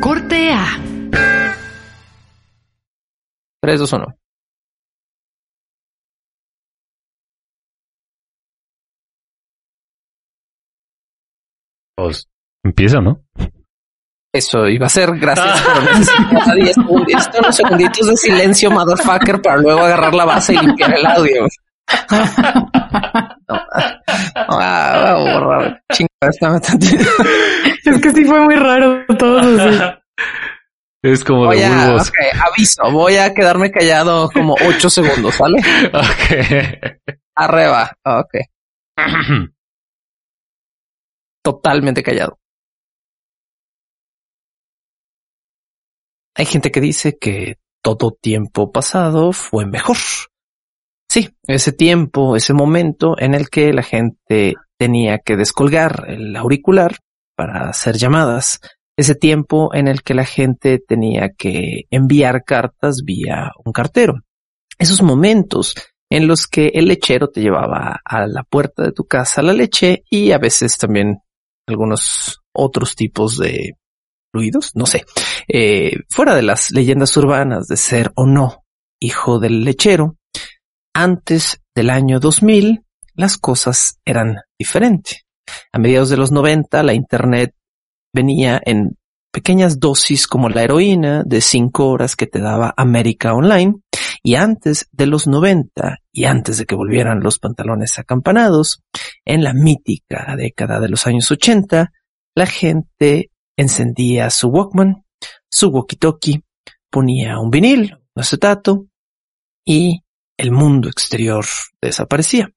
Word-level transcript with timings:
Corte 0.00 0.52
A. 0.52 0.78
3, 3.60 3.80
2, 3.80 3.92
1. 3.92 4.06
Pues 11.96 12.28
empieza, 12.62 13.00
¿no? 13.00 13.24
Eso 14.32 14.68
iba 14.68 14.86
a 14.86 14.90
ser 14.90 15.16
gracias, 15.18 15.60
pero 15.66 15.80
necesitaba 15.80 16.54
10 16.54 16.74
segundos, 16.74 17.30
unos 17.38 17.56
segunditos 17.56 18.06
de 18.06 18.16
silencio, 18.16 18.70
motherfucker, 18.70 19.42
para 19.42 19.56
luego 19.56 19.80
agarrar 19.80 20.14
la 20.14 20.24
base 20.24 20.54
y 20.54 20.58
limpiar 20.58 20.94
el 20.94 21.06
audio. 21.06 21.46
Ah, 24.48 25.78
Es 27.84 28.00
que 28.00 28.10
sí 28.12 28.24
fue 28.24 28.40
muy 28.40 28.56
raro 28.56 29.04
todo 29.18 29.38
así. 29.38 29.78
Es 31.02 31.22
como 31.22 31.50
de 31.50 31.64
a, 31.64 31.96
aviso, 32.46 32.90
voy 32.90 33.16
a 33.16 33.34
quedarme 33.34 33.70
callado 33.70 34.30
como 34.30 34.54
8 34.54 34.88
segundos, 34.88 35.36
¿vale? 35.38 35.58
Ok. 35.92 37.14
Arriba, 37.36 37.90
ok. 38.04 38.34
Totalmente 41.42 42.02
callado. 42.02 42.38
Hay 46.36 46.46
gente 46.46 46.70
que 46.70 46.80
dice 46.80 47.18
que 47.20 47.58
todo 47.82 48.16
tiempo 48.18 48.72
pasado 48.72 49.32
fue 49.32 49.66
mejor. 49.66 49.96
Sí, 51.14 51.30
ese 51.46 51.70
tiempo, 51.70 52.34
ese 52.34 52.54
momento 52.54 53.14
en 53.16 53.34
el 53.34 53.48
que 53.48 53.72
la 53.72 53.84
gente 53.84 54.54
tenía 54.76 55.20
que 55.20 55.36
descolgar 55.36 56.06
el 56.08 56.34
auricular 56.34 56.96
para 57.36 57.68
hacer 57.68 57.98
llamadas, 57.98 58.58
ese 58.96 59.14
tiempo 59.14 59.72
en 59.74 59.86
el 59.86 60.02
que 60.02 60.14
la 60.14 60.24
gente 60.24 60.80
tenía 60.80 61.30
que 61.38 61.82
enviar 61.92 62.42
cartas 62.42 63.02
vía 63.04 63.52
un 63.64 63.72
cartero. 63.72 64.22
Esos 64.76 65.02
momentos 65.02 65.76
en 66.10 66.26
los 66.26 66.48
que 66.48 66.72
el 66.74 66.86
lechero 66.86 67.28
te 67.28 67.42
llevaba 67.42 68.00
a 68.04 68.26
la 68.26 68.42
puerta 68.42 68.82
de 68.82 68.90
tu 68.90 69.04
casa 69.04 69.40
la 69.40 69.52
leche 69.52 70.02
y 70.10 70.32
a 70.32 70.38
veces 70.38 70.78
también 70.78 71.18
algunos 71.68 72.40
otros 72.52 72.96
tipos 72.96 73.38
de 73.38 73.74
fluidos, 74.32 74.72
no 74.74 74.86
sé, 74.86 75.04
eh, 75.46 75.92
fuera 76.10 76.34
de 76.34 76.42
las 76.42 76.72
leyendas 76.72 77.16
urbanas 77.16 77.68
de 77.68 77.76
ser 77.76 78.10
o 78.16 78.26
no 78.26 78.64
hijo 78.98 79.38
del 79.38 79.62
lechero, 79.64 80.16
antes 80.94 81.60
del 81.74 81.90
año 81.90 82.20
2000 82.20 82.84
las 83.14 83.36
cosas 83.36 84.00
eran 84.04 84.38
diferentes. 84.58 85.24
A 85.72 85.78
mediados 85.78 86.08
de 86.08 86.16
los 86.16 86.32
90 86.32 86.82
la 86.82 86.94
internet 86.94 87.54
venía 88.12 88.60
en 88.64 88.96
pequeñas 89.32 89.80
dosis 89.80 90.26
como 90.28 90.48
la 90.48 90.62
heroína 90.62 91.24
de 91.26 91.40
cinco 91.40 91.88
horas 91.88 92.14
que 92.14 92.26
te 92.26 92.40
daba 92.40 92.72
América 92.76 93.34
Online 93.34 93.74
y 94.22 94.36
antes 94.36 94.88
de 94.92 95.06
los 95.06 95.26
90 95.26 95.98
y 96.12 96.24
antes 96.24 96.56
de 96.56 96.66
que 96.66 96.76
volvieran 96.76 97.20
los 97.20 97.38
pantalones 97.38 97.98
acampanados, 97.98 98.82
en 99.24 99.42
la 99.42 99.52
mítica 99.52 100.34
década 100.36 100.80
de 100.80 100.88
los 100.88 101.06
años 101.06 101.30
80, 101.30 101.92
la 102.36 102.46
gente 102.46 103.30
encendía 103.56 104.30
su 104.30 104.48
Walkman, 104.48 105.04
su 105.50 105.70
walkie-talkie, 105.70 106.42
ponía 106.90 107.38
un 107.38 107.50
vinil, 107.50 107.98
un 108.14 108.20
acetato 108.20 108.86
y 109.66 110.03
el 110.36 110.52
mundo 110.52 110.88
exterior 110.88 111.44
desaparecía. 111.80 112.50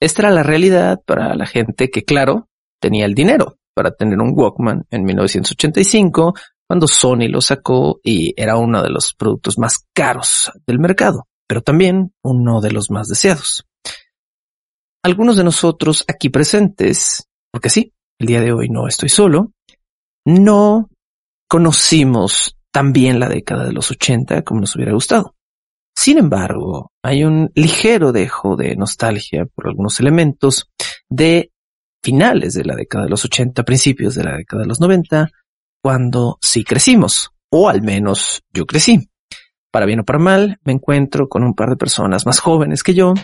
Esta 0.00 0.22
era 0.22 0.30
la 0.30 0.42
realidad 0.42 1.00
para 1.06 1.34
la 1.34 1.46
gente 1.46 1.90
que, 1.90 2.04
claro, 2.04 2.48
tenía 2.80 3.06
el 3.06 3.14
dinero 3.14 3.58
para 3.74 3.90
tener 3.90 4.18
un 4.20 4.32
Walkman 4.34 4.86
en 4.90 5.04
1985, 5.04 6.34
cuando 6.66 6.86
Sony 6.86 7.28
lo 7.28 7.40
sacó 7.40 8.00
y 8.02 8.32
era 8.40 8.56
uno 8.56 8.82
de 8.82 8.90
los 8.90 9.14
productos 9.14 9.58
más 9.58 9.84
caros 9.92 10.50
del 10.66 10.78
mercado, 10.78 11.26
pero 11.46 11.60
también 11.60 12.14
uno 12.22 12.60
de 12.60 12.70
los 12.70 12.90
más 12.90 13.08
deseados. 13.08 13.66
Algunos 15.02 15.36
de 15.36 15.44
nosotros 15.44 16.04
aquí 16.08 16.30
presentes, 16.30 17.28
porque 17.50 17.68
sí, 17.68 17.92
el 18.18 18.26
día 18.26 18.40
de 18.40 18.52
hoy 18.52 18.68
no 18.70 18.88
estoy 18.88 19.08
solo, 19.08 19.52
no 20.24 20.88
conocimos 21.48 22.56
tan 22.70 22.92
bien 22.92 23.20
la 23.20 23.28
década 23.28 23.64
de 23.64 23.72
los 23.72 23.90
80 23.90 24.42
como 24.42 24.60
nos 24.60 24.74
hubiera 24.76 24.92
gustado. 24.92 25.34
Sin 26.04 26.18
embargo, 26.18 26.92
hay 27.02 27.24
un 27.24 27.50
ligero 27.54 28.12
dejo 28.12 28.56
de 28.56 28.76
nostalgia 28.76 29.46
por 29.46 29.68
algunos 29.68 30.00
elementos 30.00 30.70
de 31.08 31.50
finales 32.02 32.52
de 32.52 32.64
la 32.64 32.74
década 32.74 33.04
de 33.04 33.10
los 33.10 33.24
80, 33.24 33.62
principios 33.62 34.14
de 34.14 34.24
la 34.24 34.36
década 34.36 34.64
de 34.64 34.68
los 34.68 34.82
90, 34.82 35.30
cuando 35.82 36.36
sí 36.42 36.62
crecimos, 36.62 37.30
o 37.50 37.70
al 37.70 37.80
menos 37.80 38.42
yo 38.52 38.66
crecí. 38.66 39.08
Para 39.70 39.86
bien 39.86 40.00
o 40.00 40.04
para 40.04 40.18
mal, 40.18 40.58
me 40.62 40.74
encuentro 40.74 41.26
con 41.26 41.42
un 41.42 41.54
par 41.54 41.70
de 41.70 41.76
personas 41.76 42.26
más 42.26 42.38
jóvenes 42.38 42.82
que 42.82 42.92
yo, 42.92 43.14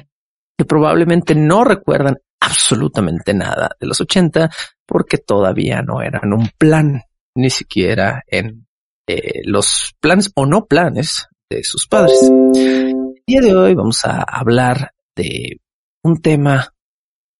que 0.57 0.65
probablemente 0.65 1.35
no 1.35 1.65
recuerdan 1.65 2.17
absolutamente 2.41 3.35
nada 3.35 3.77
de 3.79 3.89
los 3.89 4.01
80, 4.01 4.49
porque 4.87 5.19
todavía 5.19 5.83
no 5.83 6.01
eran 6.01 6.33
un 6.33 6.49
plan, 6.57 7.03
ni 7.35 7.51
siquiera 7.51 8.23
en 8.27 8.67
eh, 9.07 9.43
los 9.45 9.95
planes 10.01 10.33
o 10.35 10.47
no 10.47 10.65
planes 10.65 11.27
de 11.50 11.65
sus 11.65 11.87
padres. 11.88 12.22
El 12.22 13.22
día 13.27 13.41
de 13.41 13.55
hoy 13.55 13.75
vamos 13.75 14.05
a 14.05 14.22
hablar 14.22 14.93
de 15.16 15.61
un 16.03 16.22
tema 16.22 16.72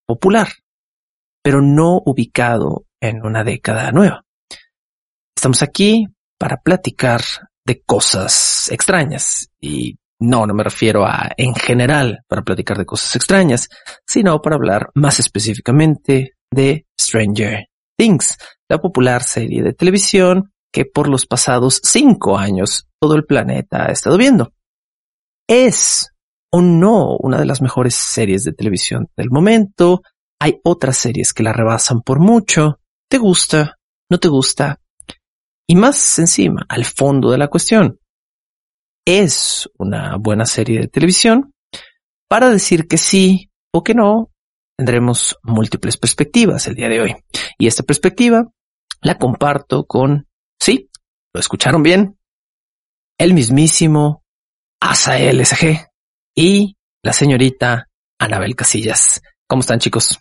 popular, 0.05 0.49
pero 1.43 1.63
no 1.63 2.03
ubicado 2.05 2.87
en 3.01 3.25
una 3.25 3.45
década 3.45 3.93
nueva. 3.93 4.25
Estamos 5.35 5.63
aquí 5.63 6.07
para 6.37 6.57
platicar 6.57 7.23
de 7.65 7.83
cosas 7.83 8.69
extrañas 8.73 9.49
y 9.61 9.97
no, 10.19 10.45
no 10.45 10.55
me 10.55 10.65
refiero 10.65 11.07
a 11.07 11.31
en 11.37 11.55
general 11.55 12.25
para 12.27 12.43
platicar 12.43 12.77
de 12.77 12.85
cosas 12.85 13.15
extrañas, 13.17 13.69
sino 14.05 14.43
para 14.43 14.57
hablar 14.57 14.91
más 14.95 15.21
específicamente 15.21 16.35
de 16.51 16.85
Stranger 17.01 17.69
Things, 17.97 18.37
la 18.69 18.79
popular 18.79 19.23
serie 19.23 19.63
de 19.63 19.73
televisión 19.73 20.53
que 20.73 20.85
por 20.85 21.09
los 21.09 21.27
pasados 21.27 21.81
cinco 21.83 22.37
años 22.37 22.90
todo 23.01 23.15
el 23.15 23.25
planeta 23.25 23.87
ha 23.87 23.93
estado 23.93 24.17
viendo. 24.17 24.53
¿Es 25.49 26.13
o 26.53 26.61
no 26.61 27.17
una 27.17 27.39
de 27.39 27.47
las 27.47 27.63
mejores 27.63 27.95
series 27.95 28.45
de 28.45 28.53
televisión 28.53 29.09
del 29.17 29.31
momento? 29.31 30.03
Hay 30.39 30.61
otras 30.63 30.97
series 30.97 31.33
que 31.33 31.43
la 31.43 31.53
rebasan 31.53 32.03
por 32.03 32.21
mucho. 32.21 32.81
¿Te 33.09 33.19
gusta? 33.19 33.79
¿No 34.09 34.19
te 34.19 34.29
gusta? 34.29 34.81
Y 35.67 35.77
más 35.77 36.19
encima, 36.19 36.67
al 36.69 36.85
fondo 36.85 37.31
de 37.31 37.39
la 37.39 37.49
cuestión. 37.49 37.99
¿Es 39.05 39.69
una 39.79 40.17
buena 40.17 40.45
serie 40.45 40.81
de 40.81 40.89
televisión? 40.89 41.55
Para 42.29 42.51
decir 42.51 42.87
que 42.87 42.99
sí 42.99 43.51
o 43.73 43.83
que 43.83 43.95
no, 43.95 44.31
tendremos 44.77 45.37
múltiples 45.43 45.97
perspectivas 45.97 46.67
el 46.67 46.75
día 46.75 46.89
de 46.89 47.01
hoy. 47.01 47.17
Y 47.59 47.67
esta 47.67 47.83
perspectiva 47.83 48.47
la 49.01 49.19
comparto 49.19 49.85
con, 49.85 50.29
sí, 50.59 50.91
lo 51.33 51.41
escucharon 51.41 51.83
bien, 51.83 52.19
el 53.21 53.35
mismísimo 53.35 54.25
Asael 54.81 55.45
SG 55.45 55.91
y 56.35 56.79
la 57.03 57.13
señorita 57.13 57.87
Anabel 58.19 58.57
Casillas. 58.57 59.21
¿Cómo 59.47 59.61
están 59.61 59.79
chicos? 59.79 60.19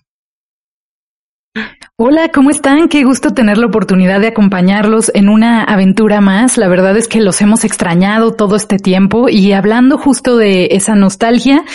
Hola, 2.02 2.30
¿cómo 2.34 2.50
están? 2.50 2.88
Qué 2.88 3.04
gusto 3.04 3.32
tener 3.32 3.58
la 3.58 3.66
oportunidad 3.66 4.22
de 4.22 4.28
acompañarlos 4.28 5.12
en 5.14 5.28
una 5.28 5.66
aventura 5.66 6.22
más. 6.22 6.58
La 6.58 6.70
verdad 6.70 6.96
es 6.96 7.10
que 7.10 7.20
los 7.20 7.42
hemos 7.42 7.66
extrañado 7.66 8.36
todo 8.36 8.56
este 8.56 8.78
tiempo 8.78 9.28
y 9.28 9.52
hablando 9.52 9.98
justo 9.98 10.38
de 10.38 10.70
esa 10.72 10.96
nostalgia, 10.96 11.66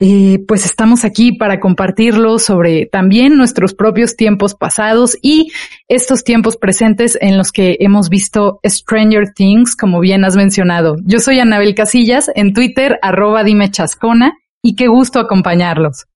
eh, 0.00 0.38
pues 0.48 0.64
estamos 0.64 1.04
aquí 1.04 1.32
para 1.32 1.60
compartirlo 1.60 2.38
sobre 2.38 2.86
también 2.86 3.36
nuestros 3.36 3.74
propios 3.74 4.16
tiempos 4.16 4.54
pasados 4.54 5.18
y 5.20 5.52
estos 5.86 6.24
tiempos 6.24 6.56
presentes 6.56 7.18
en 7.20 7.36
los 7.36 7.52
que 7.52 7.76
hemos 7.80 8.08
visto 8.08 8.60
Stranger 8.66 9.34
Things, 9.34 9.76
como 9.76 10.00
bien 10.00 10.24
has 10.24 10.34
mencionado. 10.34 10.96
Yo 11.04 11.18
soy 11.18 11.40
Anabel 11.40 11.74
Casillas 11.74 12.30
en 12.34 12.54
Twitter, 12.54 12.98
arroba 13.02 13.44
dime 13.44 13.70
chascona 13.70 14.32
y 14.62 14.76
qué 14.76 14.88
gusto 14.88 15.20
acompañarlos. 15.20 16.06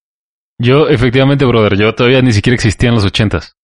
Yo, 0.57 0.89
efectivamente, 0.89 1.45
brother, 1.45 1.77
yo 1.77 1.93
todavía 1.93 2.23
ni 2.23 2.33
siquiera 2.33 2.55
existía 2.55 2.89
en 2.89 2.95
los 2.95 3.05
ochentas. 3.05 3.58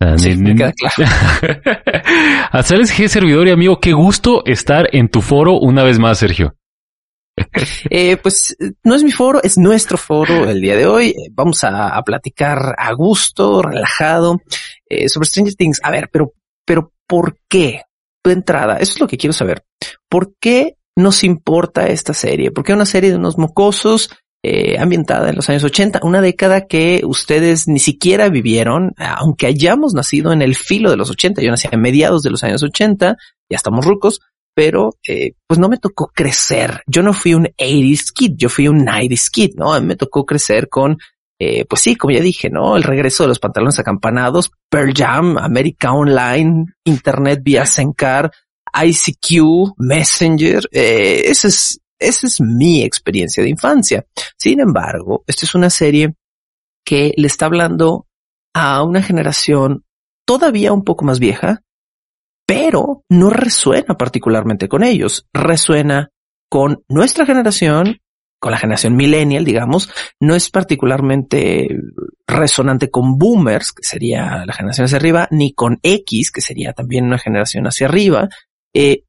Ah, 0.00 0.18
Sí, 0.18 0.36
me 0.36 0.54
queda 0.54 0.72
claro. 0.96 1.10
G, 2.52 3.08
servidor 3.08 3.48
y 3.48 3.50
amigo, 3.50 3.78
qué 3.80 3.92
gusto 3.92 4.44
estar 4.44 4.88
en 4.92 5.08
tu 5.08 5.20
foro 5.20 5.58
una 5.58 5.82
vez 5.82 5.98
más, 5.98 6.18
Sergio. 6.18 6.54
Eh, 7.90 8.16
pues 8.16 8.56
no 8.84 8.94
es 8.94 9.02
mi 9.02 9.10
foro, 9.10 9.42
es 9.42 9.58
nuestro 9.58 9.98
foro 9.98 10.48
el 10.48 10.60
día 10.60 10.76
de 10.76 10.86
hoy. 10.86 11.14
Vamos 11.32 11.64
a, 11.64 11.88
a 11.88 12.02
platicar 12.02 12.74
a 12.78 12.92
gusto, 12.92 13.62
relajado, 13.62 14.40
eh, 14.88 15.08
sobre 15.08 15.26
Stranger 15.26 15.54
Things. 15.54 15.80
A 15.82 15.90
ver, 15.90 16.08
pero, 16.12 16.32
pero 16.64 16.92
¿por 17.06 17.38
qué? 17.48 17.82
De 18.24 18.32
entrada, 18.32 18.76
eso 18.78 18.92
es 18.92 19.00
lo 19.00 19.06
que 19.06 19.18
quiero 19.18 19.32
saber. 19.34 19.64
¿Por 20.08 20.34
qué 20.40 20.76
nos 20.96 21.24
importa 21.24 21.88
esta 21.88 22.14
serie? 22.14 22.50
¿Por 22.52 22.64
qué 22.64 22.72
una 22.72 22.86
serie 22.86 23.10
de 23.10 23.16
unos 23.16 23.36
mocosos 23.36 24.10
eh, 24.46 24.76
ambientada 24.78 25.30
en 25.30 25.36
los 25.36 25.48
años 25.48 25.64
80, 25.64 26.00
una 26.02 26.20
década 26.20 26.66
que 26.66 27.00
ustedes 27.02 27.66
ni 27.66 27.78
siquiera 27.78 28.28
vivieron, 28.28 28.92
aunque 28.98 29.46
hayamos 29.46 29.94
nacido 29.94 30.34
en 30.34 30.42
el 30.42 30.54
filo 30.54 30.90
de 30.90 30.98
los 30.98 31.08
80, 31.08 31.40
yo 31.40 31.50
nací 31.50 31.66
a 31.72 31.78
mediados 31.78 32.22
de 32.22 32.28
los 32.28 32.44
años 32.44 32.62
80, 32.62 33.16
ya 33.48 33.56
estamos 33.56 33.86
rucos, 33.86 34.20
pero 34.54 34.98
eh, 35.08 35.32
pues 35.46 35.58
no 35.58 35.70
me 35.70 35.78
tocó 35.78 36.12
crecer. 36.14 36.82
Yo 36.86 37.02
no 37.02 37.14
fui 37.14 37.32
un 37.32 37.46
80s 37.56 38.12
kid, 38.14 38.32
yo 38.36 38.50
fui 38.50 38.68
un 38.68 38.84
90s 38.84 39.30
kid, 39.30 39.54
¿no? 39.56 39.72
A 39.72 39.80
mí 39.80 39.86
me 39.86 39.96
tocó 39.96 40.26
crecer 40.26 40.68
con, 40.68 40.98
eh, 41.38 41.64
pues 41.64 41.80
sí, 41.80 41.96
como 41.96 42.12
ya 42.12 42.20
dije, 42.20 42.50
¿no? 42.50 42.76
El 42.76 42.82
regreso 42.82 43.24
de 43.24 43.28
los 43.28 43.38
pantalones 43.38 43.78
acampanados, 43.78 44.52
Pearl 44.68 44.92
Jam, 44.94 45.38
América 45.38 45.94
Online, 45.94 46.66
Internet 46.84 47.40
vía 47.42 47.64
Sencar, 47.64 48.30
ICQ, 48.74 49.74
Messenger, 49.78 50.68
eh, 50.70 51.22
ese 51.24 51.48
es 51.48 51.80
esa 51.98 52.26
es 52.26 52.40
mi 52.40 52.82
experiencia 52.82 53.42
de 53.42 53.50
infancia. 53.50 54.06
Sin 54.36 54.60
embargo, 54.60 55.24
esta 55.26 55.46
es 55.46 55.54
una 55.54 55.70
serie 55.70 56.14
que 56.84 57.12
le 57.16 57.26
está 57.26 57.46
hablando 57.46 58.06
a 58.54 58.82
una 58.82 59.02
generación 59.02 59.84
todavía 60.26 60.72
un 60.72 60.84
poco 60.84 61.04
más 61.04 61.18
vieja, 61.18 61.62
pero 62.46 63.04
no 63.08 63.30
resuena 63.30 63.96
particularmente 63.96 64.68
con 64.68 64.84
ellos. 64.84 65.26
Resuena 65.32 66.10
con 66.50 66.84
nuestra 66.88 67.26
generación, 67.26 68.00
con 68.38 68.52
la 68.52 68.58
generación 68.58 68.96
millennial, 68.96 69.44
digamos, 69.44 69.90
no 70.20 70.34
es 70.34 70.50
particularmente 70.50 71.68
resonante 72.26 72.90
con 72.90 73.18
boomers, 73.18 73.72
que 73.72 73.82
sería 73.82 74.44
la 74.46 74.52
generación 74.52 74.84
hacia 74.84 74.98
arriba, 74.98 75.28
ni 75.30 75.54
con 75.54 75.78
X, 75.82 76.30
que 76.30 76.42
sería 76.42 76.72
también 76.72 77.06
una 77.06 77.18
generación 77.18 77.66
hacia 77.66 77.86
arriba. 77.86 78.28
Eh, 78.74 79.04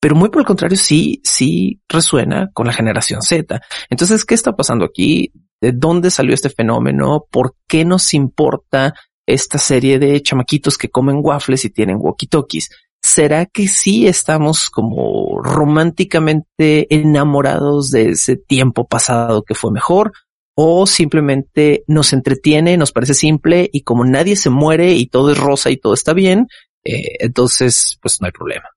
pero 0.00 0.16
muy 0.16 0.30
por 0.30 0.40
el 0.40 0.46
contrario, 0.46 0.78
sí, 0.78 1.20
sí 1.22 1.80
resuena 1.88 2.50
con 2.54 2.66
la 2.66 2.72
generación 2.72 3.20
Z. 3.20 3.60
Entonces, 3.90 4.24
¿qué 4.24 4.34
está 4.34 4.56
pasando 4.56 4.86
aquí? 4.86 5.30
¿De 5.60 5.72
dónde 5.72 6.10
salió 6.10 6.32
este 6.32 6.48
fenómeno? 6.48 7.26
¿Por 7.30 7.54
qué 7.68 7.84
nos 7.84 8.14
importa 8.14 8.94
esta 9.26 9.58
serie 9.58 9.98
de 9.98 10.22
chamaquitos 10.22 10.78
que 10.78 10.88
comen 10.88 11.20
waffles 11.22 11.66
y 11.66 11.70
tienen 11.70 11.98
walkie-talkies? 11.98 12.70
¿Será 13.02 13.44
que 13.44 13.68
sí 13.68 14.06
estamos 14.06 14.70
como 14.70 15.40
románticamente 15.42 16.86
enamorados 16.94 17.90
de 17.90 18.10
ese 18.10 18.36
tiempo 18.36 18.86
pasado 18.88 19.42
que 19.42 19.54
fue 19.54 19.70
mejor? 19.70 20.12
¿O 20.54 20.86
simplemente 20.86 21.84
nos 21.86 22.14
entretiene, 22.14 22.78
nos 22.78 22.92
parece 22.92 23.14
simple 23.14 23.68
y 23.70 23.82
como 23.82 24.06
nadie 24.06 24.36
se 24.36 24.50
muere 24.50 24.94
y 24.94 25.06
todo 25.06 25.30
es 25.30 25.38
rosa 25.38 25.70
y 25.70 25.76
todo 25.76 25.92
está 25.92 26.14
bien, 26.14 26.48
eh, 26.84 27.16
entonces 27.20 27.98
pues 28.02 28.20
no 28.20 28.26
hay 28.26 28.32
problema? 28.32 28.68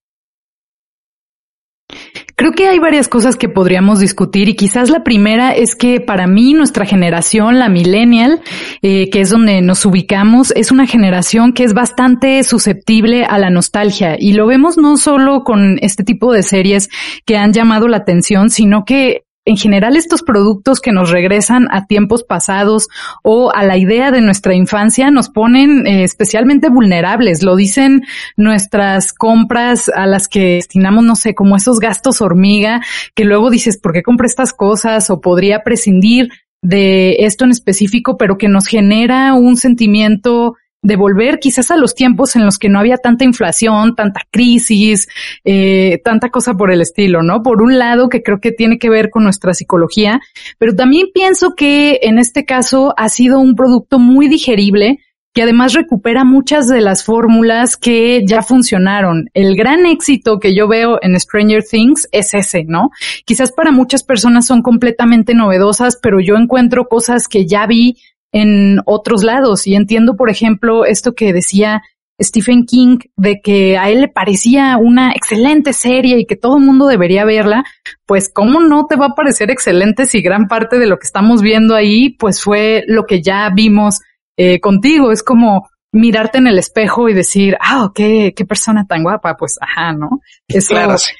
Creo 2.43 2.51
que 2.51 2.67
hay 2.67 2.77
varias 2.77 3.07
cosas 3.07 3.37
que 3.37 3.47
podríamos 3.47 4.01
discutir 4.01 4.49
y 4.49 4.55
quizás 4.57 4.89
la 4.89 5.05
primera 5.05 5.53
es 5.53 5.75
que 5.77 6.01
para 6.01 6.27
mí 6.27 6.53
nuestra 6.53 6.85
generación, 6.85 7.57
la 7.57 7.69
millennial, 7.69 8.41
eh, 8.81 9.09
que 9.09 9.21
es 9.21 9.29
donde 9.29 9.61
nos 9.61 9.85
ubicamos, 9.85 10.51
es 10.57 10.69
una 10.69 10.85
generación 10.85 11.53
que 11.53 11.63
es 11.63 11.73
bastante 11.73 12.43
susceptible 12.43 13.23
a 13.23 13.39
la 13.39 13.49
nostalgia. 13.49 14.17
Y 14.19 14.33
lo 14.33 14.45
vemos 14.45 14.77
no 14.77 14.97
solo 14.97 15.45
con 15.45 15.77
este 15.81 16.03
tipo 16.03 16.33
de 16.33 16.43
series 16.43 16.89
que 17.25 17.37
han 17.37 17.53
llamado 17.53 17.87
la 17.87 17.95
atención, 17.95 18.49
sino 18.49 18.83
que 18.83 19.22
en 19.45 19.57
general 19.57 19.97
estos 19.97 20.21
productos 20.21 20.79
que 20.79 20.91
nos 20.91 21.11
regresan 21.11 21.67
a 21.71 21.85
tiempos 21.85 22.23
pasados 22.23 22.87
o 23.23 23.51
a 23.53 23.63
la 23.63 23.77
idea 23.77 24.11
de 24.11 24.21
nuestra 24.21 24.55
infancia 24.55 25.11
nos 25.11 25.29
ponen 25.29 25.85
eh, 25.85 26.03
especialmente 26.03 26.69
vulnerables. 26.69 27.43
Lo 27.43 27.55
dicen 27.55 28.03
nuestras 28.37 29.13
compras 29.13 29.89
a 29.93 30.05
las 30.05 30.27
que 30.27 30.55
destinamos, 30.55 31.03
no 31.03 31.15
sé, 31.15 31.35
como 31.35 31.55
esos 31.55 31.79
gastos 31.79 32.21
hormiga, 32.21 32.81
que 33.15 33.25
luego 33.25 33.49
dices, 33.49 33.77
¿por 33.77 33.93
qué 33.93 34.03
compré 34.03 34.27
estas 34.27 34.53
cosas? 34.53 35.09
O 35.09 35.19
podría 35.19 35.63
prescindir 35.63 36.29
de 36.61 37.17
esto 37.19 37.43
en 37.43 37.51
específico, 37.51 38.17
pero 38.17 38.37
que 38.37 38.47
nos 38.47 38.67
genera 38.67 39.33
un 39.33 39.57
sentimiento 39.57 40.55
de 40.83 40.95
volver 40.97 41.39
quizás 41.39 41.71
a 41.71 41.77
los 41.77 41.95
tiempos 41.95 42.35
en 42.35 42.45
los 42.45 42.59
que 42.59 42.69
no 42.69 42.77
había 42.77 42.97
tanta 42.97 43.23
inflación, 43.23 43.95
tanta 43.95 44.21
crisis, 44.29 45.07
eh, 45.43 45.99
tanta 46.03 46.29
cosa 46.29 46.53
por 46.53 46.71
el 46.71 46.81
estilo, 46.81 47.23
¿no? 47.23 47.41
Por 47.41 47.61
un 47.61 47.79
lado, 47.79 48.09
que 48.09 48.21
creo 48.21 48.39
que 48.39 48.51
tiene 48.51 48.77
que 48.77 48.89
ver 48.89 49.09
con 49.09 49.23
nuestra 49.23 49.53
psicología, 49.53 50.19
pero 50.59 50.75
también 50.75 51.07
pienso 51.13 51.55
que 51.55 51.99
en 52.03 52.19
este 52.19 52.45
caso 52.45 52.93
ha 52.97 53.09
sido 53.09 53.39
un 53.39 53.55
producto 53.55 53.97
muy 53.97 54.27
digerible 54.27 54.99
que 55.33 55.41
además 55.41 55.73
recupera 55.73 56.23
muchas 56.23 56.67
de 56.67 56.79
las 56.79 57.03
fórmulas 57.03 57.75
que 57.75 58.23
ya 58.25 58.43
funcionaron. 58.43 59.29
El 59.33 59.55
gran 59.55 59.85
éxito 59.87 60.39
que 60.39 60.55
yo 60.55 60.67
veo 60.67 60.99
en 61.01 61.19
Stranger 61.19 61.63
Things 61.63 62.07
es 62.11 62.35
ese, 62.35 62.65
¿no? 62.65 62.91
Quizás 63.25 63.51
para 63.51 63.71
muchas 63.71 64.03
personas 64.03 64.45
son 64.45 64.61
completamente 64.61 65.33
novedosas, 65.33 65.97
pero 66.01 66.19
yo 66.19 66.35
encuentro 66.35 66.87
cosas 66.87 67.27
que 67.27 67.47
ya 67.47 67.65
vi 67.65 67.97
en 68.33 68.79
otros 68.85 69.23
lados. 69.23 69.65
Y 69.65 69.75
entiendo, 69.75 70.17
por 70.17 70.29
ejemplo, 70.29 70.85
esto 70.85 71.13
que 71.13 71.31
decía 71.31 71.81
Stephen 72.21 72.65
King 72.65 72.97
de 73.15 73.39
que 73.41 73.77
a 73.77 73.89
él 73.89 74.01
le 74.01 74.07
parecía 74.07 74.77
una 74.77 75.11
excelente 75.11 75.71
serie 75.71 76.19
y 76.19 76.25
que 76.25 76.35
todo 76.35 76.57
el 76.57 76.63
mundo 76.63 76.87
debería 76.87 77.25
verla, 77.25 77.63
pues 78.05 78.29
cómo 78.33 78.59
no 78.59 78.85
te 78.87 78.95
va 78.95 79.07
a 79.07 79.15
parecer 79.15 79.49
excelente 79.49 80.05
si 80.05 80.21
gran 80.21 80.47
parte 80.47 80.77
de 80.77 80.87
lo 80.87 80.97
que 80.97 81.05
estamos 81.05 81.41
viendo 81.41 81.75
ahí 81.75 82.09
pues 82.09 82.41
fue 82.41 82.83
lo 82.87 83.05
que 83.05 83.21
ya 83.21 83.49
vimos 83.53 84.01
eh, 84.37 84.59
contigo. 84.59 85.11
Es 85.11 85.23
como 85.23 85.69
mirarte 85.91 86.39
en 86.39 86.47
el 86.47 86.57
espejo 86.57 87.07
y 87.07 87.13
decir, 87.13 87.55
ah, 87.61 87.91
qué, 87.93 88.33
qué 88.35 88.45
persona 88.45 88.85
tan 88.87 89.03
guapa, 89.03 89.35
pues 89.37 89.57
ajá, 89.61 89.93
¿no? 89.93 90.21
Eso 90.47 90.75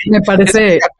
me 0.10 0.20
parece, 0.22 0.80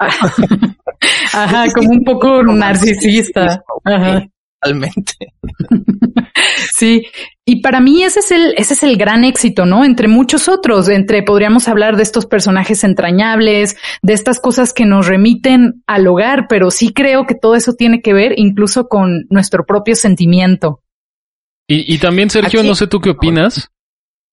ajá, 1.34 1.66
como 1.74 1.90
un 1.90 2.04
poco 2.04 2.44
narcisista. 2.54 3.64
Ajá. 3.84 4.28
Sí, 6.72 7.06
y 7.46 7.62
para 7.62 7.80
mí 7.80 8.04
ese 8.04 8.20
es 8.20 8.32
el, 8.32 8.54
ese 8.58 8.74
es 8.74 8.84
el 8.84 8.98
gran 8.98 9.24
éxito, 9.24 9.66
¿no? 9.66 9.86
Entre 9.86 10.08
muchos 10.08 10.48
otros, 10.50 10.90
entre 10.90 11.24
podríamos 11.24 11.68
hablar 11.68 11.98
de 11.98 12.04
estos 12.04 12.26
personajes 12.26 12.84
entrañables, 12.84 13.76
de 14.02 14.14
estas 14.14 14.40
cosas 14.40 14.74
que 14.74 14.86
nos 14.86 15.08
remiten 15.08 15.84
al 15.88 16.08
hogar, 16.08 16.48
pero 16.50 16.72
sí 16.72 16.94
creo 16.94 17.26
que 17.26 17.36
todo 17.36 17.56
eso 17.56 17.74
tiene 17.74 18.02
que 18.02 18.14
ver 18.14 18.34
incluso 18.38 18.88
con 18.88 19.26
nuestro 19.30 19.66
propio 19.66 19.96
sentimiento. 19.96 20.82
Y, 21.68 21.94
y 21.94 21.98
también, 22.00 22.30
Sergio, 22.30 22.64
no 22.64 22.76
sé 22.76 22.88
tú 22.88 23.00
qué 23.00 23.12
opinas. 23.12 23.70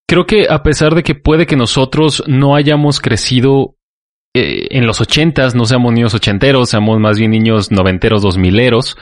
Creo 0.08 0.26
que 0.26 0.46
a 0.48 0.62
pesar 0.62 0.94
de 0.94 1.02
que 1.02 1.14
puede 1.14 1.46
que 1.46 1.56
nosotros 1.56 2.24
no 2.26 2.56
hayamos 2.56 3.00
crecido 3.00 3.76
eh, 4.34 4.68
en 4.70 4.86
los 4.86 5.00
ochentas, 5.00 5.54
no 5.54 5.64
seamos 5.64 5.92
niños 5.92 6.14
ochenteros, 6.14 6.70
seamos 6.70 7.00
más 7.00 7.18
bien 7.18 7.32
niños 7.32 7.72
noventeros, 7.72 8.22
dos 8.22 8.38
mileros, 8.38 8.96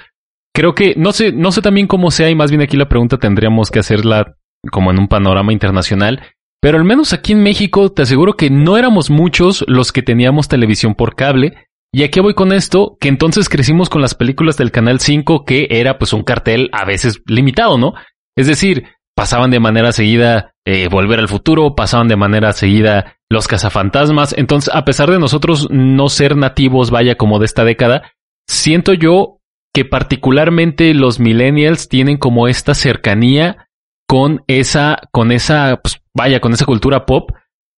creo 0.58 0.74
que 0.74 0.94
no 0.96 1.12
sé, 1.12 1.30
no 1.30 1.52
sé 1.52 1.62
también 1.62 1.86
cómo 1.86 2.10
sea 2.10 2.30
y 2.30 2.34
más 2.34 2.50
bien 2.50 2.62
aquí 2.62 2.76
la 2.76 2.88
pregunta 2.88 3.18
tendríamos 3.18 3.70
que 3.70 3.78
hacerla 3.78 4.34
como 4.72 4.90
en 4.90 4.98
un 4.98 5.06
panorama 5.06 5.52
internacional. 5.52 6.20
Pero 6.60 6.78
al 6.78 6.84
menos 6.84 7.12
aquí 7.12 7.30
en 7.30 7.44
México 7.44 7.92
te 7.92 8.02
aseguro 8.02 8.32
que 8.32 8.50
no 8.50 8.76
éramos 8.76 9.08
muchos 9.08 9.64
los 9.68 9.92
que 9.92 10.02
teníamos 10.02 10.48
televisión 10.48 10.96
por 10.96 11.14
cable. 11.14 11.68
Y 11.92 12.02
aquí 12.02 12.18
voy 12.18 12.34
con 12.34 12.52
esto, 12.52 12.96
que 13.00 13.06
entonces 13.06 13.48
crecimos 13.48 13.88
con 13.88 14.02
las 14.02 14.16
películas 14.16 14.56
del 14.56 14.72
Canal 14.72 14.98
5, 14.98 15.44
que 15.44 15.68
era 15.70 15.96
pues 15.96 16.12
un 16.12 16.24
cartel 16.24 16.70
a 16.72 16.84
veces 16.84 17.22
limitado, 17.26 17.78
¿no? 17.78 17.94
Es 18.36 18.48
decir, 18.48 18.82
pasaban 19.14 19.52
de 19.52 19.60
manera 19.60 19.92
seguida 19.92 20.54
eh, 20.66 20.88
Volver 20.90 21.20
al 21.20 21.28
Futuro, 21.28 21.76
pasaban 21.76 22.08
de 22.08 22.16
manera 22.16 22.52
seguida 22.52 23.16
Los 23.30 23.46
Cazafantasmas. 23.46 24.34
Entonces, 24.36 24.74
a 24.74 24.84
pesar 24.84 25.08
de 25.08 25.20
nosotros 25.20 25.68
no 25.70 26.08
ser 26.08 26.36
nativos, 26.36 26.90
vaya 26.90 27.14
como 27.14 27.38
de 27.38 27.44
esta 27.44 27.62
década, 27.62 28.10
siento 28.48 28.92
yo 28.92 29.37
que 29.78 29.84
particularmente 29.84 30.92
los 30.92 31.20
millennials 31.20 31.88
tienen 31.88 32.16
como 32.16 32.48
esta 32.48 32.74
cercanía 32.74 33.68
con 34.08 34.42
esa, 34.48 34.98
con 35.12 35.30
esa, 35.30 35.78
pues 35.80 36.00
vaya, 36.12 36.40
con 36.40 36.52
esa 36.52 36.64
cultura 36.64 37.06
pop. 37.06 37.30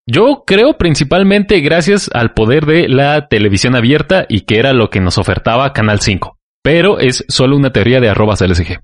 Yo 0.07 0.41
creo 0.47 0.79
principalmente 0.79 1.59
gracias 1.59 2.09
al 2.11 2.33
poder 2.33 2.65
de 2.65 2.89
la 2.89 3.27
televisión 3.27 3.75
abierta 3.75 4.25
y 4.27 4.45
que 4.45 4.57
era 4.57 4.73
lo 4.73 4.89
que 4.89 4.99
nos 4.99 5.19
ofertaba 5.19 5.73
Canal 5.73 5.99
5. 5.99 6.39
Pero 6.63 6.97
es 6.97 7.23
solo 7.27 7.55
una 7.55 7.71
teoría 7.71 7.99
de 7.99 8.09
arrobas 8.09 8.41
LSG. 8.41 8.79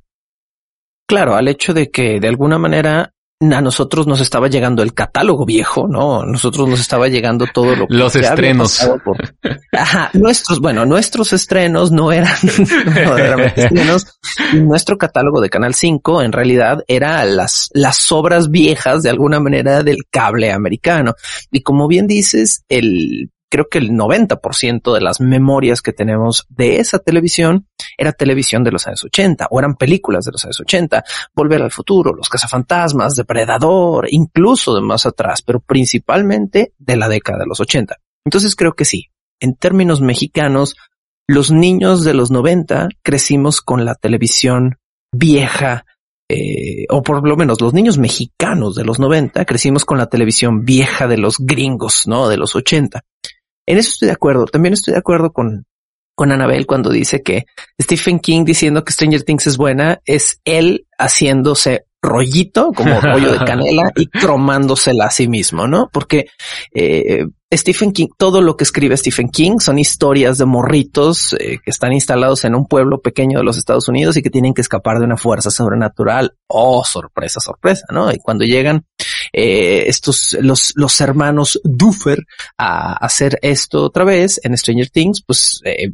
Claro, 1.09 1.33
al 1.35 1.47
hecho 1.47 1.73
de 1.73 1.89
que 1.89 2.19
de 2.19 2.27
alguna 2.27 2.59
manera 2.59 3.15
a 3.39 3.61
nosotros 3.61 4.07
nos 4.07 4.19
estaba 4.19 4.47
llegando 4.47 4.81
el 4.81 4.93
catálogo 4.93 5.45
viejo, 5.45 5.87
¿no? 5.87 6.25
Nosotros 6.25 6.67
nos 6.67 6.79
estaba 6.79 7.07
llegando 7.07 7.45
todo 7.53 7.75
lo 7.75 7.87
que 7.87 7.93
los 7.93 8.15
estrenos. 8.15 8.89
Ajá, 9.71 10.09
nuestros, 10.13 10.59
bueno, 10.59 10.85
nuestros 10.85 11.33
estrenos 11.33 11.91
no 11.91 12.11
eran, 12.11 12.35
no 13.05 13.17
eran 13.17 13.39
estrenos. 13.41 14.07
Nuestro 14.55 14.97
catálogo 14.97 15.39
de 15.39 15.51
Canal 15.51 15.75
5 15.75 16.23
en 16.23 16.31
realidad 16.31 16.83
era 16.87 17.23
las, 17.25 17.69
las 17.73 18.11
obras 18.11 18.49
viejas 18.49 19.03
de 19.03 19.11
alguna 19.11 19.39
manera 19.39 19.83
del 19.83 20.05
cable 20.09 20.51
americano. 20.51 21.13
Y 21.51 21.61
como 21.61 21.87
bien 21.87 22.07
dices, 22.07 22.63
el 22.69 23.29
creo 23.49 23.67
que 23.69 23.77
el 23.77 23.91
90% 23.91 24.93
de 24.93 25.01
las 25.01 25.21
memorias 25.21 25.81
que 25.81 25.93
tenemos 25.93 26.45
de 26.49 26.79
esa 26.79 26.99
televisión 26.99 27.67
era 27.97 28.11
televisión 28.11 28.63
de 28.63 28.71
los 28.71 28.87
años 28.87 29.03
80 29.03 29.47
o 29.49 29.59
eran 29.59 29.75
películas 29.75 30.25
de 30.25 30.31
los 30.31 30.43
años 30.45 30.59
80, 30.59 31.03
Volver 31.35 31.61
al 31.61 31.71
futuro, 31.71 32.13
Los 32.13 32.29
cazafantasmas, 32.29 33.15
Depredador, 33.15 34.07
incluso 34.09 34.75
de 34.75 34.81
más 34.81 35.05
atrás, 35.05 35.41
pero 35.41 35.59
principalmente 35.59 36.73
de 36.77 36.97
la 36.97 37.07
década 37.07 37.39
de 37.39 37.47
los 37.47 37.59
80. 37.59 37.97
Entonces 38.25 38.55
creo 38.55 38.73
que 38.73 38.85
sí, 38.85 39.09
en 39.39 39.55
términos 39.55 40.01
mexicanos, 40.01 40.75
los 41.27 41.51
niños 41.51 42.03
de 42.03 42.13
los 42.13 42.31
90 42.31 42.89
crecimos 43.01 43.61
con 43.61 43.85
la 43.85 43.95
televisión 43.95 44.77
vieja, 45.11 45.85
eh, 46.29 46.85
o 46.89 47.01
por 47.03 47.25
lo 47.25 47.37
menos 47.37 47.61
los 47.61 47.73
niños 47.73 47.97
mexicanos 47.97 48.75
de 48.75 48.83
los 48.83 48.99
90 48.99 49.45
crecimos 49.45 49.85
con 49.85 49.97
la 49.97 50.07
televisión 50.07 50.65
vieja 50.65 51.07
de 51.07 51.17
los 51.17 51.37
gringos, 51.37 52.07
¿no? 52.07 52.27
De 52.27 52.37
los 52.37 52.55
80. 52.55 53.03
En 53.67 53.77
eso 53.77 53.89
estoy 53.89 54.07
de 54.07 54.13
acuerdo. 54.13 54.45
También 54.45 54.73
estoy 54.73 54.93
de 54.93 54.99
acuerdo 54.99 55.31
con, 55.31 55.65
con 56.15 56.31
Anabel 56.31 56.65
cuando 56.65 56.89
dice 56.89 57.21
que 57.21 57.45
Stephen 57.79 58.19
King 58.19 58.45
diciendo 58.45 58.83
que 58.83 58.93
Stranger 58.93 59.21
Things 59.23 59.45
es 59.45 59.57
buena 59.57 59.99
es 60.05 60.41
él 60.45 60.87
haciéndose 60.97 61.85
rollito, 62.01 62.71
como 62.73 62.99
rollo 63.01 63.33
de 63.33 63.45
canela 63.45 63.91
y 63.95 64.07
cromándosela 64.07 65.05
a 65.05 65.11
sí 65.11 65.27
mismo, 65.27 65.67
¿no? 65.67 65.89
Porque 65.91 66.27
eh, 66.73 67.25
Stephen 67.53 67.91
King, 67.91 68.07
todo 68.17 68.41
lo 68.41 68.55
que 68.55 68.63
escribe 68.63 68.95
Stephen 68.97 69.29
King 69.29 69.59
son 69.59 69.79
historias 69.79 70.37
de 70.37 70.45
morritos 70.45 71.33
eh, 71.33 71.59
que 71.63 71.71
están 71.71 71.93
instalados 71.93 72.45
en 72.45 72.55
un 72.55 72.67
pueblo 72.67 73.01
pequeño 73.01 73.39
de 73.39 73.45
los 73.45 73.57
Estados 73.57 73.87
Unidos 73.87 74.17
y 74.17 74.21
que 74.21 74.29
tienen 74.29 74.53
que 74.53 74.61
escapar 74.61 74.99
de 74.99 75.05
una 75.05 75.17
fuerza 75.17 75.51
sobrenatural. 75.51 76.35
Oh, 76.47 76.83
sorpresa, 76.83 77.39
sorpresa, 77.39 77.85
¿no? 77.91 78.11
Y 78.11 78.17
cuando 78.17 78.45
llegan 78.45 78.85
eh, 79.33 79.83
estos, 79.87 80.37
los, 80.41 80.73
los 80.75 81.01
hermanos 81.01 81.59
Duffer 81.63 82.25
a 82.57 82.93
hacer 82.93 83.39
esto 83.41 83.83
otra 83.83 84.03
vez 84.03 84.39
en 84.43 84.57
Stranger 84.57 84.89
Things, 84.89 85.23
pues 85.25 85.61
eh, 85.65 85.91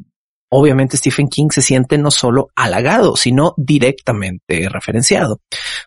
obviamente 0.49 0.97
Stephen 0.97 1.27
King 1.27 1.49
se 1.49 1.63
siente 1.63 1.97
no 1.97 2.11
solo 2.11 2.49
halagado, 2.55 3.15
sino 3.15 3.55
directamente 3.57 4.69
referenciado. 4.69 5.41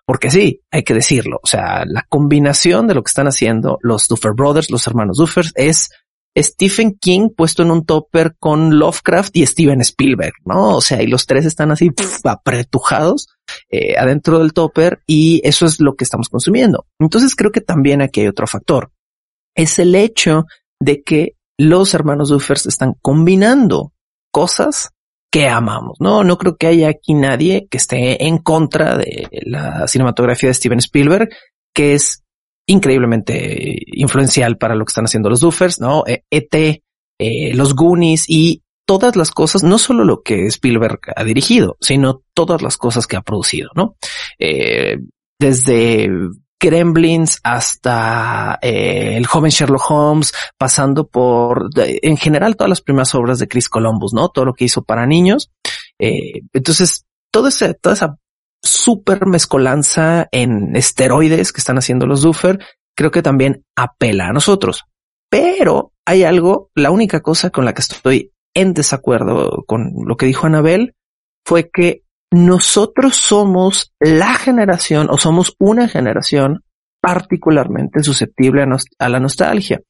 Porque 0.05 0.31
sí, 0.31 0.61
hay 0.71 0.83
que 0.83 0.95
decirlo. 0.95 1.39
O 1.43 1.47
sea, 1.47 1.85
la 1.87 2.05
combinación 2.09 2.89
de 2.89 2.95
lo 2.95 3.03
que 3.03 3.11
están 3.11 3.29
haciendo 3.29 3.79
los 3.83 4.09
Duffer 4.09 4.33
Brothers, 4.33 4.71
los 4.71 4.87
hermanos 4.87 5.19
Duffer, 5.19 5.47
es 5.55 5.91
Stephen 6.37 6.99
King 6.99 7.31
puesto 7.35 7.63
en 7.63 7.71
un 7.71 7.85
topper 7.87 8.37
con 8.39 8.79
Lovecraft 8.79 9.37
y 9.37 9.47
Steven 9.47 9.81
Spielberg, 9.81 10.35
¿no? 10.45 10.77
O 10.77 10.81
sea, 10.81 11.03
y 11.03 11.07
los 11.07 11.27
tres 11.27 11.47
están 11.47 11.71
así 11.71 11.91
apretujados 12.25 13.29
eh, 13.71 13.97
adentro 13.97 14.39
del 14.39 14.53
topper 14.53 15.01
y 15.07 15.41
eso 15.45 15.67
es 15.67 15.81
lo 15.81 15.97
que 15.97 16.05
estamos 16.05 16.29
consumiendo. 16.29 16.87
Entonces 16.99 17.35
creo 17.35 17.53
que 17.53 17.61
también 17.61 18.03
aquí 18.03 18.21
hay 18.21 18.29
otro 18.29 18.47
factor. 18.47 18.91
Es 19.55 19.79
el 19.79 19.95
hecho 19.95 20.45
de 20.79 21.03
que 21.03 21.37
los 21.59 21.95
hermanos 21.95 22.29
Duffer 22.29 22.59
están 22.67 22.95
combinando 23.01 23.93
cosas 24.31 24.91
que 25.31 25.49
amamos. 25.49 25.97
No, 26.01 26.23
no 26.23 26.37
creo 26.37 26.57
que 26.57 26.67
haya 26.67 26.89
aquí 26.89 27.15
nadie 27.15 27.67
que 27.71 27.79
esté 27.79 28.27
en 28.27 28.39
contra 28.39 28.97
de 28.97 29.29
la 29.47 29.89
cinematografía 29.89 30.51
de 30.51 30.55
Steven 30.55 30.79
Spielberg, 30.79 31.31
que 31.75 31.95
es 31.95 32.26
increíblemente 32.67 33.79
influencial 33.93 34.59
para 34.59 34.75
lo 34.75 34.85
que 34.85 34.91
están 34.91 35.05
haciendo 35.05 35.31
los 35.31 35.41
Duffers, 35.41 35.81
¿no? 35.81 36.05
ET, 36.07 36.55
e 36.55 36.83
eh, 37.19 37.55
los 37.55 37.75
Goonies 37.75 38.25
y 38.29 38.63
todas 38.87 39.17
las 39.17 39.31
cosas, 39.31 39.63
no 39.63 39.79
solo 39.79 40.05
lo 40.05 40.23
que 40.23 40.47
Spielberg 40.47 41.01
ha 41.15 41.25
dirigido, 41.25 41.77
sino 41.81 42.23
todas 42.35 42.63
las 42.63 42.77
cosas 42.77 43.07
que 43.07 43.17
ha 43.17 43.23
producido, 43.23 43.71
¿no? 43.75 43.97
Eh, 44.39 44.99
desde 45.39 46.09
Gremlins 46.61 47.41
hasta 47.43 48.59
eh, 48.63 49.17
el 49.17 49.27
joven 49.27 49.51
Sherlock 49.51 49.91
Holmes, 49.91 50.33
pasando 50.59 51.07
por 51.07 51.69
en 51.77 52.17
general 52.17 52.57
todas 52.57 52.71
las 52.71 52.81
primeras 52.81 53.15
obras 53.15 53.39
de 53.39 53.49
Chris 53.49 53.69
Columbus, 53.69 54.13
¿no? 54.13 54.29
Todo 54.29 54.45
lo 54.45 54.55
que 54.55 54.67
hizo 54.67 54.83
para 54.83 55.07
niños. 55.07 55.51
Entonces, 55.99 57.07
todo 57.31 57.49
ese, 57.49 57.75
toda 57.75 57.95
esa 57.95 58.19
super 58.63 59.27
mezcolanza 59.27 60.29
en 60.33 60.77
esteroides 60.77 61.53
que 61.53 61.61
están 61.61 61.79
haciendo 61.79 62.07
los 62.07 62.23
Duffer, 62.23 62.59
creo 62.97 63.11
que 63.11 63.23
también 63.23 63.65
apela 63.77 64.29
a 64.29 64.33
nosotros. 64.33 64.85
Pero 65.31 65.93
hay 66.05 66.25
algo, 66.25 66.71
la 66.75 66.91
única 66.91 67.21
cosa 67.21 67.51
con 67.51 67.65
la 67.65 67.75
que 67.75 67.83
estoy 67.83 68.33
en 68.55 68.73
desacuerdo 68.73 69.65
con 69.67 69.93
lo 70.07 70.17
que 70.17 70.27
dijo 70.27 70.47
Anabel 70.47 70.95
fue 71.45 71.71
que 71.71 72.03
nosotros 72.33 73.17
somos 73.17 73.93
la 74.01 74.35
generación 74.35 75.09
o 75.11 75.19
somos 75.19 75.55
una 75.59 75.89
generación 75.89 76.63
particularmente 77.01 78.03
susceptible 78.03 78.65
a, 78.99 79.09
la 79.09 79.21
nostalgia. 79.21 79.81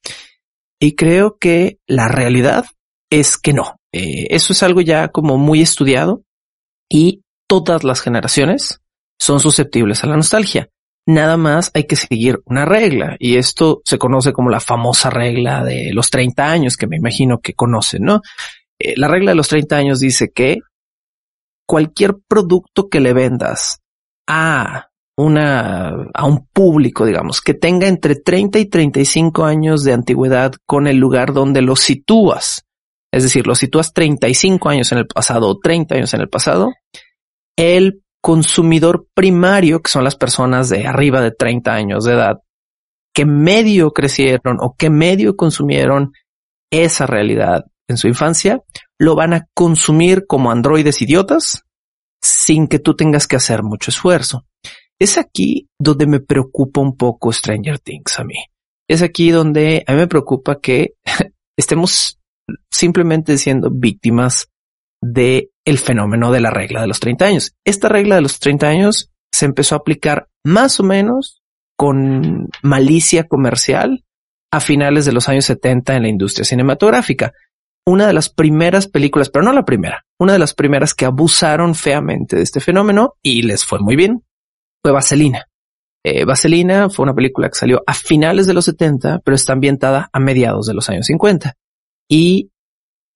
Y 0.78 0.94
creo 0.96 1.38
que 1.38 1.78
la 1.86 2.08
realidad 2.08 2.66
es 3.10 3.38
que 3.38 3.52
no. 3.52 3.76
Eh, 3.92 4.26
eso 4.30 4.52
es 4.52 4.62
algo 4.62 4.82
ya 4.82 5.08
como 5.08 5.38
muy 5.38 5.62
estudiado 5.62 6.22
y 6.90 7.22
todas 7.46 7.84
las 7.84 8.00
generaciones 8.00 8.80
son 9.18 9.40
susceptibles 9.40 10.04
a 10.04 10.08
la 10.08 10.16
nostalgia. 10.16 10.68
Nada 11.06 11.36
más 11.36 11.70
hay 11.74 11.84
que 11.84 11.96
seguir 11.96 12.40
una 12.46 12.64
regla 12.64 13.16
y 13.18 13.36
esto 13.36 13.80
se 13.84 13.98
conoce 13.98 14.32
como 14.32 14.50
la 14.50 14.60
famosa 14.60 15.08
regla 15.08 15.62
de 15.62 15.92
los 15.92 16.10
30 16.10 16.50
años 16.50 16.76
que 16.76 16.88
me 16.88 16.96
imagino 16.96 17.38
que 17.38 17.54
conocen, 17.54 18.02
¿no? 18.02 18.22
Eh, 18.78 18.94
la 18.96 19.06
regla 19.08 19.30
de 19.30 19.36
los 19.36 19.48
30 19.48 19.76
años 19.76 20.00
dice 20.00 20.32
que 20.34 20.58
cualquier 21.64 22.16
producto 22.26 22.88
que 22.88 23.00
le 23.00 23.12
vendas 23.12 23.80
a 24.26 24.90
una, 25.16 25.88
a 26.12 26.26
un 26.26 26.46
público, 26.48 27.06
digamos, 27.06 27.40
que 27.40 27.54
tenga 27.54 27.86
entre 27.86 28.16
30 28.16 28.58
y 28.58 28.66
35 28.66 29.44
años 29.44 29.82
de 29.82 29.92
antigüedad 29.92 30.52
con 30.66 30.86
el 30.86 30.96
lugar 30.98 31.32
donde 31.32 31.62
lo 31.62 31.76
sitúas. 31.76 32.66
Es 33.12 33.22
decir, 33.22 33.46
lo 33.46 33.54
sitúas 33.54 33.92
35 33.94 34.68
años 34.68 34.92
en 34.92 34.98
el 34.98 35.06
pasado 35.06 35.48
o 35.48 35.58
30 35.58 35.94
años 35.94 36.12
en 36.12 36.20
el 36.20 36.28
pasado. 36.28 36.72
El 37.56 38.02
consumidor 38.22 39.06
primario, 39.14 39.80
que 39.80 39.90
son 39.90 40.04
las 40.04 40.16
personas 40.16 40.68
de 40.68 40.86
arriba 40.86 41.20
de 41.20 41.30
30 41.30 41.72
años 41.72 42.04
de 42.04 42.12
edad, 42.12 42.38
que 43.14 43.24
medio 43.24 43.92
crecieron 43.92 44.58
o 44.60 44.74
que 44.76 44.90
medio 44.90 45.36
consumieron 45.36 46.12
esa 46.70 47.06
realidad 47.06 47.64
en 47.88 47.96
su 47.96 48.08
infancia, 48.08 48.62
lo 48.98 49.14
van 49.14 49.32
a 49.32 49.46
consumir 49.54 50.26
como 50.26 50.50
androides 50.50 51.00
idiotas 51.00 51.62
sin 52.22 52.66
que 52.66 52.78
tú 52.78 52.94
tengas 52.94 53.26
que 53.26 53.36
hacer 53.36 53.62
mucho 53.62 53.90
esfuerzo. 53.90 54.44
Es 54.98 55.18
aquí 55.18 55.68
donde 55.78 56.06
me 56.06 56.20
preocupa 56.20 56.80
un 56.80 56.96
poco 56.96 57.32
Stranger 57.32 57.78
Things 57.78 58.18
a 58.18 58.24
mí. 58.24 58.36
Es 58.88 59.02
aquí 59.02 59.30
donde 59.30 59.84
a 59.86 59.92
mí 59.92 59.98
me 59.98 60.06
preocupa 60.06 60.60
que 60.60 60.94
estemos 61.56 62.18
simplemente 62.70 63.38
siendo 63.38 63.70
víctimas 63.70 64.48
de 65.02 65.50
el 65.66 65.78
fenómeno 65.78 66.32
de 66.32 66.40
la 66.40 66.50
regla 66.50 66.80
de 66.80 66.86
los 66.86 67.00
30 67.00 67.26
años. 67.26 67.54
Esta 67.64 67.90
regla 67.90 68.14
de 68.14 68.22
los 68.22 68.38
30 68.38 68.66
años 68.66 69.12
se 69.30 69.44
empezó 69.44 69.74
a 69.74 69.78
aplicar 69.78 70.28
más 70.44 70.80
o 70.80 70.84
menos 70.84 71.42
con 71.76 72.48
malicia 72.62 73.24
comercial 73.24 74.04
a 74.50 74.60
finales 74.60 75.04
de 75.04 75.12
los 75.12 75.28
años 75.28 75.44
70 75.44 75.96
en 75.96 76.02
la 76.02 76.08
industria 76.08 76.46
cinematográfica 76.46 77.34
una 77.86 78.08
de 78.08 78.12
las 78.12 78.28
primeras 78.28 78.88
películas, 78.88 79.30
pero 79.30 79.44
no 79.44 79.52
la 79.52 79.64
primera, 79.64 80.04
una 80.18 80.32
de 80.32 80.40
las 80.40 80.54
primeras 80.54 80.92
que 80.92 81.04
abusaron 81.04 81.74
feamente 81.74 82.36
de 82.36 82.42
este 82.42 82.60
fenómeno 82.60 83.14
y 83.22 83.42
les 83.42 83.64
fue 83.64 83.78
muy 83.78 83.94
bien, 83.94 84.24
fue 84.82 84.92
Vaselina. 84.92 85.46
Eh, 86.04 86.24
Vaselina 86.24 86.90
fue 86.90 87.04
una 87.04 87.14
película 87.14 87.48
que 87.48 87.54
salió 87.54 87.82
a 87.86 87.94
finales 87.94 88.46
de 88.46 88.54
los 88.54 88.64
70, 88.64 89.20
pero 89.24 89.36
está 89.36 89.52
ambientada 89.52 90.10
a 90.12 90.18
mediados 90.18 90.66
de 90.66 90.74
los 90.74 90.88
años 90.88 91.06
50. 91.06 91.54
Y 92.08 92.50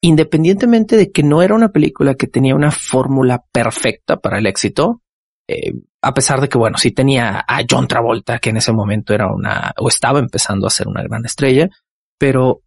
independientemente 0.03 0.97
de 0.97 1.11
que 1.11 1.23
no 1.23 1.43
era 1.43 1.55
una 1.55 1.71
película 1.71 2.15
que 2.15 2.27
tenía 2.27 2.55
una 2.55 2.71
fórmula 2.71 3.45
perfecta 3.53 4.17
para 4.17 4.39
el 4.39 4.47
éxito, 4.47 5.03
eh, 5.49 5.73
a 6.03 6.15
pesar 6.15 6.41
de 6.41 6.49
que, 6.49 6.59
bueno, 6.59 6.79
sí 6.79 6.93
tenía 6.93 7.45
a 7.47 7.61
John 7.69 7.87
Travolta, 7.87 8.39
que 8.39 8.51
en 8.51 8.57
ese 8.57 8.73
momento 8.73 9.13
era 9.13 9.27
una, 9.33 9.73
o 9.79 9.89
estaba 9.89 10.19
empezando 10.19 10.67
a 10.67 10.71
ser 10.71 10.89
una 10.89 11.03
gran 11.03 11.25
estrella, 11.27 11.69
pero 12.19 12.63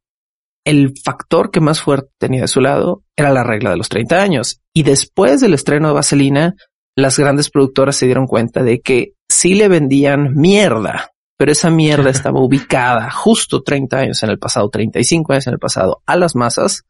el 0.65 0.93
factor 1.03 1.51
que 1.51 1.59
más 1.59 1.81
fuerte 1.81 2.09
tenía 2.17 2.41
de 2.41 2.47
su 2.47 2.61
lado 2.61 3.03
era 3.15 3.31
la 3.31 3.43
regla 3.43 3.71
de 3.71 3.77
los 3.77 3.89
30 3.89 4.21
años. 4.21 4.61
Y 4.73 4.83
después 4.83 5.41
del 5.41 5.53
estreno 5.53 5.89
de 5.89 5.93
Vaselina, 5.93 6.55
las 6.95 7.17
grandes 7.17 7.49
productoras 7.49 7.95
se 7.95 8.05
dieron 8.05 8.27
cuenta 8.27 8.63
de 8.63 8.81
que 8.81 9.13
sí 9.29 9.55
le 9.55 9.67
vendían 9.67 10.35
mierda, 10.35 11.11
pero 11.37 11.51
esa 11.51 11.69
mierda 11.69 12.09
estaba 12.11 12.39
ubicada 12.39 13.09
justo 13.11 13.63
30 13.63 13.97
años 13.97 14.23
en 14.23 14.29
el 14.29 14.39
pasado, 14.39 14.69
35 14.69 15.33
años 15.33 15.47
en 15.47 15.53
el 15.53 15.59
pasado 15.59 16.01
a 16.05 16.15
las 16.15 16.35
masas. 16.35 16.83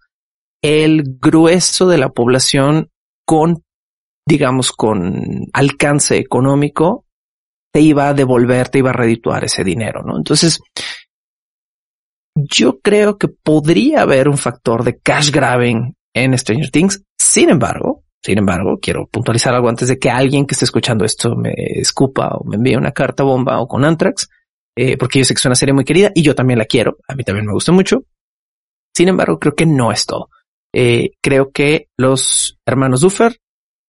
El 0.64 1.04
grueso 1.20 1.88
de 1.88 1.98
la 1.98 2.10
población 2.10 2.90
con, 3.26 3.64
digamos, 4.26 4.72
con 4.72 5.48
alcance 5.54 6.18
económico 6.18 7.06
te 7.72 7.82
iba 7.82 8.08
a 8.08 8.14
devolver, 8.14 8.70
te 8.70 8.80
iba 8.80 8.92
a 8.92 8.94
redituar 8.94 9.44
ese 9.44 9.64
dinero, 9.64 10.04
¿no? 10.04 10.18
Entonces, 10.18 10.62
yo 12.36 12.80
creo 12.80 13.18
que 13.18 13.28
podría 13.28 14.02
haber 14.02 14.30
un 14.30 14.38
factor 14.38 14.84
de 14.84 14.98
cash 15.00 15.32
grabbing 15.32 15.96
en 16.14 16.38
Stranger 16.38 16.72
Things. 16.72 17.04
Sin 17.20 17.50
embargo, 17.50 18.04
sin 18.24 18.38
embargo, 18.38 18.80
quiero 18.82 19.06
puntualizar 19.08 19.54
algo 19.54 19.68
antes 19.68 19.90
de 19.90 20.00
que 20.00 20.10
alguien 20.10 20.46
que 20.46 20.54
esté 20.54 20.64
escuchando 20.64 21.04
esto 21.04 21.36
me 21.36 21.54
escupa 21.58 22.30
o 22.36 22.46
me 22.46 22.56
envíe 22.56 22.78
una 22.78 22.94
carta 22.94 23.24
bomba 23.24 23.60
o 23.60 23.68
con 23.68 23.84
Anthrax, 23.84 24.30
eh, 24.78 24.98
porque 24.98 25.20
yo 25.20 25.26
sé 25.26 25.34
que 25.34 25.40
es 25.40 25.46
una 25.46 25.56
serie 25.56 25.74
muy 25.74 25.84
querida 25.84 26.12
y 26.16 26.22
yo 26.22 26.34
también 26.34 26.58
la 26.58 26.66
quiero. 26.66 26.98
A 27.08 27.16
mí 27.16 27.24
también 27.24 27.46
me 27.46 27.54
gusta 27.54 27.74
mucho. 27.74 28.06
Sin 28.96 29.10
embargo, 29.10 29.40
creo 29.40 29.56
que 29.56 29.66
no 29.66 29.92
es 29.92 30.06
todo. 30.06 30.30
Eh, 30.74 31.12
creo 31.22 31.52
que 31.52 31.90
los 31.98 32.60
hermanos 32.66 33.02
Duffer 33.02 33.40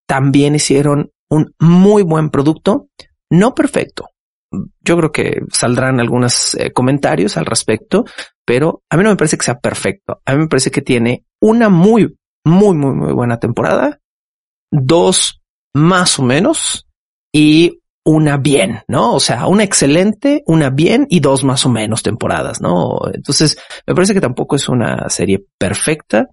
también 0.06 0.54
hicieron 0.54 1.10
un 1.30 1.54
muy 1.58 2.02
buen 2.02 2.30
producto, 2.30 2.88
no 3.30 3.54
perfecto, 3.54 4.10
yo 4.80 4.96
creo 4.96 5.10
que 5.10 5.40
saldrán 5.50 5.98
algunos 5.98 6.54
eh, 6.54 6.72
comentarios 6.72 7.36
al 7.36 7.46
respecto, 7.46 8.04
pero 8.44 8.82
a 8.90 8.96
mí 8.96 9.02
no 9.02 9.10
me 9.10 9.16
parece 9.16 9.36
que 9.36 9.44
sea 9.44 9.58
perfecto. 9.58 10.20
A 10.24 10.34
mí 10.34 10.42
me 10.42 10.48
parece 10.48 10.70
que 10.70 10.82
tiene 10.82 11.24
una 11.40 11.68
muy 11.68 12.14
muy, 12.44 12.76
muy, 12.76 12.94
muy 12.94 13.12
buena 13.12 13.38
temporada, 13.38 14.00
dos 14.70 15.42
más 15.72 16.18
o 16.18 16.22
menos 16.22 16.86
y 17.32 17.80
una 18.04 18.36
bien, 18.36 18.82
¿no? 18.86 19.14
O 19.14 19.20
sea, 19.20 19.46
una 19.46 19.64
excelente, 19.64 20.42
una 20.46 20.68
bien 20.68 21.06
y 21.08 21.20
dos 21.20 21.42
más 21.42 21.64
o 21.64 21.70
menos 21.70 22.02
temporadas, 22.02 22.60
¿no? 22.60 22.98
Entonces, 23.12 23.56
me 23.86 23.94
parece 23.94 24.12
que 24.12 24.20
tampoco 24.20 24.56
es 24.56 24.68
una 24.68 25.08
serie 25.08 25.46
perfecta, 25.58 26.28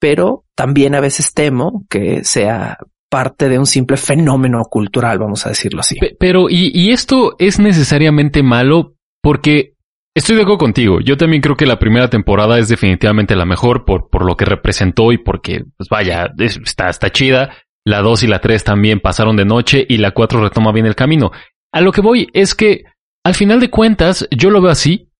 pero 0.00 0.44
también 0.56 0.96
a 0.96 1.00
veces 1.00 1.32
temo 1.32 1.84
que 1.88 2.24
sea 2.24 2.78
parte 3.10 3.48
de 3.48 3.58
un 3.58 3.66
simple 3.66 3.96
fenómeno 3.96 4.62
cultural, 4.64 5.18
vamos 5.18 5.44
a 5.44 5.50
decirlo 5.50 5.80
así. 5.80 5.96
Pero, 6.18 6.46
y, 6.48 6.90
esto 6.90 7.34
es 7.38 7.58
necesariamente 7.58 8.42
malo 8.42 8.94
porque 9.20 9.74
estoy 10.14 10.36
de 10.36 10.42
acuerdo 10.42 10.58
contigo. 10.58 11.00
Yo 11.00 11.16
también 11.16 11.42
creo 11.42 11.56
que 11.56 11.66
la 11.66 11.78
primera 11.78 12.08
temporada 12.08 12.58
es 12.58 12.68
definitivamente 12.68 13.36
la 13.36 13.44
mejor 13.44 13.84
por, 13.84 14.08
por 14.08 14.24
lo 14.24 14.36
que 14.36 14.44
representó 14.44 15.12
y 15.12 15.18
porque, 15.18 15.64
pues 15.76 15.88
vaya, 15.90 16.32
está, 16.38 16.88
está 16.88 17.10
chida. 17.10 17.52
La 17.84 18.00
2 18.00 18.22
y 18.22 18.26
la 18.28 18.40
3 18.40 18.62
también 18.62 19.00
pasaron 19.00 19.36
de 19.36 19.44
noche 19.44 19.84
y 19.88 19.98
la 19.98 20.12
4 20.12 20.40
retoma 20.42 20.72
bien 20.72 20.86
el 20.86 20.94
camino. 20.94 21.32
A 21.72 21.80
lo 21.80 21.92
que 21.92 22.00
voy 22.00 22.28
es 22.32 22.54
que, 22.54 22.84
al 23.24 23.34
final 23.34 23.58
de 23.58 23.70
cuentas, 23.70 24.28
yo 24.30 24.50
lo 24.50 24.62
veo 24.62 24.70
así. 24.70 25.10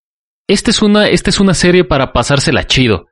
Esta 0.49 0.71
es 0.71 0.81
una, 0.81 1.09
esta 1.09 1.31
es 1.31 1.41
una 1.41 1.55
serie 1.55 1.85
para 1.85 2.13
pasársela 2.13 2.65
chido. 2.65 3.10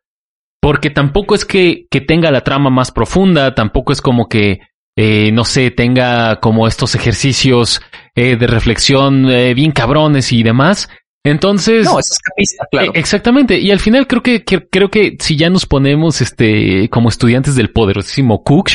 Porque 0.60 0.90
tampoco 0.90 1.34
es 1.34 1.44
que, 1.44 1.86
que 1.90 2.00
tenga 2.00 2.30
la 2.30 2.42
trama 2.42 2.70
más 2.70 2.90
profunda, 2.90 3.54
tampoco 3.54 3.92
es 3.92 4.00
como 4.00 4.28
que, 4.28 4.60
eh, 4.96 5.30
no 5.32 5.44
sé, 5.44 5.70
tenga 5.70 6.40
como 6.40 6.66
estos 6.66 6.94
ejercicios 6.94 7.80
eh, 8.14 8.36
de 8.36 8.46
reflexión 8.46 9.30
eh, 9.30 9.54
bien 9.54 9.70
cabrones 9.70 10.32
y 10.32 10.42
demás. 10.42 10.88
Entonces. 11.24 11.84
No, 11.84 11.98
es 11.98 12.10
escapista, 12.10 12.66
claro. 12.70 12.92
Exactamente. 12.94 13.58
Y 13.58 13.70
al 13.70 13.80
final 13.80 14.06
creo 14.06 14.22
que, 14.22 14.44
creo 14.44 14.90
que 14.90 15.16
si 15.20 15.36
ya 15.36 15.50
nos 15.50 15.66
ponemos 15.66 16.20
este 16.20 16.88
como 16.88 17.08
estudiantes 17.08 17.54
del 17.54 17.70
poderosísimo 17.70 18.42
Cook, 18.42 18.70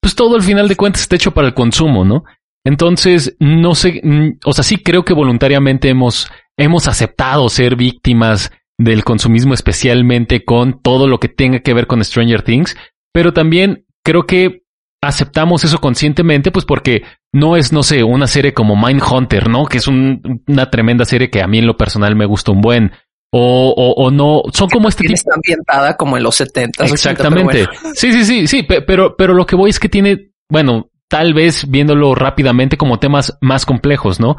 pues 0.00 0.14
todo 0.14 0.36
al 0.36 0.42
final 0.42 0.68
de 0.68 0.76
cuentas 0.76 1.02
está 1.02 1.16
hecho 1.16 1.32
para 1.32 1.48
el 1.48 1.54
consumo, 1.54 2.04
¿no? 2.04 2.24
Entonces, 2.64 3.36
no 3.40 3.74
sé, 3.74 4.00
mm, 4.02 4.38
o 4.44 4.52
sea, 4.52 4.64
sí 4.64 4.78
creo 4.78 5.04
que 5.04 5.14
voluntariamente 5.14 5.88
hemos, 5.88 6.30
hemos 6.56 6.88
aceptado 6.88 7.48
ser 7.48 7.76
víctimas 7.76 8.50
del 8.78 9.04
consumismo, 9.04 9.54
especialmente 9.54 10.44
con 10.44 10.80
todo 10.80 11.06
lo 11.06 11.18
que 11.18 11.28
tenga 11.28 11.60
que 11.60 11.74
ver 11.74 11.86
con 11.86 12.02
Stranger 12.04 12.42
Things, 12.42 12.76
pero 13.12 13.32
también 13.32 13.86
creo 14.04 14.26
que 14.26 14.64
aceptamos 15.00 15.64
eso 15.64 15.80
conscientemente, 15.80 16.50
pues 16.50 16.64
porque 16.64 17.02
no 17.32 17.56
es, 17.56 17.72
no 17.72 17.82
sé, 17.82 18.02
una 18.02 18.26
serie 18.26 18.54
como 18.54 18.76
Mindhunter, 18.76 19.48
¿no? 19.48 19.66
Que 19.66 19.78
es 19.78 19.86
una 19.88 20.70
tremenda 20.70 21.04
serie 21.04 21.30
que 21.30 21.42
a 21.42 21.46
mí 21.46 21.58
en 21.58 21.66
lo 21.66 21.76
personal 21.76 22.16
me 22.16 22.26
gusta 22.26 22.52
un 22.52 22.60
buen. 22.60 22.92
O, 23.36 23.74
o, 23.96 24.10
no, 24.12 24.42
son 24.52 24.68
como 24.68 24.88
este 24.88 25.02
tipo. 25.02 25.14
Está 25.14 25.34
ambientada 25.34 25.96
como 25.96 26.16
en 26.16 26.22
los 26.22 26.36
70. 26.36 26.84
Exactamente. 26.84 27.66
Sí, 27.94 28.12
sí, 28.12 28.24
sí, 28.24 28.46
sí, 28.46 28.62
pero, 28.62 29.16
pero 29.16 29.34
lo 29.34 29.44
que 29.44 29.56
voy 29.56 29.70
es 29.70 29.80
que 29.80 29.88
tiene, 29.88 30.30
bueno, 30.48 30.90
tal 31.08 31.34
vez 31.34 31.68
viéndolo 31.68 32.14
rápidamente 32.14 32.76
como 32.76 32.98
temas 32.98 33.36
más 33.40 33.66
complejos, 33.66 34.20
¿no? 34.20 34.36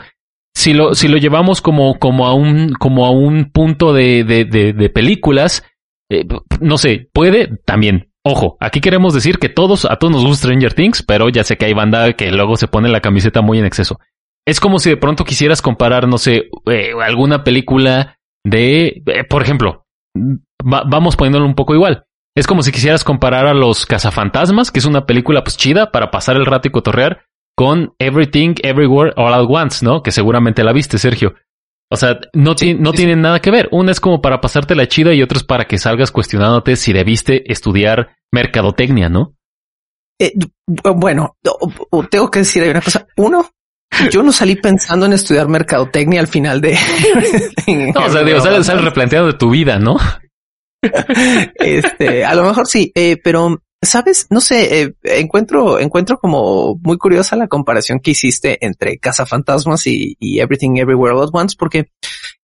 Si 0.56 0.74
lo, 0.74 0.96
si 0.96 1.08
lo 1.10 1.18
llevamos 1.18 1.62
como, 1.62 2.00
como 2.00 2.26
a 2.26 2.34
un, 2.34 2.74
como 2.74 3.06
a 3.06 3.12
un 3.12 3.52
punto 3.52 3.94
de, 3.94 4.24
de, 4.24 4.90
películas, 4.90 5.64
eh, 6.10 6.26
no 6.62 6.78
sé, 6.78 7.10
puede 7.14 7.58
también. 7.66 8.10
Ojo, 8.24 8.58
aquí 8.60 8.80
queremos 8.80 9.14
decir 9.14 9.38
que 9.38 9.50
todos, 9.50 9.86
a 9.86 9.98
todos 9.98 10.14
nos 10.14 10.26
gusta 10.26 10.48
Stranger 10.48 10.74
Things, 10.74 11.04
pero 11.04 11.30
ya 11.30 11.44
sé 11.44 11.58
que 11.58 11.66
hay 11.66 11.74
banda 11.74 12.14
que 12.14 12.32
luego 12.32 12.56
se 12.56 12.68
pone 12.68 12.90
la 12.90 13.02
camiseta 13.02 13.42
muy 13.42 13.60
en 13.60 13.66
exceso. 13.66 14.00
Es 14.48 14.60
como 14.60 14.80
si 14.80 14.90
de 14.90 14.98
pronto 14.98 15.26
quisieras 15.26 15.62
comparar, 15.62 16.08
no 16.08 16.18
sé, 16.18 16.50
eh, 16.72 16.92
alguna 17.04 17.44
película 17.44 18.18
de, 18.44 19.04
eh, 19.06 19.24
por 19.30 19.42
ejemplo, 19.42 19.86
vamos 20.64 21.18
poniéndolo 21.18 21.46
un 21.46 21.56
poco 21.56 21.76
igual. 21.76 22.06
Es 22.36 22.48
como 22.48 22.62
si 22.62 22.72
quisieras 22.72 23.04
comparar 23.04 23.46
a 23.46 23.54
los 23.54 23.86
cazafantasmas, 23.86 24.72
que 24.72 24.80
es 24.80 24.86
una 24.86 25.06
película 25.06 25.44
pues 25.44 25.58
chida 25.58 25.92
para 25.92 26.12
pasar 26.12 26.36
el 26.36 26.46
rato 26.46 26.68
y 26.68 26.72
cotorrear, 26.72 27.26
con 27.56 27.94
Everything, 28.00 28.56
Everywhere, 28.62 29.14
All 29.16 29.34
at 29.34 29.46
Once, 29.48 29.84
¿no? 29.84 30.04
Que 30.04 30.12
seguramente 30.12 30.64
la 30.64 30.74
viste, 30.74 30.98
Sergio. 30.98 31.36
O 31.90 31.98
sea, 31.98 32.20
no, 32.34 32.56
no 32.80 32.94
tienen 32.94 33.22
nada 33.22 33.40
que 33.40 33.52
ver. 33.52 33.70
Una 33.72 33.92
es 33.92 34.00
como 34.00 34.22
para 34.22 34.42
pasarte 34.42 34.76
la 34.76 34.88
chida 34.88 35.14
y 35.14 35.22
otra 35.22 35.38
es 35.38 35.44
para 35.44 35.66
que 35.66 35.78
salgas 35.78 36.12
cuestionándote 36.12 36.76
si 36.76 36.94
debiste 36.94 37.52
estudiar 37.52 38.16
mercadotecnia, 38.32 39.08
¿no? 39.08 39.36
Eh, 40.20 40.34
bueno, 40.68 41.38
tengo 42.10 42.32
que 42.32 42.40
decir 42.40 42.64
una 42.64 42.82
cosa. 42.82 43.08
Uno, 43.18 43.50
yo 44.12 44.24
no 44.24 44.32
salí 44.32 44.56
pensando 44.56 45.06
en 45.06 45.14
estudiar 45.14 45.48
mercadotecnia 45.48 46.20
al 46.20 46.28
final 46.28 46.60
de. 46.60 46.78
no, 47.94 48.06
o 48.06 48.10
sea, 48.10 48.24
digo, 48.24 48.40
sales, 48.40 48.68
replanteado 48.82 49.28
de 49.28 49.34
tu 49.34 49.50
vida, 49.52 49.78
¿no? 49.78 49.98
este, 51.56 52.26
a 52.26 52.34
lo 52.36 52.44
mejor 52.44 52.68
sí, 52.68 52.92
eh, 52.96 53.18
pero 53.24 53.58
sabes, 53.86 54.28
no 54.30 54.42
sé, 54.42 54.82
eh, 54.82 54.96
encuentro, 55.04 55.80
encuentro 55.80 56.20
como 56.20 56.76
muy 56.82 56.98
curiosa 56.98 57.36
la 57.36 57.48
comparación 57.48 58.00
que 58.00 58.12
hiciste 58.12 58.64
entre 58.66 58.98
Casa 58.98 59.26
Fantasmas 59.26 59.88
y, 59.88 60.16
Everything 60.20 60.78
Everywhere 60.78 61.16
All 61.16 61.24
at 61.24 61.30
Once, 61.34 61.56
porque 61.58 61.92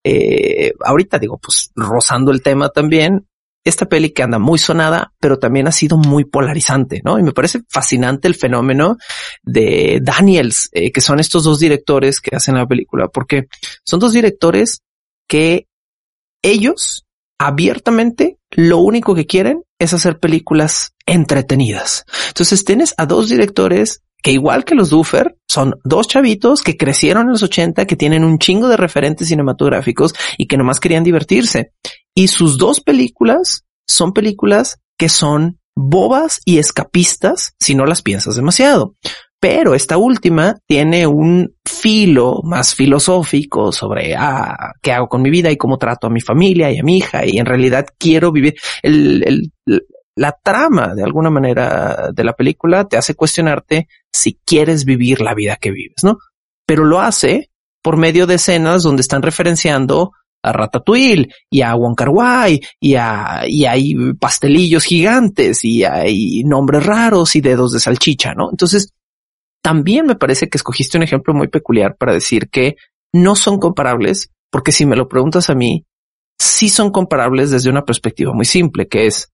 eh, 0.04 0.73
ahorita 0.84 1.19
digo, 1.19 1.38
pues 1.38 1.71
rozando 1.75 2.32
el 2.32 2.41
tema 2.41 2.69
también, 2.69 3.27
esta 3.63 3.86
peli 3.86 4.10
que 4.12 4.23
anda 4.23 4.39
muy 4.39 4.58
sonada, 4.58 5.13
pero 5.19 5.38
también 5.38 5.67
ha 5.67 5.71
sido 5.71 5.97
muy 5.97 6.25
polarizante, 6.25 7.01
¿no? 7.04 7.19
Y 7.19 7.23
me 7.23 7.32
parece 7.34 7.62
fascinante 7.69 8.27
el 8.27 8.36
fenómeno 8.36 8.97
de 9.43 9.99
Daniels, 10.01 10.69
eh, 10.71 10.91
que 10.91 11.01
son 11.01 11.19
estos 11.19 11.43
dos 11.43 11.60
directores 11.60 12.19
que 12.21 12.36
hacen 12.36 12.56
la 12.56 12.65
película, 12.65 13.08
porque 13.08 13.47
son 13.86 13.99
dos 13.99 14.13
directores 14.13 14.82
que 15.27 15.67
ellos 16.41 17.06
abiertamente 17.38 18.38
lo 18.51 18.80
único 18.80 19.15
que 19.15 19.25
quieren 19.25 19.63
es 19.80 19.93
hacer 19.93 20.19
películas 20.19 20.93
entretenidas. 21.12 22.06
Entonces 22.30 22.63
tienes 22.63 22.93
a 22.97 23.06
dos 23.06 23.30
directores 23.30 24.02
que 24.24 24.32
igual 24.32 24.63
que 24.65 24.76
los 24.76 24.91
Duffer, 24.91 25.36
son 25.50 25.76
dos 25.84 26.08
chavitos 26.08 26.62
que 26.62 26.78
crecieron 26.78 27.24
en 27.24 27.32
los 27.32 27.43
80, 27.43 27.86
que 27.86 27.95
tienen 27.95 28.24
un 28.24 28.38
chingo 28.39 28.67
de 28.67 28.78
referentes 28.78 29.28
cinematográficos 29.28 30.13
y 30.38 30.45
que 30.45 30.58
nomás 30.58 30.80
querían 30.80 31.04
divertirse. 31.04 31.74
Y 32.15 32.28
sus 32.28 32.58
dos 32.58 32.82
películas 32.82 33.65
son 33.88 34.13
películas 34.13 34.80
que 34.97 35.10
son 35.10 35.60
bobas 35.76 36.39
y 36.45 36.60
escapistas 36.60 37.56
si 37.60 37.76
no 37.76 37.86
las 37.86 38.02
piensas 38.02 38.36
demasiado. 38.36 38.95
Pero 39.41 39.74
esta 39.74 39.97
última 39.97 40.60
tiene 40.67 41.08
un 41.08 41.56
filo 41.65 42.41
más 42.43 42.76
filosófico 42.76 43.71
sobre 43.71 44.15
ah, 44.15 44.74
qué 44.84 44.91
hago 44.91 45.08
con 45.08 45.24
mi 45.24 45.32
vida 45.32 45.50
y 45.50 45.58
cómo 45.58 45.80
trato 45.80 46.06
a 46.06 46.12
mi 46.12 46.21
familia 46.21 46.71
y 46.71 46.78
a 46.78 46.84
mi 46.84 46.97
hija. 46.97 47.26
Y 47.26 47.39
en 47.39 47.47
realidad 47.47 47.88
quiero 47.97 48.32
vivir 48.32 48.54
el, 48.84 49.52
la 50.15 50.38
trama 50.43 50.93
de 50.93 51.04
alguna 51.04 51.30
manera 51.30 52.10
de 52.13 52.24
la 52.24 52.34
película 52.34 52.88
te 52.88 52.97
hace 52.97 53.15
cuestionarte 53.15 53.88
si 54.12 54.39
quieres 54.45 54.86
vivir 54.86 55.21
la 55.21 55.34
vida 55.34 55.56
que 55.56 55.71
vives, 55.71 56.04
¿no? 56.04 56.17
Pero 56.65 56.84
lo 56.84 57.00
hace 57.00 57.50
por 57.82 57.97
medio 57.97 58.28
de 58.28 58.36
escenas 58.36 58.84
donde 58.84 59.02
están 59.02 59.21
referenciando 59.21 60.12
a 60.43 60.52
Ratatouille 60.52 61.30
y 61.50 61.62
a 61.62 61.76
Wong 61.76 61.95
Kar 61.95 62.10
Wai 62.10 62.62
y 62.80 62.95
a 62.95 63.43
y 63.47 63.65
hay 63.65 63.95
pastelillos 64.19 64.84
gigantes 64.84 65.63
y 65.63 65.84
hay 65.84 66.43
nombres 66.43 66.86
raros 66.86 67.36
y 67.36 67.41
dedos 67.41 67.74
de 67.74 67.80
salchicha, 67.80 68.34
¿no? 68.34 68.50
Entonces 68.52 68.93
también 69.62 70.08
me 70.08 70.15
parece 70.15 70.50
que 70.50 70.58
escogiste 70.58 70.97
un 70.97 71.04
ejemplo 71.04 71.34
muy 71.34 71.47
peculiar 71.47 71.95
para 71.95 72.13
decir 72.13 72.50
que 72.50 72.76
no 73.13 73.36
son 73.36 73.60
comparables, 73.60 74.32
porque 74.50 74.71
si 74.71 74.86
me 74.86 74.95
lo 74.95 75.08
preguntas 75.08 75.50
a 75.50 75.56
mí, 75.56 75.86
sí 76.39 76.69
son 76.69 76.91
comparables 76.91 77.52
desde 77.52 77.69
una 77.69 77.86
perspectiva 77.86 78.34
muy 78.34 78.45
simple, 78.45 78.88
que 78.88 79.06
es 79.06 79.32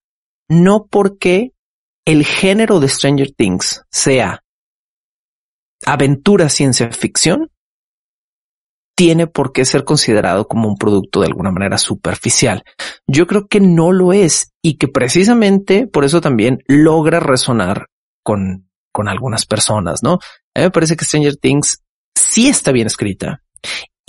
no 0.49 0.87
porque 0.87 1.53
el 2.05 2.25
género 2.25 2.79
de 2.79 2.87
Stranger 2.87 3.31
Things 3.31 3.83
sea 3.91 4.43
aventura 5.85 6.49
ciencia 6.49 6.91
ficción, 6.91 7.51
tiene 8.95 9.27
por 9.27 9.51
qué 9.51 9.63
ser 9.63 9.83
considerado 9.83 10.47
como 10.47 10.67
un 10.67 10.77
producto 10.77 11.19
de 11.19 11.27
alguna 11.27 11.51
manera 11.51 11.77
superficial. 11.77 12.63
Yo 13.05 13.27
creo 13.27 13.47
que 13.47 13.59
no 13.59 13.91
lo 13.91 14.11
es 14.11 14.53
y 14.63 14.77
que 14.77 14.87
precisamente 14.87 15.85
por 15.85 16.03
eso 16.03 16.19
también 16.19 16.63
logra 16.67 17.19
resonar 17.19 17.87
con 18.23 18.67
con 18.97 19.07
algunas 19.07 19.45
personas, 19.45 20.01
¿no? 20.01 20.13
A 20.55 20.59
mí 20.59 20.63
me 20.63 20.71
parece 20.71 20.95
que 20.95 21.05
Stranger 21.05 21.37
Things 21.37 21.83
sí 22.15 22.49
está 22.49 22.71
bien 22.71 22.87
escrita 22.87 23.43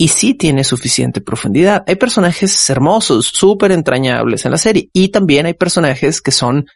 y 0.01 0.07
sí 0.07 0.33
tiene 0.33 0.63
suficiente 0.63 1.19
profundidad. 1.19 1.83
Hay 1.85 1.95
personajes 1.95 2.69
hermosos, 2.69 3.27
súper 3.27 3.73
entrañables 3.73 4.45
en 4.45 4.51
la 4.51 4.57
serie 4.57 4.89
y 4.93 5.09
también 5.09 5.45
hay 5.45 5.53
personajes 5.53 6.21
que 6.21 6.31
son 6.31 6.67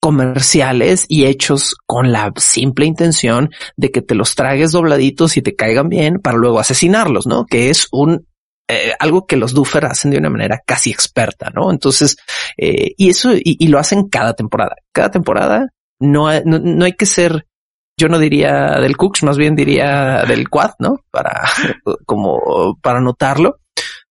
comerciales 0.00 1.06
y 1.08 1.24
hechos 1.24 1.74
con 1.86 2.12
la 2.12 2.30
simple 2.36 2.84
intención 2.84 3.50
de 3.76 3.90
que 3.90 4.02
te 4.02 4.14
los 4.14 4.34
tragues 4.34 4.70
dobladitos 4.72 5.36
y 5.38 5.42
te 5.42 5.56
caigan 5.56 5.88
bien 5.88 6.20
para 6.20 6.36
luego 6.36 6.60
asesinarlos, 6.60 7.26
¿no? 7.26 7.46
Que 7.46 7.70
es 7.70 7.88
un 7.90 8.26
eh, 8.68 8.92
algo 9.00 9.26
que 9.26 9.36
los 9.36 9.54
Duffer 9.54 9.86
hacen 9.86 10.10
de 10.10 10.18
una 10.18 10.28
manera 10.28 10.62
casi 10.64 10.90
experta, 10.90 11.50
¿no? 11.54 11.70
Entonces, 11.70 12.18
eh, 12.58 12.92
y 12.98 13.08
eso, 13.08 13.30
y, 13.34 13.66
lo 13.68 13.78
hacen 13.78 14.08
cada 14.08 14.34
temporada. 14.34 14.76
Cada 14.92 15.10
temporada 15.10 15.70
no, 15.98 16.28
no, 16.44 16.58
no, 16.58 16.84
hay 16.84 16.92
que 16.92 17.06
ser 17.06 17.46
yo 17.98 18.08
no 18.08 18.18
diría 18.18 18.78
del 18.80 18.96
Cooks, 18.96 19.24
más 19.24 19.36
bien 19.36 19.56
diría 19.56 20.22
del 20.26 20.48
Quad, 20.48 20.72
¿no? 20.78 21.00
Para, 21.10 21.42
como, 22.06 22.78
para 22.80 23.00
notarlo. 23.00 23.58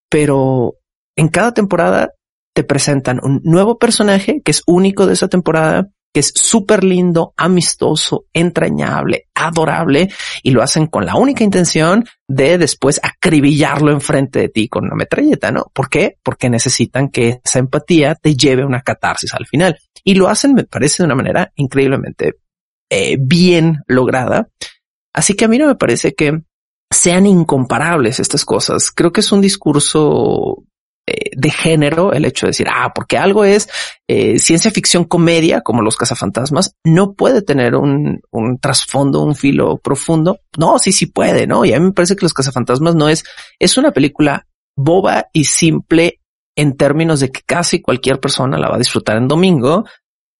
Pero 0.09 0.73
en 1.15 1.29
cada 1.29 1.53
temporada 1.53 2.11
te 2.53 2.63
presentan 2.63 3.19
un 3.23 3.41
nuevo 3.43 3.77
personaje 3.77 4.41
que 4.43 4.51
es 4.51 4.61
único 4.67 5.05
de 5.05 5.13
esa 5.13 5.27
temporada, 5.27 5.87
que 6.13 6.19
es 6.19 6.31
súper 6.35 6.83
lindo, 6.83 7.33
amistoso, 7.37 8.25
entrañable, 8.33 9.27
adorable 9.35 10.09
y 10.43 10.51
lo 10.51 10.63
hacen 10.63 10.87
con 10.87 11.05
la 11.05 11.15
única 11.15 11.43
intención 11.43 12.05
de 12.27 12.57
después 12.57 12.99
acribillarlo 13.03 13.91
enfrente 13.91 14.39
de 14.39 14.49
ti 14.49 14.67
con 14.67 14.85
una 14.85 14.95
metralleta, 14.95 15.51
¿no? 15.51 15.65
¿Por 15.73 15.89
qué? 15.89 16.17
Porque 16.23 16.49
necesitan 16.49 17.09
que 17.09 17.39
esa 17.43 17.59
empatía 17.59 18.15
te 18.15 18.35
lleve 18.35 18.63
a 18.63 18.67
una 18.67 18.81
catarsis 18.81 19.33
al 19.33 19.45
final 19.45 19.77
y 20.03 20.15
lo 20.15 20.27
hacen, 20.27 20.53
me 20.53 20.63
parece, 20.63 21.03
de 21.03 21.05
una 21.07 21.15
manera 21.15 21.51
increíblemente 21.55 22.33
eh, 22.89 23.17
bien 23.19 23.83
lograda. 23.87 24.49
Así 25.13 25.35
que 25.35 25.45
a 25.45 25.47
mí 25.47 25.57
no 25.57 25.67
me 25.67 25.75
parece 25.75 26.13
que 26.13 26.41
sean 26.91 27.25
incomparables 27.25 28.19
estas 28.19 28.45
cosas. 28.45 28.91
Creo 28.91 29.11
que 29.11 29.21
es 29.21 29.31
un 29.31 29.41
discurso 29.41 30.63
eh, 31.05 31.31
de 31.35 31.49
género 31.49 32.13
el 32.13 32.25
hecho 32.25 32.45
de 32.45 32.51
decir, 32.51 32.67
ah, 32.69 32.91
porque 32.93 33.17
algo 33.17 33.45
es 33.45 33.69
eh, 34.07 34.39
ciencia 34.39 34.71
ficción 34.71 35.05
comedia, 35.05 35.61
como 35.61 35.81
los 35.81 35.95
cazafantasmas, 35.97 36.75
no 36.83 37.13
puede 37.13 37.41
tener 37.41 37.75
un, 37.75 38.21
un 38.31 38.59
trasfondo, 38.59 39.23
un 39.23 39.35
filo 39.35 39.77
profundo. 39.77 40.39
No, 40.57 40.79
sí, 40.79 40.91
sí 40.91 41.07
puede, 41.07 41.47
¿no? 41.47 41.65
Y 41.65 41.73
a 41.73 41.79
mí 41.79 41.85
me 41.87 41.93
parece 41.93 42.15
que 42.15 42.25
los 42.25 42.33
cazafantasmas 42.33 42.95
no 42.95 43.09
es, 43.09 43.23
es 43.59 43.77
una 43.77 43.91
película 43.91 44.47
boba 44.75 45.27
y 45.33 45.45
simple 45.45 46.21
en 46.57 46.75
términos 46.75 47.19
de 47.19 47.31
que 47.31 47.41
casi 47.45 47.81
cualquier 47.81 48.19
persona 48.19 48.57
la 48.57 48.69
va 48.69 48.75
a 48.75 48.79
disfrutar 48.79 49.17
en 49.17 49.27
domingo, 49.27 49.85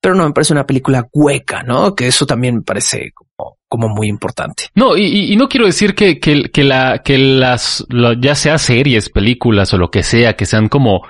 pero 0.02 0.16
no 0.16 0.26
me 0.26 0.34
parece 0.34 0.54
una 0.54 0.66
película 0.66 1.08
hueca, 1.12 1.64
¿no? 1.64 1.96
Que 1.96 2.08
eso 2.08 2.26
también 2.26 2.56
me 2.58 2.62
parece 2.62 3.12
como, 3.68 3.90
muy 3.90 4.08
importante. 4.08 4.66
No, 4.76 4.96
y, 4.96 5.36
no 5.36 5.50
quiero 5.50 5.66
decir 5.66 5.96
que, 5.96 6.20
la, 6.64 7.00
que 7.04 7.18
las, 7.18 7.86
ya 8.20 8.36
sea 8.36 8.58
series, 8.58 9.10
películas 9.10 9.74
o 9.74 9.78
lo 9.78 9.90
que 9.90 10.04
sea, 10.04 10.36
que 10.36 10.46
sean 10.46 10.70
como 10.70 11.02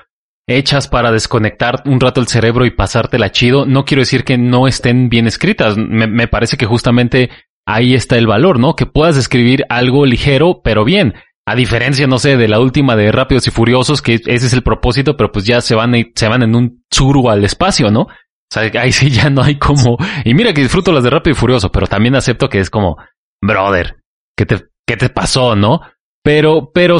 hechas 0.47 0.87
para 0.87 1.11
desconectar 1.11 1.83
un 1.85 1.99
rato 1.99 2.21
el 2.21 2.27
cerebro 2.27 2.65
y 2.65 2.71
pasártela 2.71 3.31
chido, 3.31 3.65
no 3.65 3.83
quiero 3.83 4.01
decir 4.01 4.23
que 4.23 4.37
no 4.37 4.67
estén 4.67 5.09
bien 5.09 5.27
escritas. 5.27 5.75
Me, 5.77 6.27
parece 6.27 6.57
que 6.57 6.65
justamente 6.65 7.29
ahí 7.65 7.93
está 7.93 8.17
el 8.17 8.27
valor, 8.27 8.57
¿no? 8.59 8.75
Que 8.75 8.85
puedas 8.85 9.17
escribir 9.17 9.65
algo 9.69 10.05
ligero, 10.05 10.61
pero 10.63 10.85
bien. 10.85 11.15
A 11.45 11.55
diferencia, 11.55 12.07
no 12.07 12.19
sé, 12.19 12.35
de 12.35 12.47
la 12.49 12.59
última 12.59 12.95
de 12.97 13.11
Rápidos 13.11 13.47
y 13.47 13.51
Furiosos, 13.51 14.01
que 14.01 14.15
ese 14.15 14.33
es 14.47 14.53
el 14.53 14.63
propósito, 14.63 15.15
pero 15.15 15.31
pues 15.31 15.45
ya 15.45 15.61
se 15.61 15.75
van, 15.75 15.93
se 16.13 16.27
van 16.27 16.43
en 16.43 16.55
un 16.55 16.83
churro 16.91 17.29
al 17.29 17.45
espacio, 17.45 17.89
¿no? 17.89 18.07
O 18.49 18.53
sea, 18.53 18.81
ahí 18.81 18.91
sí 18.91 19.09
ya 19.09 19.29
no 19.29 19.43
hay 19.43 19.57
como... 19.57 19.97
Y 20.23 20.33
mira 20.33 20.53
que 20.53 20.61
disfruto 20.61 20.91
las 20.91 21.03
de 21.03 21.09
Rápido 21.09 21.33
y 21.33 21.35
Furioso, 21.35 21.71
pero 21.71 21.87
también 21.87 22.15
acepto 22.15 22.49
que 22.49 22.59
es 22.59 22.69
como, 22.69 22.97
brother, 23.41 23.97
¿qué 24.37 24.45
te, 24.45 24.67
qué 24.85 24.97
te 24.97 25.09
pasó, 25.09 25.55
no? 25.55 25.81
Pero, 26.23 26.71
pero, 26.73 26.97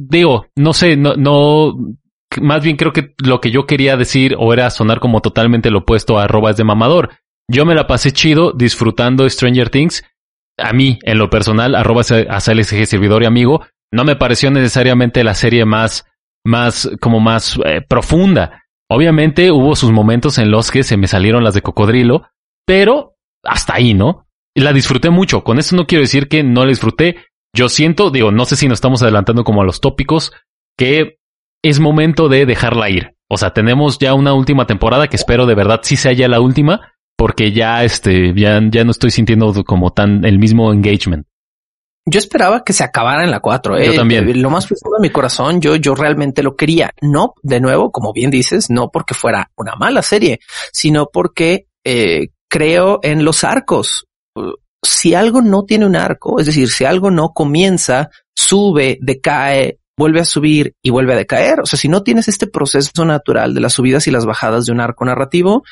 digo, 0.00 0.46
no 0.56 0.72
sé, 0.72 0.96
no, 0.96 1.14
no, 1.14 1.74
más 2.40 2.62
bien 2.62 2.76
creo 2.76 2.92
que 2.92 3.14
lo 3.24 3.40
que 3.40 3.50
yo 3.50 3.66
quería 3.66 3.96
decir 3.96 4.34
o 4.38 4.52
era 4.52 4.70
sonar 4.70 5.00
como 5.00 5.20
totalmente 5.20 5.70
lo 5.70 5.80
opuesto 5.80 6.18
a 6.18 6.24
arroba 6.24 6.50
es 6.50 6.56
de 6.56 6.64
mamador. 6.64 7.10
Yo 7.50 7.64
me 7.64 7.74
la 7.74 7.86
pasé 7.86 8.12
chido 8.12 8.52
disfrutando 8.52 9.28
Stranger 9.28 9.70
Things. 9.70 10.04
A 10.58 10.72
mí, 10.72 10.98
en 11.02 11.18
lo 11.18 11.30
personal, 11.30 11.74
arroba 11.74 12.02
a 12.02 12.40
servidor 12.40 13.22
y 13.22 13.26
amigo, 13.26 13.64
no 13.92 14.04
me 14.04 14.16
pareció 14.16 14.50
necesariamente 14.50 15.24
la 15.24 15.34
serie 15.34 15.64
más, 15.64 16.04
más, 16.44 16.90
como 17.00 17.20
más 17.20 17.58
eh, 17.64 17.80
profunda. 17.80 18.64
Obviamente 18.90 19.50
hubo 19.50 19.76
sus 19.76 19.90
momentos 19.90 20.38
en 20.38 20.50
los 20.50 20.70
que 20.70 20.82
se 20.82 20.96
me 20.96 21.08
salieron 21.08 21.44
las 21.44 21.54
de 21.54 21.62
cocodrilo, 21.62 22.28
pero 22.66 23.16
hasta 23.44 23.74
ahí, 23.74 23.94
¿no? 23.94 24.26
La 24.54 24.72
disfruté 24.72 25.10
mucho. 25.10 25.44
Con 25.44 25.58
eso 25.58 25.76
no 25.76 25.86
quiero 25.86 26.02
decir 26.02 26.28
que 26.28 26.42
no 26.42 26.64
la 26.64 26.70
disfruté. 26.70 27.16
Yo 27.54 27.68
siento, 27.68 28.10
digo, 28.10 28.32
no 28.32 28.44
sé 28.44 28.56
si 28.56 28.66
nos 28.66 28.76
estamos 28.76 29.02
adelantando 29.02 29.44
como 29.44 29.62
a 29.62 29.64
los 29.64 29.80
tópicos, 29.80 30.32
que 30.76 31.18
es 31.62 31.80
momento 31.80 32.28
de 32.28 32.46
dejarla 32.46 32.90
ir. 32.90 33.14
O 33.28 33.36
sea, 33.36 33.52
tenemos 33.52 33.98
ya 33.98 34.14
una 34.14 34.32
última 34.32 34.66
temporada 34.66 35.08
que 35.08 35.16
espero 35.16 35.44
de 35.44 35.54
verdad 35.54 35.80
sí 35.82 35.96
sea 35.96 36.12
ya 36.12 36.28
la 36.28 36.40
última, 36.40 36.92
porque 37.16 37.52
ya 37.52 37.84
este, 37.84 38.32
ya, 38.34 38.60
ya 38.70 38.84
no 38.84 38.90
estoy 38.90 39.10
sintiendo 39.10 39.52
como 39.64 39.90
tan 39.90 40.24
el 40.24 40.38
mismo 40.38 40.72
engagement. 40.72 41.26
Yo 42.10 42.18
esperaba 42.18 42.64
que 42.64 42.72
se 42.72 42.84
acabara 42.84 43.24
en 43.24 43.30
la 43.30 43.40
4. 43.40 43.76
¿eh? 43.76 43.86
Yo 43.86 43.94
también. 43.94 44.40
Lo 44.40 44.50
más 44.50 44.66
profundo 44.66 44.96
de 44.98 45.08
mi 45.08 45.10
corazón, 45.10 45.60
yo, 45.60 45.76
yo 45.76 45.94
realmente 45.94 46.42
lo 46.42 46.56
quería. 46.56 46.92
No, 47.02 47.34
de 47.42 47.60
nuevo, 47.60 47.90
como 47.90 48.12
bien 48.12 48.30
dices, 48.30 48.70
no 48.70 48.90
porque 48.90 49.14
fuera 49.14 49.50
una 49.56 49.74
mala 49.76 50.02
serie, 50.02 50.40
sino 50.72 51.08
porque 51.12 51.66
eh, 51.84 52.28
creo 52.48 53.00
en 53.02 53.24
los 53.24 53.44
arcos. 53.44 54.06
Si 54.82 55.14
algo 55.14 55.42
no 55.42 55.64
tiene 55.64 55.86
un 55.86 55.96
arco, 55.96 56.38
es 56.38 56.46
decir, 56.46 56.68
si 56.70 56.84
algo 56.84 57.10
no 57.10 57.32
comienza, 57.32 58.10
sube, 58.34 58.98
decae, 59.02 59.80
vuelve 59.96 60.20
a 60.20 60.24
subir 60.24 60.76
y 60.80 60.90
vuelve 60.90 61.14
a 61.14 61.16
decaer. 61.16 61.60
O 61.60 61.66
sea, 61.66 61.78
si 61.78 61.88
no 61.88 62.02
tienes 62.02 62.28
este 62.28 62.46
proceso 62.46 63.04
natural 63.04 63.54
de 63.54 63.60
las 63.60 63.74
subidas 63.74 64.06
y 64.06 64.12
las 64.12 64.24
bajadas 64.24 64.66
de 64.66 64.72
un 64.72 64.80
arco 64.80 65.04
narrativo, 65.04 65.64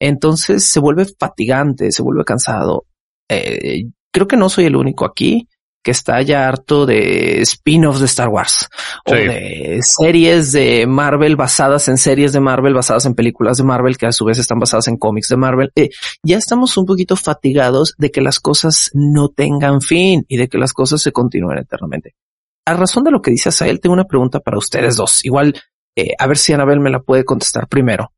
entonces 0.00 0.64
se 0.64 0.80
vuelve 0.80 1.06
fatigante, 1.18 1.90
se 1.90 2.02
vuelve 2.02 2.24
cansado. 2.24 2.86
Eh, 3.28 3.86
creo 4.12 4.28
que 4.28 4.36
no 4.36 4.48
soy 4.48 4.66
el 4.66 4.76
único 4.76 5.04
aquí 5.04 5.48
que 5.86 5.92
está 5.92 6.20
ya 6.20 6.48
harto 6.48 6.84
de 6.84 7.40
spin-offs 7.42 8.00
de 8.00 8.06
Star 8.06 8.28
Wars 8.28 8.68
o 9.04 9.12
de 9.14 9.78
series 9.82 10.50
de 10.50 10.84
Marvel 10.84 11.36
basadas 11.36 11.86
en 11.86 11.96
series 11.96 12.32
de 12.32 12.40
Marvel, 12.40 12.74
basadas 12.74 13.06
en 13.06 13.14
películas 13.14 13.58
de 13.58 13.62
Marvel 13.62 13.96
que 13.96 14.06
a 14.06 14.10
su 14.10 14.24
vez 14.24 14.36
están 14.38 14.58
basadas 14.58 14.88
en 14.88 14.96
cómics 14.96 15.28
de 15.28 15.36
Marvel. 15.36 15.70
Eh, 15.76 15.90
ya 16.24 16.38
estamos 16.38 16.76
un 16.76 16.86
poquito 16.86 17.14
fatigados 17.14 17.94
de 17.98 18.10
que 18.10 18.20
las 18.20 18.40
cosas 18.40 18.90
no 18.94 19.28
tengan 19.28 19.80
fin 19.80 20.24
y 20.26 20.38
de 20.38 20.48
que 20.48 20.58
las 20.58 20.72
cosas 20.72 21.00
se 21.00 21.12
continúen 21.12 21.58
eternamente. 21.58 22.16
A 22.66 22.74
razón 22.74 23.04
de 23.04 23.12
lo 23.12 23.22
que 23.22 23.30
dice 23.30 23.50
Asael, 23.50 23.78
tengo 23.78 23.92
una 23.92 24.08
pregunta 24.08 24.40
para 24.40 24.58
ustedes 24.58 24.96
dos. 24.96 25.24
Igual, 25.24 25.54
eh, 25.94 26.14
a 26.18 26.26
ver 26.26 26.36
si 26.36 26.52
Anabel 26.52 26.80
me 26.80 26.90
la 26.90 26.98
puede 26.98 27.24
contestar 27.24 27.68
primero. 27.68 28.10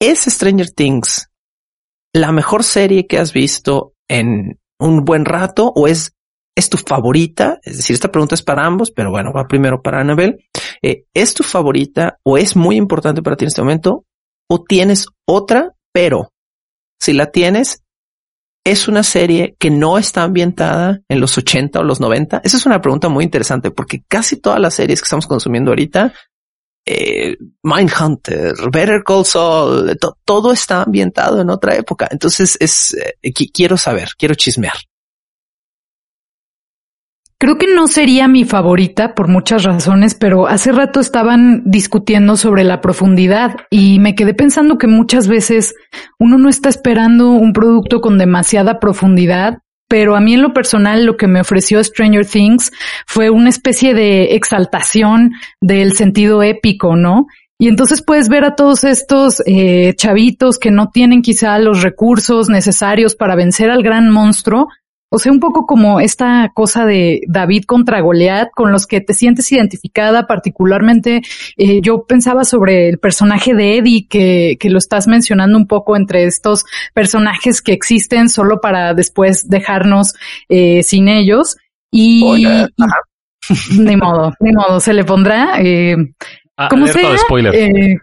¿Es 0.00 0.22
Stranger 0.24 0.70
Things 0.70 1.28
la 2.12 2.32
mejor 2.32 2.64
serie 2.64 3.06
que 3.06 3.18
has 3.18 3.32
visto 3.32 3.94
en 4.08 4.58
un 4.84 5.04
buen 5.04 5.24
rato 5.24 5.72
o 5.74 5.88
es, 5.88 6.14
es 6.56 6.70
tu 6.70 6.76
favorita? 6.76 7.60
Es 7.62 7.76
decir, 7.76 7.94
esta 7.94 8.10
pregunta 8.10 8.34
es 8.34 8.42
para 8.42 8.64
ambos, 8.64 8.90
pero 8.90 9.10
bueno, 9.10 9.32
va 9.32 9.46
primero 9.46 9.82
para 9.82 10.00
Anabel. 10.00 10.44
Eh, 10.82 11.04
¿Es 11.14 11.34
tu 11.34 11.42
favorita 11.42 12.18
o 12.24 12.38
es 12.38 12.56
muy 12.56 12.76
importante 12.76 13.22
para 13.22 13.36
ti 13.36 13.44
en 13.44 13.48
este 13.48 13.62
momento? 13.62 14.04
¿O 14.48 14.62
tienes 14.62 15.06
otra? 15.26 15.72
Pero 15.92 16.32
si 17.00 17.12
la 17.12 17.30
tienes, 17.30 17.82
es 18.64 18.88
una 18.88 19.02
serie 19.02 19.56
que 19.58 19.70
no 19.70 19.98
está 19.98 20.22
ambientada 20.22 21.00
en 21.08 21.20
los 21.20 21.36
80 21.36 21.80
o 21.80 21.82
los 21.82 22.00
90? 22.00 22.42
Esa 22.44 22.56
es 22.56 22.66
una 22.66 22.80
pregunta 22.80 23.08
muy 23.08 23.24
interesante 23.24 23.70
porque 23.70 24.04
casi 24.06 24.36
todas 24.36 24.60
las 24.60 24.74
series 24.74 25.00
que 25.00 25.06
estamos 25.06 25.26
consumiendo 25.26 25.70
ahorita, 25.70 26.12
eh, 26.84 27.36
Mindhunter, 27.62 28.54
Better 28.70 29.02
Call 29.04 29.24
Saul, 29.24 29.98
todo 30.24 30.52
está 30.52 30.82
ambientado 30.82 31.40
en 31.40 31.50
otra 31.50 31.76
época. 31.76 32.08
Entonces 32.10 32.56
es, 32.60 32.94
eh, 32.94 33.32
quiero 33.52 33.76
saber, 33.76 34.10
quiero 34.18 34.34
chismear. 34.34 34.74
Creo 37.42 37.58
que 37.58 37.74
no 37.74 37.88
sería 37.88 38.28
mi 38.28 38.44
favorita 38.44 39.16
por 39.16 39.26
muchas 39.26 39.64
razones, 39.64 40.14
pero 40.14 40.46
hace 40.46 40.70
rato 40.70 41.00
estaban 41.00 41.64
discutiendo 41.64 42.36
sobre 42.36 42.62
la 42.62 42.80
profundidad 42.80 43.56
y 43.68 43.98
me 43.98 44.14
quedé 44.14 44.32
pensando 44.32 44.78
que 44.78 44.86
muchas 44.86 45.26
veces 45.26 45.74
uno 46.20 46.38
no 46.38 46.48
está 46.48 46.68
esperando 46.68 47.30
un 47.30 47.52
producto 47.52 48.00
con 48.00 48.16
demasiada 48.16 48.78
profundidad, 48.78 49.58
pero 49.92 50.16
a 50.16 50.22
mí 50.22 50.32
en 50.32 50.40
lo 50.40 50.54
personal 50.54 51.04
lo 51.04 51.18
que 51.18 51.26
me 51.26 51.42
ofreció 51.42 51.84
Stranger 51.84 52.24
Things 52.24 52.72
fue 53.06 53.28
una 53.28 53.50
especie 53.50 53.92
de 53.92 54.34
exaltación 54.36 55.32
del 55.60 55.92
sentido 55.92 56.42
épico, 56.42 56.96
¿no? 56.96 57.26
Y 57.58 57.68
entonces 57.68 58.02
puedes 58.02 58.30
ver 58.30 58.42
a 58.44 58.54
todos 58.54 58.84
estos 58.84 59.42
eh, 59.44 59.92
chavitos 59.94 60.58
que 60.58 60.70
no 60.70 60.88
tienen 60.88 61.20
quizá 61.20 61.58
los 61.58 61.82
recursos 61.82 62.48
necesarios 62.48 63.14
para 63.14 63.36
vencer 63.36 63.68
al 63.68 63.82
gran 63.82 64.08
monstruo, 64.08 64.68
o 65.14 65.18
sea, 65.18 65.30
un 65.30 65.40
poco 65.40 65.66
como 65.66 66.00
esta 66.00 66.50
cosa 66.54 66.86
de 66.86 67.20
David 67.28 67.64
contra 67.64 68.00
Goliat, 68.00 68.50
con 68.54 68.72
los 68.72 68.86
que 68.86 69.02
te 69.02 69.12
sientes 69.12 69.52
identificada, 69.52 70.26
particularmente 70.26 71.20
eh, 71.58 71.82
yo 71.82 72.06
pensaba 72.06 72.44
sobre 72.44 72.88
el 72.88 72.98
personaje 72.98 73.52
de 73.52 73.76
Eddie, 73.76 74.06
que, 74.08 74.56
que 74.58 74.70
lo 74.70 74.78
estás 74.78 75.08
mencionando 75.08 75.58
un 75.58 75.66
poco 75.66 75.96
entre 75.96 76.24
estos 76.24 76.64
personajes 76.94 77.60
que 77.60 77.72
existen 77.72 78.30
solo 78.30 78.62
para 78.62 78.94
después 78.94 79.50
dejarnos 79.50 80.14
eh, 80.48 80.82
sin 80.82 81.08
ellos. 81.08 81.58
Y, 81.90 82.24
ni 83.78 83.96
modo, 83.96 84.32
ni 84.40 84.52
modo, 84.52 84.80
se 84.80 84.94
le 84.94 85.04
pondrá. 85.04 85.60
Eh, 85.60 85.94
ah, 86.56 86.68
como 86.70 86.86
sea, 86.86 87.18
spoiler. 87.18 87.54
Eh, 87.54 87.96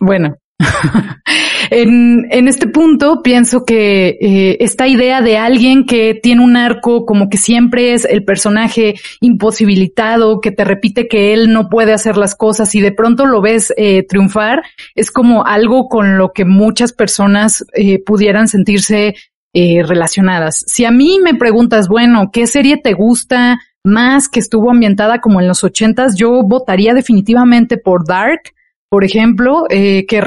bueno, 0.00 0.34
en, 1.70 2.26
en, 2.30 2.48
este 2.48 2.66
punto 2.66 3.22
pienso 3.22 3.64
que 3.64 4.18
eh, 4.20 4.56
esta 4.60 4.88
idea 4.88 5.20
de 5.20 5.36
alguien 5.36 5.84
que 5.86 6.14
tiene 6.14 6.42
un 6.42 6.56
arco 6.56 7.06
como 7.06 7.28
que 7.28 7.36
siempre 7.36 7.94
es 7.94 8.04
el 8.04 8.24
personaje 8.24 8.94
imposibilitado, 9.20 10.40
que 10.40 10.52
te 10.52 10.64
repite 10.64 11.08
que 11.08 11.32
él 11.32 11.52
no 11.52 11.68
puede 11.68 11.92
hacer 11.92 12.16
las 12.16 12.34
cosas 12.34 12.74
y 12.74 12.80
de 12.80 12.92
pronto 12.92 13.26
lo 13.26 13.40
ves 13.40 13.72
eh, 13.76 14.04
triunfar, 14.06 14.62
es 14.94 15.10
como 15.10 15.44
algo 15.44 15.88
con 15.88 16.18
lo 16.18 16.32
que 16.32 16.44
muchas 16.44 16.92
personas 16.92 17.64
eh, 17.74 18.02
pudieran 18.04 18.48
sentirse 18.48 19.14
relacionadas. 19.56 20.64
Si 20.66 20.84
a 20.84 20.90
mí 20.90 21.20
me 21.22 21.36
preguntas, 21.36 21.86
bueno, 21.86 22.30
¿qué 22.32 22.48
serie 22.48 22.76
te 22.76 22.92
gusta 22.92 23.60
más 23.84 24.28
que 24.28 24.40
estuvo 24.40 24.68
ambientada 24.68 25.20
como 25.20 25.40
en 25.40 25.46
los 25.46 25.62
ochentas? 25.62 26.16
Yo 26.16 26.42
votaría 26.42 26.92
definitivamente 26.92 27.76
por 27.76 28.04
Dark 28.04 28.52
por 28.94 29.02
ejemplo, 29.02 29.64
eh, 29.70 30.06
que 30.06 30.20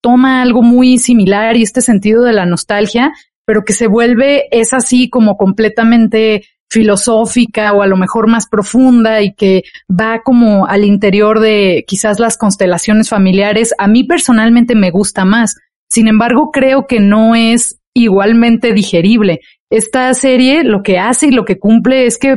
toma 0.00 0.42
algo 0.42 0.62
muy 0.62 0.98
similar 0.98 1.56
y 1.56 1.62
este 1.62 1.80
sentido 1.82 2.24
de 2.24 2.32
la 2.32 2.46
nostalgia, 2.46 3.12
pero 3.44 3.64
que 3.64 3.72
se 3.72 3.86
vuelve, 3.86 4.44
es 4.50 4.72
así 4.72 5.10
como 5.10 5.36
completamente 5.36 6.44
filosófica 6.70 7.72
o 7.72 7.82
a 7.82 7.86
lo 7.86 7.96
mejor 7.96 8.28
más 8.28 8.46
profunda 8.48 9.20
y 9.22 9.34
que 9.34 9.64
va 9.90 10.20
como 10.22 10.66
al 10.66 10.84
interior 10.84 11.40
de 11.40 11.84
quizás 11.86 12.20
las 12.20 12.36
constelaciones 12.36 13.08
familiares, 13.08 13.74
a 13.76 13.88
mí 13.88 14.04
personalmente 14.04 14.76
me 14.76 14.90
gusta 14.90 15.24
más. 15.24 15.56
Sin 15.90 16.06
embargo, 16.06 16.52
creo 16.52 16.86
que 16.86 17.00
no 17.00 17.34
es 17.34 17.80
igualmente 17.92 18.72
digerible. 18.72 19.40
Esta 19.68 20.14
serie 20.14 20.62
lo 20.62 20.82
que 20.82 20.98
hace 20.98 21.26
y 21.26 21.32
lo 21.32 21.44
que 21.44 21.58
cumple 21.58 22.06
es 22.06 22.18
que 22.18 22.36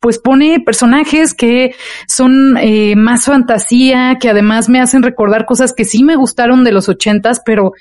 pues 0.00 0.18
pone 0.18 0.60
personajes 0.60 1.34
que 1.34 1.74
son 2.06 2.56
eh, 2.58 2.94
más 2.96 3.24
fantasía, 3.24 4.18
que 4.20 4.28
además 4.28 4.68
me 4.68 4.80
hacen 4.80 5.02
recordar 5.02 5.46
cosas 5.46 5.72
que 5.72 5.84
sí 5.84 6.04
me 6.04 6.16
gustaron 6.16 6.64
de 6.64 6.72
los 6.72 6.88
ochentas, 6.88 7.40
pero 7.44 7.72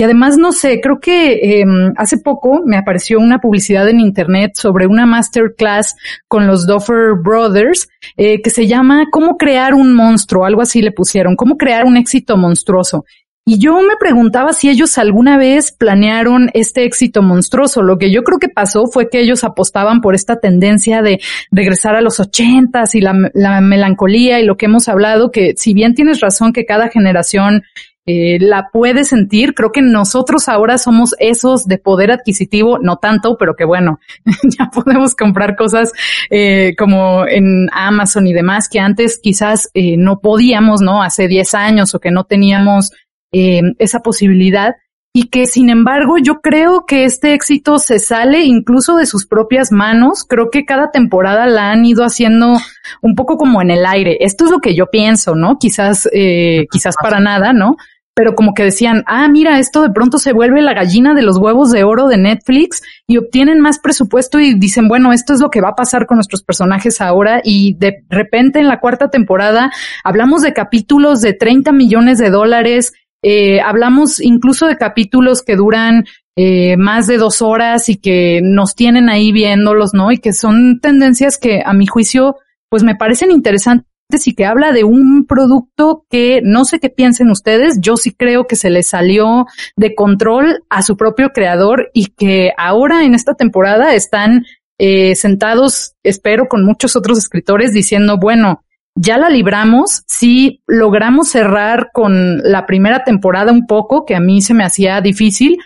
que 0.00 0.04
además 0.04 0.38
no 0.38 0.52
sé, 0.52 0.80
creo 0.80 0.98
que 0.98 1.60
em, 1.60 1.92
hace 1.98 2.16
poco 2.16 2.62
me 2.64 2.78
apareció 2.78 3.18
una 3.18 3.38
publicidad 3.38 3.86
en 3.86 4.00
internet 4.00 4.52
sobre 4.54 4.86
una 4.86 5.04
masterclass 5.04 5.94
con 6.26 6.46
los 6.46 6.66
Duffer 6.66 7.16
Brothers 7.22 7.86
eh, 8.16 8.40
que 8.40 8.48
se 8.48 8.66
llama 8.66 9.08
Cómo 9.10 9.36
crear 9.36 9.74
un 9.74 9.92
monstruo, 9.92 10.46
algo 10.46 10.62
así 10.62 10.80
le 10.80 10.92
pusieron, 10.92 11.36
cómo 11.36 11.58
crear 11.58 11.84
un 11.84 11.98
éxito 11.98 12.38
monstruoso. 12.38 13.04
Y 13.46 13.58
yo 13.58 13.80
me 13.80 13.96
preguntaba 13.98 14.52
si 14.52 14.68
ellos 14.68 14.96
alguna 14.98 15.36
vez 15.36 15.72
planearon 15.72 16.50
este 16.54 16.84
éxito 16.84 17.22
monstruoso. 17.22 17.82
Lo 17.82 17.98
que 17.98 18.12
yo 18.12 18.22
creo 18.22 18.38
que 18.38 18.48
pasó 18.48 18.86
fue 18.86 19.08
que 19.08 19.20
ellos 19.20 19.44
apostaban 19.44 20.00
por 20.00 20.14
esta 20.14 20.38
tendencia 20.38 21.02
de 21.02 21.20
regresar 21.50 21.96
a 21.96 22.00
los 22.00 22.20
ochentas 22.20 22.94
y 22.94 23.00
la, 23.00 23.30
la 23.34 23.60
melancolía 23.60 24.40
y 24.40 24.44
lo 24.44 24.56
que 24.56 24.66
hemos 24.66 24.88
hablado, 24.88 25.30
que 25.30 25.54
si 25.56 25.74
bien 25.74 25.94
tienes 25.94 26.20
razón 26.20 26.52
que 26.52 26.66
cada 26.66 26.90
generación 26.90 27.62
eh, 28.06 28.38
la 28.40 28.70
puede 28.72 29.04
sentir. 29.04 29.54
Creo 29.54 29.70
que 29.70 29.82
nosotros 29.82 30.48
ahora 30.48 30.78
somos 30.78 31.14
esos 31.18 31.66
de 31.66 31.78
poder 31.78 32.10
adquisitivo, 32.10 32.78
no 32.78 32.96
tanto, 32.96 33.36
pero 33.38 33.54
que 33.54 33.64
bueno, 33.64 34.00
ya 34.58 34.70
podemos 34.70 35.14
comprar 35.14 35.54
cosas 35.54 35.92
eh, 36.30 36.74
como 36.76 37.26
en 37.26 37.68
Amazon 37.72 38.26
y 38.26 38.32
demás 38.32 38.68
que 38.68 38.80
antes 38.80 39.20
quizás 39.22 39.70
eh, 39.74 39.96
no 39.96 40.18
podíamos, 40.20 40.80
¿no? 40.80 41.02
Hace 41.02 41.28
10 41.28 41.54
años 41.54 41.94
o 41.94 42.00
que 42.00 42.10
no 42.10 42.24
teníamos 42.24 42.90
esa 43.32 44.00
posibilidad 44.00 44.74
y 45.12 45.28
que 45.28 45.46
sin 45.46 45.70
embargo 45.70 46.18
yo 46.22 46.40
creo 46.40 46.84
que 46.86 47.04
este 47.04 47.34
éxito 47.34 47.78
se 47.78 47.98
sale 47.98 48.42
incluso 48.42 48.96
de 48.96 49.06
sus 49.06 49.26
propias 49.26 49.72
manos. 49.72 50.24
Creo 50.24 50.50
que 50.50 50.64
cada 50.64 50.90
temporada 50.92 51.46
la 51.46 51.70
han 51.70 51.84
ido 51.84 52.04
haciendo 52.04 52.58
un 53.02 53.14
poco 53.14 53.36
como 53.36 53.60
en 53.60 53.70
el 53.70 53.86
aire. 53.86 54.18
Esto 54.20 54.44
es 54.44 54.50
lo 54.50 54.60
que 54.60 54.74
yo 54.74 54.86
pienso, 54.86 55.34
¿no? 55.34 55.58
Quizás, 55.58 56.08
eh, 56.12 56.66
quizás 56.70 56.94
para 57.02 57.18
nada, 57.18 57.52
¿no? 57.52 57.76
pero 58.20 58.34
como 58.34 58.52
que 58.52 58.64
decían, 58.64 59.02
ah, 59.06 59.28
mira, 59.28 59.58
esto 59.58 59.80
de 59.80 59.88
pronto 59.88 60.18
se 60.18 60.34
vuelve 60.34 60.60
la 60.60 60.74
gallina 60.74 61.14
de 61.14 61.22
los 61.22 61.38
huevos 61.38 61.70
de 61.70 61.84
oro 61.84 62.06
de 62.06 62.18
Netflix 62.18 62.82
y 63.06 63.16
obtienen 63.16 63.60
más 63.60 63.78
presupuesto 63.78 64.38
y 64.38 64.58
dicen, 64.58 64.88
bueno, 64.88 65.14
esto 65.14 65.32
es 65.32 65.40
lo 65.40 65.50
que 65.50 65.62
va 65.62 65.70
a 65.70 65.74
pasar 65.74 66.04
con 66.04 66.16
nuestros 66.16 66.42
personajes 66.42 67.00
ahora 67.00 67.40
y 67.42 67.76
de 67.78 68.04
repente 68.10 68.58
en 68.58 68.68
la 68.68 68.78
cuarta 68.78 69.08
temporada 69.08 69.70
hablamos 70.04 70.42
de 70.42 70.52
capítulos 70.52 71.22
de 71.22 71.32
30 71.32 71.72
millones 71.72 72.18
de 72.18 72.28
dólares, 72.28 72.92
eh, 73.22 73.60
hablamos 73.60 74.20
incluso 74.20 74.66
de 74.66 74.76
capítulos 74.76 75.42
que 75.42 75.56
duran 75.56 76.04
eh, 76.36 76.76
más 76.76 77.06
de 77.06 77.18
dos 77.18 77.42
horas 77.42 77.88
y 77.88 77.96
que 77.96 78.40
nos 78.42 78.74
tienen 78.74 79.08
ahí 79.10 79.32
viéndolos, 79.32 79.92
¿no? 79.92 80.10
Y 80.10 80.18
que 80.18 80.32
son 80.32 80.80
tendencias 80.80 81.36
que 81.36 81.62
a 81.64 81.72
mi 81.72 81.86
juicio 81.86 82.36
pues 82.70 82.82
me 82.82 82.94
parecen 82.94 83.30
interesantes 83.32 83.86
y 84.24 84.34
que 84.34 84.46
habla 84.46 84.72
de 84.72 84.84
un 84.84 85.26
producto 85.26 86.04
que 86.08 86.40
no 86.42 86.64
sé 86.64 86.78
qué 86.78 86.88
piensen 86.88 87.30
ustedes, 87.30 87.78
yo 87.80 87.96
sí 87.96 88.12
creo 88.12 88.46
que 88.46 88.56
se 88.56 88.70
le 88.70 88.82
salió 88.82 89.46
de 89.76 89.94
control 89.94 90.64
a 90.68 90.82
su 90.82 90.96
propio 90.96 91.30
creador 91.30 91.90
y 91.94 92.06
que 92.06 92.52
ahora 92.56 93.04
en 93.04 93.14
esta 93.14 93.34
temporada 93.34 93.94
están 93.94 94.46
eh, 94.78 95.14
sentados, 95.14 95.94
espero, 96.02 96.48
con 96.48 96.64
muchos 96.64 96.96
otros 96.96 97.18
escritores 97.18 97.72
diciendo, 97.72 98.18
bueno, 98.18 98.64
ya 98.94 99.18
la 99.18 99.28
libramos, 99.30 100.02
sí 100.06 100.62
logramos 100.66 101.28
cerrar 101.28 101.90
con 101.92 102.38
la 102.38 102.66
primera 102.66 103.04
temporada 103.04 103.52
un 103.52 103.66
poco, 103.66 104.04
que 104.04 104.14
a 104.14 104.20
mí 104.20 104.42
se 104.42 104.54
me 104.54 104.64
hacía 104.64 105.00
difícil, 105.00 105.58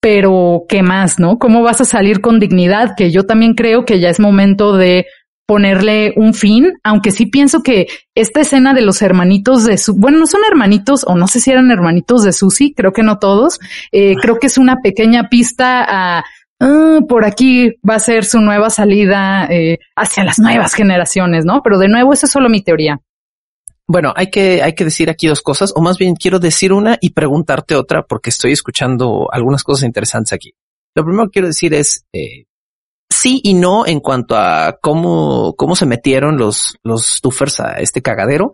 pero 0.00 0.64
¿qué 0.68 0.82
más, 0.82 1.18
no? 1.18 1.38
¿Cómo 1.38 1.62
vas 1.62 1.80
a 1.80 1.84
salir 1.84 2.20
con 2.20 2.38
dignidad? 2.38 2.94
Que 2.96 3.10
yo 3.10 3.24
también 3.24 3.54
creo 3.54 3.84
que 3.84 4.00
ya 4.00 4.10
es 4.10 4.20
momento 4.20 4.76
de 4.76 5.06
ponerle 5.46 6.14
un 6.16 6.32
fin, 6.32 6.72
aunque 6.82 7.10
sí 7.10 7.26
pienso 7.26 7.62
que 7.62 7.86
esta 8.14 8.40
escena 8.40 8.72
de 8.72 8.80
los 8.82 9.02
hermanitos 9.02 9.64
de 9.64 9.76
su, 9.76 9.94
bueno, 9.94 10.18
no 10.18 10.26
son 10.26 10.40
hermanitos 10.48 11.04
o 11.06 11.16
no 11.16 11.26
sé 11.26 11.40
si 11.40 11.50
eran 11.50 11.70
hermanitos 11.70 12.22
de 12.24 12.32
Susi, 12.32 12.72
creo 12.74 12.92
que 12.92 13.02
no 13.02 13.18
todos, 13.18 13.58
eh, 13.92 14.14
creo 14.20 14.38
que 14.38 14.46
es 14.46 14.56
una 14.56 14.76
pequeña 14.82 15.28
pista 15.28 15.84
a 15.86 16.24
ah, 16.60 17.00
por 17.08 17.24
aquí 17.24 17.72
va 17.88 17.96
a 17.96 18.00
ser 18.00 18.24
su 18.24 18.40
nueva 18.40 18.70
salida 18.70 19.46
eh, 19.50 19.78
hacia 19.96 20.24
las 20.24 20.38
nuevas 20.38 20.74
generaciones, 20.74 21.44
¿no? 21.44 21.62
Pero 21.62 21.78
de 21.78 21.88
nuevo, 21.88 22.12
esa 22.12 22.26
es 22.26 22.32
solo 22.32 22.48
mi 22.48 22.62
teoría. 22.62 23.00
Bueno, 23.86 24.14
hay 24.16 24.30
que, 24.30 24.62
hay 24.62 24.74
que 24.74 24.84
decir 24.84 25.10
aquí 25.10 25.26
dos 25.26 25.42
cosas, 25.42 25.72
o 25.76 25.82
más 25.82 25.98
bien 25.98 26.14
quiero 26.14 26.38
decir 26.38 26.72
una 26.72 26.96
y 27.00 27.10
preguntarte 27.10 27.74
otra, 27.74 28.02
porque 28.02 28.30
estoy 28.30 28.52
escuchando 28.52 29.28
algunas 29.30 29.62
cosas 29.62 29.84
interesantes 29.84 30.32
aquí. 30.32 30.54
Lo 30.94 31.04
primero 31.04 31.26
que 31.26 31.32
quiero 31.32 31.48
decir 31.48 31.74
es, 31.74 32.06
eh, 32.12 32.46
sí 33.10 33.40
y 33.42 33.54
no 33.54 33.86
en 33.86 34.00
cuanto 34.00 34.36
a 34.36 34.78
cómo, 34.80 35.54
cómo 35.56 35.76
se 35.76 35.86
metieron 35.86 36.36
los, 36.36 36.78
los 36.82 37.20
Duffers 37.22 37.60
a 37.60 37.72
este 37.74 38.02
cagadero. 38.02 38.52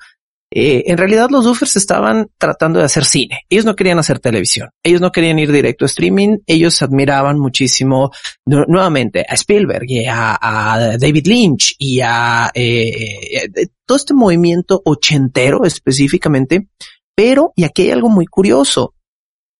Eh, 0.52 0.84
en 0.86 0.98
realidad 0.98 1.28
los 1.30 1.44
Duffers 1.44 1.76
estaban 1.76 2.28
tratando 2.36 2.80
de 2.80 2.84
hacer 2.84 3.04
cine. 3.04 3.42
Ellos 3.48 3.64
no 3.64 3.76
querían 3.76 3.98
hacer 3.98 4.18
televisión. 4.18 4.70
Ellos 4.82 5.00
no 5.00 5.12
querían 5.12 5.38
ir 5.38 5.52
directo 5.52 5.84
a 5.84 5.86
streaming. 5.86 6.38
Ellos 6.46 6.82
admiraban 6.82 7.38
muchísimo 7.38 8.10
nuevamente 8.44 9.24
a 9.28 9.34
Spielberg 9.34 9.84
y 9.88 10.04
a, 10.08 10.96
David 10.98 11.26
Lynch 11.26 11.76
y 11.78 12.00
a 12.00 12.50
eh, 12.52 13.44
eh, 13.44 13.66
todo 13.86 13.96
este 13.96 14.14
movimiento 14.14 14.82
ochentero 14.84 15.64
específicamente. 15.64 16.68
Pero, 17.14 17.52
y 17.54 17.64
aquí 17.64 17.82
hay 17.82 17.90
algo 17.90 18.08
muy 18.08 18.26
curioso, 18.26 18.94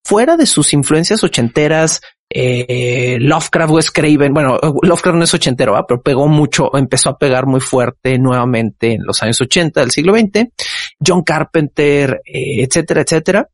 fuera 0.05 0.37
de 0.37 0.47
sus 0.47 0.73
influencias 0.73 1.23
ochenteras, 1.23 2.01
eh, 2.33 3.19
Lovecraft 3.21 3.73
o 3.73 3.93
Craven, 3.93 4.33
bueno, 4.33 4.59
Lovecraft 4.83 5.19
no 5.19 5.25
es 5.25 5.35
ochentero, 5.35 5.85
pero 5.87 6.01
pegó 6.01 6.29
mucho, 6.29 6.77
empezó 6.77 7.11
a 7.11 7.19
pegar 7.19 7.47
muy 7.47 7.61
fuerte 7.61 8.19
nuevamente 8.19 8.93
en 8.93 9.03
los 9.05 9.21
años 9.23 9.41
80 9.41 9.81
del 9.81 9.91
siglo 9.91 10.15
XX, 10.17 10.49
John 11.05 11.23
Carpenter, 11.23 12.21
eh, 12.25 12.65
etcétera, 12.65 13.03
etcétera. 13.03 13.49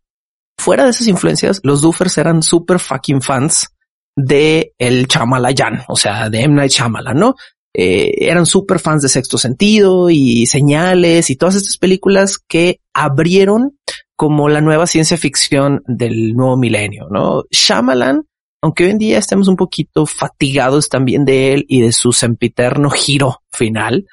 Fuera 0.59 0.85
de 0.85 0.91
esas 0.91 1.07
influencias, 1.07 1.61
los 1.63 1.83
Duffers 1.83 2.19
eran 2.19 2.43
super 2.43 2.79
fucking 2.79 3.23
fans 3.23 3.69
de 4.17 4.73
el 4.79 5.07
Chamalayan, 5.07 5.83
o 5.89 5.97
sea, 5.97 6.31
de 6.31 6.43
M. 6.43 6.55
Night 6.55 6.73
Shyamalan, 6.73 7.19
¿no? 7.19 7.35
Eh, 7.75 8.27
eran 8.27 8.47
super 8.47 8.79
fans 8.79 9.03
de 9.03 9.11
Sexto 9.11 9.37
Sentido 9.37 10.09
y 10.09 10.47
Señales 10.47 11.29
y 11.29 11.37
todas 11.37 11.57
estas 11.57 11.77
películas 11.77 12.39
que 12.39 12.81
abrieron 12.95 13.79
como 14.17 14.49
la 14.49 14.63
nueva 14.63 14.87
ciencia 14.87 15.19
ficción 15.19 15.83
del 15.87 16.35
nuevo 16.35 16.57
milenio, 16.57 17.09
¿no? 17.11 17.45
Shyamalan 17.51 18.23
aunque 18.67 18.85
hoy 18.85 18.91
en 18.91 18.99
día 18.99 19.19
estemos 19.19 19.47
un 19.47 19.55
poquito 19.55 20.07
fatigados 20.07 20.89
también 20.89 21.25
de 21.25 21.53
él 21.53 21.65
y 21.69 21.83
de 21.83 21.93
su 21.93 22.11
sempiterno 22.13 22.91
giro 22.91 23.43
final. 23.53 24.07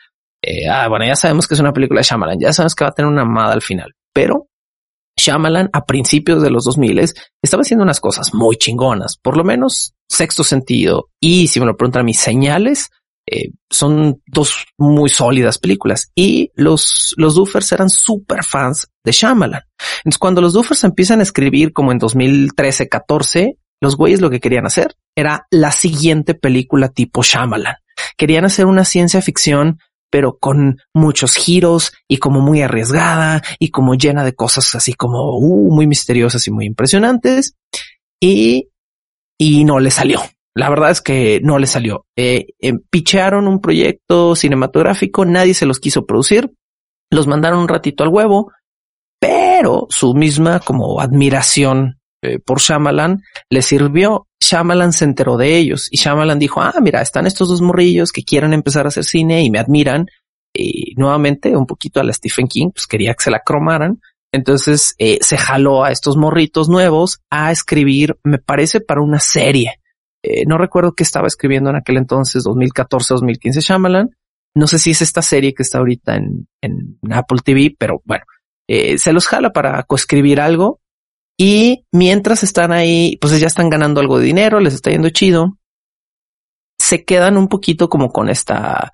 Eh, 0.46 0.68
ah, 0.68 0.90
bueno, 0.90 1.06
ya 1.06 1.16
sabemos 1.16 1.48
que 1.48 1.54
es 1.54 1.60
una 1.62 1.72
película 1.72 2.02
de 2.02 2.04
Shyamalan, 2.04 2.40
ya 2.40 2.52
sabemos 2.52 2.76
que 2.76 2.84
va 2.84 2.90
a 2.90 2.94
tener 2.94 3.10
una 3.10 3.22
amada 3.22 3.54
al 3.54 3.62
final, 3.62 3.94
pero 4.14 4.50
Shyamalan 5.18 5.70
a 5.72 5.86
principios 5.86 6.42
de 6.42 6.50
los 6.50 6.66
2000 6.66 7.00
estaba 7.42 7.62
haciendo 7.62 7.84
unas 7.84 8.02
cosas 8.02 8.34
muy 8.34 8.58
chingonas, 8.58 9.18
por 9.18 9.38
lo 9.38 9.44
menos 9.44 9.94
sexto 10.10 10.44
sentido. 10.44 11.10
Y 11.20 11.48
si 11.48 11.60
me 11.60 11.66
lo 11.66 11.78
preguntan 11.78 12.06
mis 12.06 12.20
señales, 12.20 12.90
eh, 13.26 13.52
son 13.70 14.22
dos 14.26 14.66
muy 14.78 15.10
sólidas 15.10 15.58
películas 15.58 16.12
y 16.14 16.52
los, 16.56 17.14
los 17.16 17.36
Duffers 17.36 17.72
eran 17.72 17.90
súper 17.90 18.44
fans 18.44 18.90
de 19.04 19.14
Shyamalan. 19.14 19.62
Entonces, 20.00 20.20
cuando 20.20 20.42
los 20.42 20.54
Duffers 20.54 20.84
empiezan 20.84 21.22
a 21.22 21.24
escribir 21.24 21.72
como 21.72 21.92
en 21.94 22.00
2013, 22.00 22.90
14, 22.90 23.58
los 23.82 23.96
güeyes 23.96 24.20
lo 24.20 24.30
que 24.30 24.40
querían 24.40 24.66
hacer 24.66 24.96
era 25.16 25.48
la 25.52 25.72
siguiente 25.72 26.34
película 26.34 26.90
tipo 26.90 27.24
Shyamalan. 27.24 27.76
Querían 28.18 28.46
hacer 28.46 28.66
una 28.66 28.84
ciencia 28.84 29.22
ficción 29.22 29.80
pero 30.14 30.38
con 30.38 30.78
muchos 30.94 31.34
giros 31.34 31.92
y 32.08 32.18
como 32.18 32.40
muy 32.40 32.62
arriesgada 32.62 33.42
y 33.58 33.72
como 33.72 33.96
llena 33.96 34.24
de 34.24 34.36
cosas 34.36 34.76
así 34.76 34.94
como 34.94 35.40
uh, 35.40 35.74
muy 35.74 35.88
misteriosas 35.88 36.48
y 36.48 36.52
muy 36.52 36.68
impresionantes. 36.68 37.56
Y, 38.22 38.70
y 39.40 39.66
no 39.66 39.80
le 39.80 39.90
salió. 39.90 40.22
La 40.54 40.70
verdad 40.70 40.92
es 40.92 41.02
que 41.02 41.42
no 41.42 41.58
le 41.58 41.66
salió. 41.66 42.06
Eh, 42.16 42.46
eh, 42.62 42.74
pichearon 42.92 43.48
un 43.48 43.60
proyecto 43.60 44.36
cinematográfico, 44.36 45.26
nadie 45.26 45.56
se 45.56 45.66
los 45.66 45.80
quiso 45.80 46.06
producir, 46.06 46.52
los 47.10 47.26
mandaron 47.26 47.62
un 47.62 47.68
ratito 47.68 48.04
al 48.04 48.10
huevo, 48.10 48.52
pero 49.20 49.88
su 49.90 50.14
misma 50.14 50.60
como 50.60 51.02
admiración 51.02 52.00
eh, 52.22 52.38
por 52.38 52.60
Shyamalan 52.60 53.24
le 53.50 53.64
sirvió. 53.64 54.28
Shyamalan 54.44 54.94
se 54.94 55.06
enteró 55.06 55.38
de 55.38 55.58
ellos 55.58 55.88
y 55.92 55.98
Shyamalan 55.98 56.40
dijo, 56.40 56.62
ah, 56.62 56.74
mira, 56.82 57.02
están 57.02 57.26
estos 57.26 57.50
dos 57.50 57.62
morrillos 57.62 58.12
que 58.12 58.24
quieren 58.24 58.54
empezar 58.54 58.86
a 58.86 58.90
hacer 58.90 59.04
cine 59.04 59.44
y 59.44 59.50
me 59.50 59.60
admiran. 59.60 60.08
Y 60.54 60.94
nuevamente, 60.96 61.56
un 61.56 61.66
poquito 61.66 62.00
a 62.00 62.04
la 62.04 62.14
Stephen 62.14 62.48
King, 62.48 62.70
pues 62.74 62.86
quería 62.86 63.14
que 63.14 63.24
se 63.24 63.32
la 63.32 63.40
cromaran. 63.40 64.00
Entonces 64.32 64.96
eh, 64.98 65.20
se 65.22 65.38
jaló 65.38 65.84
a 65.84 65.92
estos 65.92 66.18
morritos 66.18 66.70
nuevos 66.70 67.22
a 67.30 67.52
escribir, 67.52 68.18
me 68.24 68.40
parece, 68.40 68.82
para 68.82 69.02
una 69.02 69.20
serie. 69.20 69.80
Eh, 70.24 70.46
no 70.46 70.58
recuerdo 70.58 70.94
qué 70.94 71.04
estaba 71.04 71.28
escribiendo 71.28 71.70
en 71.70 71.76
aquel 71.76 71.98
entonces, 71.98 72.44
2014, 72.44 73.14
2015 73.14 73.62
Shyamalan. 73.62 74.10
No 74.56 74.68
sé 74.68 74.80
si 74.80 74.92
es 74.92 75.02
esta 75.02 75.22
serie 75.22 75.54
que 75.54 75.64
está 75.64 75.80
ahorita 75.80 76.16
en, 76.16 76.48
en 76.62 76.98
Apple 77.12 77.40
TV, 77.44 77.76
pero 77.78 78.02
bueno, 78.06 78.24
eh, 78.68 78.98
se 78.98 79.14
los 79.14 79.28
jala 79.28 79.52
para 79.52 79.84
coescribir 79.84 80.40
algo. 80.40 80.80
Y 81.46 81.86
mientras 81.92 82.42
están 82.42 82.72
ahí, 82.72 83.18
pues 83.20 83.38
ya 83.38 83.48
están 83.48 83.70
ganando 83.70 84.00
algo 84.00 84.18
de 84.18 84.24
dinero, 84.24 84.62
les 84.62 84.76
está 84.76 84.92
yendo 84.92 85.10
chido. 85.10 85.58
Se 86.80 87.04
quedan 87.04 87.36
un 87.36 87.50
poquito 87.50 87.90
como 87.90 88.14
con 88.14 88.30
esta 88.30 88.94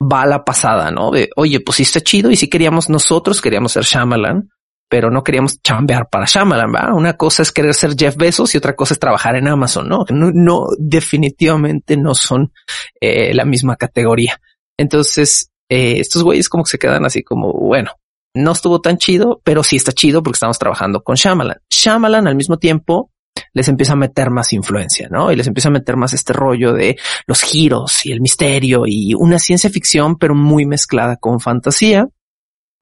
bala 0.00 0.42
pasada, 0.42 0.90
¿no? 0.90 1.10
De, 1.10 1.28
oye, 1.36 1.60
pues 1.60 1.76
sí 1.76 1.82
está 1.82 2.00
chido 2.00 2.30
y 2.30 2.36
si 2.36 2.48
queríamos, 2.48 2.88
nosotros 2.88 3.42
queríamos 3.42 3.72
ser 3.72 3.82
Shyamalan, 3.82 4.48
pero 4.88 5.10
no 5.10 5.22
queríamos 5.22 5.60
chambear 5.60 6.08
para 6.08 6.24
Shyamalan, 6.24 6.72
¿va? 6.74 6.94
Una 6.94 7.18
cosa 7.18 7.42
es 7.42 7.52
querer 7.52 7.74
ser 7.74 7.94
Jeff 7.94 8.16
Bezos 8.16 8.54
y 8.54 8.56
otra 8.56 8.74
cosa 8.74 8.94
es 8.94 8.98
trabajar 8.98 9.36
en 9.36 9.48
Amazon, 9.48 9.86
¿no? 9.86 10.06
No, 10.08 10.30
no 10.32 10.68
definitivamente 10.78 11.98
no 11.98 12.14
son 12.14 12.54
eh, 13.02 13.34
la 13.34 13.44
misma 13.44 13.76
categoría. 13.76 14.40
Entonces, 14.78 15.50
eh, 15.68 16.00
estos 16.00 16.22
güeyes 16.22 16.48
como 16.48 16.64
que 16.64 16.70
se 16.70 16.78
quedan 16.78 17.04
así 17.04 17.22
como, 17.22 17.52
bueno, 17.52 17.90
no 18.34 18.52
estuvo 18.52 18.80
tan 18.80 18.96
chido, 18.98 19.40
pero 19.44 19.62
sí 19.62 19.76
está 19.76 19.92
chido 19.92 20.22
porque 20.22 20.36
estamos 20.36 20.58
trabajando 20.58 21.02
con 21.02 21.16
Shyamalan. 21.16 21.58
Shyamalan 21.70 22.26
al 22.26 22.36
mismo 22.36 22.58
tiempo 22.58 23.10
les 23.54 23.68
empieza 23.68 23.92
a 23.92 23.96
meter 23.96 24.30
más 24.30 24.52
influencia, 24.52 25.08
¿no? 25.10 25.30
Y 25.30 25.36
les 25.36 25.46
empieza 25.46 25.68
a 25.68 25.72
meter 25.72 25.96
más 25.96 26.12
este 26.12 26.32
rollo 26.32 26.72
de 26.72 26.96
los 27.26 27.42
giros 27.42 28.04
y 28.06 28.12
el 28.12 28.20
misterio 28.20 28.84
y 28.86 29.14
una 29.14 29.38
ciencia 29.38 29.70
ficción, 29.70 30.16
pero 30.16 30.34
muy 30.34 30.64
mezclada 30.66 31.16
con 31.16 31.40
fantasía. 31.40 32.08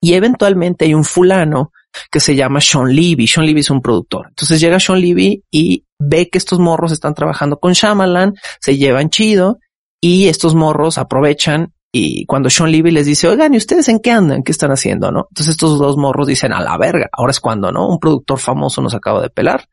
Y 0.00 0.14
eventualmente 0.14 0.86
hay 0.86 0.94
un 0.94 1.04
fulano 1.04 1.72
que 2.10 2.20
se 2.20 2.34
llama 2.36 2.60
Sean 2.60 2.94
Levy. 2.94 3.26
Sean 3.26 3.46
Levy 3.46 3.60
es 3.60 3.70
un 3.70 3.82
productor. 3.82 4.28
Entonces 4.28 4.60
llega 4.60 4.80
Sean 4.80 5.00
Levy 5.00 5.44
y 5.50 5.84
ve 5.98 6.30
que 6.30 6.38
estos 6.38 6.58
morros 6.58 6.92
están 6.92 7.14
trabajando 7.14 7.58
con 7.58 7.72
Shyamalan, 7.72 8.34
se 8.60 8.76
llevan 8.76 9.10
chido 9.10 9.58
y 10.00 10.28
estos 10.28 10.54
morros 10.54 10.98
aprovechan 10.98 11.74
y 11.92 12.24
cuando 12.26 12.50
Sean 12.50 12.70
Levy 12.70 12.92
les 12.92 13.06
dice, 13.06 13.26
oigan, 13.28 13.52
¿y 13.52 13.56
ustedes 13.56 13.88
en 13.88 13.98
qué 13.98 14.12
andan? 14.12 14.42
¿Qué 14.42 14.52
están 14.52 14.70
haciendo? 14.70 15.10
No? 15.10 15.26
Entonces 15.30 15.52
estos 15.52 15.78
dos 15.78 15.96
morros 15.96 16.28
dicen, 16.28 16.52
a 16.52 16.60
la 16.60 16.76
verga, 16.78 17.08
ahora 17.12 17.32
es 17.32 17.40
cuando, 17.40 17.72
¿no? 17.72 17.88
Un 17.88 17.98
productor 17.98 18.38
famoso 18.38 18.80
nos 18.80 18.94
acaba 18.94 19.20
de 19.20 19.30
pelar 19.30 19.68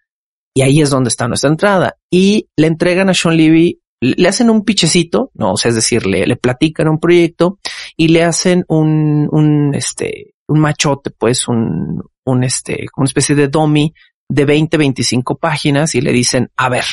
y 0.58 0.63
ahí 0.63 0.82
es 0.82 0.89
donde 0.89 1.10
está 1.10 1.27
nuestra 1.27 1.51
entrada. 1.51 1.97
Y 2.10 2.49
le 2.58 2.65
entregan 2.65 3.10
a 3.10 3.13
Sean 3.13 3.38
Levy, 3.38 3.80
le 4.01 4.27
hacen 4.27 4.49
un 4.49 4.63
pichecito, 4.63 5.30
no, 5.36 5.51
o 5.53 5.58
sea, 5.58 5.69
es 5.69 5.75
decir, 5.75 6.08
le, 6.08 6.25
le 6.25 6.36
platican 6.36 6.88
un 6.88 6.99
proyecto 6.99 7.60
y 7.95 8.08
le 8.08 8.23
hacen 8.23 8.65
un, 8.67 9.30
un, 9.32 9.75
este, 9.75 10.34
un 10.47 10.60
machote, 10.60 11.12
pues 11.12 11.47
un, 11.47 12.01
un, 12.25 12.43
este, 12.43 12.88
una 12.95 13.06
especie 13.06 13.36
de 13.36 13.49
dummy 13.49 13.93
de 14.27 14.45
20, 14.45 14.77
25 14.77 15.38
páginas 15.38 15.93
y 15.93 16.01
le 16.01 16.12
dicen, 16.12 16.49
a 16.58 16.69
ver, 16.69 16.86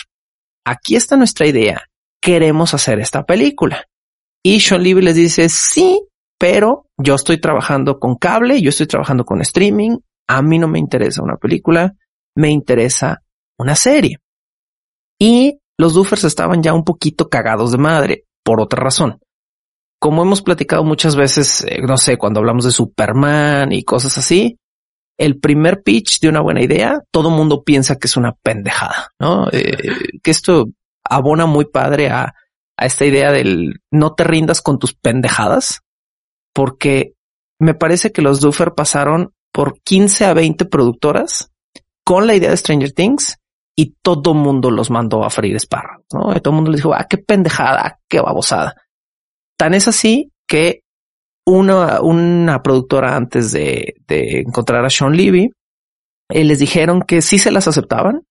aquí 0.66 0.96
está 0.96 1.16
nuestra 1.16 1.46
idea, 1.46 1.84
queremos 2.20 2.74
hacer 2.74 3.00
esta 3.00 3.24
película. 3.24 3.86
Y 4.46 4.60
Sean 4.60 4.82
Levy 4.82 5.00
les 5.00 5.16
dice, 5.16 5.48
sí, 5.48 6.06
pero 6.38 6.86
yo 6.98 7.14
estoy 7.14 7.40
trabajando 7.40 7.98
con 7.98 8.16
cable, 8.16 8.60
yo 8.60 8.68
estoy 8.68 8.86
trabajando 8.86 9.24
con 9.24 9.40
streaming, 9.40 9.96
a 10.28 10.42
mí 10.42 10.58
no 10.58 10.68
me 10.68 10.78
interesa 10.78 11.22
una 11.22 11.36
película, 11.36 11.94
me 12.36 12.50
interesa 12.50 13.22
una 13.58 13.74
serie. 13.74 14.18
Y 15.18 15.58
los 15.78 15.94
Duffers 15.94 16.24
estaban 16.24 16.62
ya 16.62 16.74
un 16.74 16.84
poquito 16.84 17.30
cagados 17.30 17.72
de 17.72 17.78
madre, 17.78 18.24
por 18.44 18.60
otra 18.60 18.82
razón. 18.82 19.18
Como 19.98 20.22
hemos 20.22 20.42
platicado 20.42 20.84
muchas 20.84 21.16
veces, 21.16 21.64
eh, 21.66 21.80
no 21.80 21.96
sé, 21.96 22.18
cuando 22.18 22.40
hablamos 22.40 22.66
de 22.66 22.70
Superman 22.70 23.72
y 23.72 23.82
cosas 23.82 24.18
así, 24.18 24.58
el 25.16 25.38
primer 25.40 25.82
pitch 25.82 26.20
de 26.20 26.28
una 26.28 26.42
buena 26.42 26.62
idea, 26.62 27.00
todo 27.10 27.30
mundo 27.30 27.62
piensa 27.64 27.96
que 27.96 28.08
es 28.08 28.16
una 28.18 28.32
pendejada, 28.32 29.12
¿no? 29.18 29.48
Eh, 29.50 30.18
que 30.22 30.30
esto 30.30 30.66
abona 31.02 31.46
muy 31.46 31.66
padre 31.66 32.10
a, 32.10 32.34
a 32.76 32.86
esta 32.86 33.04
idea 33.04 33.32
del 33.32 33.80
no 33.90 34.14
te 34.14 34.24
rindas 34.24 34.60
con 34.60 34.78
tus 34.78 34.94
pendejadas, 34.94 35.80
porque 36.52 37.14
me 37.60 37.74
parece 37.74 38.12
que 38.12 38.22
los 38.22 38.40
Duffer 38.40 38.74
pasaron 38.74 39.32
por 39.52 39.80
15 39.82 40.24
a 40.24 40.34
20 40.34 40.64
productoras 40.66 41.50
con 42.04 42.26
la 42.26 42.34
idea 42.34 42.50
de 42.50 42.56
Stranger 42.56 42.92
Things 42.92 43.38
y 43.76 43.96
todo 44.02 44.34
mundo 44.34 44.70
los 44.70 44.90
mandó 44.90 45.24
a 45.24 45.30
freír 45.30 45.56
espárragos, 45.56 46.06
¿no? 46.12 46.32
Todo 46.40 46.50
el 46.50 46.56
mundo 46.56 46.70
les 46.70 46.78
dijo, 46.78 46.94
ah, 46.94 47.06
qué 47.08 47.18
pendejada, 47.18 48.00
qué 48.08 48.20
babosada. 48.20 48.74
Tan 49.56 49.74
es 49.74 49.88
así 49.88 50.32
que 50.46 50.82
una, 51.46 52.00
una 52.00 52.62
productora 52.62 53.16
antes 53.16 53.52
de, 53.52 53.94
de 54.06 54.40
encontrar 54.40 54.84
a 54.84 54.90
Sean 54.90 55.16
Levy, 55.16 55.50
eh, 56.30 56.44
les 56.44 56.58
dijeron 56.58 57.02
que 57.02 57.22
sí 57.22 57.38
se 57.38 57.50
las 57.50 57.68
aceptaban, 57.68 58.22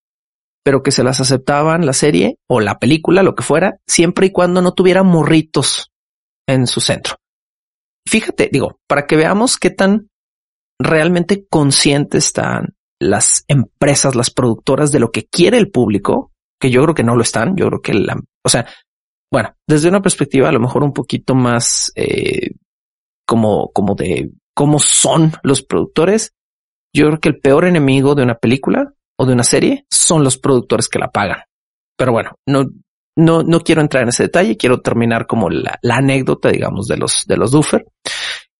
pero 0.63 0.81
que 0.81 0.91
se 0.91 1.03
las 1.03 1.19
aceptaban 1.19 1.85
la 1.85 1.93
serie 1.93 2.37
o 2.49 2.61
la 2.61 2.79
película, 2.79 3.23
lo 3.23 3.35
que 3.35 3.43
fuera, 3.43 3.79
siempre 3.87 4.27
y 4.27 4.31
cuando 4.31 4.61
no 4.61 4.73
tuviera 4.73 5.03
morritos 5.03 5.91
en 6.47 6.67
su 6.67 6.81
centro. 6.81 7.17
Fíjate, 8.07 8.49
digo, 8.51 8.79
para 8.87 9.05
que 9.05 9.15
veamos 9.15 9.57
qué 9.57 9.69
tan 9.69 10.09
realmente 10.79 11.45
conscientes 11.49 12.25
están 12.25 12.75
las 12.99 13.43
empresas, 13.47 14.15
las 14.15 14.31
productoras 14.31 14.91
de 14.91 14.99
lo 14.99 15.11
que 15.11 15.25
quiere 15.25 15.57
el 15.57 15.71
público, 15.71 16.31
que 16.59 16.69
yo 16.69 16.81
creo 16.83 16.95
que 16.95 17.03
no 17.03 17.15
lo 17.15 17.21
están. 17.21 17.55
Yo 17.55 17.67
creo 17.67 17.81
que 17.81 17.93
la, 17.93 18.19
o 18.43 18.49
sea, 18.49 18.65
bueno, 19.31 19.53
desde 19.67 19.89
una 19.89 20.01
perspectiva 20.01 20.49
a 20.49 20.51
lo 20.51 20.59
mejor 20.59 20.83
un 20.83 20.93
poquito 20.93 21.35
más 21.35 21.91
eh, 21.95 22.51
como, 23.25 23.71
como 23.73 23.95
de 23.95 24.31
cómo 24.55 24.79
son 24.79 25.33
los 25.43 25.63
productores. 25.63 26.33
Yo 26.95 27.07
creo 27.07 27.19
que 27.19 27.29
el 27.29 27.39
peor 27.39 27.65
enemigo 27.65 28.15
de 28.15 28.23
una 28.23 28.35
película 28.35 28.93
o 29.17 29.25
de 29.25 29.33
una 29.33 29.43
serie 29.43 29.85
son 29.89 30.23
los 30.23 30.37
productores 30.37 30.89
que 30.89 30.99
la 30.99 31.11
pagan. 31.11 31.43
Pero 31.97 32.11
bueno, 32.11 32.31
no, 32.47 32.65
no, 33.15 33.43
no 33.43 33.59
quiero 33.61 33.81
entrar 33.81 34.03
en 34.03 34.09
ese 34.09 34.23
detalle. 34.23 34.57
Quiero 34.57 34.81
terminar 34.81 35.27
como 35.27 35.49
la, 35.49 35.79
anécdota, 35.83 36.49
digamos, 36.49 36.87
de 36.87 36.97
los, 36.97 37.25
de 37.27 37.37
los 37.37 37.51
Duffer. 37.51 37.85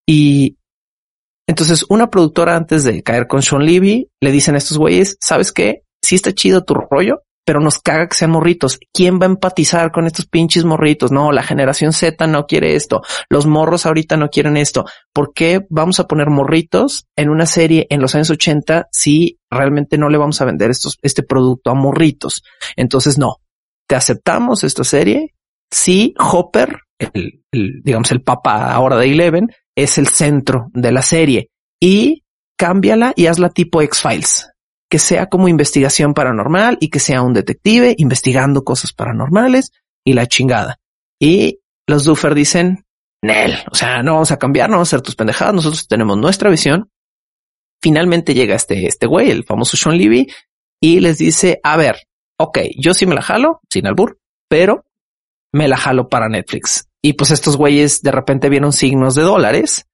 Y 0.08 0.58
entonces, 1.48 1.86
una 1.90 2.10
productora 2.10 2.56
antes 2.56 2.84
de 2.84 3.04
caer 3.04 3.28
con 3.28 3.42
Sean 3.42 3.66
Levy 3.66 4.10
le 4.22 4.32
dicen 4.32 4.56
a 4.56 4.60
estos 4.60 4.78
güeyes, 4.78 5.18
¿sabes 5.20 5.52
qué? 5.52 5.84
Sí 6.02 6.16
está 6.16 6.34
chido 6.34 6.64
tu 6.64 6.74
rollo, 6.74 7.24
pero 7.46 7.60
nos 7.60 7.80
caga 7.80 8.08
que 8.08 8.16
sean 8.16 8.32
morritos. 8.32 8.80
¿Quién 8.94 9.20
va 9.20 9.26
a 9.26 9.30
empatizar 9.30 9.92
con 9.92 10.06
estos 10.06 10.26
pinches 10.26 10.64
morritos? 10.64 11.12
No, 11.12 11.32
la 11.32 11.44
generación 11.44 11.94
Z 11.94 12.26
no 12.28 12.46
quiere 12.46 12.76
esto. 12.76 13.02
Los 13.30 13.46
morros 13.46 13.86
ahorita 13.86 14.18
no 14.18 14.30
quieren 14.30 14.58
esto. 14.58 14.86
¿Por 15.14 15.34
qué 15.34 15.62
vamos 15.70 16.00
a 16.00 16.08
poner 16.08 16.30
morritos 16.30 17.06
en 17.16 17.30
una 17.30 17.46
serie 17.46 17.88
en 17.90 18.02
los 18.02 18.16
años 18.16 18.30
80 18.30 18.88
si 18.92 19.40
realmente 19.50 19.98
no 19.98 20.10
le 20.10 20.18
vamos 20.18 20.42
a 20.42 20.46
vender 20.46 20.72
estos, 20.72 20.98
este 21.02 21.24
producto 21.24 21.70
a 21.72 21.76
morritos? 21.76 22.44
Entonces, 22.76 23.18
no, 23.18 23.38
te 23.88 23.96
aceptamos 23.96 24.64
esta 24.64 24.84
serie 24.84 25.34
si 25.74 26.14
Hopper, 26.20 26.80
el, 27.00 27.42
el 27.52 27.82
digamos, 27.84 28.12
el 28.12 28.22
papá 28.22 28.72
ahora 28.72 28.98
de 28.98 29.12
Eleven, 29.12 29.48
es 29.76 29.98
el 29.98 30.08
centro 30.08 30.68
de 30.74 30.92
la 30.92 31.02
serie 31.02 31.50
y 31.82 32.24
cámbiala 32.58 33.14
y 33.16 33.26
hazla 33.26 33.50
tipo 33.50 33.82
X-Files, 33.82 34.50
que 34.94 35.00
sea 35.00 35.26
como 35.26 35.48
investigación 35.48 36.14
paranormal 36.14 36.78
y 36.80 36.92
que 36.92 37.00
sea 37.00 37.24
un 37.24 37.34
detective 37.34 37.96
investigando 37.98 38.64
cosas 38.64 38.94
paranormales 38.94 39.72
y 40.06 40.14
la 40.14 40.28
chingada. 40.28 40.80
Y 41.20 41.62
los 41.88 42.04
Duffer 42.04 42.36
dicen, 42.36 42.86
Nel, 43.24 43.56
o 43.72 43.74
sea, 43.74 44.04
no 44.04 44.14
vamos 44.14 44.30
a 44.30 44.38
cambiar, 44.38 44.70
no 44.70 44.76
vamos 44.76 44.90
a 44.90 44.98
hacer 44.98 45.02
tus 45.02 45.16
pendejadas, 45.16 45.56
nosotros 45.56 45.88
tenemos 45.88 46.16
nuestra 46.20 46.52
visión. 46.52 46.92
Finalmente 47.82 48.36
llega 48.36 48.54
este, 48.54 48.86
este 48.86 49.08
güey, 49.08 49.32
el 49.32 49.46
famoso 49.46 49.78
Sean 49.78 49.98
Levy, 49.98 50.28
y 50.80 51.00
les 51.00 51.18
dice, 51.18 51.60
a 51.64 51.76
ver, 51.76 51.96
ok, 52.38 52.60
yo 52.78 52.94
sí 52.94 53.08
me 53.08 53.16
la 53.16 53.24
jalo, 53.24 53.62
sin 53.72 53.88
albur, 53.88 54.20
pero 54.48 54.86
me 55.52 55.68
la 55.68 55.78
jalo 55.78 56.08
para 56.08 56.30
Netflix. 56.30 56.88
Y 57.02 57.14
pues 57.14 57.32
estos 57.32 57.58
güeyes 57.58 58.04
de 58.04 58.12
repente 58.12 58.48
vieron 58.48 58.72
signos 58.72 59.16
de 59.16 59.24
dólares 59.24 59.88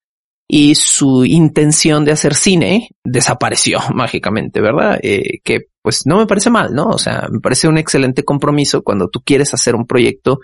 y 0.51 0.73
su 0.73 1.25
intención 1.25 2.03
de 2.03 2.11
hacer 2.11 2.33
cine 2.33 2.89
desapareció 3.03 3.79
mágicamente, 3.93 4.59
¿verdad? 4.59 4.99
Eh, 5.03 5.39
que 5.43 5.67
pues 5.81 6.05
no 6.07 6.17
me 6.17 6.25
parece 6.25 6.49
mal, 6.49 6.73
¿no? 6.73 6.87
O 6.87 6.97
sea, 6.97 7.27
me 7.31 7.39
parece 7.39 7.67
un 7.67 7.77
excelente 7.77 8.23
compromiso 8.23 8.81
cuando 8.81 9.09
tú 9.09 9.21
quieres 9.23 9.53
hacer 9.53 9.75
un 9.75 9.85
proyecto 9.85 10.39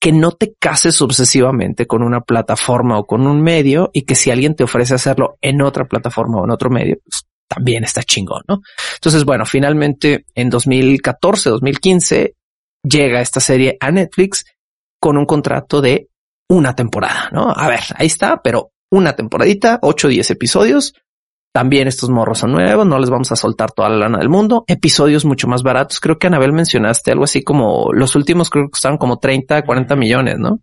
que 0.00 0.12
no 0.12 0.32
te 0.32 0.54
cases 0.58 1.02
obsesivamente 1.02 1.86
con 1.86 2.02
una 2.02 2.20
plataforma 2.20 2.98
o 2.98 3.04
con 3.04 3.26
un 3.26 3.42
medio 3.42 3.90
y 3.92 4.02
que 4.02 4.14
si 4.14 4.30
alguien 4.30 4.54
te 4.54 4.64
ofrece 4.64 4.94
hacerlo 4.94 5.36
en 5.40 5.62
otra 5.62 5.84
plataforma 5.84 6.40
o 6.40 6.44
en 6.44 6.50
otro 6.50 6.70
medio, 6.70 6.96
pues 7.04 7.24
también 7.48 7.84
está 7.84 8.02
chingón, 8.02 8.42
¿no? 8.48 8.62
Entonces, 8.94 9.24
bueno, 9.24 9.44
finalmente 9.46 10.26
en 10.34 10.48
2014, 10.48 11.50
2015 11.50 12.34
llega 12.82 13.20
esta 13.20 13.40
serie 13.40 13.76
a 13.80 13.90
Netflix 13.90 14.44
con 15.00 15.16
un 15.18 15.26
contrato 15.26 15.80
de 15.80 16.08
una 16.48 16.74
temporada, 16.74 17.28
¿no? 17.32 17.52
A 17.54 17.68
ver, 17.68 17.82
ahí 17.96 18.06
está, 18.06 18.40
pero 18.42 18.72
una 18.92 19.16
temporadita, 19.16 19.78
8 19.82 20.06
o 20.06 20.10
10 20.10 20.30
episodios. 20.30 20.94
También 21.52 21.88
estos 21.88 22.08
morros 22.08 22.38
son 22.38 22.52
nuevos, 22.52 22.86
no 22.86 22.98
les 22.98 23.10
vamos 23.10 23.32
a 23.32 23.36
soltar 23.36 23.72
toda 23.72 23.88
la 23.88 23.96
lana 23.96 24.18
del 24.18 24.28
mundo. 24.28 24.64
Episodios 24.66 25.24
mucho 25.24 25.48
más 25.48 25.62
baratos. 25.62 25.98
Creo 25.98 26.18
que 26.18 26.26
Anabel 26.26 26.52
mencionaste 26.52 27.10
algo 27.10 27.24
así 27.24 27.42
como 27.42 27.92
los 27.92 28.14
últimos 28.14 28.48
creo 28.48 28.66
que 28.66 28.70
costaron 28.70 28.98
como 28.98 29.18
30, 29.18 29.62
40 29.62 29.96
millones, 29.96 30.38
¿no? 30.38 30.60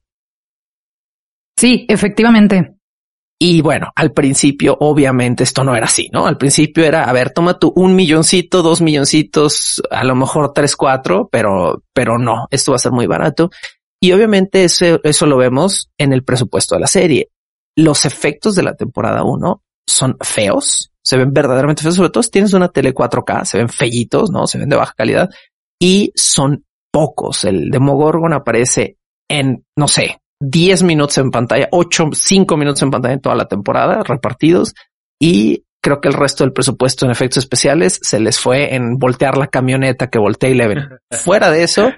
Sí, 1.57 1.85
efectivamente. 1.89 2.75
Y 3.41 3.61
bueno, 3.61 3.91
al 3.95 4.11
principio, 4.11 4.77
obviamente, 4.79 5.43
esto 5.43 5.63
no 5.63 5.75
era 5.75 5.85
así, 5.85 6.09
¿no? 6.11 6.27
Al 6.27 6.37
principio 6.37 6.83
era, 6.83 7.05
a 7.05 7.13
ver, 7.13 7.31
toma 7.31 7.57
tú 7.57 7.71
un 7.75 7.95
milloncito, 7.95 8.61
dos 8.61 8.81
milloncitos, 8.81 9.81
a 9.89 10.03
lo 10.03 10.15
mejor 10.15 10.53
tres, 10.53 10.75
cuatro, 10.75 11.29
pero, 11.31 11.83
pero 11.93 12.17
no, 12.17 12.47
esto 12.51 12.73
va 12.73 12.75
a 12.75 12.79
ser 12.79 12.91
muy 12.91 13.07
barato. 13.07 13.49
Y 14.01 14.11
obviamente 14.11 14.63
eso, 14.63 14.99
eso 15.03 15.25
lo 15.25 15.37
vemos 15.37 15.89
en 15.97 16.13
el 16.13 16.23
presupuesto 16.23 16.75
de 16.75 16.81
la 16.81 16.87
serie. 16.87 17.29
Los 17.79 18.05
efectos 18.05 18.55
de 18.55 18.63
la 18.63 18.75
temporada 18.75 19.23
uno 19.23 19.63
son 19.87 20.17
feos, 20.21 20.91
se 21.03 21.17
ven 21.17 21.33
verdaderamente 21.33 21.81
feos, 21.81 21.95
sobre 21.95 22.09
todo 22.09 22.23
si 22.23 22.31
tienes 22.31 22.53
una 22.53 22.69
tele 22.69 22.93
4K, 22.93 23.45
se 23.45 23.57
ven 23.57 23.69
fellitos, 23.69 24.31
¿no? 24.31 24.47
Se 24.47 24.57
ven 24.57 24.69
de 24.69 24.75
baja 24.75 24.93
calidad 24.95 25.29
y 25.79 26.11
son 26.15 26.65
pocos. 26.91 27.43
El 27.45 27.69
Demogorgon 27.71 28.33
aparece 28.33 28.97
en, 29.29 29.65
no 29.77 29.87
sé, 29.87 30.19
10 30.41 30.83
minutos 30.83 31.17
en 31.17 31.31
pantalla, 31.31 31.67
8, 31.71 32.09
5 32.13 32.57
minutos 32.57 32.81
en 32.81 32.91
pantalla 32.91 33.13
en 33.13 33.21
toda 33.21 33.35
la 33.35 33.47
temporada 33.47 34.03
repartidos 34.03 34.73
y 35.19 35.63
creo 35.81 36.01
que 36.01 36.09
el 36.09 36.13
resto 36.13 36.43
del 36.43 36.53
presupuesto 36.53 37.05
en 37.05 37.11
efectos 37.11 37.43
especiales 37.43 37.99
se 38.01 38.19
les 38.19 38.39
fue 38.39 38.75
en 38.75 38.97
voltear 38.97 39.37
la 39.37 39.47
camioneta 39.47 40.09
que 40.09 40.19
voltea 40.19 40.49
Eleven. 40.49 40.89
Fuera 41.11 41.49
de 41.49 41.63
eso, 41.63 41.91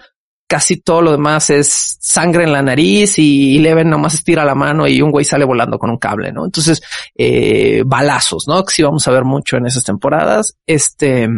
casi 0.52 0.82
todo 0.82 1.02
lo 1.02 1.12
demás 1.14 1.50
es 1.50 1.98
sangre 2.02 2.44
en 2.44 2.52
la 2.52 2.62
nariz 2.62 3.18
y 3.18 3.56
Eleven 3.56 3.90
nomás 3.90 4.16
estira 4.16 4.44
la 4.44 4.54
mano 4.54 4.86
y 4.86 5.02
un 5.02 5.10
güey 5.10 5.24
sale 5.24 5.46
volando 5.46 5.80
con 5.80 5.90
un 5.90 5.98
cable, 5.98 6.34
¿no? 6.34 6.44
Entonces, 6.44 6.82
eh, 7.16 7.84
balazos, 7.86 8.50
¿no? 8.50 8.62
Que 8.66 8.74
sí 8.74 8.84
vamos 8.84 9.08
a 9.08 9.12
ver 9.12 9.24
mucho 9.24 9.56
en 9.56 9.66
esas 9.66 9.86
temporadas. 9.86 10.58
Este, 10.68 11.30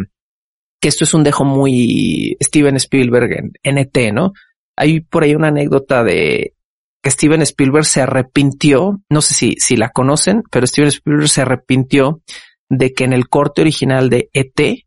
que 0.80 0.88
esto 0.88 1.04
es 1.04 1.14
un 1.14 1.22
dejo 1.22 1.44
muy 1.44 2.36
Steven 2.42 2.74
Spielberg 2.74 3.52
en, 3.62 3.78
ET, 3.78 4.12
¿no? 4.12 4.32
Hay 4.76 4.98
por 4.98 5.22
ahí 5.22 5.36
una 5.36 5.46
anécdota 5.46 6.02
de 6.02 6.56
que 7.00 7.10
Steven 7.12 7.42
Spielberg 7.42 7.84
se 7.84 8.00
arrepintió, 8.00 9.00
no 9.08 9.22
sé 9.22 9.34
si, 9.34 9.54
si 9.60 9.76
la 9.76 9.90
conocen, 9.90 10.42
pero 10.50 10.66
Steven 10.66 10.88
Spielberg 10.88 11.28
se 11.28 11.42
arrepintió 11.42 12.20
de 12.68 12.92
que 12.92 13.04
en 13.04 13.12
el 13.12 13.28
corte 13.28 13.60
original 13.60 14.10
de 14.10 14.28
ET 14.32 14.86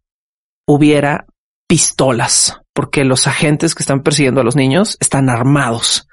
hubiera 0.67 1.27
pistolas, 1.65 2.59
porque 2.77 3.03
los 3.03 3.25
agentes 3.25 3.73
que 3.73 3.81
están 3.81 4.03
persiguiendo 4.03 4.39
a 4.39 4.43
los 4.43 4.55
niños 4.55 4.97
están 4.99 5.31
armados. 5.31 6.07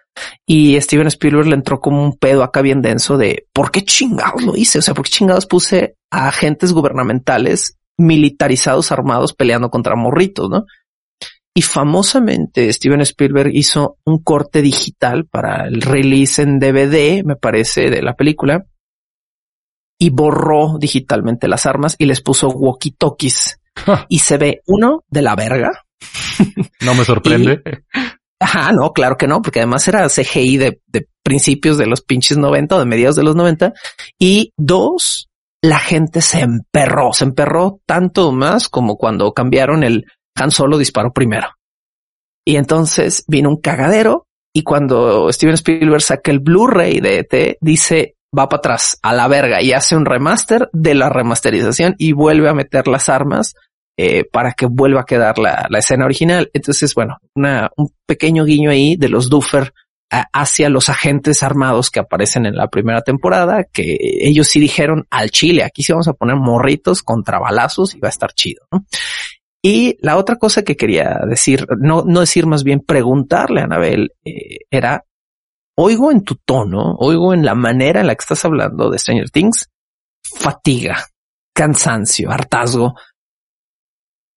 Y 0.47 0.81
Steven 0.81 1.09
Spielberg 1.09 1.47
le 1.47 1.57
entró 1.57 1.79
como 1.79 2.03
un 2.03 2.17
pedo 2.17 2.43
acá 2.43 2.63
bien 2.63 2.81
denso 2.81 3.19
de 3.19 3.49
por 3.53 3.71
qué 3.71 3.85
chingados 3.85 4.43
lo 4.43 4.57
hice. 4.57 4.79
O 4.79 4.83
sea, 4.83 4.95
por 4.95 5.05
qué 5.05 5.11
chingados 5.11 5.45
puse 5.45 5.97
a 6.11 6.29
agentes 6.29 6.73
gubernamentales 6.73 7.77
militarizados 7.99 8.93
armados 8.93 9.35
peleando 9.35 9.69
contra 9.69 9.95
morritos, 9.95 10.49
no? 10.49 10.65
Y 11.55 11.61
famosamente 11.61 12.73
Steven 12.73 13.03
Spielberg 13.03 13.55
hizo 13.55 13.99
un 14.07 14.23
corte 14.23 14.63
digital 14.63 15.27
para 15.27 15.67
el 15.67 15.83
release 15.83 16.41
en 16.41 16.59
DVD, 16.59 17.23
me 17.27 17.37
parece, 17.37 17.91
de 17.91 18.01
la 18.01 18.15
película, 18.15 18.65
y 19.99 20.09
borró 20.09 20.79
digitalmente 20.79 21.47
las 21.47 21.67
armas 21.67 21.95
y 21.99 22.07
les 22.07 22.23
puso 22.23 22.49
walkie-talkies. 22.49 23.59
y 24.09 24.21
se 24.21 24.39
ve 24.39 24.63
uno 24.65 25.05
de 25.11 25.21
la 25.21 25.37
verga. 25.37 25.85
No 26.81 26.95
me 26.95 27.05
sorprende. 27.05 27.63
ajá, 28.41 28.73
no, 28.73 28.93
claro 28.93 29.17
que 29.17 29.27
no, 29.27 29.43
porque 29.43 29.61
además 29.61 29.87
era 29.89 30.09
CGI 30.09 30.57
de, 30.59 30.81
de 30.87 31.09
principios 31.23 31.79
de 31.79 31.87
los 31.87 32.03
pinches 32.03 32.37
90 32.37 32.77
o 32.77 32.79
de 32.79 32.85
mediados 32.85 33.17
de 33.17 33.23
los 33.23 33.37
90. 33.37 33.73
Y 34.19 34.53
dos, 34.57 35.29
la 35.63 35.79
gente 35.79 36.21
se 36.21 36.41
emperró, 36.41 37.13
se 37.13 37.25
emperró 37.25 37.81
tanto 37.87 38.33
más 38.33 38.69
como 38.69 38.97
cuando 38.97 39.33
cambiaron 39.33 39.83
el 39.83 40.07
Han 40.37 40.51
Solo 40.51 40.79
disparó 40.79 41.13
primero. 41.13 41.49
Y 42.47 42.57
entonces 42.57 43.25
vino 43.27 43.49
un 43.49 43.61
cagadero 43.61 44.27
y 44.55 44.63
cuando 44.63 45.33
Steven 45.33 45.55
Spielberg 45.55 46.03
saca 46.03 46.31
el 46.31 46.41
Blu-ray 46.41 47.01
de 47.01 47.19
ET, 47.21 47.57
dice 47.61 48.17
va 48.37 48.49
para 48.49 48.59
atrás 48.59 48.99
a 49.03 49.13
la 49.13 49.29
verga 49.29 49.63
y 49.63 49.73
hace 49.73 49.97
un 49.97 50.05
remaster 50.05 50.69
de 50.73 50.95
la 50.95 51.09
remasterización 51.09 51.95
y 51.99 52.13
vuelve 52.13 52.49
a 52.49 52.55
meter 52.55 52.89
las 52.89 53.09
armas 53.09 53.55
eh, 53.97 54.25
para 54.25 54.53
que 54.53 54.67
vuelva 54.67 55.03
a 55.03 55.07
quedar 55.07 55.39
la, 55.39 55.67
la 55.71 55.79
escena 55.79 56.05
original. 56.05 56.51
Entonces, 56.53 56.95
bueno, 56.95 57.19
una, 57.35 57.71
un 57.77 57.93
pequeño 58.07 58.45
guiño 58.45 58.71
ahí 58.71 58.97
de 58.97 59.09
los 59.09 59.29
Duffer 59.29 59.73
hacia 60.33 60.69
los 60.69 60.89
agentes 60.89 61.43
armados 61.43 61.91
que 61.91 62.01
aparecen 62.01 62.47
en 62.47 62.55
la 62.55 62.69
primera 62.69 63.03
temporada, 63.03 63.65
que 63.65 63.97
ellos 64.01 64.49
sí 64.49 64.61
dijeron 64.61 65.07
al 65.11 65.31
Chile, 65.31 65.65
aquí 65.65 65.83
sí 65.83 65.93
vamos 65.93 66.09
a 66.09 66.13
poner 66.13 66.37
morritos 66.37 67.03
contra 67.03 67.41
balazos 67.41 67.95
y 67.95 68.01
va 68.01 68.09
a 68.09 68.11
estar 68.11 68.33
chido. 68.33 68.67
¿no? 68.71 68.85
Y 69.63 69.97
la 70.03 70.17
otra 70.17 70.37
cosa 70.37 70.63
que 70.63 70.77
quería 70.77 71.21
decir, 71.29 71.67
no, 71.79 72.05
no 72.07 72.21
decir 72.21 72.47
más 72.47 72.65
bien 72.65 72.81
preguntarle 72.81 73.63
a 73.63 73.65
Anabel, 73.65 74.13
eh, 74.25 74.59
era, 74.71 75.05
oigo 75.77 76.13
en 76.13 76.23
tu 76.23 76.37
tono, 76.37 76.97
oigo 76.99 77.33
en 77.33 77.45
la 77.45 77.55
manera 77.55 78.03
en 78.03 78.09
la 78.09 78.15
que 78.15 78.23
estás 78.23 78.45
hablando 78.45 78.91
de 78.91 78.99
Stranger 78.99 79.31
Things, 79.31 79.71
fatiga, 80.23 81.07
cansancio, 81.55 82.31
hartazgo. 82.31 82.95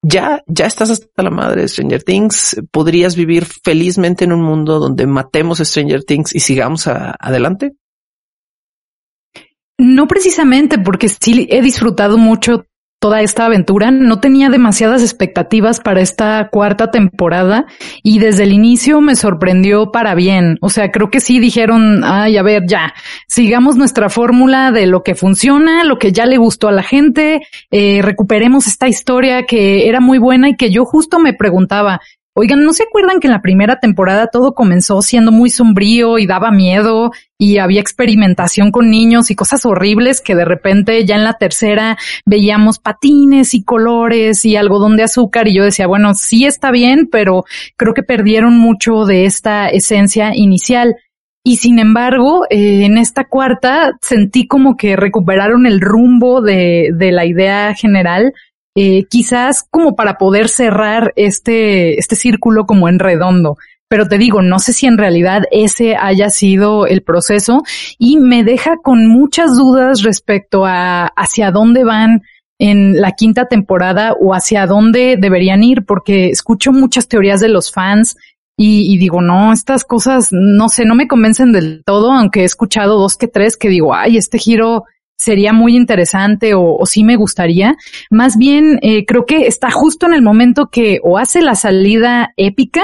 Ya, 0.02 0.42
ya 0.46 0.66
estás 0.66 0.90
hasta 0.90 1.22
la 1.22 1.30
madre 1.30 1.62
de 1.62 1.68
Stranger 1.68 2.02
Things. 2.02 2.60
Podrías 2.70 3.16
vivir 3.16 3.44
felizmente 3.44 4.24
en 4.24 4.32
un 4.32 4.42
mundo 4.42 4.78
donde 4.78 5.06
matemos 5.06 5.60
a 5.60 5.64
Stranger 5.64 6.04
Things 6.04 6.34
y 6.34 6.40
sigamos 6.40 6.86
adelante. 6.86 7.76
No 9.76 10.08
precisamente, 10.08 10.78
porque 10.78 11.08
sí 11.08 11.46
he 11.50 11.62
disfrutado 11.62 12.18
mucho 12.18 12.67
toda 12.98 13.22
esta 13.22 13.46
aventura. 13.46 13.90
No 13.90 14.20
tenía 14.20 14.48
demasiadas 14.48 15.02
expectativas 15.02 15.80
para 15.80 16.00
esta 16.00 16.48
cuarta 16.50 16.90
temporada 16.90 17.66
y 18.02 18.18
desde 18.18 18.44
el 18.44 18.52
inicio 18.52 19.00
me 19.00 19.16
sorprendió 19.16 19.92
para 19.92 20.14
bien. 20.14 20.58
O 20.60 20.70
sea, 20.70 20.90
creo 20.90 21.10
que 21.10 21.20
sí 21.20 21.38
dijeron, 21.38 22.02
ay, 22.04 22.36
a 22.36 22.42
ver, 22.42 22.64
ya, 22.66 22.94
sigamos 23.26 23.76
nuestra 23.76 24.08
fórmula 24.08 24.72
de 24.72 24.86
lo 24.86 25.02
que 25.02 25.14
funciona, 25.14 25.84
lo 25.84 25.98
que 25.98 26.12
ya 26.12 26.26
le 26.26 26.38
gustó 26.38 26.68
a 26.68 26.72
la 26.72 26.82
gente, 26.82 27.40
eh, 27.70 28.00
recuperemos 28.02 28.66
esta 28.66 28.88
historia 28.88 29.44
que 29.44 29.88
era 29.88 30.00
muy 30.00 30.18
buena 30.18 30.48
y 30.48 30.56
que 30.56 30.70
yo 30.70 30.84
justo 30.84 31.18
me 31.18 31.34
preguntaba, 31.34 32.00
Oigan, 32.40 32.62
¿no 32.62 32.72
se 32.72 32.84
acuerdan 32.84 33.18
que 33.18 33.26
en 33.26 33.32
la 33.32 33.42
primera 33.42 33.80
temporada 33.80 34.28
todo 34.28 34.54
comenzó 34.54 35.02
siendo 35.02 35.32
muy 35.32 35.50
sombrío 35.50 36.20
y 36.20 36.26
daba 36.28 36.52
miedo 36.52 37.10
y 37.36 37.58
había 37.58 37.80
experimentación 37.80 38.70
con 38.70 38.90
niños 38.90 39.32
y 39.32 39.34
cosas 39.34 39.66
horribles 39.66 40.20
que 40.20 40.36
de 40.36 40.44
repente 40.44 41.04
ya 41.04 41.16
en 41.16 41.24
la 41.24 41.32
tercera 41.32 41.98
veíamos 42.24 42.78
patines 42.78 43.54
y 43.54 43.64
colores 43.64 44.44
y 44.44 44.54
algodón 44.54 44.96
de 44.96 45.02
azúcar 45.02 45.48
y 45.48 45.54
yo 45.54 45.64
decía, 45.64 45.88
bueno, 45.88 46.14
sí 46.14 46.46
está 46.46 46.70
bien, 46.70 47.08
pero 47.10 47.42
creo 47.76 47.92
que 47.92 48.04
perdieron 48.04 48.56
mucho 48.56 49.04
de 49.04 49.24
esta 49.24 49.68
esencia 49.68 50.30
inicial. 50.32 50.94
Y 51.42 51.56
sin 51.56 51.80
embargo, 51.80 52.44
eh, 52.50 52.84
en 52.84 52.98
esta 52.98 53.24
cuarta 53.24 53.96
sentí 54.00 54.46
como 54.46 54.76
que 54.76 54.94
recuperaron 54.94 55.66
el 55.66 55.80
rumbo 55.80 56.40
de, 56.40 56.90
de 56.94 57.10
la 57.10 57.26
idea 57.26 57.74
general 57.74 58.32
eh, 58.80 59.06
quizás 59.10 59.66
como 59.68 59.96
para 59.96 60.18
poder 60.18 60.48
cerrar 60.48 61.12
este, 61.16 61.98
este 61.98 62.14
círculo 62.14 62.64
como 62.64 62.88
en 62.88 63.00
redondo. 63.00 63.56
Pero 63.88 64.06
te 64.06 64.18
digo, 64.18 64.40
no 64.40 64.60
sé 64.60 64.72
si 64.72 64.86
en 64.86 64.98
realidad 64.98 65.42
ese 65.50 65.96
haya 65.96 66.30
sido 66.30 66.86
el 66.86 67.02
proceso 67.02 67.64
y 67.98 68.18
me 68.18 68.44
deja 68.44 68.76
con 68.76 69.08
muchas 69.08 69.56
dudas 69.56 70.02
respecto 70.02 70.64
a 70.64 71.06
hacia 71.16 71.50
dónde 71.50 71.82
van 71.82 72.22
en 72.60 73.00
la 73.00 73.16
quinta 73.16 73.46
temporada 73.46 74.12
o 74.12 74.32
hacia 74.32 74.64
dónde 74.66 75.16
deberían 75.18 75.64
ir, 75.64 75.84
porque 75.84 76.28
escucho 76.28 76.70
muchas 76.70 77.08
teorías 77.08 77.40
de 77.40 77.48
los 77.48 77.72
fans 77.72 78.16
y, 78.56 78.94
y, 78.94 78.98
digo, 78.98 79.20
no, 79.20 79.52
estas 79.52 79.82
cosas, 79.82 80.28
no 80.30 80.68
sé, 80.68 80.84
no 80.84 80.94
me 80.94 81.08
convencen 81.08 81.50
del 81.50 81.82
todo, 81.84 82.12
aunque 82.12 82.42
he 82.42 82.44
escuchado 82.44 82.96
dos 82.96 83.16
que 83.16 83.26
tres 83.26 83.56
que 83.56 83.70
digo, 83.70 83.92
ay, 83.92 84.18
este 84.18 84.38
giro 84.38 84.84
sería 85.18 85.52
muy 85.52 85.76
interesante 85.76 86.54
o, 86.54 86.76
o 86.76 86.86
sí 86.86 87.04
me 87.04 87.16
gustaría. 87.16 87.76
Más 88.10 88.36
bien, 88.36 88.78
eh, 88.82 89.04
creo 89.04 89.26
que 89.26 89.46
está 89.46 89.70
justo 89.70 90.06
en 90.06 90.14
el 90.14 90.22
momento 90.22 90.68
que 90.70 91.00
o 91.02 91.18
hace 91.18 91.42
la 91.42 91.54
salida 91.54 92.32
épica 92.36 92.82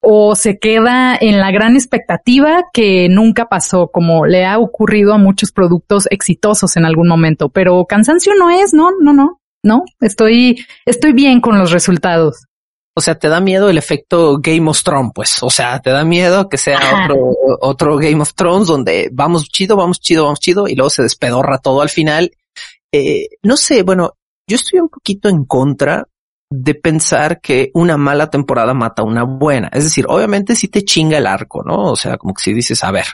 o 0.00 0.34
se 0.34 0.58
queda 0.58 1.16
en 1.18 1.38
la 1.38 1.52
gran 1.52 1.76
expectativa 1.76 2.64
que 2.72 3.08
nunca 3.08 3.48
pasó, 3.48 3.88
como 3.92 4.26
le 4.26 4.44
ha 4.44 4.58
ocurrido 4.58 5.14
a 5.14 5.18
muchos 5.18 5.52
productos 5.52 6.08
exitosos 6.10 6.76
en 6.76 6.84
algún 6.84 7.08
momento. 7.08 7.50
Pero 7.50 7.84
cansancio 7.86 8.32
no 8.36 8.50
es, 8.50 8.74
no, 8.74 8.90
no, 9.00 9.12
no, 9.12 9.40
no. 9.62 9.84
Estoy, 10.00 10.64
estoy 10.86 11.12
bien 11.12 11.40
con 11.40 11.58
los 11.58 11.70
resultados. 11.70 12.46
O 12.94 13.00
sea, 13.00 13.18
te 13.18 13.28
da 13.28 13.40
miedo 13.40 13.70
el 13.70 13.78
efecto 13.78 14.38
Game 14.38 14.68
of 14.68 14.82
Thrones, 14.82 15.12
pues. 15.14 15.42
O 15.42 15.50
sea, 15.50 15.80
te 15.80 15.90
da 15.90 16.04
miedo 16.04 16.48
que 16.48 16.58
sea 16.58 16.78
otro, 17.04 17.34
otro 17.60 17.96
Game 17.96 18.20
of 18.20 18.34
Thrones 18.34 18.66
donde 18.66 19.08
vamos 19.12 19.48
chido, 19.48 19.76
vamos 19.76 20.00
chido, 20.00 20.24
vamos 20.24 20.40
chido 20.40 20.68
y 20.68 20.74
luego 20.74 20.90
se 20.90 21.02
despedorra 21.02 21.58
todo 21.58 21.80
al 21.80 21.88
final. 21.88 22.30
Eh, 22.92 23.28
no 23.42 23.56
sé, 23.56 23.82
bueno, 23.82 24.18
yo 24.46 24.56
estoy 24.56 24.80
un 24.80 24.90
poquito 24.90 25.30
en 25.30 25.44
contra 25.46 26.06
de 26.50 26.74
pensar 26.74 27.40
que 27.40 27.70
una 27.72 27.96
mala 27.96 28.28
temporada 28.28 28.74
mata 28.74 29.02
una 29.02 29.24
buena. 29.24 29.70
Es 29.72 29.84
decir, 29.84 30.04
obviamente 30.06 30.54
si 30.54 30.68
te 30.68 30.84
chinga 30.84 31.16
el 31.16 31.26
arco, 31.26 31.62
¿no? 31.64 31.92
O 31.92 31.96
sea, 31.96 32.18
como 32.18 32.34
que 32.34 32.42
si 32.42 32.52
dices, 32.52 32.84
a 32.84 32.90
ver, 32.90 33.06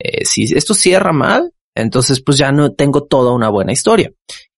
eh, 0.00 0.24
si 0.24 0.42
esto 0.56 0.74
cierra 0.74 1.12
mal, 1.12 1.52
entonces 1.76 2.20
pues 2.20 2.36
ya 2.36 2.50
no 2.50 2.72
tengo 2.72 3.04
toda 3.04 3.32
una 3.32 3.48
buena 3.48 3.72
historia. 3.72 4.10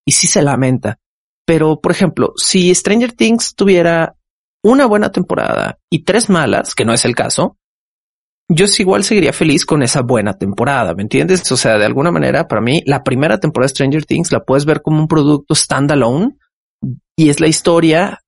Y 0.07 0.13
sí 0.13 0.27
se 0.27 0.41
lamenta. 0.41 0.99
Pero, 1.45 1.81
por 1.81 1.93
ejemplo, 1.93 2.33
si 2.37 2.75
Stranger 2.75 3.13
Things 3.13 3.55
tuviera 3.55 4.15
una 4.63 4.87
buena 4.87 5.11
temporada 5.11 5.79
y 5.91 6.05
tres 6.05 6.31
malas, 6.31 6.75
que 6.75 6.85
no 6.85 6.93
es 6.93 7.05
el 7.05 7.15
caso, 7.15 7.59
yo 8.49 8.67
igual 8.79 9.05
seguiría 9.05 9.33
feliz 9.33 9.65
con 9.65 9.83
esa 9.83 10.03
buena 10.03 10.35
temporada, 10.35 10.95
¿me 10.95 11.03
entiendes? 11.03 11.51
O 11.53 11.57
sea, 11.57 11.79
de 11.79 11.85
alguna 11.85 12.11
manera, 12.11 12.49
para 12.49 12.61
mí, 12.61 12.83
la 12.87 13.03
primera 13.03 13.39
temporada 13.39 13.67
de 13.67 13.75
Stranger 13.75 14.05
Things 14.05 14.33
la 14.33 14.45
puedes 14.45 14.65
ver 14.65 14.83
como 14.83 15.01
un 15.01 15.09
producto 15.09 15.55
standalone 15.55 16.37
y 17.17 17.31
es 17.31 17.41
la 17.41 17.49
historia 17.49 18.21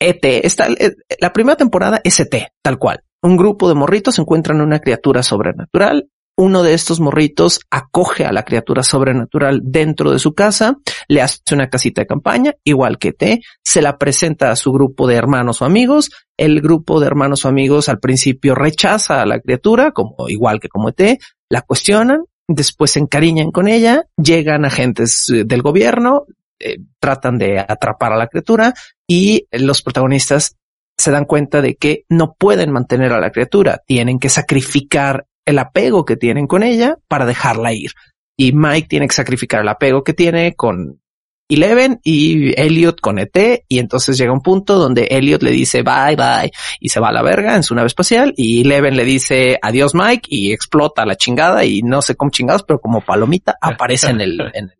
ET. 0.00 0.24
Está, 0.24 0.66
eh, 0.66 0.94
la 1.20 1.32
primera 1.32 1.56
temporada 1.56 2.00
es 2.04 2.20
ET, 2.20 2.48
tal 2.62 2.78
cual. 2.78 3.02
Un 3.22 3.36
grupo 3.36 3.68
de 3.68 3.74
morritos 3.74 4.18
encuentran 4.18 4.60
una 4.60 4.80
criatura 4.80 5.22
sobrenatural 5.22 6.10
uno 6.36 6.62
de 6.62 6.74
estos 6.74 7.00
morritos 7.00 7.60
acoge 7.70 8.24
a 8.24 8.32
la 8.32 8.44
criatura 8.44 8.82
sobrenatural 8.82 9.60
dentro 9.62 10.10
de 10.10 10.18
su 10.18 10.34
casa, 10.34 10.78
le 11.08 11.20
hace 11.20 11.40
una 11.52 11.68
casita 11.68 12.02
de 12.02 12.06
campaña, 12.06 12.54
igual 12.64 12.98
que 12.98 13.12
T, 13.12 13.40
se 13.62 13.82
la 13.82 13.98
presenta 13.98 14.50
a 14.50 14.56
su 14.56 14.72
grupo 14.72 15.06
de 15.06 15.16
hermanos 15.16 15.62
o 15.62 15.64
amigos, 15.64 16.10
el 16.36 16.60
grupo 16.60 17.00
de 17.00 17.06
hermanos 17.06 17.44
o 17.44 17.48
amigos 17.48 17.88
al 17.88 18.00
principio 18.00 18.54
rechaza 18.54 19.20
a 19.20 19.26
la 19.26 19.40
criatura, 19.40 19.92
como 19.92 20.28
igual 20.28 20.58
que 20.58 20.68
como 20.68 20.92
T, 20.92 21.18
la 21.48 21.62
cuestionan, 21.62 22.24
después 22.48 22.92
se 22.92 23.00
encariñan 23.00 23.50
con 23.50 23.68
ella, 23.68 24.04
llegan 24.16 24.64
agentes 24.64 25.28
eh, 25.30 25.44
del 25.44 25.62
gobierno, 25.62 26.24
eh, 26.58 26.78
tratan 26.98 27.38
de 27.38 27.58
atrapar 27.58 28.12
a 28.12 28.16
la 28.16 28.28
criatura 28.28 28.72
y 29.06 29.46
los 29.50 29.82
protagonistas 29.82 30.56
se 30.96 31.10
dan 31.10 31.24
cuenta 31.24 31.60
de 31.60 31.76
que 31.76 32.04
no 32.08 32.34
pueden 32.34 32.70
mantener 32.70 33.12
a 33.12 33.20
la 33.20 33.30
criatura, 33.30 33.82
tienen 33.86 34.18
que 34.18 34.28
sacrificar 34.28 35.26
el 35.46 35.58
apego 35.58 36.04
que 36.04 36.16
tienen 36.16 36.46
con 36.46 36.62
ella 36.62 36.96
para 37.08 37.26
dejarla 37.26 37.72
ir. 37.72 37.92
Y 38.36 38.52
Mike 38.52 38.88
tiene 38.88 39.08
que 39.08 39.14
sacrificar 39.14 39.60
el 39.60 39.68
apego 39.68 40.04
que 40.04 40.14
tiene 40.14 40.54
con 40.54 41.00
Eleven 41.48 42.00
y 42.02 42.58
Elliot 42.60 43.00
con 43.00 43.18
ET. 43.18 43.64
Y 43.68 43.78
entonces 43.78 44.16
llega 44.16 44.32
un 44.32 44.42
punto 44.42 44.78
donde 44.78 45.08
Elliot 45.10 45.42
le 45.42 45.50
dice 45.50 45.82
bye 45.82 46.16
bye 46.16 46.50
y 46.80 46.88
se 46.88 47.00
va 47.00 47.08
a 47.08 47.12
la 47.12 47.22
verga 47.22 47.56
en 47.56 47.62
su 47.62 47.74
nave 47.74 47.88
espacial 47.88 48.32
y 48.36 48.62
Eleven 48.62 48.96
le 48.96 49.04
dice 49.04 49.58
adiós 49.60 49.94
Mike 49.94 50.28
y 50.30 50.52
explota 50.52 51.04
la 51.04 51.16
chingada 51.16 51.64
y 51.64 51.82
no 51.82 52.00
sé 52.02 52.16
cómo 52.16 52.30
chingados, 52.30 52.62
pero 52.62 52.80
como 52.80 53.02
palomita 53.02 53.56
aparece 53.60 54.10
en 54.10 54.20
el, 54.20 54.40
en 54.54 54.64
el 54.70 54.78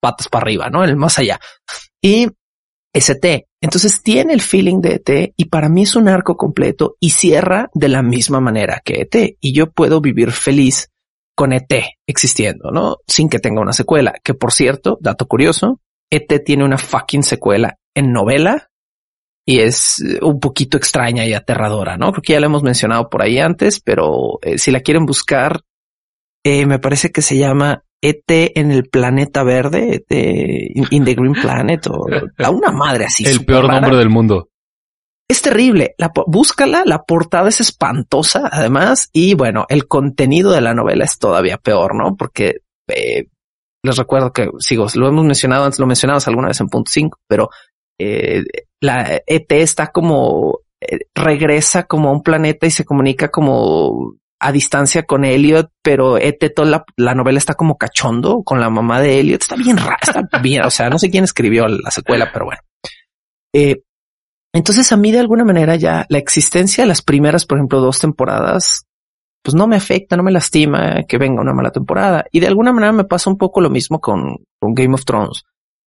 patas 0.00 0.28
para 0.28 0.42
arriba, 0.42 0.70
¿no? 0.70 0.84
En 0.84 0.90
el 0.90 0.96
más 0.96 1.18
allá. 1.18 1.40
Y 2.00 2.28
ST. 2.96 3.46
Entonces 3.60 4.02
tiene 4.02 4.32
el 4.32 4.40
feeling 4.40 4.80
de 4.80 4.94
ET 4.94 5.34
y 5.36 5.46
para 5.46 5.68
mí 5.68 5.82
es 5.82 5.96
un 5.96 6.08
arco 6.08 6.36
completo 6.36 6.96
y 7.00 7.10
cierra 7.10 7.70
de 7.74 7.88
la 7.88 8.02
misma 8.02 8.40
manera 8.40 8.80
que 8.84 9.02
ET 9.02 9.36
y 9.40 9.52
yo 9.52 9.70
puedo 9.70 10.00
vivir 10.00 10.32
feliz 10.32 10.88
con 11.34 11.52
ET 11.52 11.70
existiendo, 12.06 12.70
¿no? 12.70 12.96
Sin 13.06 13.28
que 13.28 13.38
tenga 13.38 13.60
una 13.60 13.74
secuela, 13.74 14.14
que 14.24 14.32
por 14.34 14.52
cierto, 14.52 14.98
dato 15.00 15.26
curioso, 15.26 15.80
ET 16.10 16.42
tiene 16.44 16.64
una 16.64 16.78
fucking 16.78 17.22
secuela 17.22 17.78
en 17.94 18.12
novela 18.12 18.70
y 19.44 19.60
es 19.60 20.02
un 20.22 20.40
poquito 20.40 20.76
extraña 20.76 21.26
y 21.26 21.34
aterradora, 21.34 21.96
¿no? 21.98 22.10
Creo 22.12 22.22
que 22.22 22.32
ya 22.32 22.40
la 22.40 22.46
hemos 22.46 22.62
mencionado 22.62 23.10
por 23.10 23.22
ahí 23.22 23.38
antes, 23.38 23.80
pero 23.80 24.38
eh, 24.42 24.58
si 24.58 24.70
la 24.70 24.80
quieren 24.80 25.04
buscar, 25.04 25.60
eh, 26.44 26.64
me 26.66 26.78
parece 26.78 27.12
que 27.12 27.22
se 27.22 27.36
llama 27.36 27.84
ET 28.00 28.24
en 28.28 28.70
el 28.70 28.88
planeta 28.88 29.42
verde, 29.42 29.94
ET 29.94 30.90
in, 30.90 31.04
the 31.04 31.14
Green 31.14 31.32
Planet 31.32 31.86
o 31.88 32.06
a 32.38 32.50
una 32.50 32.70
madre 32.70 33.06
así. 33.06 33.24
El 33.24 33.44
peor 33.44 33.68
nombre 33.68 33.96
del 33.96 34.10
mundo. 34.10 34.50
Es 35.28 35.42
terrible. 35.42 35.94
La, 35.98 36.12
búscala. 36.26 36.82
La 36.84 37.02
portada 37.02 37.48
es 37.48 37.60
espantosa, 37.60 38.48
además. 38.50 39.10
Y 39.12 39.34
bueno, 39.34 39.66
el 39.68 39.88
contenido 39.88 40.52
de 40.52 40.60
la 40.60 40.74
novela 40.74 41.04
es 41.04 41.18
todavía 41.18 41.56
peor, 41.56 41.96
¿no? 41.96 42.14
Porque 42.16 42.60
eh, 42.88 43.26
les 43.82 43.96
recuerdo 43.96 44.32
que 44.32 44.50
sigo, 44.58 44.86
lo 44.94 45.08
hemos 45.08 45.24
mencionado 45.24 45.64
antes, 45.64 45.80
lo 45.80 45.86
mencionamos 45.86 46.26
alguna 46.28 46.48
vez 46.48 46.60
en 46.60 46.68
punto 46.68 46.90
5, 46.92 47.18
pero 47.26 47.50
eh, 47.98 48.44
la 48.80 49.20
ET 49.26 49.50
está 49.52 49.88
como 49.88 50.60
eh, 50.80 51.06
regresa 51.14 51.84
como 51.84 52.10
a 52.10 52.12
un 52.12 52.22
planeta 52.22 52.66
y 52.66 52.70
se 52.70 52.84
comunica 52.84 53.30
como 53.30 54.14
a 54.38 54.52
distancia 54.52 55.04
con 55.04 55.24
Elliot, 55.24 55.70
pero 55.82 56.18
Ete, 56.18 56.50
toda 56.50 56.84
la, 56.96 57.14
novela 57.14 57.38
está 57.38 57.54
como 57.54 57.78
cachondo 57.78 58.42
con 58.44 58.60
la 58.60 58.70
mamá 58.70 59.00
de 59.00 59.20
Elliot. 59.20 59.42
Está 59.42 59.56
bien 59.56 59.76
rara, 59.76 59.98
está 60.02 60.38
bien. 60.42 60.64
O 60.64 60.70
sea, 60.70 60.90
no 60.90 60.98
sé 60.98 61.10
quién 61.10 61.24
escribió 61.24 61.66
la 61.68 61.90
secuela, 61.90 62.30
pero 62.32 62.46
bueno. 62.46 62.60
Eh, 63.54 63.82
entonces 64.52 64.90
a 64.92 64.96
mí 64.96 65.12
de 65.12 65.20
alguna 65.20 65.44
manera 65.44 65.76
ya 65.76 66.06
la 66.08 66.18
existencia 66.18 66.84
de 66.84 66.88
las 66.88 67.02
primeras, 67.02 67.46
por 67.46 67.58
ejemplo, 67.58 67.80
dos 67.80 67.98
temporadas, 67.98 68.86
pues 69.42 69.54
no 69.54 69.66
me 69.66 69.76
afecta, 69.76 70.16
no 70.16 70.22
me 70.22 70.32
lastima 70.32 71.04
que 71.08 71.18
venga 71.18 71.40
una 71.40 71.54
mala 71.54 71.70
temporada. 71.70 72.24
Y 72.30 72.40
de 72.40 72.48
alguna 72.48 72.72
manera 72.72 72.92
me 72.92 73.04
pasa 73.04 73.30
un 73.30 73.38
poco 73.38 73.60
lo 73.60 73.70
mismo 73.70 74.00
con, 74.00 74.36
con 74.58 74.74
Game 74.74 74.94
of 74.94 75.04
Thrones. 75.04 75.44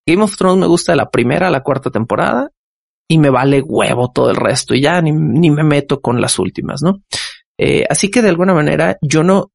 Game 0.08 0.24
of 0.24 0.36
Thrones 0.38 0.60
me 0.60 0.68
gusta 0.68 0.93
de 0.93 0.97
la 0.97 1.10
primera 1.10 1.47
a 1.47 1.52
la 1.52 1.62
cuarta 1.62 1.91
temporada 1.91 2.50
y 3.08 3.18
me 3.18 3.30
vale 3.30 3.62
huevo 3.62 4.12
todo 4.12 4.30
el 4.30 4.36
resto 4.36 4.74
y 4.74 4.82
ya 4.82 5.02
ni, 5.02 5.12
ni 5.12 5.52
me 5.52 5.64
meto 5.64 6.00
con 6.00 6.22
las 6.22 6.39
últimas, 6.39 6.82
¿no? 6.82 7.02
Eh, 7.62 7.84
así 7.89 8.10
que 8.10 8.22
de 8.22 8.30
alguna 8.30 8.53
manera 8.53 8.97
yo 9.01 9.22
no, 9.22 9.51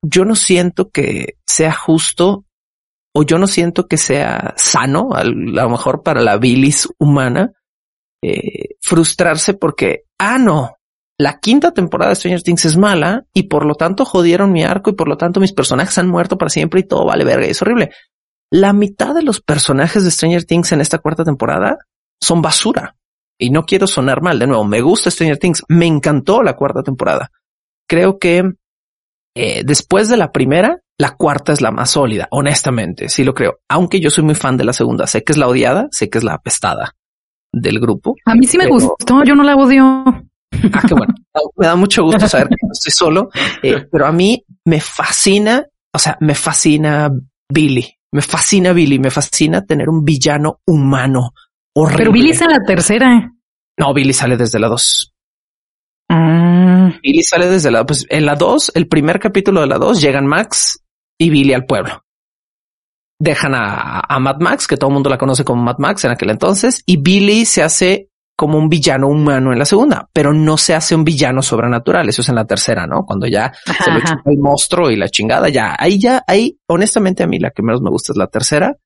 yo 0.00 0.24
no 0.24 0.36
siento 0.36 0.90
que 0.90 1.34
sea 1.44 1.72
justo 1.72 2.44
o 3.12 3.24
yo 3.24 3.38
no 3.38 3.48
siento 3.48 3.88
que 3.88 3.96
sea 3.96 4.54
sano, 4.56 5.10
a 5.14 5.24
lo 5.24 5.68
mejor 5.68 6.04
para 6.04 6.20
la 6.20 6.36
bilis 6.36 6.88
humana, 6.98 7.52
eh, 8.22 8.76
frustrarse 8.80 9.54
porque, 9.54 10.04
ah, 10.18 10.38
no, 10.38 10.76
la 11.18 11.40
quinta 11.40 11.72
temporada 11.72 12.10
de 12.10 12.16
Stranger 12.16 12.42
Things 12.42 12.66
es 12.66 12.76
mala 12.76 13.24
y 13.34 13.44
por 13.44 13.66
lo 13.66 13.74
tanto 13.74 14.04
jodieron 14.04 14.52
mi 14.52 14.62
arco 14.62 14.90
y 14.90 14.94
por 14.94 15.08
lo 15.08 15.16
tanto 15.16 15.40
mis 15.40 15.52
personajes 15.52 15.98
han 15.98 16.08
muerto 16.08 16.38
para 16.38 16.50
siempre 16.50 16.80
y 16.80 16.84
todo 16.86 17.04
vale 17.04 17.24
verga. 17.24 17.46
Y 17.46 17.50
es 17.50 17.62
horrible. 17.62 17.90
La 18.50 18.72
mitad 18.72 19.12
de 19.12 19.22
los 19.22 19.40
personajes 19.40 20.04
de 20.04 20.10
Stranger 20.12 20.44
Things 20.44 20.70
en 20.70 20.80
esta 20.80 20.98
cuarta 20.98 21.24
temporada 21.24 21.78
son 22.20 22.42
basura 22.42 22.96
y 23.38 23.50
no 23.50 23.64
quiero 23.64 23.86
sonar 23.86 24.22
mal 24.22 24.38
de 24.38 24.46
nuevo, 24.46 24.64
me 24.64 24.80
gusta 24.80 25.10
Stranger 25.10 25.38
Things, 25.38 25.62
me 25.68 25.86
encantó 25.86 26.42
la 26.42 26.54
cuarta 26.54 26.82
temporada. 26.82 27.30
Creo 27.88 28.18
que 28.18 28.44
eh, 29.34 29.62
después 29.64 30.08
de 30.08 30.16
la 30.16 30.32
primera, 30.32 30.80
la 30.98 31.16
cuarta 31.16 31.52
es 31.52 31.60
la 31.60 31.72
más 31.72 31.90
sólida, 31.90 32.28
honestamente, 32.30 33.08
sí 33.08 33.24
lo 33.24 33.34
creo. 33.34 33.58
Aunque 33.68 34.00
yo 34.00 34.10
soy 34.10 34.24
muy 34.24 34.34
fan 34.34 34.56
de 34.56 34.64
la 34.64 34.72
segunda, 34.72 35.06
sé 35.06 35.24
que 35.24 35.32
es 35.32 35.38
la 35.38 35.48
odiada, 35.48 35.88
sé 35.90 36.08
que 36.08 36.18
es 36.18 36.24
la 36.24 36.34
apestada 36.34 36.94
del 37.52 37.80
grupo. 37.80 38.14
A 38.24 38.34
mí 38.34 38.46
sí 38.46 38.58
me 38.58 38.68
gustó, 38.68 39.22
yo 39.24 39.34
no 39.34 39.42
la 39.42 39.56
odio. 39.56 40.04
Ah, 40.72 40.82
qué 40.86 40.94
bueno. 40.94 41.14
me 41.56 41.66
da 41.66 41.74
mucho 41.74 42.04
gusto 42.04 42.28
saber 42.28 42.48
que 42.48 42.56
no 42.62 42.72
estoy 42.72 42.92
solo, 42.92 43.28
eh, 43.62 43.86
pero 43.90 44.06
a 44.06 44.12
mí 44.12 44.44
me 44.64 44.80
fascina, 44.80 45.64
o 45.92 45.98
sea, 45.98 46.16
me 46.20 46.34
fascina 46.34 47.10
Billy, 47.48 47.92
me 48.12 48.22
fascina 48.22 48.72
Billy, 48.72 49.00
me 49.00 49.10
fascina 49.10 49.64
tener 49.64 49.88
un 49.88 50.04
villano 50.04 50.60
humano 50.66 51.32
pero 51.96 52.12
Billy 52.12 52.30
en 52.30 52.50
la 52.50 52.60
tercera. 52.64 53.32
No, 53.78 53.92
Billy 53.92 54.12
sale 54.12 54.36
desde 54.36 54.58
la 54.58 54.68
dos. 54.68 55.12
Ah. 56.08 56.92
Billy 57.02 57.22
sale 57.22 57.48
desde 57.48 57.70
la, 57.70 57.84
pues 57.84 58.06
en 58.08 58.26
la 58.26 58.36
dos, 58.36 58.70
el 58.74 58.88
primer 58.88 59.18
capítulo 59.18 59.60
de 59.60 59.66
la 59.66 59.78
dos, 59.78 60.00
llegan 60.00 60.26
Max 60.26 60.84
y 61.18 61.30
Billy 61.30 61.52
al 61.52 61.66
pueblo. 61.66 62.04
Dejan 63.18 63.54
a, 63.54 64.00
a 64.00 64.18
Mad 64.18 64.40
Max, 64.40 64.66
que 64.66 64.76
todo 64.76 64.90
el 64.90 64.94
mundo 64.94 65.10
la 65.10 65.18
conoce 65.18 65.44
como 65.44 65.62
Mad 65.62 65.78
Max 65.78 66.04
en 66.04 66.12
aquel 66.12 66.30
entonces, 66.30 66.82
y 66.86 66.96
Billy 66.98 67.44
se 67.44 67.62
hace 67.62 68.10
como 68.36 68.58
un 68.58 68.68
villano 68.68 69.06
humano 69.08 69.52
en 69.52 69.58
la 69.58 69.64
segunda, 69.64 70.08
pero 70.12 70.32
no 70.32 70.56
se 70.56 70.74
hace 70.74 70.94
un 70.94 71.04
villano 71.04 71.40
sobrenatural. 71.40 72.08
Eso 72.08 72.22
es 72.22 72.28
en 72.28 72.34
la 72.34 72.44
tercera, 72.44 72.86
¿no? 72.86 73.04
Cuando 73.04 73.26
ya 73.26 73.52
se 73.64 73.90
lo 73.90 74.00
chupa 74.00 74.30
el 74.30 74.38
monstruo 74.38 74.90
y 74.90 74.96
la 74.96 75.08
chingada, 75.08 75.48
ya 75.48 75.76
ahí 75.78 76.00
ya, 76.00 76.22
ahí 76.26 76.58
honestamente 76.66 77.22
a 77.22 77.26
mí 77.26 77.38
la 77.38 77.50
que 77.50 77.62
menos 77.62 77.80
me 77.80 77.90
gusta 77.90 78.12
es 78.12 78.16
la 78.16 78.26
tercera. 78.26 78.76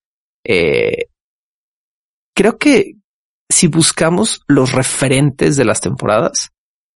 Eh, 0.45 1.07
creo 2.39 2.57
que 2.57 2.95
si 3.51 3.66
buscamos 3.66 4.43
los 4.47 4.70
referentes 4.70 5.57
de 5.57 5.64
las 5.64 5.80
temporadas, 5.80 6.51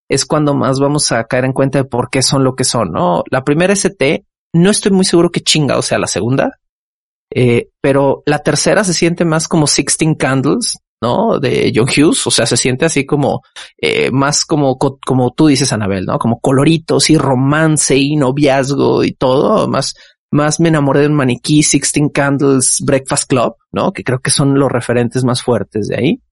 es 0.09 0.25
cuando 0.25 0.55
más 0.55 0.79
vamos 0.79 1.11
a 1.11 1.25
caer 1.25 1.47
en 1.47 1.53
cuenta 1.53 1.79
de 1.79 1.85
por 1.85 2.11
qué 2.11 2.23
son 2.23 2.45
lo 2.45 2.55
que 2.55 2.63
son, 2.63 2.93
¿no? 2.93 3.25
La 3.29 3.43
primera 3.43 3.73
ST, 3.73 4.25
no 4.55 4.71
estoy 4.71 4.93
muy 4.93 5.05
seguro 5.05 5.31
que 5.31 5.41
chinga, 5.41 5.79
o 5.79 5.83
sea, 5.83 5.99
la 5.99 6.07
segunda, 6.07 6.61
eh, 7.35 7.71
pero 7.81 8.23
la 8.25 8.39
tercera 8.39 8.85
se 8.85 8.95
siente 8.95 9.25
más 9.25 9.49
como 9.49 9.67
Sixteen 9.67 10.15
Candles, 10.15 10.79
¿no? 11.01 11.41
De 11.41 11.73
John 11.75 11.89
Hughes, 11.89 12.25
o 12.25 12.31
sea, 12.31 12.47
se 12.47 12.57
siente 12.57 12.85
así 12.85 13.05
como, 13.05 13.43
eh, 13.79 14.13
más 14.13 14.45
como, 14.45 14.79
como 14.79 15.33
tú 15.33 15.49
dices, 15.49 15.73
Anabel, 15.73 16.05
¿no? 16.05 16.21
Como 16.21 16.39
coloritos 16.39 17.11
y 17.11 17.19
romance 17.19 17.97
y 17.97 18.15
noviazgo 18.15 19.03
y 19.03 19.11
todo, 19.11 19.67
más, 19.67 19.95
más 20.33 20.61
me 20.61 20.71
enamoré 20.71 21.01
de 21.01 21.09
un 21.09 21.15
maniquí, 21.15 21.63
Sixteen 21.63 22.09
Candles, 22.09 22.83
Breakfast 22.85 23.29
Club, 23.29 23.57
¿no? 23.71 23.93
Que 23.93 24.03
creo 24.03 24.19
que 24.19 24.31
son 24.31 24.59
los 24.59 24.73
referentes 24.73 25.25
más 25.25 25.43
fuertes 25.43 25.89
de 25.89 25.97
ahí. 25.97 26.23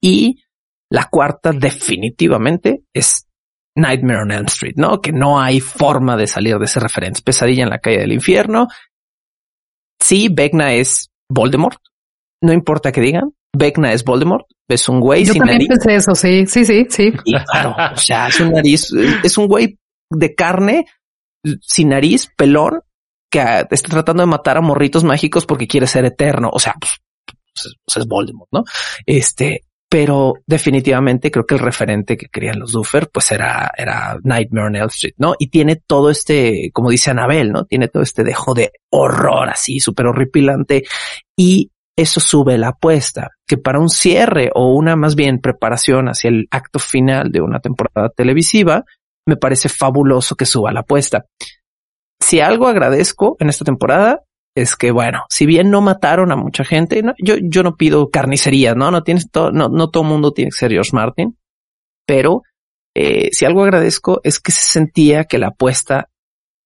Y 0.00 0.42
la 0.90 1.08
cuarta 1.10 1.52
definitivamente 1.52 2.84
es 2.92 3.26
Nightmare 3.76 4.22
on 4.22 4.30
Elm 4.30 4.46
Street, 4.46 4.74
¿no? 4.76 5.00
Que 5.00 5.12
no 5.12 5.40
hay 5.40 5.60
forma 5.60 6.16
de 6.16 6.28
salir 6.28 6.56
de 6.58 6.64
ese 6.66 6.78
referente. 6.78 7.22
Pesadilla 7.22 7.64
en 7.64 7.70
la 7.70 7.80
calle 7.80 7.98
del 7.98 8.12
infierno. 8.12 8.68
Sí, 10.00 10.28
Vecna 10.30 10.74
es 10.74 11.10
Voldemort. 11.28 11.80
No 12.40 12.52
importa 12.52 12.92
que 12.92 13.00
digan, 13.00 13.32
Vecna 13.56 13.92
es 13.92 14.04
Voldemort. 14.04 14.46
Es 14.68 14.88
un 14.88 15.00
güey 15.00 15.26
sin 15.26 15.42
nariz. 15.42 15.68
eso, 15.88 16.14
sí, 16.14 16.46
sí, 16.46 16.64
sí, 16.64 16.86
sí. 16.88 17.12
claro, 17.12 17.74
o 17.92 17.96
sea, 17.96 18.28
es 18.28 18.40
un 18.40 18.52
nariz, 18.52 18.92
es 19.22 19.36
un 19.36 19.46
güey 19.46 19.78
de 20.10 20.34
carne 20.34 20.86
sin 21.60 21.90
nariz, 21.90 22.30
pelón, 22.36 22.80
que 23.34 23.74
está 23.74 23.88
tratando 23.88 24.22
de 24.22 24.28
matar 24.28 24.56
a 24.56 24.60
morritos 24.60 25.02
mágicos 25.02 25.44
porque 25.44 25.66
quiere 25.66 25.88
ser 25.88 26.04
eterno. 26.04 26.50
O 26.52 26.60
sea, 26.60 26.76
pues, 26.78 27.00
pues, 27.26 27.76
pues 27.84 27.96
es 27.96 28.06
Voldemort, 28.06 28.48
¿no? 28.52 28.62
Este, 29.04 29.64
pero 29.88 30.34
definitivamente 30.46 31.32
creo 31.32 31.44
que 31.44 31.56
el 31.56 31.60
referente 31.60 32.16
que 32.16 32.26
querían 32.26 32.60
los 32.60 32.72
Duffer 32.72 33.10
pues 33.12 33.32
era, 33.32 33.72
era 33.76 34.18
Nightmare 34.22 34.66
on 34.66 34.76
Elm 34.76 34.86
Street, 34.86 35.14
¿no? 35.18 35.34
Y 35.38 35.48
tiene 35.48 35.76
todo 35.76 36.10
este, 36.10 36.70
como 36.72 36.90
dice 36.90 37.10
Anabel, 37.10 37.50
¿no? 37.50 37.64
Tiene 37.64 37.88
todo 37.88 38.02
este 38.04 38.22
dejo 38.22 38.54
de 38.54 38.72
horror 38.90 39.48
así, 39.48 39.80
súper 39.80 40.06
horripilante 40.06 40.84
y 41.36 41.72
eso 41.96 42.20
sube 42.20 42.58
la 42.58 42.68
apuesta, 42.68 43.30
que 43.46 43.56
para 43.56 43.78
un 43.78 43.88
cierre 43.88 44.50
o 44.54 44.74
una 44.74 44.96
más 44.96 45.14
bien 45.14 45.40
preparación 45.40 46.08
hacia 46.08 46.28
el 46.28 46.48
acto 46.50 46.80
final 46.80 47.30
de 47.30 47.40
una 47.40 47.60
temporada 47.60 48.08
televisiva, 48.08 48.84
me 49.26 49.36
parece 49.36 49.68
fabuloso 49.68 50.34
que 50.34 50.46
suba 50.46 50.72
la 50.72 50.80
apuesta. 50.80 51.26
Si 52.24 52.40
algo 52.40 52.68
agradezco 52.68 53.36
en 53.38 53.50
esta 53.50 53.66
temporada 53.66 54.22
es 54.56 54.76
que, 54.76 54.92
bueno, 54.92 55.24
si 55.28 55.44
bien 55.44 55.70
no 55.70 55.82
mataron 55.82 56.32
a 56.32 56.36
mucha 56.36 56.64
gente, 56.64 57.02
yo, 57.18 57.34
yo 57.38 57.62
no 57.62 57.76
pido 57.76 58.08
carnicería, 58.08 58.74
no, 58.74 58.90
no 58.90 59.02
tienes 59.02 59.30
todo, 59.30 59.52
no, 59.52 59.68
no 59.68 59.90
todo 59.90 60.04
mundo 60.04 60.32
tiene 60.32 60.50
que 60.50 60.56
ser 60.56 60.70
George 60.70 60.92
Martin, 60.94 61.36
pero 62.06 62.40
eh, 62.96 63.28
si 63.32 63.44
algo 63.44 63.62
agradezco 63.62 64.22
es 64.24 64.40
que 64.40 64.52
se 64.52 64.62
sentía 64.62 65.24
que 65.24 65.36
la 65.36 65.48
apuesta 65.48 66.08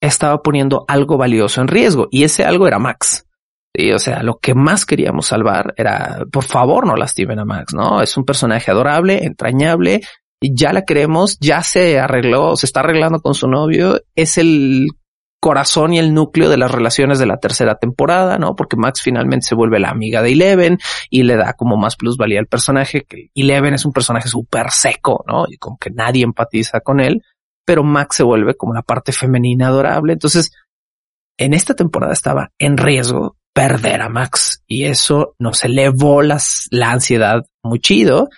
estaba 0.00 0.44
poniendo 0.44 0.84
algo 0.86 1.16
valioso 1.16 1.60
en 1.60 1.66
riesgo 1.66 2.06
y 2.12 2.22
ese 2.22 2.44
algo 2.44 2.68
era 2.68 2.78
Max. 2.78 3.26
Y, 3.74 3.90
o 3.90 3.98
sea, 3.98 4.22
lo 4.22 4.38
que 4.38 4.54
más 4.54 4.86
queríamos 4.86 5.26
salvar 5.26 5.74
era, 5.76 6.24
por 6.30 6.44
favor, 6.44 6.86
no 6.86 6.94
lastimen 6.94 7.40
a 7.40 7.44
Max, 7.44 7.74
¿no? 7.74 8.00
Es 8.00 8.16
un 8.16 8.24
personaje 8.24 8.70
adorable, 8.70 9.24
entrañable, 9.24 10.02
y 10.40 10.54
ya 10.54 10.72
la 10.72 10.84
queremos, 10.84 11.36
ya 11.40 11.64
se 11.64 11.98
arregló, 11.98 12.54
se 12.54 12.66
está 12.66 12.78
arreglando 12.80 13.20
con 13.20 13.34
su 13.34 13.48
novio, 13.48 14.00
es 14.14 14.38
el 14.38 14.86
corazón 15.40 15.92
y 15.92 15.98
el 15.98 16.14
núcleo 16.14 16.50
de 16.50 16.56
las 16.56 16.70
relaciones 16.70 17.18
de 17.18 17.26
la 17.26 17.38
tercera 17.38 17.76
temporada, 17.76 18.38
¿no? 18.38 18.54
Porque 18.54 18.76
Max 18.76 19.00
finalmente 19.02 19.46
se 19.46 19.54
vuelve 19.54 19.78
la 19.78 19.90
amiga 19.90 20.22
de 20.22 20.32
Eleven 20.32 20.78
y 21.10 21.22
le 21.22 21.36
da 21.36 21.52
como 21.52 21.76
más 21.76 21.96
plusvalía 21.96 22.40
al 22.40 22.46
personaje, 22.46 23.04
que 23.04 23.30
Eleven 23.34 23.74
es 23.74 23.84
un 23.84 23.92
personaje 23.92 24.28
súper 24.28 24.70
seco, 24.70 25.24
¿no? 25.26 25.44
Y 25.48 25.56
como 25.56 25.78
que 25.78 25.90
nadie 25.90 26.24
empatiza 26.24 26.80
con 26.80 27.00
él, 27.00 27.22
pero 27.64 27.84
Max 27.84 28.16
se 28.16 28.24
vuelve 28.24 28.54
como 28.54 28.74
la 28.74 28.82
parte 28.82 29.12
femenina 29.12 29.68
adorable. 29.68 30.12
Entonces, 30.14 30.50
en 31.38 31.54
esta 31.54 31.74
temporada 31.74 32.12
estaba 32.12 32.50
en 32.58 32.76
riesgo 32.76 33.36
perder 33.54 34.02
a 34.02 34.08
Max 34.08 34.62
y 34.66 34.84
eso 34.84 35.34
nos 35.38 35.64
elevó 35.64 36.22
las, 36.22 36.68
la 36.70 36.90
ansiedad 36.90 37.44
muy 37.62 37.80
chido 37.80 38.28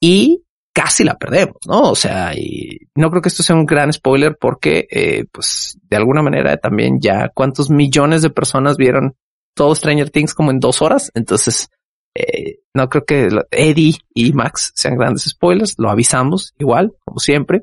y 0.00 0.42
casi 0.72 1.04
la 1.04 1.16
perdemos, 1.16 1.56
¿no? 1.66 1.90
O 1.90 1.94
sea, 1.94 2.32
y 2.34 2.78
no 2.94 3.10
creo 3.10 3.22
que 3.22 3.28
esto 3.28 3.42
sea 3.42 3.56
un 3.56 3.66
gran 3.66 3.92
spoiler 3.92 4.36
porque, 4.40 4.86
eh, 4.90 5.24
pues, 5.32 5.78
de 5.82 5.96
alguna 5.96 6.22
manera 6.22 6.56
también 6.56 7.00
ya 7.00 7.30
cuántos 7.34 7.70
millones 7.70 8.22
de 8.22 8.30
personas 8.30 8.76
vieron 8.76 9.16
todo 9.54 9.74
Stranger 9.74 10.10
Things 10.10 10.34
como 10.34 10.50
en 10.50 10.60
dos 10.60 10.80
horas. 10.80 11.10
Entonces, 11.14 11.68
eh, 12.14 12.60
no 12.74 12.88
creo 12.88 13.04
que 13.04 13.28
Eddie 13.50 13.98
y 14.14 14.32
Max 14.32 14.72
sean 14.74 14.96
grandes 14.96 15.24
spoilers. 15.24 15.74
Lo 15.78 15.90
avisamos 15.90 16.54
igual, 16.58 16.92
como 17.04 17.18
siempre, 17.18 17.62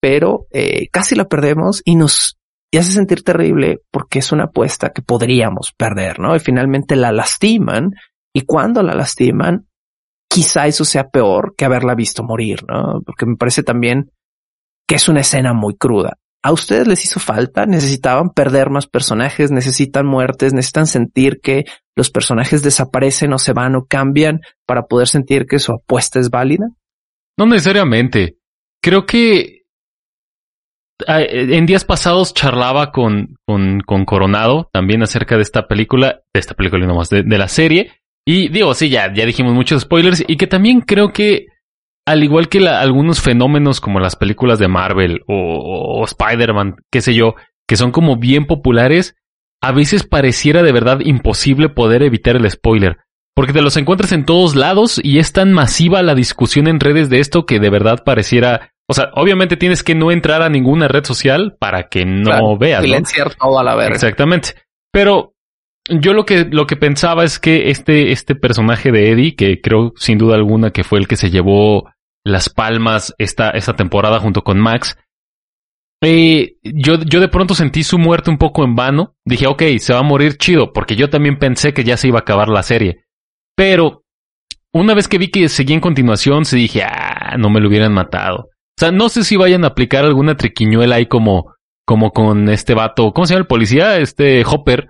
pero 0.00 0.46
eh, 0.50 0.88
casi 0.90 1.14
la 1.14 1.28
perdemos 1.28 1.82
y 1.84 1.96
nos 1.96 2.36
y 2.72 2.78
hace 2.78 2.92
sentir 2.92 3.24
terrible 3.24 3.80
porque 3.90 4.20
es 4.20 4.30
una 4.30 4.44
apuesta 4.44 4.90
que 4.90 5.02
podríamos 5.02 5.72
perder, 5.76 6.20
¿no? 6.20 6.36
Y 6.36 6.38
finalmente 6.38 6.94
la 6.94 7.10
lastiman 7.10 7.94
y 8.32 8.42
cuando 8.42 8.82
la 8.82 8.94
lastiman 8.94 9.66
quizá 10.30 10.66
eso 10.66 10.84
sea 10.84 11.08
peor 11.08 11.54
que 11.56 11.64
haberla 11.64 11.94
visto 11.94 12.22
morir, 12.22 12.60
¿no? 12.68 13.02
Porque 13.04 13.26
me 13.26 13.36
parece 13.36 13.62
también 13.62 14.12
que 14.86 14.94
es 14.94 15.08
una 15.08 15.20
escena 15.20 15.52
muy 15.52 15.76
cruda. 15.76 16.18
¿A 16.42 16.52
ustedes 16.52 16.86
les 16.86 17.04
hizo 17.04 17.20
falta? 17.20 17.66
¿Necesitaban 17.66 18.30
perder 18.30 18.70
más 18.70 18.86
personajes? 18.86 19.50
¿Necesitan 19.50 20.06
muertes? 20.06 20.54
¿Necesitan 20.54 20.86
sentir 20.86 21.40
que 21.42 21.64
los 21.94 22.10
personajes 22.10 22.62
desaparecen 22.62 23.32
o 23.34 23.38
se 23.38 23.52
van 23.52 23.74
o 23.74 23.84
cambian 23.86 24.40
para 24.66 24.86
poder 24.86 25.08
sentir 25.08 25.46
que 25.46 25.58
su 25.58 25.72
apuesta 25.72 26.18
es 26.18 26.30
válida? 26.30 26.66
No 27.36 27.44
necesariamente. 27.44 28.38
Creo 28.82 29.04
que 29.04 29.64
ah, 31.06 31.20
en 31.20 31.66
días 31.66 31.84
pasados 31.84 32.32
charlaba 32.32 32.90
con, 32.90 33.36
con, 33.46 33.80
con 33.80 34.06
Coronado 34.06 34.70
también 34.72 35.02
acerca 35.02 35.36
de 35.36 35.42
esta 35.42 35.66
película, 35.66 36.22
de 36.32 36.40
esta 36.40 36.54
película 36.54 36.84
y 36.84 36.88
no 36.88 36.94
más, 36.94 37.10
de 37.10 37.38
la 37.38 37.48
serie, 37.48 37.99
y 38.26 38.48
digo, 38.48 38.74
sí, 38.74 38.88
ya, 38.88 39.12
ya 39.12 39.24
dijimos 39.24 39.54
muchos 39.54 39.82
spoilers 39.82 40.24
y 40.26 40.36
que 40.36 40.46
también 40.46 40.80
creo 40.80 41.12
que 41.12 41.46
al 42.06 42.24
igual 42.24 42.48
que 42.48 42.66
algunos 42.66 43.20
fenómenos 43.20 43.80
como 43.80 44.00
las 44.00 44.16
películas 44.16 44.58
de 44.58 44.68
Marvel 44.68 45.20
o, 45.26 46.04
Spider-Man, 46.04 46.76
qué 46.90 47.00
sé 47.00 47.14
yo, 47.14 47.34
que 47.68 47.76
son 47.76 47.92
como 47.92 48.16
bien 48.16 48.46
populares, 48.46 49.14
a 49.62 49.72
veces 49.72 50.04
pareciera 50.04 50.62
de 50.62 50.72
verdad 50.72 51.00
imposible 51.00 51.68
poder 51.68 52.02
evitar 52.02 52.36
el 52.36 52.50
spoiler. 52.50 52.98
Porque 53.34 53.52
te 53.52 53.62
los 53.62 53.76
encuentras 53.76 54.12
en 54.12 54.24
todos 54.24 54.56
lados 54.56 55.00
y 55.02 55.18
es 55.18 55.32
tan 55.32 55.52
masiva 55.52 56.02
la 56.02 56.14
discusión 56.14 56.66
en 56.66 56.80
redes 56.80 57.10
de 57.10 57.20
esto 57.20 57.46
que 57.46 57.60
de 57.60 57.70
verdad 57.70 58.02
pareciera... 58.04 58.72
O 58.88 58.92
sea, 58.92 59.10
obviamente 59.14 59.56
tienes 59.56 59.84
que 59.84 59.94
no 59.94 60.10
entrar 60.10 60.42
a 60.42 60.48
ninguna 60.48 60.88
red 60.88 61.04
social 61.04 61.56
para 61.60 61.88
que 61.88 62.04
no 62.04 62.58
veas. 62.58 62.82
Silenciar 62.82 63.34
todo 63.36 63.60
a 63.60 63.62
la 63.62 63.76
verga. 63.76 63.94
Exactamente. 63.94 64.54
Pero 64.90 65.34
yo 65.90 66.12
lo 66.12 66.24
que, 66.24 66.44
lo 66.44 66.66
que 66.66 66.76
pensaba 66.76 67.24
es 67.24 67.38
que 67.38 67.70
este, 67.70 68.12
este 68.12 68.34
personaje 68.34 68.92
de 68.92 69.10
Eddie, 69.10 69.34
que 69.34 69.60
creo 69.60 69.92
sin 69.96 70.18
duda 70.18 70.36
alguna 70.36 70.70
que 70.70 70.84
fue 70.84 70.98
el 70.98 71.08
que 71.08 71.16
se 71.16 71.30
llevó 71.30 71.90
las 72.24 72.48
palmas 72.48 73.14
esta, 73.18 73.50
esta 73.50 73.74
temporada 73.74 74.20
junto 74.20 74.42
con 74.42 74.60
Max, 74.60 74.96
eh, 76.02 76.56
yo, 76.62 76.98
yo 77.00 77.20
de 77.20 77.28
pronto 77.28 77.54
sentí 77.54 77.82
su 77.82 77.98
muerte 77.98 78.30
un 78.30 78.38
poco 78.38 78.64
en 78.64 78.74
vano. 78.74 79.16
Dije, 79.24 79.46
ok, 79.46 79.62
se 79.78 79.92
va 79.92 80.00
a 80.00 80.04
morir 80.04 80.36
chido, 80.38 80.72
porque 80.72 80.96
yo 80.96 81.10
también 81.10 81.38
pensé 81.38 81.74
que 81.74 81.84
ya 81.84 81.96
se 81.96 82.08
iba 82.08 82.18
a 82.18 82.22
acabar 82.22 82.48
la 82.48 82.62
serie. 82.62 83.04
Pero 83.54 84.04
una 84.72 84.94
vez 84.94 85.08
que 85.08 85.18
vi 85.18 85.28
que 85.28 85.48
seguía 85.48 85.74
en 85.74 85.80
continuación, 85.80 86.44
se 86.44 86.56
dije, 86.56 86.82
ah, 86.84 87.36
no 87.38 87.50
me 87.50 87.60
lo 87.60 87.68
hubieran 87.68 87.92
matado. 87.92 88.44
O 88.44 88.80
sea, 88.80 88.92
no 88.92 89.08
sé 89.08 89.24
si 89.24 89.36
vayan 89.36 89.64
a 89.64 89.68
aplicar 89.68 90.04
alguna 90.04 90.36
triquiñuela 90.36 90.96
ahí 90.96 91.06
como, 91.06 91.54
como 91.84 92.12
con 92.12 92.48
este 92.48 92.74
vato, 92.74 93.12
¿cómo 93.12 93.26
se 93.26 93.34
llama 93.34 93.42
el 93.42 93.46
policía? 93.46 93.98
Este 93.98 94.42
Hopper, 94.46 94.88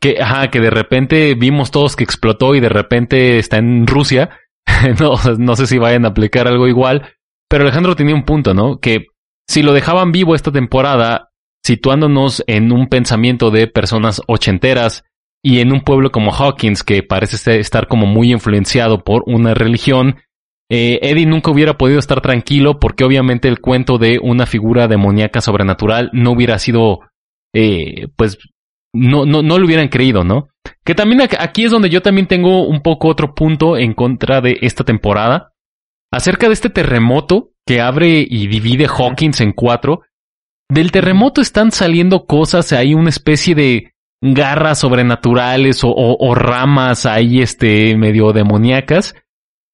que, 0.00 0.20
ajá, 0.20 0.50
que 0.50 0.60
de 0.60 0.70
repente 0.70 1.34
vimos 1.34 1.70
todos 1.70 1.96
que 1.96 2.04
explotó 2.04 2.54
y 2.54 2.60
de 2.60 2.68
repente 2.68 3.38
está 3.38 3.58
en 3.58 3.86
Rusia. 3.86 4.30
no, 5.00 5.14
no 5.38 5.56
sé 5.56 5.66
si 5.66 5.78
vayan 5.78 6.04
a 6.04 6.08
aplicar 6.08 6.48
algo 6.48 6.68
igual. 6.68 7.14
Pero 7.48 7.64
Alejandro 7.64 7.96
tenía 7.96 8.14
un 8.14 8.24
punto, 8.24 8.54
¿no? 8.54 8.78
Que 8.78 9.06
si 9.48 9.62
lo 9.62 9.72
dejaban 9.72 10.12
vivo 10.12 10.34
esta 10.34 10.52
temporada, 10.52 11.30
situándonos 11.64 12.44
en 12.46 12.72
un 12.72 12.86
pensamiento 12.86 13.50
de 13.50 13.66
personas 13.66 14.22
ochenteras 14.26 15.04
y 15.42 15.60
en 15.60 15.72
un 15.72 15.80
pueblo 15.80 16.12
como 16.12 16.32
Hawkins, 16.32 16.84
que 16.84 17.02
parece 17.02 17.58
estar 17.58 17.88
como 17.88 18.06
muy 18.06 18.32
influenciado 18.32 19.02
por 19.02 19.24
una 19.26 19.54
religión, 19.54 20.18
eh, 20.70 21.00
Eddie 21.02 21.26
nunca 21.26 21.50
hubiera 21.50 21.76
podido 21.76 21.98
estar 21.98 22.20
tranquilo 22.20 22.78
porque 22.78 23.02
obviamente 23.02 23.48
el 23.48 23.60
cuento 23.60 23.98
de 23.98 24.20
una 24.22 24.46
figura 24.46 24.86
demoníaca 24.86 25.40
sobrenatural 25.40 26.10
no 26.12 26.30
hubiera 26.30 26.60
sido 26.60 27.00
eh, 27.52 28.06
pues 28.14 28.38
no, 28.92 29.24
no, 29.24 29.42
no 29.42 29.58
lo 29.58 29.66
hubieran 29.66 29.88
creído, 29.88 30.24
¿no? 30.24 30.48
Que 30.84 30.94
también 30.94 31.22
aquí 31.38 31.64
es 31.64 31.70
donde 31.70 31.90
yo 31.90 32.02
también 32.02 32.26
tengo 32.26 32.66
un 32.66 32.82
poco 32.82 33.08
otro 33.08 33.34
punto 33.34 33.76
en 33.76 33.94
contra 33.94 34.40
de 34.40 34.58
esta 34.62 34.84
temporada. 34.84 35.52
Acerca 36.12 36.48
de 36.48 36.54
este 36.54 36.70
terremoto 36.70 37.52
que 37.66 37.80
abre 37.80 38.26
y 38.28 38.48
divide 38.48 38.86
Hawkins 38.86 39.40
en 39.40 39.52
cuatro. 39.52 40.02
Del 40.68 40.90
terremoto 40.90 41.40
están 41.40 41.70
saliendo 41.70 42.26
cosas, 42.26 42.72
hay 42.72 42.94
una 42.94 43.10
especie 43.10 43.54
de 43.54 43.92
garras 44.20 44.80
sobrenaturales 44.80 45.80
o, 45.82 46.34
ramas 46.34 47.06
ahí 47.06 47.40
este 47.40 47.96
medio 47.96 48.32
demoníacas. 48.32 49.14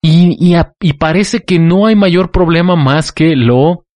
Y, 0.02 0.36
y, 0.80 0.92
parece 0.94 1.44
que 1.44 1.58
no 1.58 1.86
hay 1.86 1.96
mayor 1.96 2.30
problema 2.30 2.76
más 2.76 3.12
que 3.12 3.34
lo, 3.34 3.86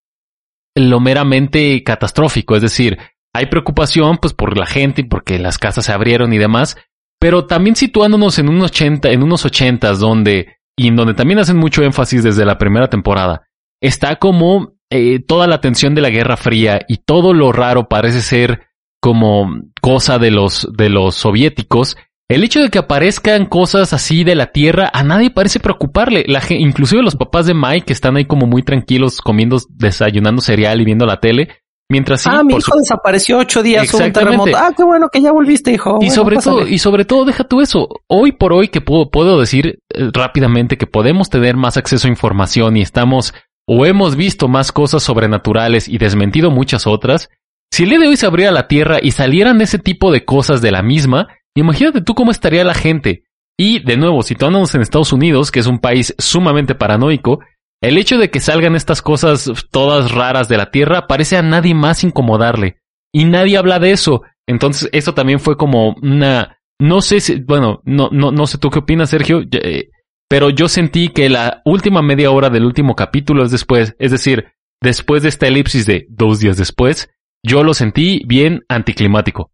lo 0.75 0.99
meramente 0.99 1.83
catastrófico. 1.85 2.57
Es 2.57 2.63
decir, 2.63 2.99
hay 3.33 3.47
preocupación 3.47 4.19
pues 4.19 4.35
por 4.35 4.57
la 4.59 4.67
gente 4.67 5.03
y 5.03 5.05
porque 5.05 5.39
las 5.39 5.59
casas 5.59 5.87
se 5.87 5.93
abrieron 5.93 6.33
y 6.33 6.39
demás, 6.39 6.77
pero 7.21 7.47
también 7.47 7.77
situándonos 7.77 8.39
en 8.39 8.49
unos 8.49 8.71
80, 8.71 9.11
en 9.11 9.23
unos 9.23 9.45
ochentas 9.45 9.99
donde 10.01 10.57
y 10.77 10.89
en 10.89 10.97
donde 10.97 11.15
también 11.15 11.39
hacen 11.39 11.59
mucho 11.59 11.83
énfasis 11.83 12.23
desde 12.23 12.47
la 12.47 12.57
primera 12.57 12.89
temporada, 12.89 13.43
está 13.83 14.17
como 14.17 14.73
eh, 14.91 15.21
toda 15.21 15.47
la 15.47 15.61
tensión 15.61 15.95
de 15.95 16.01
la 16.01 16.11
Guerra 16.11 16.37
Fría 16.37 16.81
y 16.89 16.99
todo 16.99 17.35
lo 17.35 17.53
raro 17.53 17.89
parece 17.89 18.23
ser 18.23 18.63
como 19.01 19.49
cosa 19.81 20.19
de 20.19 20.31
los 20.31 20.69
de 20.77 20.89
los 20.89 21.15
soviéticos. 21.15 21.97
El 22.29 22.45
hecho 22.45 22.61
de 22.61 22.71
que 22.71 22.79
aparezcan 22.79 23.47
cosas 23.47 23.93
así 23.93 24.25
de 24.25 24.37
la 24.37 24.53
Tierra 24.53 24.91
a 24.93 25.03
nadie 25.03 25.31
parece 25.31 25.59
preocuparle. 25.59 26.25
La, 26.29 26.41
inclusive 26.51 27.03
los 27.03 27.17
papás 27.17 27.47
de 27.47 27.55
Mike 27.55 27.87
que 27.87 27.93
están 27.93 28.17
ahí 28.17 28.25
como 28.25 28.47
muy 28.47 28.63
tranquilos 28.63 29.21
comiendo, 29.21 29.59
desayunando 29.69 30.41
cereal 30.41 30.81
y 30.81 30.85
viendo 30.85 31.07
la 31.07 31.19
tele, 31.19 31.49
Mientras 31.91 32.25
ah, 32.29 32.45
mi 32.45 32.55
hijo 32.55 32.79
desapareció 32.79 33.39
ocho 33.39 33.65
días. 33.65 33.83
Exactamente. 33.83 34.53
Ah, 34.55 34.71
qué 34.77 34.85
bueno 34.85 35.09
que 35.09 35.21
ya 35.21 35.33
volviste, 35.33 35.73
hijo. 35.73 35.99
Y 36.01 36.11
sobre 36.11 36.37
todo, 36.37 36.65
y 36.65 36.79
sobre 36.79 37.05
todo, 37.05 37.25
deja 37.25 37.43
tú 37.43 37.61
eso. 37.61 37.89
Hoy 38.07 38.31
por 38.31 38.53
hoy 38.53 38.69
que 38.69 38.81
puedo, 38.81 39.11
puedo 39.11 39.41
decir 39.41 39.81
eh, 39.93 40.11
rápidamente 40.13 40.79
que 40.79 40.87
podemos 40.87 41.31
tener 41.31 41.57
más 41.57 41.77
acceso 41.77 42.07
a 42.07 42.11
información 42.11 42.77
y 42.77 42.83
estamos 42.83 43.35
o 43.67 43.87
hemos 43.87 44.15
visto 44.15 44.47
más 44.47 44.71
cosas 44.71 45.03
sobrenaturales 45.03 45.89
y 45.89 45.99
desmentido 45.99 46.53
muchas 46.53 46.87
otras. 46.87 47.29
Si 47.73 47.83
el 47.83 47.91
día 47.91 47.99
de 47.99 48.07
hoy 48.07 48.17
se 48.17 48.27
abriera 48.27 48.53
la 48.53 48.69
Tierra 48.69 48.99
y 49.03 49.11
salieran 49.11 49.61
ese 49.61 49.81
tipo 49.81 50.13
de 50.13 50.25
cosas 50.25 50.63
de 50.63 50.71
la 50.71 50.83
misma, 50.83 51.27
imagínate 51.57 52.03
tú 52.03 52.15
cómo 52.15 52.31
estaría 52.31 52.63
la 52.63 52.75
gente. 52.75 53.25
Y 53.59 53.81
de 53.81 53.97
nuevo, 53.97 54.23
situándonos 54.23 54.73
en 54.77 54.83
Estados 54.83 55.13
Unidos, 55.13 55.51
que 55.51 55.59
es 55.59 55.67
un 55.67 55.81
país 55.81 56.15
sumamente 56.19 56.77
paranoico, 56.77 57.41
el 57.83 57.97
hecho 57.97 58.19
de 58.19 58.31
que 58.31 58.41
salgan 58.41 58.77
estas 58.77 59.01
cosas 59.03 59.51
todas 59.71 60.13
raras 60.13 60.49
de 60.49 60.59
la 60.59 60.71
Tierra 60.71 61.07
parece 61.07 61.37
a 61.37 61.43
nadie 61.43 61.75
más 61.75 62.05
incomodarle. 62.05 62.79
Y 63.13 63.25
nadie 63.25 63.57
habla 63.57 63.79
de 63.79 63.93
eso. 63.93 64.23
Entonces, 64.47 64.89
eso 64.93 65.15
también 65.15 65.41
fue 65.41 65.57
como 65.57 65.95
una... 66.03 66.59
No 66.79 67.01
sé 67.01 67.21
si... 67.21 67.41
Bueno, 67.41 67.81
no, 67.85 68.09
no, 68.13 68.31
no 68.31 68.47
sé 68.47 68.59
tú 68.59 68.71
qué 68.71 68.81
opinas, 68.81 69.11
Sergio. 69.11 69.43
Eh, 69.51 69.91
pero 70.29 70.51
yo 70.51 70.69
sentí 70.69 71.09
que 71.09 71.29
la 71.29 71.63
última 71.65 72.03
media 72.03 72.31
hora 72.31 72.51
del 72.51 72.65
último 72.65 72.95
capítulo 72.95 73.45
es 73.45 73.51
después. 73.51 73.97
Es 73.99 74.11
decir, 74.13 74.53
después 74.83 75.23
de 75.23 75.31
esta 75.31 75.47
elipsis 75.47 75.87
de 75.87 76.07
dos 76.09 76.39
días 76.39 76.57
después, 76.57 77.11
yo 77.45 77.65
lo 77.65 77.75
sentí 77.75 78.23
bien 78.27 78.65
anticlimático. 78.69 79.51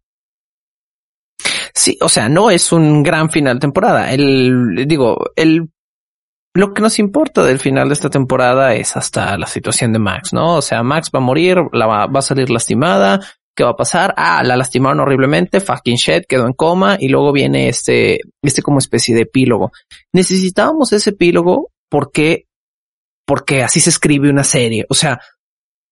Sí, 1.73 1.97
o 2.01 2.09
sea, 2.09 2.27
no 2.27 2.51
es 2.51 2.71
un 2.71 3.03
gran 3.03 3.29
final 3.29 3.55
de 3.55 3.61
temporada. 3.61 4.11
El, 4.11 4.85
digo, 4.87 5.31
el, 5.35 5.69
lo 6.57 6.73
que 6.73 6.81
nos 6.81 6.97
importa 6.97 7.43
del 7.43 7.59
final 7.59 7.87
de 7.87 7.93
esta 7.93 8.09
temporada 8.09 8.73
es 8.73 8.97
hasta 8.97 9.37
la 9.37 9.45
situación 9.45 9.93
de 9.93 9.99
Max, 9.99 10.33
¿no? 10.33 10.55
O 10.55 10.61
sea, 10.63 10.81
Max 10.81 11.11
va 11.13 11.19
a 11.19 11.21
morir, 11.21 11.57
la 11.71 11.85
va, 11.85 12.07
va 12.07 12.17
a 12.17 12.23
salir 12.23 12.49
lastimada. 12.49 13.19
¿Qué 13.55 13.63
va 13.63 13.71
a 13.71 13.75
pasar? 13.75 14.13
Ah, 14.17 14.41
la 14.43 14.55
lastimaron 14.55 14.99
horriblemente, 14.99 15.59
fucking 15.59 15.97
shit, 15.97 16.25
quedó 16.27 16.47
en 16.47 16.53
coma 16.53 16.97
y 16.99 17.09
luego 17.09 17.31
viene 17.31 17.69
este, 17.69 18.19
este 18.41 18.63
como 18.63 18.79
especie 18.79 19.13
de 19.13 19.21
epílogo. 19.21 19.71
Necesitábamos 20.13 20.93
ese 20.93 21.11
epílogo 21.11 21.69
porque, 21.89 22.45
porque 23.25 23.61
así 23.61 23.79
se 23.79 23.91
escribe 23.91 24.29
una 24.29 24.43
serie. 24.43 24.85
O 24.89 24.95
sea, 24.95 25.19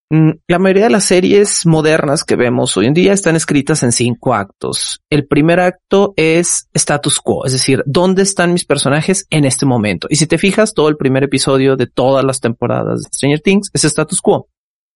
la 0.10 0.60
mayoría 0.60 0.84
de 0.84 0.92
las 0.92 1.06
series 1.06 1.66
modernas 1.66 2.24
que 2.24 2.36
vemos 2.36 2.78
hoy 2.78 2.86
en 2.86 2.94
día 2.94 3.14
están 3.14 3.36
escritas 3.36 3.82
en 3.82 3.92
cinco 3.92 4.36
actos. 4.36 5.02
El 5.10 5.28
primer 5.28 5.60
acto 5.60 6.14
es 6.16 6.70
status 6.74 7.20
quo, 7.20 7.46
es 7.46 7.54
decir, 7.54 7.84
¿dónde 7.88 8.22
están 8.22 8.54
mis 8.54 8.66
personajes 8.66 9.26
en 9.32 9.46
este 9.46 9.66
momento? 9.66 10.08
Y 10.10 10.18
si 10.18 10.28
te 10.28 10.38
fijas, 10.38 10.74
todo 10.74 10.90
el 10.90 10.98
primer 10.98 11.24
episodio 11.24 11.76
de 11.76 11.88
todas 11.88 12.24
las 12.24 12.40
temporadas 12.40 13.02
de 13.02 13.10
Stranger 13.14 13.42
Things 13.42 13.72
es 13.74 13.84
status 13.86 14.22
quo. 14.22 14.48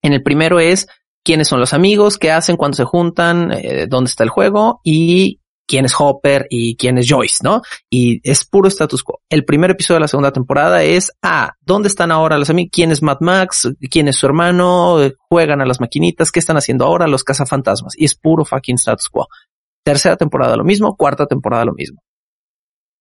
En 0.04 0.14
el 0.14 0.22
primero 0.22 0.60
es 0.60 0.88
quiénes 1.24 1.48
son 1.48 1.60
los 1.60 1.74
amigos, 1.74 2.18
qué 2.18 2.32
hacen 2.32 2.56
cuando 2.56 2.76
se 2.76 2.86
juntan, 2.86 3.52
eh, 3.52 3.88
dónde 3.88 4.10
está 4.10 4.24
el 4.24 4.30
juego 4.30 4.80
y 4.84 5.39
quién 5.70 5.86
es 5.86 5.94
Hopper 5.98 6.48
y 6.50 6.76
quién 6.76 6.98
es 6.98 7.06
Joyce, 7.08 7.38
¿no? 7.44 7.62
Y 7.92 8.20
es 8.28 8.44
puro 8.44 8.68
status 8.68 9.04
quo. 9.04 9.22
El 9.30 9.46
primer 9.46 9.70
episodio 9.70 9.98
de 9.98 10.02
la 10.02 10.08
segunda 10.08 10.32
temporada 10.34 10.82
es, 10.82 11.12
ah, 11.22 11.54
¿dónde 11.62 11.88
están 11.88 12.12
ahora 12.12 12.40
los 12.40 12.50
amigos? 12.50 12.72
¿Quién 12.74 12.92
es 12.92 13.04
Mad 13.04 13.20
Max? 13.22 13.70
¿Quién 13.92 14.08
es 14.08 14.16
su 14.16 14.26
hermano? 14.26 14.98
¿Juegan 15.30 15.62
a 15.62 15.66
las 15.66 15.80
maquinitas? 15.80 16.32
¿Qué 16.32 16.40
están 16.40 16.58
haciendo 16.58 16.86
ahora 16.86 17.08
los 17.08 17.24
cazafantasmas? 17.24 17.94
Y 17.96 18.06
es 18.06 18.16
puro 18.16 18.44
fucking 18.46 18.76
status 18.76 19.10
quo. 19.10 19.28
Tercera 19.86 20.18
temporada 20.18 20.58
lo 20.58 20.64
mismo, 20.64 20.98
cuarta 20.98 21.28
temporada 21.28 21.66
lo 21.66 21.74
mismo. 21.74 22.02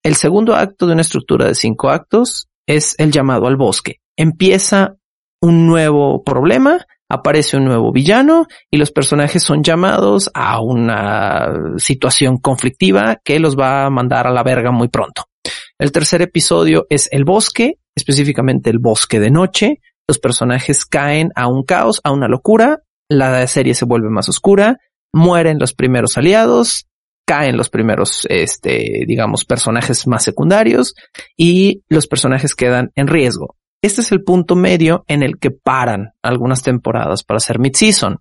El 0.02 0.14
segundo 0.14 0.54
acto 0.54 0.86
de 0.86 0.92
una 0.92 1.00
estructura 1.00 1.46
de 1.46 1.54
cinco 1.54 1.88
actos 1.88 2.48
es 2.66 2.94
el 2.98 3.10
llamado 3.10 3.46
al 3.46 3.56
bosque. 3.56 4.00
Empieza 4.14 4.96
un 5.40 5.66
nuevo 5.66 6.22
problema 6.22 6.84
aparece 7.08 7.56
un 7.56 7.64
nuevo 7.64 7.92
villano 7.92 8.46
y 8.70 8.76
los 8.76 8.90
personajes 8.90 9.42
son 9.42 9.62
llamados 9.62 10.30
a 10.34 10.60
una 10.60 11.52
situación 11.78 12.38
conflictiva 12.38 13.20
que 13.24 13.40
los 13.40 13.56
va 13.56 13.86
a 13.86 13.90
mandar 13.90 14.26
a 14.26 14.32
la 14.32 14.42
verga 14.42 14.70
muy 14.70 14.88
pronto. 14.88 15.24
El 15.78 15.92
tercer 15.92 16.22
episodio 16.22 16.86
es 16.90 17.08
el 17.12 17.24
bosque, 17.24 17.78
específicamente 17.94 18.70
el 18.70 18.78
bosque 18.78 19.20
de 19.20 19.30
noche. 19.30 19.80
Los 20.08 20.18
personajes 20.18 20.84
caen 20.84 21.30
a 21.34 21.48
un 21.48 21.62
caos, 21.62 22.00
a 22.02 22.12
una 22.12 22.28
locura. 22.28 22.80
La 23.08 23.46
serie 23.46 23.74
se 23.74 23.84
vuelve 23.84 24.10
más 24.10 24.28
oscura. 24.28 24.78
Mueren 25.12 25.58
los 25.58 25.74
primeros 25.74 26.18
aliados. 26.18 26.86
Caen 27.26 27.56
los 27.56 27.68
primeros, 27.68 28.26
este, 28.30 29.04
digamos, 29.06 29.44
personajes 29.44 30.06
más 30.06 30.24
secundarios 30.24 30.94
y 31.36 31.82
los 31.88 32.06
personajes 32.06 32.54
quedan 32.54 32.90
en 32.94 33.06
riesgo. 33.06 33.54
Este 33.80 34.00
es 34.00 34.10
el 34.10 34.24
punto 34.24 34.56
medio 34.56 35.04
en 35.06 35.22
el 35.22 35.38
que 35.38 35.52
paran 35.52 36.12
algunas 36.20 36.62
temporadas 36.62 37.22
para 37.22 37.36
hacer 37.36 37.60
mid-season. 37.60 38.18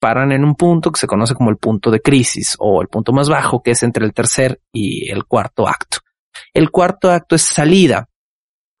Paran 0.00 0.32
en 0.32 0.44
un 0.44 0.54
punto 0.56 0.90
que 0.90 0.98
se 0.98 1.06
conoce 1.06 1.34
como 1.34 1.50
el 1.50 1.56
punto 1.56 1.90
de 1.90 2.00
crisis 2.00 2.56
o 2.58 2.82
el 2.82 2.88
punto 2.88 3.12
más 3.12 3.28
bajo 3.28 3.62
que 3.62 3.72
es 3.72 3.82
entre 3.82 4.04
el 4.04 4.12
tercer 4.12 4.60
y 4.72 5.10
el 5.10 5.24
cuarto 5.24 5.68
acto. 5.68 5.98
El 6.52 6.70
cuarto 6.70 7.10
acto 7.10 7.36
es 7.36 7.42
salida. 7.42 8.08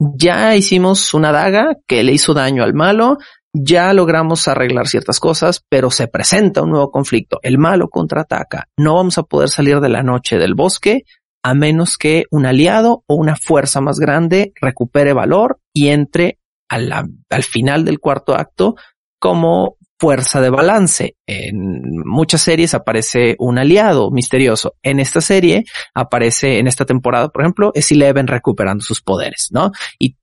Ya 0.00 0.54
hicimos 0.56 1.14
una 1.14 1.32
daga 1.32 1.76
que 1.86 2.02
le 2.02 2.12
hizo 2.12 2.34
daño 2.34 2.62
al 2.62 2.74
malo, 2.74 3.18
ya 3.52 3.92
logramos 3.92 4.46
arreglar 4.46 4.86
ciertas 4.86 5.18
cosas, 5.20 5.64
pero 5.68 5.90
se 5.90 6.08
presenta 6.08 6.62
un 6.62 6.70
nuevo 6.70 6.90
conflicto. 6.90 7.38
El 7.42 7.58
malo 7.58 7.88
contraataca. 7.88 8.68
No 8.76 8.94
vamos 8.94 9.18
a 9.18 9.22
poder 9.24 9.48
salir 9.48 9.80
de 9.80 9.88
la 9.88 10.02
noche 10.02 10.38
del 10.38 10.54
bosque 10.54 11.04
a 11.42 11.54
menos 11.54 11.96
que 11.96 12.24
un 12.30 12.46
aliado 12.46 13.04
o 13.06 13.14
una 13.14 13.36
fuerza 13.36 13.80
más 13.80 13.98
grande 13.98 14.52
recupere 14.60 15.12
valor 15.12 15.60
y 15.78 15.90
entre 15.90 16.40
al 16.68 17.42
final 17.44 17.84
del 17.84 18.00
cuarto 18.00 18.34
acto 18.34 18.74
como 19.20 19.76
fuerza 19.96 20.40
de 20.40 20.50
balance. 20.50 21.16
En 21.24 21.98
muchas 22.04 22.42
series 22.42 22.74
aparece 22.74 23.36
un 23.38 23.58
aliado 23.58 24.10
misterioso. 24.10 24.74
En 24.82 24.98
esta 24.98 25.20
serie 25.20 25.64
aparece, 25.94 26.58
en 26.58 26.66
esta 26.66 26.84
temporada, 26.84 27.28
por 27.28 27.42
ejemplo, 27.42 27.70
es 27.74 27.92
Eleven 27.92 28.26
recuperando 28.26 28.82
sus 28.82 29.00
poderes, 29.00 29.50
¿no? 29.52 29.70
Y 30.00 30.16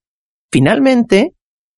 finalmente 0.51 1.33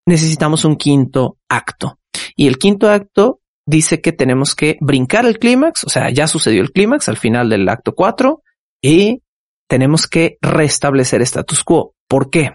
necesitamos 0.07 0.65
un 0.65 0.75
quinto 0.75 1.37
acto. 1.47 1.99
Y 2.35 2.47
el 2.47 2.57
quinto 2.57 2.89
acto 2.89 3.41
dice 3.67 4.01
que 4.01 4.11
tenemos 4.11 4.55
que 4.55 4.77
brincar 4.81 5.25
el 5.27 5.37
clímax, 5.37 5.83
o 5.83 5.89
sea, 5.89 6.09
ya 6.09 6.27
sucedió 6.27 6.63
el 6.63 6.71
clímax 6.71 7.09
al 7.09 7.17
final 7.17 7.49
del 7.49 7.69
acto 7.69 7.93
4 7.93 8.41
y 8.81 9.21
tenemos 9.69 10.07
que 10.07 10.37
restablecer 10.41 11.21
status 11.21 11.63
quo. 11.63 11.93
¿Por 12.07 12.31
qué? 12.31 12.53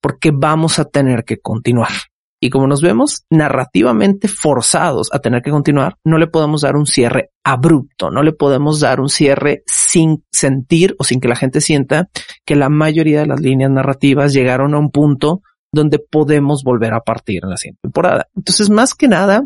Porque 0.00 0.30
vamos 0.32 0.78
a 0.78 0.84
tener 0.84 1.24
que 1.24 1.38
continuar. 1.38 1.92
Y 2.40 2.50
como 2.50 2.68
nos 2.68 2.82
vemos 2.82 3.24
narrativamente 3.30 4.28
forzados 4.28 5.08
a 5.12 5.18
tener 5.18 5.42
que 5.42 5.50
continuar, 5.50 5.96
no 6.04 6.18
le 6.18 6.28
podemos 6.28 6.60
dar 6.60 6.76
un 6.76 6.86
cierre 6.86 7.30
abrupto, 7.42 8.10
no 8.10 8.22
le 8.22 8.32
podemos 8.32 8.78
dar 8.78 9.00
un 9.00 9.08
cierre 9.08 9.64
sin 9.66 10.24
sentir 10.30 10.94
o 10.98 11.04
sin 11.04 11.20
que 11.20 11.28
la 11.28 11.34
gente 11.34 11.60
sienta 11.60 12.08
que 12.44 12.54
la 12.54 12.68
mayoría 12.68 13.20
de 13.20 13.26
las 13.26 13.40
líneas 13.40 13.72
narrativas 13.72 14.32
llegaron 14.32 14.74
a 14.74 14.78
un 14.78 14.90
punto 14.90 15.42
donde 15.72 15.98
podemos 15.98 16.62
volver 16.62 16.94
a 16.94 17.00
partir 17.00 17.40
en 17.42 17.50
la 17.50 17.56
siguiente 17.56 17.80
temporada. 17.82 18.28
Entonces, 18.36 18.70
más 18.70 18.94
que 18.94 19.08
nada, 19.08 19.44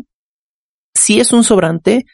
si 0.93 1.19
es 1.19 1.33
un 1.33 1.43
sobrante, 1.43 2.05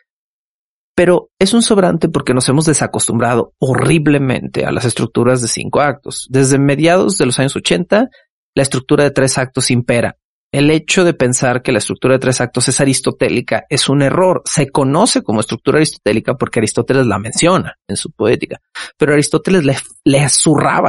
pero 0.99 1.31
es 1.39 1.53
un 1.53 1.61
sobrante 1.61 2.09
porque 2.09 2.33
nos 2.33 2.49
hemos 2.49 2.65
desacostumbrado 2.65 3.53
horriblemente 3.57 4.65
a 4.65 4.71
las 4.73 4.83
estructuras 4.83 5.41
de 5.41 5.47
cinco 5.47 5.79
actos. 5.79 6.27
Desde 6.29 6.59
mediados 6.59 7.17
de 7.17 7.25
los 7.25 7.39
años 7.39 7.55
80, 7.55 8.09
la 8.53 8.61
estructura 8.61 9.05
de 9.05 9.11
tres 9.11 9.37
actos 9.37 9.71
impera. 9.71 10.17
El 10.51 10.69
hecho 10.69 11.05
de 11.05 11.13
pensar 11.13 11.61
que 11.61 11.71
la 11.71 11.77
estructura 11.77 12.15
de 12.15 12.19
tres 12.19 12.41
actos 12.41 12.67
es 12.67 12.81
aristotélica 12.81 13.63
es 13.69 13.87
un 13.87 14.01
error. 14.01 14.41
Se 14.43 14.71
conoce 14.71 15.21
como 15.23 15.39
estructura 15.39 15.77
aristotélica 15.77 16.33
porque 16.35 16.59
Aristóteles 16.59 17.05
la 17.05 17.17
menciona 17.17 17.77
en 17.87 17.95
su 17.95 18.11
poética, 18.11 18.59
pero 18.97 19.13
Aristóteles 19.13 19.63
le, 19.63 19.77
le 20.03 20.27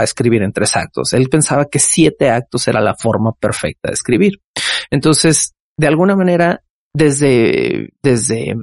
escribir 0.02 0.42
en 0.42 0.52
tres 0.52 0.76
actos. 0.76 1.12
Él 1.12 1.28
pensaba 1.28 1.66
que 1.66 1.78
siete 1.78 2.30
actos 2.30 2.66
era 2.66 2.80
la 2.80 2.96
forma 2.96 3.30
perfecta 3.38 3.90
de 3.90 3.94
escribir. 3.94 4.40
Entonces, 4.90 5.54
de 5.78 5.86
alguna 5.86 6.16
manera, 6.16 6.64
desde, 6.92 7.90
desde 8.02 8.56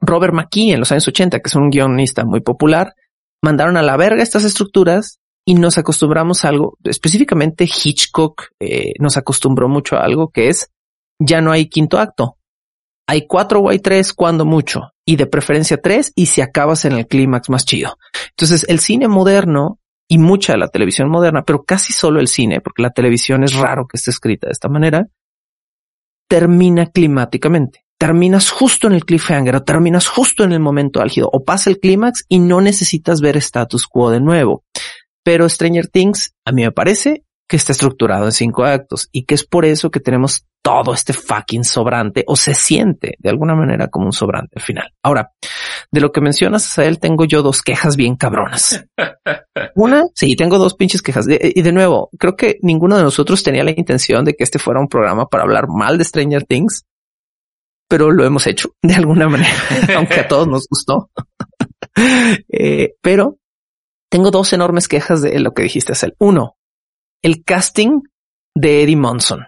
Robert 0.00 0.34
McKee 0.34 0.72
en 0.72 0.80
los 0.80 0.92
años 0.92 1.06
80, 1.06 1.40
que 1.40 1.48
es 1.48 1.54
un 1.54 1.70
guionista 1.70 2.24
muy 2.24 2.40
popular, 2.40 2.94
mandaron 3.42 3.76
a 3.76 3.82
la 3.82 3.96
verga 3.96 4.22
estas 4.22 4.44
estructuras 4.44 5.20
y 5.44 5.54
nos 5.54 5.78
acostumbramos 5.78 6.44
a 6.44 6.48
algo, 6.48 6.76
específicamente 6.84 7.64
Hitchcock 7.64 8.48
eh, 8.60 8.92
nos 8.98 9.16
acostumbró 9.16 9.68
mucho 9.68 9.96
a 9.96 10.00
algo 10.00 10.30
que 10.30 10.48
es 10.48 10.70
ya 11.18 11.40
no 11.40 11.52
hay 11.52 11.68
quinto 11.68 11.98
acto. 11.98 12.36
Hay 13.06 13.26
cuatro 13.26 13.60
o 13.60 13.70
hay 13.70 13.80
tres 13.80 14.12
cuando 14.12 14.44
mucho 14.44 14.92
y 15.04 15.16
de 15.16 15.26
preferencia 15.26 15.80
tres 15.80 16.12
y 16.14 16.26
si 16.26 16.40
acabas 16.40 16.84
en 16.84 16.92
el 16.92 17.06
clímax 17.06 17.50
más 17.50 17.64
chido. 17.64 17.96
Entonces 18.30 18.64
el 18.68 18.78
cine 18.78 19.08
moderno 19.08 19.80
y 20.08 20.18
mucha 20.18 20.52
de 20.52 20.58
la 20.58 20.68
televisión 20.68 21.08
moderna, 21.08 21.42
pero 21.44 21.64
casi 21.64 21.92
solo 21.92 22.20
el 22.20 22.28
cine, 22.28 22.60
porque 22.60 22.82
la 22.82 22.90
televisión 22.90 23.44
es 23.44 23.54
raro 23.54 23.86
que 23.86 23.96
esté 23.96 24.10
escrita 24.10 24.46
de 24.46 24.52
esta 24.52 24.68
manera, 24.68 25.08
termina 26.28 26.86
climáticamente 26.86 27.84
terminas 28.00 28.48
justo 28.48 28.86
en 28.86 28.94
el 28.94 29.04
cliffhanger 29.04 29.56
o 29.56 29.62
terminas 29.62 30.08
justo 30.08 30.42
en 30.42 30.52
el 30.52 30.60
momento 30.60 31.02
álgido 31.02 31.28
o 31.30 31.44
pasa 31.44 31.68
el 31.68 31.78
clímax 31.78 32.24
y 32.30 32.38
no 32.38 32.62
necesitas 32.62 33.20
ver 33.20 33.36
status 33.36 33.86
quo 33.86 34.10
de 34.10 34.20
nuevo. 34.20 34.64
Pero 35.22 35.46
Stranger 35.46 35.86
Things, 35.86 36.32
a 36.46 36.52
mí 36.52 36.62
me 36.62 36.72
parece 36.72 37.24
que 37.46 37.56
está 37.56 37.72
estructurado 37.72 38.24
en 38.24 38.32
cinco 38.32 38.64
actos 38.64 39.10
y 39.12 39.26
que 39.26 39.34
es 39.34 39.44
por 39.44 39.66
eso 39.66 39.90
que 39.90 40.00
tenemos 40.00 40.46
todo 40.62 40.94
este 40.94 41.12
fucking 41.12 41.62
sobrante 41.62 42.24
o 42.26 42.36
se 42.36 42.54
siente 42.54 43.16
de 43.18 43.28
alguna 43.28 43.54
manera 43.54 43.88
como 43.88 44.06
un 44.06 44.12
sobrante 44.12 44.52
al 44.56 44.62
final. 44.62 44.94
Ahora, 45.02 45.32
de 45.90 46.00
lo 46.00 46.10
que 46.10 46.22
mencionas, 46.22 46.78
a 46.78 46.86
él 46.86 46.98
tengo 47.00 47.26
yo 47.26 47.42
dos 47.42 47.60
quejas 47.60 47.96
bien 47.96 48.16
cabronas. 48.16 48.82
Una, 49.74 50.04
sí, 50.14 50.36
tengo 50.36 50.58
dos 50.58 50.74
pinches 50.74 51.02
quejas. 51.02 51.26
Y 51.28 51.60
de 51.60 51.72
nuevo, 51.72 52.08
creo 52.18 52.34
que 52.34 52.56
ninguno 52.62 52.96
de 52.96 53.02
nosotros 53.02 53.42
tenía 53.42 53.64
la 53.64 53.72
intención 53.76 54.24
de 54.24 54.32
que 54.32 54.44
este 54.44 54.58
fuera 54.58 54.80
un 54.80 54.88
programa 54.88 55.26
para 55.26 55.42
hablar 55.42 55.68
mal 55.68 55.98
de 55.98 56.04
Stranger 56.04 56.44
Things 56.44 56.86
pero 57.90 58.12
lo 58.12 58.24
hemos 58.24 58.46
hecho 58.46 58.76
de 58.82 58.94
alguna 58.94 59.28
manera, 59.28 59.52
aunque 59.96 60.20
a 60.20 60.28
todos 60.28 60.48
nos 60.48 60.66
gustó. 60.68 61.10
Eh, 62.48 62.94
pero 63.02 63.38
tengo 64.08 64.30
dos 64.30 64.52
enormes 64.52 64.88
quejas 64.88 65.20
de 65.20 65.38
lo 65.40 65.52
que 65.52 65.64
dijiste, 65.64 65.92
el 66.02 66.14
Uno, 66.18 66.56
el 67.20 67.44
casting 67.44 68.00
de 68.54 68.84
Eddie 68.84 68.96
Monson. 68.96 69.44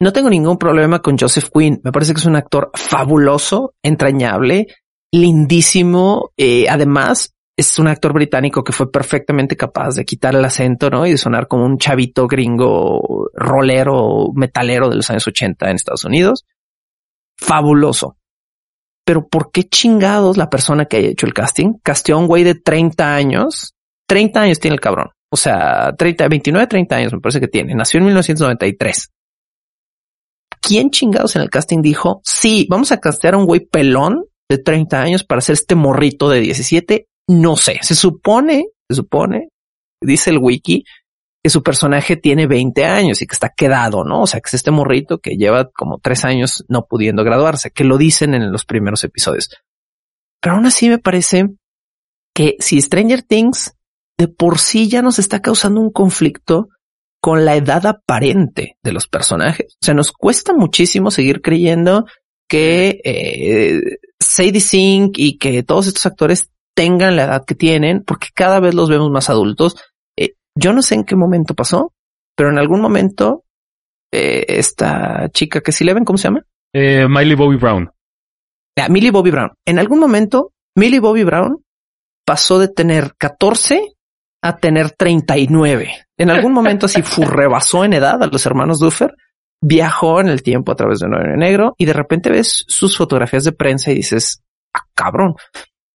No 0.00 0.12
tengo 0.12 0.28
ningún 0.28 0.58
problema 0.58 1.00
con 1.00 1.18
Joseph 1.18 1.48
Quinn. 1.52 1.80
Me 1.82 1.90
parece 1.90 2.12
que 2.12 2.20
es 2.20 2.26
un 2.26 2.36
actor 2.36 2.70
fabuloso, 2.74 3.74
entrañable, 3.82 4.68
lindísimo. 5.10 6.30
Eh, 6.36 6.66
además, 6.68 7.34
es 7.56 7.78
un 7.78 7.88
actor 7.88 8.12
británico 8.12 8.62
que 8.62 8.72
fue 8.72 8.92
perfectamente 8.92 9.56
capaz 9.56 9.94
de 9.96 10.04
quitar 10.04 10.36
el 10.36 10.44
acento, 10.44 10.90
¿no? 10.90 11.06
Y 11.06 11.12
de 11.12 11.18
sonar 11.18 11.48
como 11.48 11.64
un 11.64 11.78
chavito 11.78 12.28
gringo 12.28 13.30
rolero, 13.34 14.30
metalero 14.34 14.88
de 14.88 14.96
los 14.96 15.10
años 15.10 15.26
80 15.26 15.70
en 15.70 15.76
Estados 15.76 16.04
Unidos. 16.04 16.44
Fabuloso. 17.38 18.16
Pero 19.04 19.28
¿por 19.28 19.52
qué 19.52 19.64
chingados 19.64 20.36
la 20.36 20.50
persona 20.50 20.86
que 20.86 20.96
haya 20.96 21.08
hecho 21.08 21.26
el 21.26 21.34
casting 21.34 21.74
casteó 21.82 22.16
a 22.16 22.18
un 22.18 22.26
güey 22.26 22.42
de 22.42 22.54
30 22.54 23.14
años? 23.14 23.74
30 24.08 24.40
años 24.40 24.60
tiene 24.60 24.74
el 24.74 24.80
cabrón. 24.80 25.10
O 25.30 25.36
sea, 25.36 25.94
30, 25.96 26.28
29, 26.28 26.66
30 26.66 26.96
años 26.96 27.12
me 27.12 27.20
parece 27.20 27.40
que 27.40 27.48
tiene. 27.48 27.74
Nació 27.74 27.98
en 27.98 28.06
1993. 28.06 29.10
¿Quién 30.60 30.90
chingados 30.90 31.36
en 31.36 31.42
el 31.42 31.50
casting 31.50 31.82
dijo, 31.82 32.20
sí, 32.24 32.66
vamos 32.68 32.90
a 32.90 32.98
castear 32.98 33.34
a 33.34 33.38
un 33.38 33.46
güey 33.46 33.60
pelón 33.60 34.24
de 34.48 34.58
30 34.58 35.00
años 35.00 35.24
para 35.24 35.38
hacer 35.38 35.54
este 35.54 35.76
morrito 35.76 36.28
de 36.28 36.40
17? 36.40 37.06
No 37.28 37.56
sé, 37.56 37.78
se 37.82 37.94
supone, 37.94 38.66
se 38.88 38.96
supone, 38.96 39.50
dice 40.00 40.30
el 40.30 40.38
wiki, 40.38 40.84
que 41.46 41.50
su 41.50 41.62
personaje 41.62 42.16
tiene 42.16 42.48
20 42.48 42.84
años 42.86 43.22
y 43.22 43.26
que 43.28 43.34
está 43.34 43.50
quedado, 43.50 44.02
¿no? 44.02 44.22
O 44.22 44.26
sea, 44.26 44.40
que 44.40 44.48
es 44.48 44.54
este 44.54 44.72
morrito 44.72 45.18
que 45.18 45.36
lleva 45.36 45.70
como 45.70 46.00
tres 46.02 46.24
años 46.24 46.64
no 46.66 46.86
pudiendo 46.86 47.22
graduarse, 47.22 47.70
que 47.70 47.84
lo 47.84 47.98
dicen 47.98 48.34
en 48.34 48.50
los 48.50 48.64
primeros 48.64 49.04
episodios. 49.04 49.50
Pero 50.40 50.56
aún 50.56 50.66
así 50.66 50.88
me 50.88 50.98
parece 50.98 51.50
que 52.34 52.56
si 52.58 52.80
Stranger 52.80 53.22
Things 53.22 53.76
de 54.18 54.26
por 54.26 54.58
sí 54.58 54.88
ya 54.88 55.02
nos 55.02 55.20
está 55.20 55.40
causando 55.40 55.80
un 55.80 55.92
conflicto 55.92 56.68
con 57.20 57.44
la 57.44 57.54
edad 57.54 57.86
aparente 57.86 58.76
de 58.82 58.92
los 58.92 59.06
personajes. 59.06 59.76
O 59.80 59.84
sea, 59.84 59.94
nos 59.94 60.10
cuesta 60.10 60.52
muchísimo 60.52 61.12
seguir 61.12 61.42
creyendo 61.42 62.06
que 62.48 63.00
eh, 63.04 63.98
Sadie 64.18 64.60
Sink 64.60 65.16
y 65.16 65.38
que 65.38 65.62
todos 65.62 65.86
estos 65.86 66.06
actores 66.06 66.50
tengan 66.74 67.14
la 67.14 67.26
edad 67.26 67.44
que 67.46 67.54
tienen, 67.54 68.02
porque 68.02 68.30
cada 68.34 68.58
vez 68.58 68.74
los 68.74 68.88
vemos 68.88 69.12
más 69.12 69.30
adultos. 69.30 69.76
Yo 70.56 70.72
no 70.72 70.82
sé 70.82 70.96
en 70.96 71.04
qué 71.04 71.14
momento 71.14 71.54
pasó, 71.54 71.92
pero 72.34 72.50
en 72.50 72.58
algún 72.58 72.80
momento 72.80 73.44
eh, 74.12 74.44
esta 74.48 75.28
chica 75.30 75.60
que 75.60 75.72
si 75.72 75.84
le 75.84 75.94
ven, 75.94 76.04
¿cómo 76.04 76.16
se 76.16 76.28
llama? 76.28 76.44
Eh, 76.72 77.06
Miley 77.08 77.34
Bobby 77.34 77.56
Brown. 77.56 77.90
Ah, 78.78 78.88
Millie 78.88 79.10
Bobby 79.10 79.30
Brown. 79.30 79.52
En 79.64 79.78
algún 79.78 79.98
momento, 79.98 80.52
Millie 80.74 81.00
Bobby 81.00 81.24
Brown 81.24 81.62
pasó 82.26 82.58
de 82.58 82.68
tener 82.68 83.14
14 83.16 83.94
a 84.42 84.56
tener 84.56 84.90
39. 84.90 86.06
En 86.18 86.30
algún 86.30 86.52
momento 86.52 86.86
así 86.86 87.02
rebasó 87.26 87.84
en 87.84 87.94
edad 87.94 88.22
a 88.22 88.26
los 88.26 88.44
hermanos 88.44 88.80
Duffer, 88.80 89.14
viajó 89.62 90.20
en 90.20 90.28
el 90.28 90.42
tiempo 90.42 90.72
a 90.72 90.76
través 90.76 91.00
de 91.00 91.06
un 91.06 91.38
negro 91.38 91.74
y 91.78 91.86
de 91.86 91.92
repente 91.92 92.30
ves 92.30 92.64
sus 92.68 92.96
fotografías 92.96 93.44
de 93.44 93.52
prensa 93.52 93.90
y 93.90 93.96
dices, 93.96 94.42
ah, 94.74 94.84
cabrón, 94.94 95.34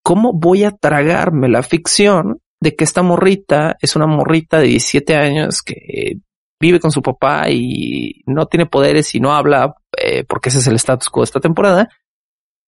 ¿cómo 0.04 0.34
voy 0.34 0.64
a 0.64 0.72
tragarme 0.72 1.50
la 1.50 1.62
ficción 1.64 2.40
de 2.62 2.76
que 2.76 2.84
esta 2.84 3.02
morrita 3.02 3.76
es 3.82 3.96
una 3.96 4.08
morrita 4.08 4.60
de 4.60 4.68
17 4.68 5.16
años 5.16 5.62
que 5.62 6.18
vive 6.60 6.80
con 6.80 6.92
su 6.92 7.02
papá 7.02 7.50
y 7.50 8.22
no 8.28 8.46
tiene 8.46 8.68
poderes 8.68 9.14
y 9.16 9.20
no 9.20 9.34
habla 9.34 9.76
eh, 9.98 10.24
porque 10.24 10.50
ese 10.50 10.60
es 10.60 10.68
el 10.68 10.76
status 10.76 11.10
quo 11.10 11.22
de 11.22 11.26
esta 11.26 11.40
temporada? 11.40 11.90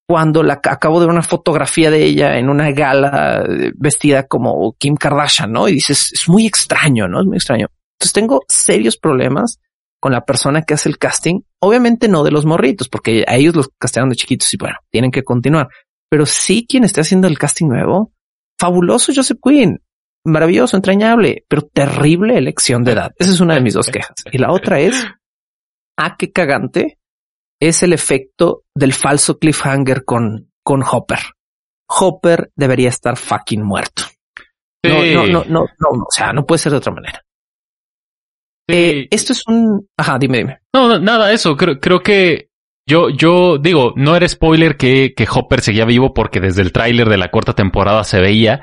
Cuando 0.08 0.44
la 0.44 0.60
acabo 0.64 1.00
de 1.00 1.06
ver 1.06 1.14
una 1.14 1.24
fotografía 1.24 1.92
de 1.92 2.04
ella 2.04 2.38
en 2.38 2.50
una 2.50 2.72
gala 2.72 3.46
eh, 3.48 3.72
vestida 3.76 4.28
como 4.28 4.74
Kim 4.78 4.96
Kardashian, 4.96 5.52
¿no? 5.52 5.70
Y 5.70 5.74
dices, 5.74 6.12
es 6.12 6.28
muy 6.28 6.46
extraño, 6.48 7.08
¿no? 7.08 7.22
Es 7.22 7.26
muy 7.26 7.38
extraño. 7.38 7.68
Entonces 7.98 8.14
tengo 8.14 8.42
serios 8.48 8.98
problemas 8.98 9.60
con 10.02 10.12
la 10.12 10.26
persona 10.26 10.64
que 10.64 10.74
hace 10.74 10.90
el 10.90 10.98
casting. 10.98 11.42
Obviamente 11.60 12.10
no 12.10 12.24
de 12.24 12.32
los 12.32 12.46
morritos, 12.46 12.90
porque 12.90 13.24
a 13.28 13.36
ellos 13.36 13.56
los 13.56 13.70
castearon 13.78 14.10
de 14.10 14.16
chiquitos 14.16 14.54
y 14.54 14.58
bueno, 14.58 14.78
tienen 14.90 15.12
que 15.12 15.24
continuar 15.24 15.70
pero 16.14 16.28
sí 16.28 16.68
quien 16.70 16.84
esté 16.84 17.02
haciendo 17.02 17.28
el 17.28 17.40
casting 17.40 17.66
nuevo, 17.66 18.12
fabuloso 18.64 19.12
Joseph 19.14 19.40
Quinn, 19.44 19.84
maravilloso, 20.26 20.78
entrañable, 20.78 21.44
pero 21.50 21.64
terrible 21.64 22.38
elección 22.38 22.86
de 22.86 22.94
edad. 22.94 23.12
Esa 23.20 23.32
es 23.32 23.42
una 23.42 23.56
de 23.56 23.62
mis 23.62 23.74
dos 23.74 23.90
quejas. 23.90 24.16
Y 24.32 24.38
la 24.38 24.54
otra 24.54 24.80
es, 24.80 25.06
ah, 26.00 26.16
qué 26.18 26.32
cagante 26.32 26.98
es 27.62 27.84
el 27.84 27.92
efecto 27.92 28.64
del 28.74 28.94
falso 28.94 29.38
cliffhanger 29.38 30.06
con, 30.06 30.50
con 30.64 30.82
Hopper. 30.82 31.20
Hopper 31.90 32.52
debería 32.56 32.88
estar 32.88 33.18
fucking 33.18 33.62
muerto. 33.62 34.04
No, 34.86 35.04
no, 35.04 35.28
no, 35.28 35.44
no, 35.44 35.66
no, 35.78 35.90
o 35.90 36.12
sea, 36.12 36.32
no 36.32 36.46
puede 36.46 36.60
ser 36.60 36.72
de 36.72 36.78
otra 36.78 36.94
manera. 36.94 37.22
Eh, 38.70 39.10
esto 39.12 39.34
es 39.34 39.46
un, 39.46 39.90
ajá, 39.98 40.18
dime, 40.18 40.38
dime. 40.38 40.60
No, 40.74 41.00
nada, 41.00 41.34
eso, 41.34 41.58
creo, 41.58 41.82
creo 41.82 42.02
que 42.02 42.48
yo, 42.86 43.10
yo 43.10 43.58
digo, 43.58 43.94
no 43.96 44.16
era 44.16 44.28
spoiler 44.28 44.78
que, 44.78 45.14
que 45.16 45.28
Hopper 45.32 45.62
seguía 45.62 45.86
vivo 45.86 46.14
porque 46.14 46.40
desde 46.40 46.62
el 46.62 46.72
tráiler 46.72 47.10
de 47.10 47.18
la 47.18 47.32
cuarta 47.32 47.54
temporada 47.54 48.04
se 48.04 48.20
veía, 48.20 48.62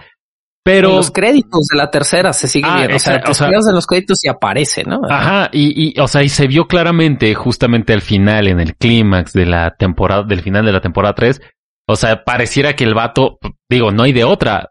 pero... 0.63 0.91
En 0.91 0.97
los 0.97 1.11
créditos 1.11 1.67
de 1.73 1.79
la 1.79 1.91
tercera 1.91 2.33
se 2.33 2.47
sigue 2.47 2.67
ah, 2.69 2.77
viendo. 2.77 2.97
o 2.97 2.99
sea, 2.99 3.21
te 3.21 3.33
en 3.33 3.75
los 3.75 3.87
créditos 3.87 4.23
y 4.25 4.29
aparece, 4.29 4.85
¿no? 4.85 5.01
Ajá, 5.09 5.49
y, 5.53 5.91
y, 5.97 6.01
o 6.01 6.07
sea, 6.07 6.23
y 6.23 6.29
se 6.29 6.47
vio 6.47 6.67
claramente 6.67 7.35
justamente 7.35 7.95
al 7.95 8.03
final, 8.03 8.47
en 8.47 8.61
el 8.61 8.77
clímax 8.77 9.33
de 9.33 9.47
la 9.47 9.75
temporada, 9.79 10.23
del 10.25 10.43
final 10.43 10.67
de 10.67 10.73
la 10.73 10.81
temporada 10.81 11.15
3. 11.15 11.41
O 11.89 11.97
sea, 11.97 12.23
pareciera 12.25 12.77
que 12.77 12.85
el 12.85 12.95
vato, 12.95 13.39
digo, 13.71 13.91
no 13.91 14.03
hay 14.03 14.13
de 14.13 14.25
otra. 14.25 14.71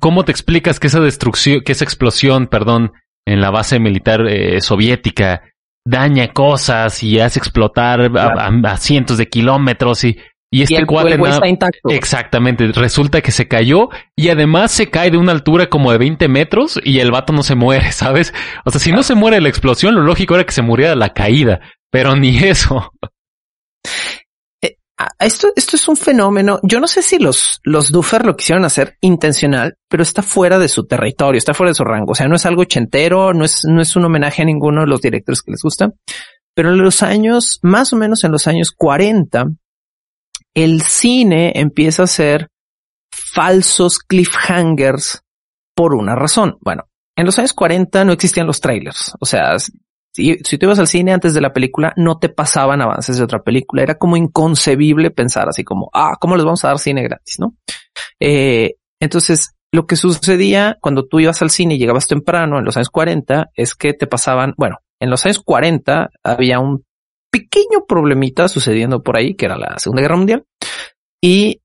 ¿Cómo 0.00 0.24
te 0.24 0.32
explicas 0.32 0.80
que 0.80 0.88
esa 0.88 1.00
destrucción, 1.00 1.62
que 1.64 1.72
esa 1.72 1.84
explosión, 1.84 2.48
perdón, 2.48 2.92
en 3.24 3.40
la 3.40 3.50
base 3.50 3.78
militar 3.78 4.26
eh, 4.28 4.60
soviética 4.60 5.42
daña 5.84 6.28
cosas 6.28 7.02
y 7.02 7.20
hace 7.20 7.38
explotar 7.38 8.10
a, 8.16 8.76
cientos 8.78 9.18
de 9.18 9.28
kilómetros 9.28 10.04
y, 10.04 10.18
y 10.50 10.62
este 10.62 10.76
el, 10.76 10.86
cuate 10.86 11.14
está 11.14 11.48
intacto. 11.48 11.90
Exactamente, 11.90 12.66
resulta 12.72 13.20
que 13.20 13.32
se 13.32 13.48
cayó 13.48 13.90
y 14.16 14.28
además 14.30 14.70
se 14.70 14.88
cae 14.88 15.10
de 15.10 15.18
una 15.18 15.32
altura 15.32 15.66
como 15.66 15.92
de 15.92 15.98
20 15.98 16.28
metros 16.28 16.80
y 16.82 17.00
el 17.00 17.10
vato 17.10 17.32
no 17.32 17.42
se 17.42 17.54
muere, 17.54 17.92
¿sabes? 17.92 18.32
O 18.64 18.70
sea, 18.70 18.80
si 18.80 18.92
no 18.92 19.02
se 19.02 19.14
muere 19.14 19.40
la 19.40 19.48
explosión, 19.48 19.94
lo 19.94 20.02
lógico 20.02 20.34
era 20.34 20.44
que 20.44 20.52
se 20.52 20.62
muriera 20.62 20.94
la 20.94 21.12
caída, 21.12 21.60
pero 21.90 22.16
ni 22.16 22.38
eso. 22.38 22.92
Esto, 25.18 25.48
esto 25.56 25.76
es 25.76 25.88
un 25.88 25.96
fenómeno. 25.96 26.60
Yo 26.62 26.78
no 26.78 26.86
sé 26.86 27.02
si 27.02 27.18
los, 27.18 27.60
los 27.64 27.90
lo 27.90 28.36
quisieron 28.36 28.64
hacer 28.64 28.96
intencional, 29.00 29.76
pero 29.88 30.02
está 30.02 30.22
fuera 30.22 30.58
de 30.58 30.68
su 30.68 30.86
territorio, 30.86 31.38
está 31.38 31.52
fuera 31.52 31.70
de 31.70 31.74
su 31.74 31.84
rango. 31.84 32.12
O 32.12 32.14
sea, 32.14 32.28
no 32.28 32.36
es 32.36 32.46
algo 32.46 32.64
chentero, 32.64 33.34
no 33.34 33.44
es, 33.44 33.62
no 33.64 33.82
es 33.82 33.96
un 33.96 34.04
homenaje 34.04 34.42
a 34.42 34.44
ninguno 34.44 34.82
de 34.82 34.86
los 34.86 35.00
directores 35.00 35.42
que 35.42 35.50
les 35.50 35.62
gusta. 35.62 35.90
Pero 36.54 36.70
en 36.70 36.78
los 36.78 37.02
años, 37.02 37.58
más 37.62 37.92
o 37.92 37.96
menos 37.96 38.22
en 38.22 38.30
los 38.30 38.46
años 38.46 38.70
40, 38.70 39.46
el 40.54 40.82
cine 40.82 41.52
empieza 41.56 42.02
a 42.02 42.04
hacer 42.04 42.48
falsos 43.10 43.98
cliffhangers 43.98 45.22
por 45.74 45.94
una 45.94 46.14
razón. 46.14 46.56
Bueno, 46.60 46.84
en 47.16 47.26
los 47.26 47.38
años 47.38 47.52
40 47.52 48.04
no 48.04 48.12
existían 48.12 48.46
los 48.46 48.60
trailers. 48.60 49.12
O 49.20 49.26
sea, 49.26 49.56
si, 50.14 50.38
si 50.44 50.58
tú 50.58 50.66
ibas 50.66 50.78
al 50.78 50.86
cine 50.86 51.12
antes 51.12 51.34
de 51.34 51.40
la 51.40 51.52
película, 51.52 51.92
no 51.96 52.18
te 52.18 52.28
pasaban 52.28 52.80
avances 52.80 53.18
de 53.18 53.24
otra 53.24 53.42
película. 53.42 53.82
Era 53.82 53.96
como 53.96 54.16
inconcebible 54.16 55.10
pensar 55.10 55.48
así 55.48 55.64
como, 55.64 55.90
ah, 55.92 56.16
¿cómo 56.20 56.36
les 56.36 56.44
vamos 56.44 56.64
a 56.64 56.68
dar 56.68 56.78
cine 56.78 57.02
gratis? 57.02 57.40
No? 57.40 57.56
Eh, 58.20 58.76
entonces, 59.00 59.56
lo 59.72 59.86
que 59.86 59.96
sucedía 59.96 60.78
cuando 60.80 61.06
tú 61.06 61.18
ibas 61.18 61.42
al 61.42 61.50
cine 61.50 61.74
y 61.74 61.78
llegabas 61.78 62.06
temprano 62.06 62.58
en 62.58 62.64
los 62.64 62.76
años 62.76 62.90
40 62.90 63.50
es 63.54 63.74
que 63.74 63.92
te 63.92 64.06
pasaban, 64.06 64.54
bueno, 64.56 64.78
en 65.00 65.10
los 65.10 65.26
años 65.26 65.40
40 65.40 66.10
había 66.22 66.60
un 66.60 66.84
pequeño 67.32 67.84
problemita 67.88 68.46
sucediendo 68.46 69.02
por 69.02 69.16
ahí, 69.16 69.34
que 69.34 69.46
era 69.46 69.56
la 69.56 69.76
Segunda 69.78 70.02
Guerra 70.02 70.16
Mundial, 70.16 70.44
y 71.20 71.60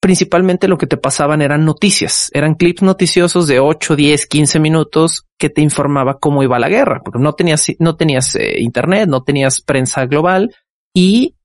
principalmente 0.00 0.68
lo 0.68 0.78
que 0.78 0.86
te 0.86 0.96
pasaban 0.96 1.42
eran 1.42 1.64
noticias, 1.64 2.30
eran 2.32 2.54
clips 2.54 2.82
noticiosos 2.82 3.46
de 3.46 3.60
8, 3.60 3.96
10, 3.96 4.26
15 4.26 4.60
minutos 4.60 5.26
que 5.38 5.50
te 5.50 5.62
informaba 5.62 6.18
cómo 6.18 6.42
iba 6.42 6.58
la 6.58 6.68
guerra, 6.68 7.00
porque 7.04 7.18
no 7.18 7.32
tenías, 7.32 7.66
no 7.78 7.96
tenías 7.96 8.34
eh, 8.36 8.60
internet, 8.60 9.08
no 9.08 9.22
tenías 9.22 9.60
prensa 9.60 10.06
global 10.06 10.54
y 10.94 11.36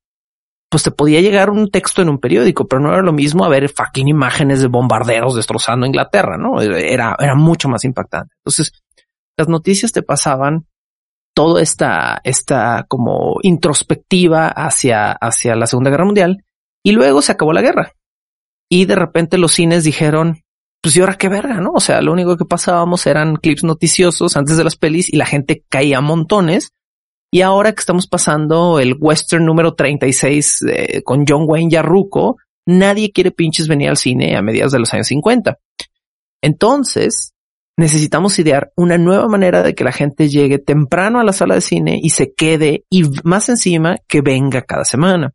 pues 0.69 0.83
te 0.83 0.91
podía 0.91 1.19
llegar 1.19 1.49
un 1.49 1.69
texto 1.69 2.01
en 2.01 2.09
un 2.09 2.19
periódico, 2.19 2.65
pero 2.65 2.81
no 2.81 2.93
era 2.93 3.01
lo 3.01 3.11
mismo 3.11 3.43
a 3.43 3.49
ver 3.49 3.67
fucking 3.67 4.07
imágenes 4.07 4.61
de 4.61 4.67
bombarderos 4.67 5.35
destrozando 5.35 5.85
Inglaterra, 5.85 6.37
¿no? 6.37 6.61
Era, 6.61 7.17
era 7.19 7.35
mucho 7.35 7.67
más 7.67 7.83
impactante. 7.83 8.35
Entonces, 8.37 8.71
las 9.37 9.49
noticias 9.49 9.91
te 9.91 10.01
pasaban 10.01 10.67
toda 11.33 11.61
esta, 11.61 12.21
esta 12.23 12.85
como 12.87 13.37
introspectiva 13.41 14.47
hacia, 14.47 15.11
hacia 15.11 15.55
la 15.55 15.67
Segunda 15.67 15.89
Guerra 15.89 16.05
Mundial 16.05 16.45
y 16.83 16.93
luego 16.93 17.21
se 17.21 17.33
acabó 17.33 17.51
la 17.51 17.61
guerra 17.61 17.93
y 18.73 18.85
de 18.85 18.95
repente 18.95 19.37
los 19.37 19.51
cines 19.51 19.83
dijeron, 19.83 20.43
pues 20.81 20.95
y 20.95 21.01
ahora 21.01 21.17
qué 21.17 21.27
verga, 21.27 21.59
¿no? 21.59 21.73
O 21.73 21.81
sea, 21.81 22.01
lo 22.01 22.13
único 22.13 22.37
que 22.37 22.45
pasábamos 22.45 23.05
eran 23.05 23.35
clips 23.35 23.65
noticiosos 23.65 24.37
antes 24.37 24.55
de 24.55 24.63
las 24.63 24.77
pelis 24.77 25.11
y 25.11 25.17
la 25.17 25.25
gente 25.25 25.65
caía 25.67 25.99
montones. 25.99 26.71
Y 27.33 27.41
ahora 27.41 27.73
que 27.73 27.81
estamos 27.81 28.07
pasando 28.07 28.79
el 28.79 28.95
western 28.97 29.45
número 29.45 29.73
36 29.73 30.61
eh, 30.69 31.03
con 31.03 31.25
John 31.27 31.43
Wayne 31.47 31.69
Yarruco, 31.69 32.37
nadie 32.65 33.11
quiere 33.11 33.31
pinches 33.31 33.67
venir 33.67 33.89
al 33.89 33.97
cine 33.97 34.37
a 34.37 34.41
mediados 34.41 34.71
de 34.71 34.79
los 34.79 34.93
años 34.93 35.07
50. 35.07 35.59
Entonces, 36.41 37.33
necesitamos 37.77 38.39
idear 38.39 38.71
una 38.77 38.97
nueva 38.97 39.27
manera 39.27 39.63
de 39.63 39.75
que 39.75 39.83
la 39.83 39.91
gente 39.91 40.29
llegue 40.29 40.59
temprano 40.59 41.19
a 41.19 41.25
la 41.25 41.33
sala 41.33 41.55
de 41.55 41.61
cine 41.61 41.99
y 42.01 42.11
se 42.11 42.33
quede 42.33 42.85
y 42.89 43.03
más 43.25 43.49
encima 43.49 43.97
que 44.07 44.21
venga 44.21 44.61
cada 44.61 44.85
semana. 44.85 45.33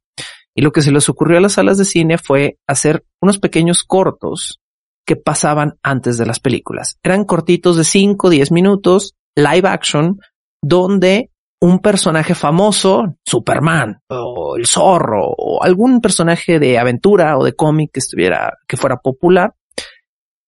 Y 0.56 0.62
lo 0.62 0.72
que 0.72 0.80
se 0.80 0.90
les 0.90 1.08
ocurrió 1.10 1.36
a 1.36 1.42
las 1.42 1.52
salas 1.52 1.76
de 1.76 1.84
cine 1.84 2.16
fue 2.16 2.58
hacer 2.66 3.04
unos 3.20 3.38
pequeños 3.38 3.84
cortos 3.84 4.60
que 5.06 5.14
pasaban 5.14 5.78
antes 5.82 6.16
de 6.16 6.24
las 6.24 6.40
películas. 6.40 6.98
Eran 7.02 7.24
cortitos 7.24 7.76
de 7.76 7.84
5, 7.84 8.30
10 8.30 8.52
minutos, 8.52 9.14
live 9.36 9.68
action, 9.68 10.18
donde 10.62 11.30
un 11.60 11.80
personaje 11.80 12.34
famoso, 12.34 13.16
Superman 13.24 14.00
o 14.08 14.56
el 14.56 14.66
zorro 14.66 15.26
o 15.36 15.62
algún 15.62 16.00
personaje 16.00 16.58
de 16.58 16.78
aventura 16.78 17.36
o 17.36 17.44
de 17.44 17.54
cómic 17.54 17.90
que 17.92 18.00
estuviera, 18.00 18.54
que 18.66 18.78
fuera 18.78 18.96
popular, 18.96 19.54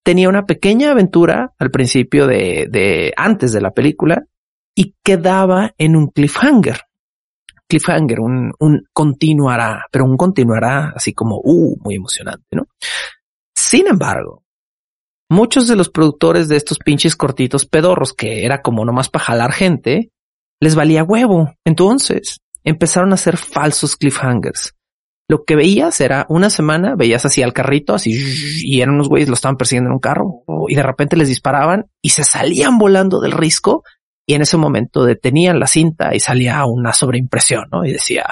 tenía 0.02 0.30
una 0.30 0.46
pequeña 0.46 0.92
aventura 0.92 1.52
al 1.58 1.70
principio 1.70 2.26
de, 2.26 2.66
de 2.70 3.12
antes 3.14 3.52
de 3.52 3.60
la 3.60 3.72
película 3.72 4.24
y 4.74 4.94
quedaba 5.04 5.74
en 5.76 5.96
un 5.96 6.08
cliffhanger. 6.08 6.87
Cliffhanger, 7.68 8.20
un, 8.20 8.52
un 8.58 8.82
continuará, 8.92 9.84
pero 9.90 10.04
un 10.04 10.16
continuará 10.16 10.92
así 10.96 11.12
como, 11.12 11.40
uh, 11.42 11.76
muy 11.80 11.96
emocionante, 11.96 12.46
¿no? 12.52 12.66
Sin 13.54 13.86
embargo, 13.86 14.44
muchos 15.28 15.68
de 15.68 15.76
los 15.76 15.90
productores 15.90 16.48
de 16.48 16.56
estos 16.56 16.78
pinches 16.78 17.16
cortitos 17.16 17.66
pedorros 17.66 18.12
que 18.12 18.44
era 18.44 18.62
como 18.62 18.84
nomás 18.84 19.08
para 19.08 19.24
jalar 19.26 19.52
gente, 19.52 20.10
les 20.60 20.74
valía 20.74 21.04
huevo. 21.04 21.52
Entonces 21.64 22.40
empezaron 22.64 23.12
a 23.12 23.14
hacer 23.14 23.36
falsos 23.36 23.96
cliffhangers. 23.96 24.74
Lo 25.30 25.44
que 25.44 25.56
veías 25.56 26.00
era 26.00 26.24
una 26.30 26.48
semana, 26.48 26.94
veías 26.96 27.26
así 27.26 27.42
al 27.42 27.52
carrito, 27.52 27.94
así, 27.94 28.18
y 28.64 28.80
eran 28.80 28.94
unos 28.94 29.10
güeyes 29.10 29.28
lo 29.28 29.34
estaban 29.34 29.58
persiguiendo 29.58 29.88
en 29.88 29.94
un 29.94 30.00
carro, 30.00 30.42
y 30.68 30.74
de 30.74 30.82
repente 30.82 31.16
les 31.16 31.28
disparaban 31.28 31.90
y 32.00 32.10
se 32.10 32.24
salían 32.24 32.78
volando 32.78 33.20
del 33.20 33.32
risco, 33.32 33.84
y 34.28 34.34
en 34.34 34.42
ese 34.42 34.58
momento 34.58 35.04
detenían 35.04 35.58
la 35.58 35.66
cinta 35.66 36.14
y 36.14 36.20
salía 36.20 36.62
una 36.66 36.92
sobreimpresión, 36.92 37.64
¿no? 37.72 37.82
Y 37.86 37.92
decía, 37.92 38.26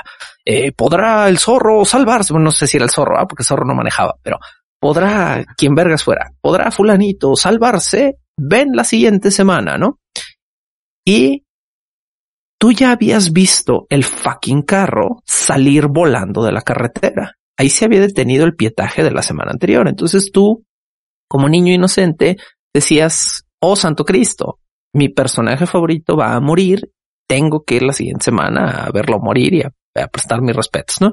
eh, 0.44 0.70
¿podrá 0.72 1.26
el 1.26 1.38
zorro 1.38 1.86
salvarse? 1.86 2.34
Bueno, 2.34 2.44
no 2.44 2.50
sé 2.50 2.66
si 2.66 2.76
era 2.76 2.84
el 2.84 2.90
zorro, 2.90 3.18
¿ah? 3.18 3.26
porque 3.26 3.40
el 3.42 3.46
zorro 3.46 3.64
no 3.64 3.74
manejaba, 3.74 4.14
pero 4.22 4.38
¿podrá 4.78 5.42
quien 5.56 5.74
vergas 5.74 6.04
fuera? 6.04 6.32
¿Podrá 6.42 6.70
fulanito 6.70 7.34
salvarse? 7.34 8.18
Ven 8.36 8.72
la 8.74 8.84
siguiente 8.84 9.30
semana, 9.30 9.78
¿no? 9.78 9.98
Y 11.02 11.46
tú 12.60 12.72
ya 12.72 12.90
habías 12.90 13.32
visto 13.32 13.86
el 13.88 14.04
fucking 14.04 14.64
carro 14.64 15.22
salir 15.24 15.86
volando 15.86 16.44
de 16.44 16.52
la 16.52 16.60
carretera. 16.60 17.38
Ahí 17.56 17.70
se 17.70 17.86
había 17.86 18.00
detenido 18.00 18.44
el 18.44 18.54
pietaje 18.54 19.02
de 19.02 19.12
la 19.12 19.22
semana 19.22 19.50
anterior. 19.50 19.88
Entonces 19.88 20.30
tú, 20.30 20.62
como 21.26 21.48
niño 21.48 21.72
inocente, 21.72 22.36
decías, 22.74 23.46
oh 23.60 23.76
Santo 23.76 24.04
Cristo, 24.04 24.58
mi 24.96 25.10
personaje 25.10 25.66
favorito 25.66 26.16
va 26.16 26.34
a 26.34 26.40
morir, 26.40 26.90
tengo 27.28 27.64
que 27.64 27.76
ir 27.76 27.82
la 27.82 27.92
siguiente 27.92 28.24
semana 28.24 28.84
a 28.84 28.90
verlo 28.90 29.18
morir 29.20 29.54
y 29.54 29.62
a, 29.62 29.72
prestar 30.08 30.42
mis 30.42 30.54
respetos, 30.54 31.00
¿no? 31.00 31.12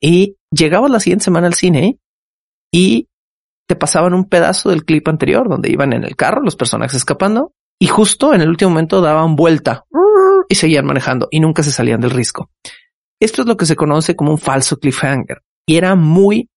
Y 0.00 0.36
llegabas 0.52 0.90
la 0.90 1.00
siguiente 1.00 1.24
semana 1.24 1.48
al 1.48 1.54
cine 1.54 1.98
y 2.72 3.08
te 3.66 3.74
pasaban 3.74 4.14
un 4.14 4.28
pedazo 4.28 4.70
del 4.70 4.84
clip 4.84 5.08
anterior 5.08 5.48
donde 5.48 5.70
iban 5.70 5.92
en 5.92 6.04
el 6.04 6.14
carro 6.14 6.40
los 6.40 6.54
personajes 6.54 6.94
escapando 6.94 7.52
y 7.80 7.88
justo 7.88 8.32
en 8.32 8.40
el 8.40 8.48
último 8.48 8.70
momento 8.70 9.00
daban 9.00 9.34
vuelta 9.34 9.84
y 10.48 10.54
seguían 10.54 10.86
manejando 10.86 11.26
y 11.30 11.40
nunca 11.40 11.64
se 11.64 11.72
salían 11.72 12.00
del 12.00 12.10
risco. 12.10 12.50
Esto 13.20 13.42
es 13.42 13.48
lo 13.48 13.56
que 13.56 13.66
se 13.66 13.76
conoce 13.76 14.14
como 14.14 14.30
un 14.30 14.38
falso 14.38 14.78
cliffhanger 14.78 15.42
y 15.66 15.76
era 15.76 15.96
muy, 15.96 16.48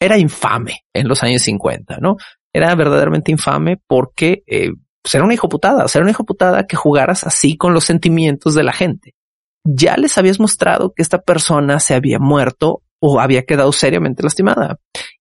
era 0.00 0.16
infame 0.16 0.84
en 0.92 1.08
los 1.08 1.22
años 1.22 1.42
50, 1.42 1.98
¿no? 2.00 2.16
Era 2.52 2.74
verdaderamente 2.76 3.32
infame 3.32 3.80
porque 3.84 4.44
eh, 4.46 4.70
pues 5.04 5.14
era 5.14 5.24
una 5.24 5.34
hijo 5.34 5.50
putada, 5.50 5.84
era 5.92 6.02
una 6.02 6.12
hijo 6.12 6.24
putada 6.24 6.66
que 6.66 6.76
jugaras 6.76 7.24
así 7.24 7.58
con 7.58 7.74
los 7.74 7.84
sentimientos 7.84 8.54
de 8.54 8.62
la 8.62 8.72
gente. 8.72 9.14
Ya 9.62 9.98
les 9.98 10.16
habías 10.16 10.40
mostrado 10.40 10.94
que 10.96 11.02
esta 11.02 11.20
persona 11.20 11.78
se 11.78 11.92
había 11.94 12.18
muerto 12.18 12.80
o 13.02 13.20
había 13.20 13.44
quedado 13.44 13.70
seriamente 13.72 14.22
lastimada 14.22 14.78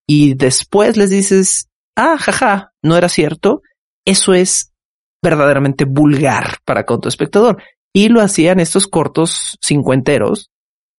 y 0.07 0.35
después 0.35 0.95
les 0.95 1.09
dices, 1.09 1.67
ah, 1.97 2.15
jaja, 2.17 2.71
no 2.81 2.95
era 2.95 3.09
cierto. 3.09 3.61
Eso 4.05 4.33
es 4.33 4.71
verdaderamente 5.21 5.83
vulgar 5.83 6.59
para 6.63 6.85
con 6.85 7.01
tu 7.01 7.09
espectador 7.09 7.61
y 7.93 8.07
lo 8.07 8.21
hacían 8.21 8.61
estos 8.61 8.87
cortos 8.87 9.57
cincuenteros, 9.61 10.49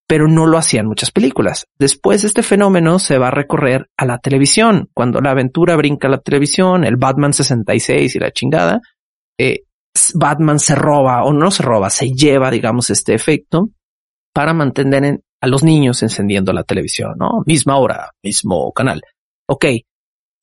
pero 0.07 0.29
no 0.29 0.47
lo 0.47 0.59
hacían 0.59 0.87
muchas 0.87 1.11
películas. 1.11 1.67
Después 1.79 2.25
este 2.25 2.43
fenómeno 2.43 2.99
se 2.99 3.19
va 3.19 3.29
a 3.29 3.33
recorrer 3.33 3.89
a 3.97 4.05
la 4.05 4.19
televisión. 4.19 4.91
Cuando 4.93 5.21
la 5.21 5.31
aventura 5.31 5.77
brinca 5.77 6.09
a 6.09 6.11
la 6.11 6.19
televisión, 6.19 6.85
el 6.85 6.97
Batman 6.97 7.33
66 7.33 8.15
y 8.15 8.19
la 8.19 8.31
chingada, 8.31 8.81
eh, 9.39 9.61
Batman 10.15 10.59
se 10.59 10.75
roba 10.75 11.25
o 11.25 11.33
no 11.33 11.51
se 11.51 11.63
roba, 11.63 11.89
se 11.91 12.11
lleva, 12.11 12.51
digamos, 12.51 12.91
este 12.91 13.15
efecto 13.15 13.71
para 14.33 14.53
mantener 14.53 15.21
a 15.41 15.47
los 15.47 15.63
niños 15.63 16.03
encendiendo 16.03 16.53
la 16.53 16.65
televisión, 16.65 17.15
¿no? 17.19 17.43
Misma 17.47 17.77
hora, 17.79 18.11
mismo 18.23 18.73
canal. 18.73 19.01
Ok, 19.47 19.67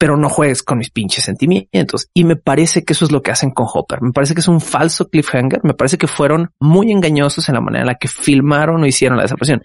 pero 0.01 0.17
no 0.17 0.29
juegues 0.29 0.63
con 0.63 0.79
mis 0.79 0.89
pinches 0.89 1.25
sentimientos. 1.25 2.07
Y 2.15 2.23
me 2.23 2.35
parece 2.35 2.83
que 2.83 2.93
eso 2.93 3.05
es 3.05 3.11
lo 3.11 3.21
que 3.21 3.29
hacen 3.29 3.51
con 3.51 3.67
Hopper. 3.71 4.01
Me 4.01 4.11
parece 4.11 4.33
que 4.33 4.39
es 4.39 4.47
un 4.47 4.59
falso 4.59 5.09
cliffhanger. 5.09 5.59
Me 5.61 5.75
parece 5.75 5.99
que 5.99 6.07
fueron 6.07 6.49
muy 6.59 6.91
engañosos 6.91 7.47
en 7.47 7.53
la 7.53 7.61
manera 7.61 7.83
en 7.83 7.87
la 7.87 7.99
que 7.99 8.07
filmaron 8.07 8.81
o 8.81 8.87
hicieron 8.87 9.17
la 9.17 9.25
desaparición. 9.25 9.61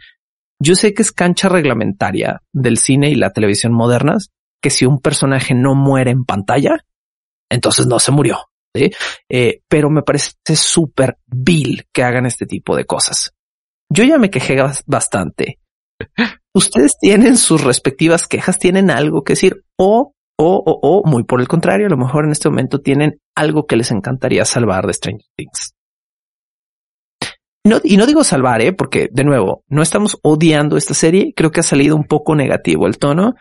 Yo 0.63 0.75
sé 0.75 0.93
que 0.93 1.01
es 1.01 1.11
cancha 1.11 1.49
reglamentaria 1.49 2.43
del 2.53 2.77
cine 2.77 3.09
y 3.09 3.15
la 3.15 3.33
televisión 3.33 3.73
modernas 3.73 4.29
que 4.61 4.69
si 4.69 4.85
un 4.85 5.01
personaje 5.01 5.55
no 5.55 5.75
muere 5.75 6.11
en 6.11 6.27
pantalla, 6.27 6.85
entonces 7.51 7.87
no 7.87 7.99
se 7.99 8.13
murió. 8.13 8.41
Eh, 8.75 9.63
pero 9.67 9.89
me 9.89 10.03
parece 10.03 10.35
súper 10.55 11.17
vil 11.25 11.87
que 11.95 12.03
hagan 12.03 12.27
este 12.27 12.45
tipo 12.45 12.77
de 12.77 12.85
cosas. 12.85 13.33
Yo 13.89 14.05
ya 14.05 14.19
me 14.19 14.29
quejé 14.29 14.63
bastante. 14.85 15.61
Ustedes 16.55 16.99
tienen 16.99 17.39
sus 17.39 17.65
respectivas 17.65 18.29
quejas, 18.29 18.59
tienen 18.59 18.91
algo 18.91 19.25
que 19.25 19.33
decir 19.33 19.65
o 19.79 20.13
o, 20.37 20.57
o, 20.57 20.79
o, 20.83 21.09
muy 21.09 21.25
por 21.25 21.41
el 21.41 21.49
contrario, 21.49 21.87
a 21.87 21.91
lo 21.91 21.97
mejor 21.97 22.25
en 22.25 22.33
este 22.33 22.49
momento 22.49 22.81
tienen 22.81 23.21
algo 23.35 23.67
que 23.67 23.77
les 23.77 23.91
encantaría 23.91 24.45
salvar 24.45 24.87
de 24.87 24.95
Stranger 24.95 25.27
Things. 25.35 25.75
No, 27.65 27.81
y 27.83 27.97
no 27.97 28.07
digo 28.07 28.23
salvar, 28.23 28.61
¿eh? 28.61 28.73
porque 28.73 29.09
de 29.11 29.25
nuevo, 29.25 29.65
no 29.69 29.83
estamos 29.83 30.19
odiando 30.23 30.77
esta 30.77 30.95
serie. 30.95 31.33
Creo 31.35 31.51
que 31.51 31.61
ha 31.61 31.65
salido 31.65 31.97
un 31.97 32.05
poco 32.05 32.37
negativo 32.37 32.87
el 32.87 32.99
tono. 32.99 33.35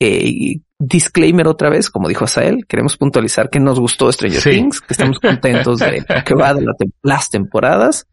Eh, 0.00 0.60
disclaimer 0.78 1.48
otra 1.48 1.68
vez, 1.68 1.90
como 1.90 2.08
dijo 2.08 2.24
Asael, 2.24 2.64
queremos 2.66 2.96
puntualizar 2.96 3.50
que 3.50 3.60
nos 3.60 3.78
gustó 3.78 4.10
Stranger 4.10 4.42
Things, 4.42 4.80
que 4.80 4.94
estamos 4.94 5.18
contentos 5.18 5.80
de 5.80 6.02
que 6.24 6.34
va 6.34 6.54
de 6.54 6.64
las 7.02 7.28
temporadas, 7.28 8.06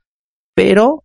pero 0.55 1.03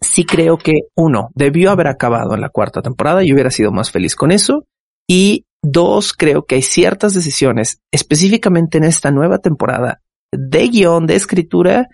sí 0.00 0.24
creo 0.24 0.58
que 0.58 0.80
uno 0.94 1.30
debió 1.34 1.70
haber 1.70 1.86
acabado 1.86 2.34
en 2.34 2.40
la 2.40 2.50
cuarta 2.50 2.82
temporada 2.82 3.24
y 3.24 3.32
hubiera 3.32 3.50
sido 3.50 3.72
más 3.72 3.90
feliz 3.90 4.16
con 4.16 4.32
eso. 4.32 4.66
Y 5.08 5.46
Dos, 5.62 6.12
creo 6.12 6.46
que 6.46 6.54
hay 6.54 6.62
ciertas 6.62 7.14
decisiones, 7.14 7.80
específicamente 7.92 8.78
en 8.78 8.84
esta 8.84 9.10
nueva 9.10 9.38
temporada, 9.38 10.00
de 10.32 10.68
guion, 10.68 11.06
de 11.06 11.16
escritura, 11.16 11.88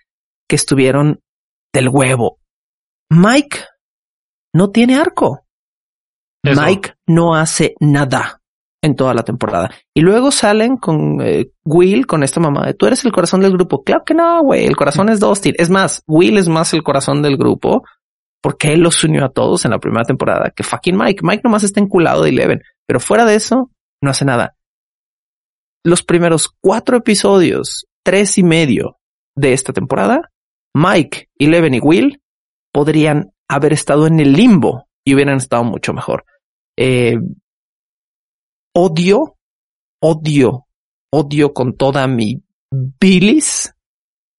que 0.49 0.57
estuvieron 0.57 1.21
del 1.73 1.89
huevo. 1.89 2.39
Mike 3.11 3.61
no 4.55 4.71
tiene 4.71 4.97
arco. 4.97 5.47
Mike 6.45 6.95
no 7.07 7.35
hace 7.35 7.75
nada 7.81 8.43
en 8.83 8.97
toda 8.97 9.15
la 9.15 9.23
temporada. 9.23 9.71
Y 9.95 10.03
luego 10.03 10.31
salen 10.31 10.77
con 10.77 11.23
eh, 11.23 11.53
Will, 11.65 12.07
con 12.07 12.23
esta 12.23 12.39
mamá 12.39 12.67
de 12.67 12.75
tú 12.75 12.87
eres 12.87 13.03
el 13.07 13.13
corazón 13.13 13.41
del 13.41 13.53
grupo. 13.53 13.83
Claro 13.83 14.05
que 14.05 14.13
no, 14.13 14.43
güey. 14.43 14.67
El 14.67 14.77
corazón 14.77 15.09
es 15.09 15.21
Dustin. 15.21 15.55
Es 15.57 15.71
más, 15.71 16.03
Will 16.07 16.37
es 16.37 16.51
más 16.51 16.75
el 16.75 16.83
corazón 16.83 17.23
del 17.23 17.39
grupo 17.39 17.83
porque 18.43 18.75
él 18.75 18.81
los 18.81 19.03
unió 19.03 19.25
a 19.25 19.31
todos 19.31 19.65
en 19.65 19.71
la 19.71 19.79
primera 19.79 20.05
temporada 20.05 20.53
que 20.55 20.63
fucking 20.63 20.99
Mike. 20.99 21.23
Mike 21.23 21.41
nomás 21.43 21.63
está 21.65 21.81
enculado 21.81 22.25
de 22.25 22.29
Eleven. 22.29 22.61
Pero 22.87 23.01
fuera 23.01 23.25
de 23.25 23.37
eso, 23.37 23.71
no 24.03 24.11
hace 24.11 24.25
nada. 24.25 24.57
Los 25.85 26.03
primeros 26.03 26.49
cuatro 26.61 26.97
episodios, 26.97 27.87
tres 28.03 28.39
y 28.39 28.43
medio 28.43 28.99
de 29.37 29.53
esta 29.53 29.73
temporada, 29.73 30.31
Mike, 30.75 31.29
Eleven 31.39 31.75
y 31.75 31.81
Will 31.81 32.21
podrían 32.73 33.33
haber 33.49 33.73
estado 33.73 34.07
en 34.07 34.21
el 34.21 34.33
limbo 34.33 34.89
y 35.05 35.15
hubieran 35.15 35.37
estado 35.37 35.65
mucho 35.65 35.93
mejor. 35.93 36.25
Eh, 36.77 37.19
odio, 38.75 39.37
odio, 40.03 40.67
odio 41.13 41.53
con 41.53 41.77
toda 41.77 42.07
mi 42.07 42.43
bilis 42.71 43.73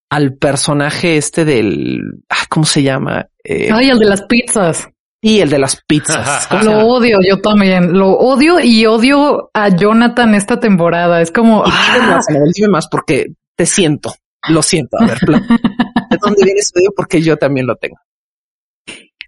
al 0.09 0.35
personaje 0.35 1.17
este 1.17 1.45
del, 1.45 2.23
ah, 2.29 2.45
¿cómo 2.49 2.65
se 2.65 2.83
llama? 2.83 3.27
Eh, 3.43 3.69
Ay, 3.71 3.89
el 3.89 3.99
de 3.99 4.05
las 4.05 4.23
pizzas. 4.23 4.87
Y 5.25 5.39
el 5.39 5.49
de 5.49 5.57
las 5.57 5.81
pizzas. 5.87 6.47
lo 6.63 6.85
odio 6.85 7.17
yo 7.27 7.41
también. 7.41 7.93
Lo 7.93 8.11
odio 8.11 8.59
y 8.59 8.85
odio 8.85 9.49
a 9.55 9.69
Jonathan 9.69 10.35
esta 10.35 10.59
temporada. 10.59 11.19
Es 11.19 11.31
como... 11.31 11.63
Ah. 11.65 12.19
Dime, 12.53 12.67
más, 12.67 12.87
porque 12.87 13.33
te 13.55 13.65
siento. 13.65 14.13
Lo 14.49 14.61
siento. 14.61 14.97
A 14.99 15.07
ver, 15.07 15.17
¿de 15.21 16.17
dónde 16.21 16.45
viene 16.45 16.59
ese 16.59 16.73
odio? 16.77 16.91
Porque 16.95 17.23
yo 17.23 17.37
también 17.37 17.65
lo 17.65 17.75
tengo. 17.75 17.95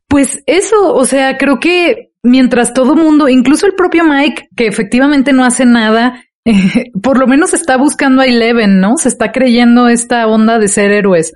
Pues 0.07 0.43
eso, 0.45 0.93
o 0.93 1.03
sea, 1.05 1.35
creo 1.35 1.59
que 1.59 2.11
mientras 2.21 2.75
todo 2.75 2.95
mundo, 2.95 3.27
incluso 3.27 3.65
el 3.65 3.73
propio 3.73 4.03
Mike, 4.03 4.49
que 4.55 4.67
efectivamente 4.67 5.33
no 5.33 5.45
hace 5.45 5.65
nada, 5.65 6.23
por 7.01 7.17
lo 7.17 7.25
menos 7.25 7.55
está 7.55 7.75
buscando 7.75 8.21
a 8.21 8.27
Eleven, 8.27 8.79
¿no? 8.79 8.97
Se 8.97 9.09
está 9.09 9.31
creyendo 9.31 9.87
esta 9.87 10.27
onda 10.27 10.59
de 10.59 10.67
ser 10.67 10.91
héroes. 10.91 11.33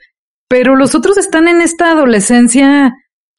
Pero 0.47 0.75
los 0.75 0.93
otros 0.93 1.17
están 1.17 1.47
en 1.47 1.61
esta 1.61 1.93
adolescencia 1.93 2.93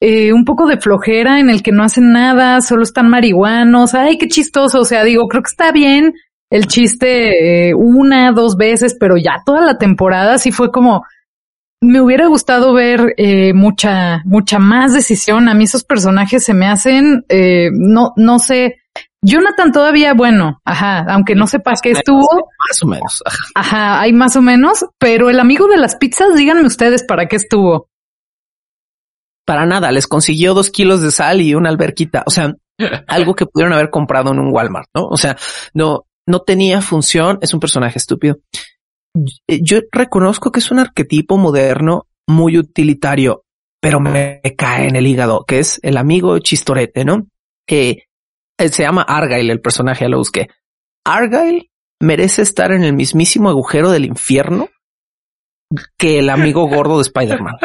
eh, 0.05 0.33
un 0.33 0.43
poco 0.43 0.67
de 0.67 0.81
flojera 0.81 1.39
en 1.39 1.49
el 1.49 1.63
que 1.63 1.71
no 1.71 1.81
hacen 1.81 2.11
nada, 2.11 2.59
solo 2.59 2.83
están 2.83 3.07
marihuanos. 3.07 3.93
Ay, 3.93 4.17
qué 4.17 4.27
chistoso. 4.27 4.81
O 4.81 4.83
sea, 4.83 5.05
digo, 5.05 5.29
creo 5.29 5.41
que 5.41 5.49
está 5.49 5.71
bien 5.71 6.13
el 6.49 6.67
chiste 6.67 7.69
eh, 7.69 7.73
una, 7.73 8.33
dos 8.33 8.57
veces, 8.57 8.97
pero 8.99 9.15
ya 9.15 9.41
toda 9.45 9.61
la 9.61 9.77
temporada 9.77 10.37
sí 10.39 10.51
fue 10.51 10.73
como, 10.73 11.05
me 11.79 12.01
hubiera 12.01 12.27
gustado 12.27 12.73
ver 12.73 13.13
eh, 13.15 13.53
mucha, 13.53 14.21
mucha 14.25 14.59
más 14.59 14.93
decisión. 14.93 15.47
A 15.47 15.53
mí 15.53 15.63
esos 15.63 15.85
personajes 15.85 16.43
se 16.43 16.53
me 16.53 16.67
hacen, 16.67 17.23
eh, 17.29 17.69
no, 17.71 18.11
no 18.17 18.39
sé. 18.39 18.81
Jonathan 19.21 19.71
todavía, 19.71 20.13
bueno, 20.13 20.59
ajá, 20.65 21.05
aunque 21.07 21.33
no 21.33 21.47
sepa 21.47 21.75
qué 21.81 21.91
estuvo. 21.91 22.27
Más 22.69 22.83
o 22.83 22.87
menos. 22.87 23.23
Ajá. 23.55 24.01
hay 24.01 24.11
más 24.11 24.35
o 24.35 24.41
menos, 24.41 24.85
pero 24.99 25.29
el 25.29 25.39
amigo 25.39 25.67
de 25.67 25.77
las 25.77 25.95
pizzas, 25.95 26.35
díganme 26.35 26.65
ustedes 26.65 27.05
para 27.05 27.27
qué 27.27 27.37
estuvo. 27.37 27.87
Para 29.45 29.65
nada, 29.65 29.91
les 29.91 30.07
consiguió 30.07 30.53
dos 30.53 30.69
kilos 30.69 31.01
de 31.01 31.11
sal 31.11 31.41
y 31.41 31.55
una 31.55 31.69
alberquita. 31.69 32.23
O 32.25 32.31
sea, 32.31 32.55
algo 33.07 33.35
que 33.35 33.45
pudieron 33.45 33.73
haber 33.73 33.89
comprado 33.89 34.31
en 34.31 34.39
un 34.39 34.53
Walmart, 34.53 34.87
¿no? 34.95 35.05
O 35.07 35.17
sea, 35.17 35.37
no, 35.73 36.05
no 36.27 36.41
tenía 36.41 36.81
función. 36.81 37.39
Es 37.41 37.53
un 37.53 37.59
personaje 37.59 37.97
estúpido. 37.97 38.37
Yo 39.47 39.79
reconozco 39.91 40.51
que 40.51 40.59
es 40.59 40.71
un 40.71 40.79
arquetipo 40.79 41.37
moderno 41.37 42.07
muy 42.27 42.57
utilitario, 42.57 43.43
pero 43.79 43.99
me 43.99 44.41
cae 44.57 44.87
en 44.87 44.95
el 44.95 45.05
hígado, 45.05 45.45
que 45.45 45.59
es 45.59 45.79
el 45.83 45.97
amigo 45.97 46.39
chistorete, 46.39 47.05
¿no? 47.05 47.27
Que 47.67 48.05
eh, 48.57 48.69
se 48.69 48.83
llama 48.83 49.03
Argyle, 49.03 49.51
el 49.51 49.61
personaje, 49.61 50.05
a 50.05 50.09
lo 50.09 50.17
busqué. 50.17 50.47
Argyle 51.05 51.69
merece 51.99 52.41
estar 52.41 52.71
en 52.71 52.83
el 52.83 52.93
mismísimo 52.93 53.49
agujero 53.49 53.91
del 53.91 54.05
infierno 54.05 54.69
que 55.97 56.19
el 56.19 56.29
amigo 56.29 56.67
gordo 56.67 56.97
de 56.97 57.03
Spider-Man. 57.03 57.55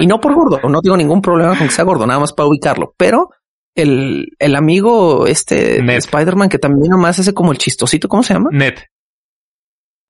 Y 0.00 0.06
no 0.06 0.20
por 0.20 0.34
gordo, 0.34 0.60
no 0.68 0.80
tengo 0.80 0.96
ningún 0.96 1.22
problema 1.22 1.56
con 1.56 1.66
que 1.66 1.74
sea 1.74 1.84
gordo, 1.84 2.06
nada 2.06 2.20
más 2.20 2.32
para 2.32 2.48
ubicarlo, 2.48 2.94
pero 2.96 3.30
el, 3.74 4.32
el 4.38 4.56
amigo 4.56 5.26
este 5.26 5.82
de 5.82 5.96
Spider-Man 5.96 6.48
que 6.48 6.58
también 6.58 6.90
nomás 6.90 7.18
hace 7.18 7.32
como 7.32 7.52
el 7.52 7.58
chistosito, 7.58 8.08
¿cómo 8.08 8.22
se 8.22 8.34
llama? 8.34 8.50
Ned. 8.52 8.74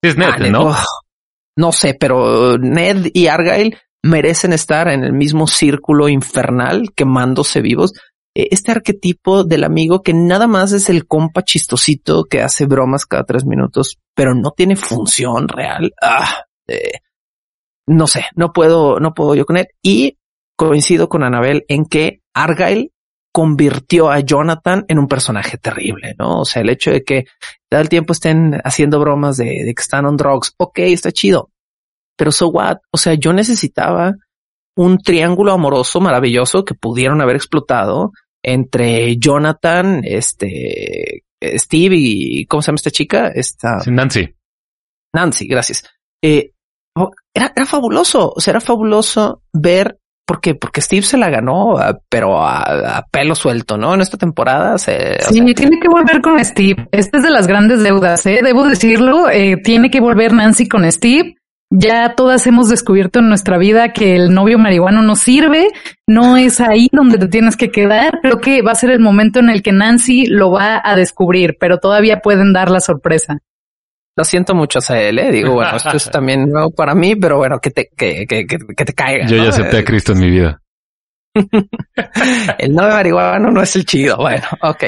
Es 0.01 0.17
Ned, 0.17 0.29
ah, 0.29 0.49
¿no? 0.49 0.75
no 1.57 1.71
sé, 1.71 1.95
pero 1.99 2.57
Ned 2.57 3.07
y 3.13 3.27
Argyle 3.27 3.77
merecen 4.03 4.53
estar 4.53 4.87
en 4.87 5.03
el 5.03 5.13
mismo 5.13 5.45
círculo 5.45 6.09
infernal 6.09 6.93
quemándose 6.95 7.61
vivos. 7.61 7.93
E, 8.35 8.47
este 8.51 8.71
arquetipo 8.71 9.43
del 9.43 9.63
amigo 9.63 10.01
que 10.01 10.13
nada 10.13 10.47
más 10.47 10.71
es 10.71 10.89
el 10.89 11.05
compa 11.05 11.43
chistosito 11.43 12.23
que 12.23 12.41
hace 12.41 12.65
bromas 12.65 13.05
cada 13.05 13.23
tres 13.23 13.45
minutos, 13.45 13.97
pero 14.15 14.33
no 14.33 14.51
tiene 14.51 14.75
función 14.75 15.47
real. 15.47 15.91
Ah, 16.01 16.43
eh, 16.67 17.01
no 17.89 18.07
sé, 18.07 18.25
no 18.35 18.53
puedo, 18.53 18.99
no 18.99 19.13
puedo 19.13 19.35
yo 19.35 19.45
con 19.45 19.57
él. 19.57 19.67
Y 19.81 20.17
coincido 20.55 21.09
con 21.09 21.23
Anabel 21.23 21.65
en 21.67 21.85
que 21.85 22.21
Argyle 22.33 22.91
convirtió 23.31 24.11
a 24.11 24.19
Jonathan 24.19 24.85
en 24.87 24.99
un 24.99 25.07
personaje 25.07 25.57
terrible, 25.57 26.15
¿no? 26.17 26.41
O 26.41 26.45
sea, 26.45 26.61
el 26.61 26.69
hecho 26.69 26.91
de 26.91 27.03
que 27.03 27.25
todo 27.69 27.81
el 27.81 27.89
tiempo 27.89 28.13
estén 28.13 28.59
haciendo 28.63 28.99
bromas 28.99 29.37
de, 29.37 29.73
que 29.75 29.81
están 29.81 30.05
on 30.05 30.17
drugs, 30.17 30.53
ok, 30.57 30.79
está 30.79 31.11
chido, 31.11 31.51
pero 32.15 32.31
so 32.31 32.49
what? 32.49 32.77
O 32.91 32.97
sea, 32.97 33.13
yo 33.13 33.33
necesitaba 33.33 34.13
un 34.75 34.99
triángulo 34.99 35.51
amoroso 35.51 35.99
maravilloso 35.99 36.65
que 36.65 36.73
pudieron 36.73 37.21
haber 37.21 37.35
explotado 37.35 38.11
entre 38.43 39.17
Jonathan, 39.17 40.01
este, 40.03 41.23
Steve 41.41 41.95
y 41.97 42.45
¿cómo 42.45 42.61
se 42.61 42.67
llama 42.67 42.77
esta 42.77 42.91
chica? 42.91 43.31
Esta 43.33 43.81
Nancy. 43.87 44.29
Nancy, 45.13 45.47
gracias. 45.47 45.85
Eh, 46.21 46.51
era, 47.33 47.51
era 47.55 47.65
fabuloso, 47.65 48.33
o 48.35 48.39
sea, 48.39 48.51
era 48.51 48.61
fabuloso 48.61 49.41
ver 49.53 49.99
¿Por 50.29 50.41
qué? 50.41 50.53
Porque 50.53 50.79
Steve 50.79 51.01
se 51.01 51.17
la 51.17 51.31
ganó, 51.31 51.77
pero 52.07 52.37
a, 52.39 53.03
pelo 53.09 53.33
suelto, 53.33 53.79
¿no? 53.79 53.95
En 53.95 54.01
esta 54.01 54.15
temporada 54.15 54.77
se... 54.77 55.17
Sí, 55.21 55.41
tiene 55.55 55.79
que 55.79 55.87
volver 55.89 56.21
con 56.21 56.45
Steve. 56.45 56.87
Esta 56.91 57.17
es 57.17 57.23
de 57.23 57.31
las 57.31 57.47
grandes 57.47 57.81
deudas, 57.81 58.27
¿eh? 58.27 58.41
Debo 58.43 58.63
decirlo. 58.65 59.27
Eh, 59.31 59.57
tiene 59.63 59.89
que 59.89 59.99
volver 59.99 60.33
Nancy 60.33 60.69
con 60.69 60.89
Steve. 60.91 61.33
Ya 61.71 62.13
todas 62.13 62.45
hemos 62.45 62.69
descubierto 62.69 63.17
en 63.17 63.27
nuestra 63.27 63.57
vida 63.57 63.91
que 63.91 64.15
el 64.15 64.31
novio 64.31 64.59
marihuano 64.59 65.01
no 65.01 65.15
sirve, 65.15 65.69
no 66.05 66.37
es 66.37 66.61
ahí 66.61 66.89
donde 66.91 67.17
te 67.17 67.27
tienes 67.27 67.57
que 67.57 67.71
quedar. 67.71 68.19
Creo 68.21 68.39
que 68.39 68.61
va 68.61 68.73
a 68.73 68.75
ser 68.75 68.91
el 68.91 68.99
momento 68.99 69.39
en 69.39 69.49
el 69.49 69.63
que 69.63 69.71
Nancy 69.71 70.27
lo 70.27 70.51
va 70.51 70.79
a 70.83 70.95
descubrir, 70.95 71.57
pero 71.59 71.79
todavía 71.79 72.19
pueden 72.19 72.53
dar 72.53 72.69
la 72.69 72.81
sorpresa. 72.81 73.39
Lo 74.19 74.25
siento 74.25 74.53
mucho, 74.53 74.79
a 74.85 74.99
él, 74.99 75.17
¿eh? 75.17 75.31
Digo, 75.31 75.53
bueno, 75.53 75.77
esto 75.77 75.95
es 75.95 76.03
también 76.11 76.49
nuevo 76.49 76.71
para 76.71 76.93
mí, 76.93 77.15
pero 77.15 77.37
bueno, 77.37 77.57
que 77.61 77.71
te, 77.71 77.89
que, 77.95 78.25
que, 78.27 78.45
que, 78.45 78.83
te 78.83 78.93
caiga. 78.93 79.25
Yo 79.25 79.37
ya 79.37 79.47
acepté 79.47 79.77
a 79.77 79.85
Cristo 79.85 80.11
en 80.11 80.19
mi 80.19 80.29
vida. 80.29 80.61
el 82.59 82.75
novio 82.75 82.95
marihuana 82.95 83.49
no 83.49 83.61
es 83.61 83.73
el 83.77 83.85
chido. 83.85 84.17
Bueno, 84.17 84.43
ok. 84.61 84.83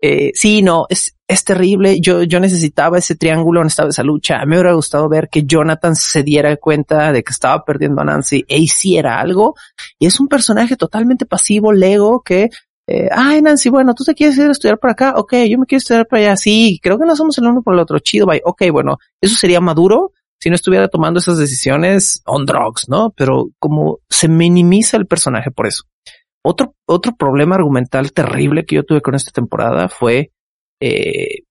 Eh, 0.00 0.32
sí, 0.34 0.62
no, 0.62 0.86
es, 0.88 1.14
es 1.28 1.44
terrible. 1.44 2.00
Yo, 2.00 2.24
yo 2.24 2.40
necesitaba 2.40 2.98
ese 2.98 3.14
triángulo 3.14 3.60
en 3.60 3.68
esta 3.68 3.86
esa 3.86 4.02
lucha. 4.02 4.38
A 4.38 4.46
mí 4.46 4.50
me 4.50 4.56
hubiera 4.56 4.72
gustado 4.72 5.08
ver 5.08 5.28
que 5.28 5.44
Jonathan 5.44 5.94
se 5.94 6.24
diera 6.24 6.56
cuenta 6.56 7.12
de 7.12 7.22
que 7.22 7.30
estaba 7.30 7.64
perdiendo 7.64 8.02
a 8.02 8.04
Nancy 8.04 8.44
e 8.48 8.58
hiciera 8.58 9.20
algo. 9.20 9.54
Y 9.96 10.06
es 10.06 10.18
un 10.18 10.26
personaje 10.26 10.74
totalmente 10.74 11.24
pasivo, 11.24 11.72
lego, 11.72 12.20
que 12.20 12.50
eh, 12.92 13.08
ay 13.10 13.40
Nancy, 13.40 13.70
bueno, 13.70 13.94
tú 13.94 14.04
te 14.04 14.14
quieres 14.14 14.36
ir 14.36 14.48
a 14.48 14.50
estudiar 14.50 14.78
por 14.78 14.90
acá, 14.90 15.14
ok, 15.16 15.32
yo 15.48 15.58
me 15.58 15.64
quiero 15.64 15.78
estudiar 15.78 16.06
por 16.06 16.18
allá, 16.18 16.36
sí, 16.36 16.78
creo 16.82 16.98
que 16.98 17.06
no 17.06 17.16
somos 17.16 17.38
el 17.38 17.46
uno 17.46 17.62
por 17.62 17.72
el 17.72 17.80
otro, 17.80 17.98
chido, 18.00 18.26
bye, 18.26 18.42
ok, 18.44 18.64
bueno, 18.70 18.98
eso 19.18 19.34
sería 19.34 19.60
maduro 19.62 20.12
si 20.38 20.50
no 20.50 20.56
estuviera 20.56 20.88
tomando 20.88 21.18
esas 21.18 21.38
decisiones 21.38 22.20
on 22.26 22.44
drugs, 22.44 22.88
¿no? 22.88 23.14
Pero 23.16 23.50
como 23.58 24.00
se 24.10 24.26
minimiza 24.26 24.96
el 24.96 25.06
personaje 25.06 25.52
por 25.52 25.68
eso. 25.68 25.84
Otro, 26.44 26.74
otro 26.84 27.14
problema 27.16 27.54
argumental 27.54 28.12
terrible 28.12 28.66
que 28.66 28.74
yo 28.74 28.82
tuve 28.82 29.00
con 29.00 29.14
esta 29.14 29.30
temporada 29.30 29.88
fue, 29.88 30.32
eh, 30.80 31.44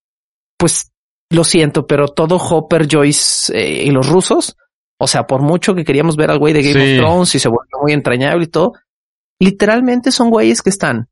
pues, 0.58 0.92
lo 1.32 1.46
siento, 1.46 1.88
pero 1.88 2.10
todo 2.10 2.36
Hopper, 2.36 2.86
Joyce 2.92 3.58
eh, 3.58 3.86
y 3.86 3.92
los 3.92 4.10
rusos, 4.10 4.58
o 5.00 5.08
sea, 5.08 5.26
por 5.26 5.42
mucho 5.42 5.74
que 5.74 5.86
queríamos 5.86 6.18
ver 6.18 6.30
al 6.30 6.40
güey 6.40 6.54
de 6.54 6.62
Game 6.62 6.98
of 6.98 7.00
Thrones 7.00 7.36
y 7.36 7.40
se 7.40 7.48
volvió 7.48 7.80
muy 7.82 7.94
entrañable 7.94 8.44
y 8.44 8.50
todo, 8.50 8.74
literalmente 9.40 10.12
son 10.12 10.30
güeyes 10.30 10.62
que 10.62 10.70
están 10.70 11.08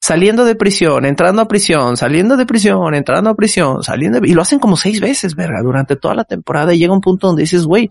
saliendo 0.00 0.44
de 0.44 0.54
prisión, 0.54 1.04
entrando 1.04 1.42
a 1.42 1.48
prisión, 1.48 1.96
saliendo 1.96 2.36
de 2.36 2.46
prisión, 2.46 2.94
entrando 2.94 3.30
a 3.30 3.34
prisión, 3.34 3.82
saliendo 3.82 4.18
y 4.24 4.34
lo 4.34 4.42
hacen 4.42 4.58
como 4.58 4.76
seis 4.76 5.00
veces, 5.00 5.34
verga, 5.34 5.60
durante 5.62 5.96
toda 5.96 6.14
la 6.14 6.24
temporada 6.24 6.74
y 6.74 6.78
llega 6.78 6.92
un 6.92 7.00
punto 7.00 7.26
donde 7.26 7.42
dices, 7.42 7.64
güey, 7.64 7.90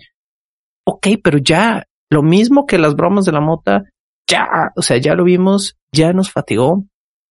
ok, 0.86 1.08
pero 1.24 1.38
ya 1.38 1.86
lo 2.10 2.24
mismo 2.24 2.66
que 2.66 2.78
las 2.78 2.96
bromas 2.96 3.26
de 3.26 3.34
la 3.34 3.42
mota, 3.42 3.84
ya, 4.30 4.72
o 4.76 4.82
sea, 4.82 4.98
ya 4.98 5.14
lo 5.14 5.26
vimos, 5.26 5.78
ya 5.92 6.14
nos 6.14 6.32
fatigó, 6.32 6.86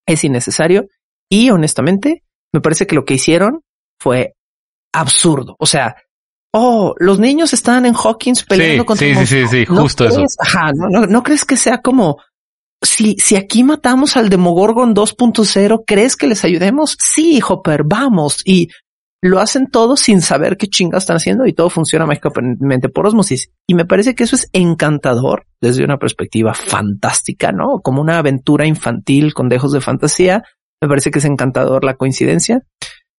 es 0.07 0.25
innecesario 0.25 0.87
y 1.29 1.51
honestamente 1.51 2.23
me 2.53 2.61
parece 2.61 2.87
que 2.87 2.95
lo 2.95 3.05
que 3.05 3.15
hicieron 3.15 3.63
fue 3.99 4.35
absurdo, 4.93 5.57
o 5.59 5.67
sea, 5.67 5.97
Oh, 6.59 6.95
los 6.99 7.19
niños 7.19 7.53
están 7.53 7.85
en 7.85 7.95
Hawkins 7.95 8.43
peleando 8.45 8.83
sí, 8.83 8.87
contra 8.87 9.07
Sí, 9.07 9.27
sí, 9.27 9.47
sí, 9.47 9.67
justo 9.67 10.07
eso. 10.07 10.25
Ajá, 10.39 10.73
no, 10.73 11.05
no 11.05 11.23
crees 11.23 11.45
que 11.45 11.55
sea 11.55 11.83
como 11.83 12.17
si, 12.83 13.17
si 13.19 13.37
aquí 13.37 13.65
matamos 13.65 14.17
al 14.17 14.29
Demogorgon 14.29 14.95
2.0, 14.95 15.85
¿crees 15.87 16.17
que 16.17 16.27
les 16.27 16.45
ayudemos? 16.45 16.97
Sí, 17.01 17.41
Hopper, 17.47 17.83
vamos. 17.85 18.43
Y 18.45 18.69
lo 19.23 19.41
hacen 19.41 19.69
todos 19.69 20.01
sin 20.01 20.21
saber 20.21 20.57
qué 20.57 20.69
chingas 20.69 21.03
están 21.03 21.17
haciendo 21.17 21.47
y 21.47 21.53
todo 21.53 21.71
funciona 21.71 22.07
mágicamente 22.07 22.89
por 22.89 23.07
osmosis. 23.07 23.51
Y 23.67 23.75
me 23.75 23.85
parece 23.85 24.15
que 24.15 24.25
eso 24.25 24.37
es 24.37 24.49
encantador 24.53 25.47
desde 25.61 25.85
una 25.85 25.99
perspectiva 25.99 26.55
fantástica, 26.55 27.53
¿no? 27.53 27.81
Como 27.83 28.01
una 28.01 28.19
aventura 28.19 28.67
infantil 28.67 29.35
con 29.35 29.49
dejos 29.49 29.73
de 29.73 29.81
fantasía. 29.81 30.43
Me 30.81 30.89
parece 30.89 31.11
que 31.11 31.19
es 31.19 31.25
encantador 31.25 31.85
la 31.85 31.97
coincidencia, 31.97 32.61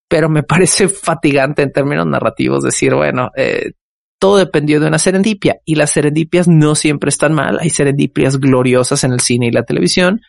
pero 0.07 0.29
me 0.29 0.43
parece 0.47 0.87
fatigante 0.87 1.63
en 1.63 1.71
términos 1.71 2.05
narrativos 2.05 2.63
decir, 2.63 2.93
bueno, 2.93 3.29
eh, 3.35 3.71
todo 4.19 4.37
dependió 4.37 4.79
de 4.79 4.87
una 4.87 4.99
serendipia 4.99 5.59
y 5.65 5.75
las 5.75 5.91
serendipias 5.91 6.47
no 6.47 6.75
siempre 6.75 7.09
están 7.09 7.33
mal. 7.33 7.59
Hay 7.59 7.69
serendipias 7.69 8.39
gloriosas 8.39 9.03
en 9.03 9.13
el 9.13 9.19
cine 9.19 9.47
y 9.47 9.51
la 9.51 9.63
televisión, 9.63 10.21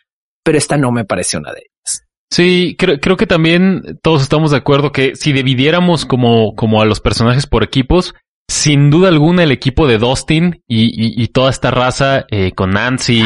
pero 0.43 0.57
esta 0.57 0.77
no 0.77 0.91
me 0.91 1.05
parece 1.05 1.37
una 1.37 1.51
de 1.51 1.59
ellas. 1.59 2.05
Sí, 2.31 2.75
creo, 2.77 2.99
creo 2.99 3.17
que 3.17 3.25
también 3.25 3.99
todos 4.03 4.21
estamos 4.21 4.51
de 4.51 4.57
acuerdo 4.57 4.91
que 4.91 5.15
si 5.15 5.33
dividiéramos 5.33 6.05
como, 6.05 6.55
como 6.55 6.81
a 6.81 6.85
los 6.85 6.99
personajes 6.99 7.47
por 7.47 7.63
equipos, 7.63 8.13
sin 8.47 8.89
duda 8.89 9.09
alguna 9.09 9.43
el 9.43 9.51
equipo 9.51 9.87
de 9.87 9.97
Dustin 9.97 10.63
y, 10.67 11.21
y, 11.23 11.27
toda 11.27 11.49
esta 11.49 11.71
raza 11.71 12.25
eh, 12.29 12.51
con 12.53 12.71
Nancy, 12.71 13.23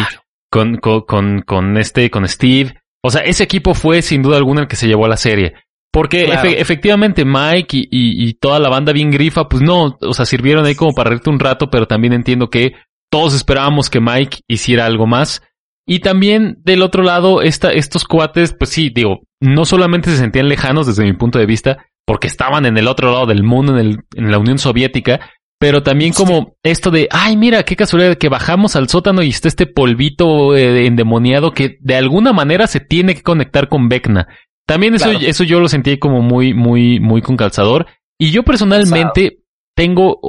con, 0.49 0.77
con, 0.77 1.41
con, 1.41 1.77
este, 1.77 2.09
con 2.09 2.27
Steve. 2.27 2.75
O 3.01 3.09
sea, 3.09 3.21
ese 3.21 3.43
equipo 3.43 3.73
fue 3.73 4.01
sin 4.01 4.21
duda 4.21 4.37
alguna 4.37 4.61
el 4.61 4.67
que 4.67 4.75
se 4.75 4.87
llevó 4.87 5.05
a 5.05 5.09
la 5.09 5.17
serie. 5.17 5.53
Porque 5.93 6.25
efectivamente 6.57 7.23
Mike 7.23 7.77
y, 7.77 7.87
y, 7.91 8.33
toda 8.33 8.59
la 8.59 8.67
banda 8.67 8.91
bien 8.93 9.11
grifa, 9.11 9.47
pues 9.47 9.61
no, 9.61 9.95
o 10.01 10.13
sea, 10.13 10.25
sirvieron 10.25 10.65
ahí 10.65 10.73
como 10.73 10.93
para 10.93 11.11
reírte 11.11 11.29
un 11.29 11.39
rato, 11.39 11.69
pero 11.69 11.85
también 11.85 12.13
entiendo 12.13 12.49
que 12.49 12.73
todos 13.11 13.35
esperábamos 13.35 13.91
que 13.91 14.01
Mike 14.01 14.39
hiciera 14.47 14.87
algo 14.87 15.05
más. 15.05 15.43
Y 15.85 15.99
también 15.99 16.57
del 16.63 16.81
otro 16.81 17.03
lado, 17.03 17.43
esta, 17.43 17.69
estos 17.71 18.05
cuates, 18.05 18.55
pues 18.57 18.71
sí, 18.71 18.89
digo, 18.89 19.19
no 19.39 19.65
solamente 19.65 20.09
se 20.09 20.17
sentían 20.17 20.49
lejanos 20.49 20.87
desde 20.87 21.03
mi 21.03 21.13
punto 21.13 21.37
de 21.37 21.45
vista, 21.45 21.85
porque 22.07 22.25
estaban 22.25 22.65
en 22.65 22.75
el 22.79 22.87
otro 22.87 23.11
lado 23.11 23.27
del 23.27 23.43
mundo, 23.43 23.73
en, 23.73 23.85
el, 23.85 23.97
en 24.15 24.31
la 24.31 24.39
Unión 24.39 24.57
Soviética, 24.57 25.19
pero 25.59 25.83
también 25.83 26.11
como 26.11 26.55
esto 26.63 26.89
de, 26.89 27.07
ay, 27.11 27.37
mira, 27.37 27.61
qué 27.61 27.75
casualidad 27.75 28.17
que 28.17 28.29
bajamos 28.29 28.75
al 28.75 28.89
sótano 28.89 29.21
y 29.21 29.29
está 29.29 29.47
este 29.47 29.67
polvito 29.67 30.55
eh, 30.55 30.87
endemoniado 30.87 31.51
que 31.51 31.77
de 31.81 31.95
alguna 31.95 32.33
manera 32.33 32.65
se 32.65 32.79
tiene 32.79 33.13
que 33.13 33.21
conectar 33.21 33.69
con 33.69 33.89
Vecna. 33.89 34.27
También 34.65 34.95
eso, 34.95 35.11
eso 35.11 35.43
yo 35.43 35.59
lo 35.59 35.67
sentí 35.67 35.97
como 35.97 36.21
muy, 36.21 36.53
muy, 36.53 36.99
muy 36.99 37.21
con 37.21 37.37
calzador. 37.37 37.87
Y 38.17 38.31
yo 38.31 38.43
personalmente 38.43 39.39
tengo, 39.75 40.19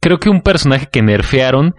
creo 0.00 0.18
que 0.18 0.28
un 0.28 0.42
personaje 0.42 0.88
que 0.90 1.02
nerfearon 1.02 1.74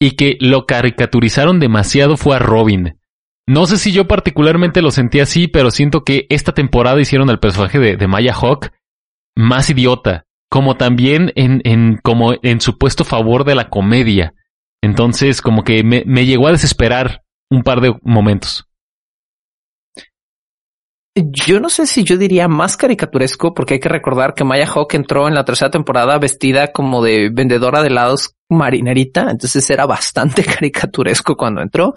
y 0.00 0.12
que 0.12 0.36
lo 0.40 0.66
caricaturizaron 0.66 1.58
demasiado 1.58 2.16
fue 2.16 2.36
a 2.36 2.38
Robin. 2.38 2.98
No 3.46 3.66
sé 3.66 3.78
si 3.78 3.92
yo 3.92 4.06
particularmente 4.06 4.82
lo 4.82 4.90
sentí 4.90 5.20
así, 5.20 5.48
pero 5.48 5.70
siento 5.70 6.04
que 6.04 6.26
esta 6.28 6.52
temporada 6.52 7.00
hicieron 7.00 7.30
al 7.30 7.40
personaje 7.40 7.78
de, 7.78 7.96
de 7.96 8.06
Maya 8.06 8.34
Hawk 8.34 8.70
más 9.34 9.70
idiota, 9.70 10.26
como 10.50 10.76
también 10.76 11.32
en, 11.34 11.62
en, 11.64 11.98
como 12.02 12.34
en 12.42 12.60
supuesto 12.60 13.04
favor 13.04 13.44
de 13.44 13.54
la 13.54 13.70
comedia. 13.70 14.34
Entonces, 14.82 15.40
como 15.42 15.64
que 15.64 15.82
me, 15.82 16.04
me 16.06 16.26
llegó 16.26 16.48
a 16.48 16.52
desesperar 16.52 17.22
un 17.50 17.62
par 17.62 17.80
de 17.80 17.96
momentos. 18.02 18.67
Yo 21.46 21.60
no 21.60 21.68
sé 21.68 21.86
si 21.86 22.04
yo 22.04 22.16
diría 22.16 22.48
más 22.48 22.76
caricaturesco, 22.76 23.54
porque 23.54 23.74
hay 23.74 23.80
que 23.80 23.88
recordar 23.88 24.34
que 24.34 24.44
Maya 24.44 24.66
Hawk 24.66 24.94
entró 24.94 25.28
en 25.28 25.34
la 25.34 25.44
tercera 25.44 25.70
temporada 25.70 26.18
vestida 26.18 26.72
como 26.72 27.02
de 27.02 27.30
vendedora 27.32 27.82
de 27.82 27.88
helados 27.88 28.34
marinerita, 28.48 29.30
entonces 29.30 29.68
era 29.70 29.86
bastante 29.86 30.44
caricaturesco 30.44 31.36
cuando 31.36 31.62
entró 31.62 31.94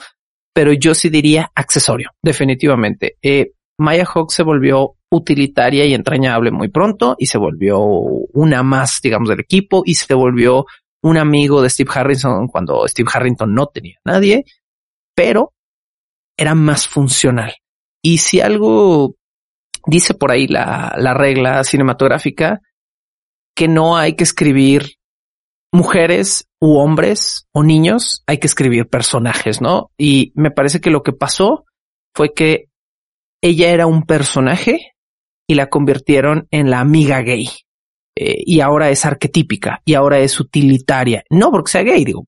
pero 0.54 0.74
yo 0.74 0.94
sí 0.94 1.10
diría 1.10 1.52
accesorio, 1.56 2.12
definitivamente. 2.22 3.18
Eh, 3.22 3.54
Maya 3.78 4.06
Hawk 4.06 4.32
se 4.32 4.44
volvió 4.44 4.96
utilitaria 5.10 5.86
y 5.86 5.94
entrañable 5.94 6.52
muy 6.52 6.70
pronto 6.70 7.16
y 7.18 7.26
se 7.26 7.38
volvió 7.38 7.80
una 7.80 8.64
más, 8.64 9.00
digamos, 9.02 9.30
del 9.30 9.40
equipo 9.40 9.84
y 9.86 9.96
se 9.96 10.14
volvió 10.14 10.66
un 11.04 11.18
amigo 11.18 11.62
de 11.62 11.70
Steve 11.70 11.90
Harrison 11.94 12.48
cuando 12.48 12.88
Steve 12.88 13.10
Harrington 13.12 13.54
no 13.54 13.68
tenía 13.68 13.98
nadie, 14.06 14.46
pero 15.16 15.54
era 16.38 16.54
más 16.54 16.88
funcional. 16.88 17.54
Y 18.02 18.20
si 18.20 18.42
algo 18.42 19.16
dice 19.86 20.14
por 20.14 20.32
ahí 20.32 20.48
la, 20.48 20.96
la 20.98 21.14
regla 21.14 21.64
cinematográfica, 21.64 22.62
que 23.56 23.68
no 23.68 23.98
hay 23.98 24.16
que 24.16 24.24
escribir 24.24 24.96
mujeres 25.72 26.48
u 26.60 26.78
hombres 26.78 27.48
o 27.54 27.64
niños, 27.64 28.24
hay 28.28 28.40
que 28.40 28.48
escribir 28.48 28.88
personajes, 28.88 29.62
¿no? 29.62 29.92
Y 29.98 30.32
me 30.36 30.52
parece 30.52 30.82
que 30.82 30.90
lo 30.90 31.04
que 31.04 31.14
pasó 31.14 31.66
fue 32.14 32.34
que 32.34 32.70
ella 33.42 33.72
era 33.72 33.88
un 33.88 34.04
personaje 34.04 34.94
y 35.48 35.56
la 35.56 35.68
convirtieron 35.68 36.48
en 36.52 36.70
la 36.70 36.80
amiga 36.80 37.22
gay. 37.22 37.48
Eh, 38.16 38.44
y 38.46 38.60
ahora 38.60 38.90
es 38.90 39.06
arquetípica 39.06 39.82
y 39.86 39.94
ahora 39.94 40.20
es 40.20 40.40
utilitaria. 40.40 41.24
No 41.30 41.52
porque 41.52 41.72
sea 41.72 41.84
gay, 41.84 42.04
digo, 42.04 42.26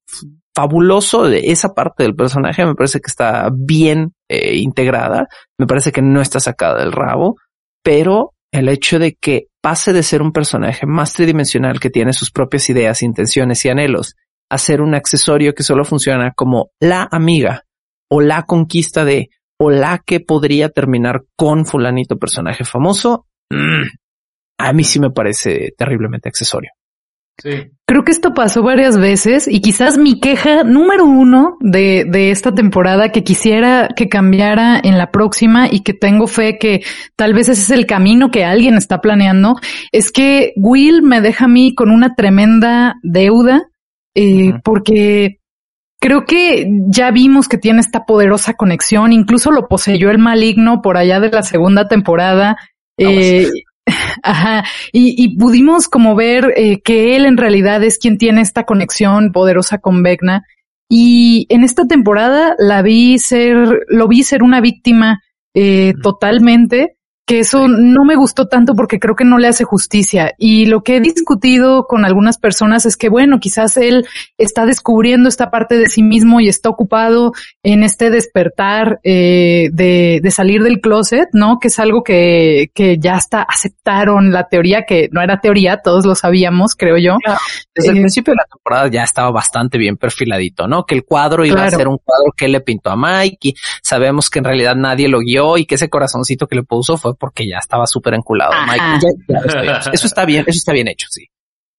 fabuloso 0.55 1.23
de 1.23 1.51
esa 1.51 1.73
parte 1.73 2.03
del 2.03 2.15
personaje 2.15 2.65
me 2.65 2.75
parece 2.75 2.99
que 2.99 3.09
está 3.09 3.49
bien 3.51 4.13
eh, 4.29 4.57
integrada, 4.57 5.27
me 5.57 5.67
parece 5.67 5.91
que 5.91 6.01
no 6.01 6.21
está 6.21 6.39
sacada 6.39 6.79
del 6.79 6.91
rabo, 6.91 7.37
pero 7.83 8.33
el 8.51 8.69
hecho 8.69 8.99
de 8.99 9.15
que 9.15 9.47
pase 9.61 9.93
de 9.93 10.03
ser 10.03 10.21
un 10.21 10.31
personaje 10.31 10.85
más 10.85 11.13
tridimensional 11.13 11.79
que 11.79 11.89
tiene 11.89 12.13
sus 12.13 12.31
propias 12.31 12.69
ideas, 12.69 13.01
intenciones 13.01 13.65
y 13.65 13.69
anhelos 13.69 14.15
a 14.49 14.57
ser 14.57 14.81
un 14.81 14.93
accesorio 14.93 15.55
que 15.55 15.63
solo 15.63 15.83
funciona 15.85 16.31
como 16.35 16.69
la 16.79 17.07
amiga 17.11 17.63
o 18.09 18.21
la 18.21 18.43
conquista 18.43 19.05
de 19.05 19.29
o 19.59 19.71
la 19.71 19.99
que 20.05 20.19
podría 20.19 20.69
terminar 20.69 21.23
con 21.35 21.65
fulanito 21.65 22.17
personaje 22.17 22.65
famoso, 22.65 23.25
mm, 23.49 23.83
a 24.59 24.73
mí 24.73 24.83
sí 24.83 24.99
me 24.99 25.09
parece 25.09 25.73
terriblemente 25.77 26.29
accesorio. 26.29 26.71
Creo 27.85 28.03
que 28.05 28.11
esto 28.11 28.33
pasó 28.33 28.63
varias 28.63 28.97
veces 28.97 29.47
y 29.47 29.59
quizás 29.59 29.97
mi 29.97 30.19
queja 30.19 30.63
número 30.63 31.05
uno 31.05 31.57
de, 31.59 32.05
de 32.07 32.31
esta 32.31 32.53
temporada 32.53 33.11
que 33.11 33.23
quisiera 33.23 33.89
que 33.95 34.07
cambiara 34.07 34.79
en 34.81 34.97
la 34.97 35.11
próxima 35.11 35.67
y 35.69 35.81
que 35.81 35.93
tengo 35.93 36.27
fe 36.27 36.57
que 36.57 36.83
tal 37.15 37.33
vez 37.33 37.49
ese 37.49 37.61
es 37.61 37.71
el 37.71 37.85
camino 37.85 38.31
que 38.31 38.45
alguien 38.45 38.75
está 38.75 39.01
planeando, 39.01 39.55
es 39.91 40.11
que 40.11 40.53
Will 40.55 41.01
me 41.01 41.21
deja 41.21 41.45
a 41.45 41.49
mí 41.49 41.75
con 41.75 41.91
una 41.91 42.15
tremenda 42.15 42.95
deuda 43.03 43.67
eh, 44.15 44.53
porque 44.63 45.39
creo 45.99 46.25
que 46.25 46.67
ya 46.87 47.11
vimos 47.11 47.47
que 47.47 47.57
tiene 47.57 47.79
esta 47.79 48.05
poderosa 48.05 48.53
conexión, 48.53 49.11
incluso 49.11 49.51
lo 49.51 49.67
poseyó 49.67 50.11
el 50.11 50.19
maligno 50.19 50.81
por 50.81 50.97
allá 50.97 51.19
de 51.19 51.29
la 51.29 51.43
segunda 51.43 51.87
temporada. 51.87 52.57
Eh, 52.97 53.47
Ajá, 54.23 54.63
y, 54.91 55.21
y, 55.21 55.37
pudimos 55.37 55.87
como 55.87 56.15
ver 56.15 56.53
eh, 56.55 56.81
que 56.81 57.15
él 57.15 57.25
en 57.25 57.37
realidad 57.37 57.83
es 57.83 57.97
quien 57.97 58.17
tiene 58.17 58.41
esta 58.41 58.63
conexión 58.63 59.31
poderosa 59.31 59.79
con 59.79 60.03
Vecna. 60.03 60.43
Y 60.89 61.47
en 61.49 61.63
esta 61.63 61.85
temporada 61.85 62.55
la 62.59 62.81
vi 62.81 63.17
ser, 63.17 63.85
lo 63.87 64.07
vi 64.07 64.23
ser 64.23 64.43
una 64.43 64.61
víctima 64.61 65.21
eh, 65.53 65.93
totalmente 66.01 66.97
que 67.25 67.39
eso 67.39 67.67
no 67.69 68.03
me 68.03 68.15
gustó 68.15 68.47
tanto 68.47 68.73
porque 68.75 68.99
creo 68.99 69.15
que 69.15 69.23
no 69.23 69.37
le 69.37 69.47
hace 69.47 69.63
justicia. 69.63 70.33
Y 70.37 70.65
lo 70.65 70.81
que 70.81 70.97
he 70.97 70.99
discutido 70.99 71.85
con 71.87 72.03
algunas 72.03 72.37
personas 72.37 72.85
es 72.85 72.97
que, 72.97 73.07
bueno, 73.07 73.39
quizás 73.39 73.77
él 73.77 74.05
está 74.37 74.65
descubriendo 74.65 75.29
esta 75.29 75.49
parte 75.49 75.77
de 75.77 75.87
sí 75.87 76.03
mismo 76.03 76.41
y 76.41 76.49
está 76.49 76.69
ocupado 76.69 77.31
en 77.63 77.83
este 77.83 78.09
despertar 78.09 78.99
eh, 79.03 79.69
de, 79.71 80.19
de, 80.21 80.31
salir 80.31 80.63
del 80.63 80.81
closet, 80.81 81.29
¿no? 81.31 81.59
Que 81.59 81.69
es 81.69 81.79
algo 81.79 82.03
que, 82.03 82.71
que 82.73 82.97
ya 82.97 83.15
hasta 83.15 83.41
aceptaron 83.41 84.31
la 84.33 84.49
teoría, 84.49 84.83
que 84.85 85.07
no 85.11 85.21
era 85.21 85.39
teoría, 85.39 85.77
todos 85.77 86.05
lo 86.05 86.15
sabíamos, 86.15 86.75
creo 86.75 86.97
yo. 86.97 87.17
Desde 87.73 87.91
el 87.91 87.97
eh, 87.97 88.01
principio 88.01 88.33
de 88.33 88.37
la 88.37 88.47
temporada 88.51 88.89
ya 88.89 89.03
estaba 89.03 89.31
bastante 89.31 89.77
bien 89.77 89.95
perfiladito, 89.95 90.67
¿no? 90.67 90.85
Que 90.85 90.95
el 90.95 91.05
cuadro 91.05 91.45
iba 91.45 91.63
a 91.63 91.71
ser 91.71 91.87
un 91.87 91.99
cuadro 92.03 92.33
que 92.35 92.49
le 92.49 92.59
pintó 92.59 92.89
a 92.89 92.97
Mike 92.97 93.49
y 93.49 93.55
sabemos 93.81 94.29
que 94.29 94.39
en 94.39 94.45
realidad 94.45 94.75
nadie 94.75 95.07
lo 95.07 95.19
guió 95.19 95.57
y 95.57 95.65
que 95.65 95.75
ese 95.75 95.89
corazoncito 95.89 96.47
que 96.47 96.55
le 96.57 96.63
puso 96.63 96.97
fue 96.97 97.12
porque 97.15 97.47
ya 97.47 97.57
estaba 97.57 97.87
súper 97.87 98.13
enculado. 98.13 98.51
eso 99.93 100.07
está 100.07 100.25
bien, 100.25 100.43
eso 100.47 100.57
está 100.57 100.73
bien 100.73 100.87
hecho, 100.87 101.07
sí. 101.09 101.27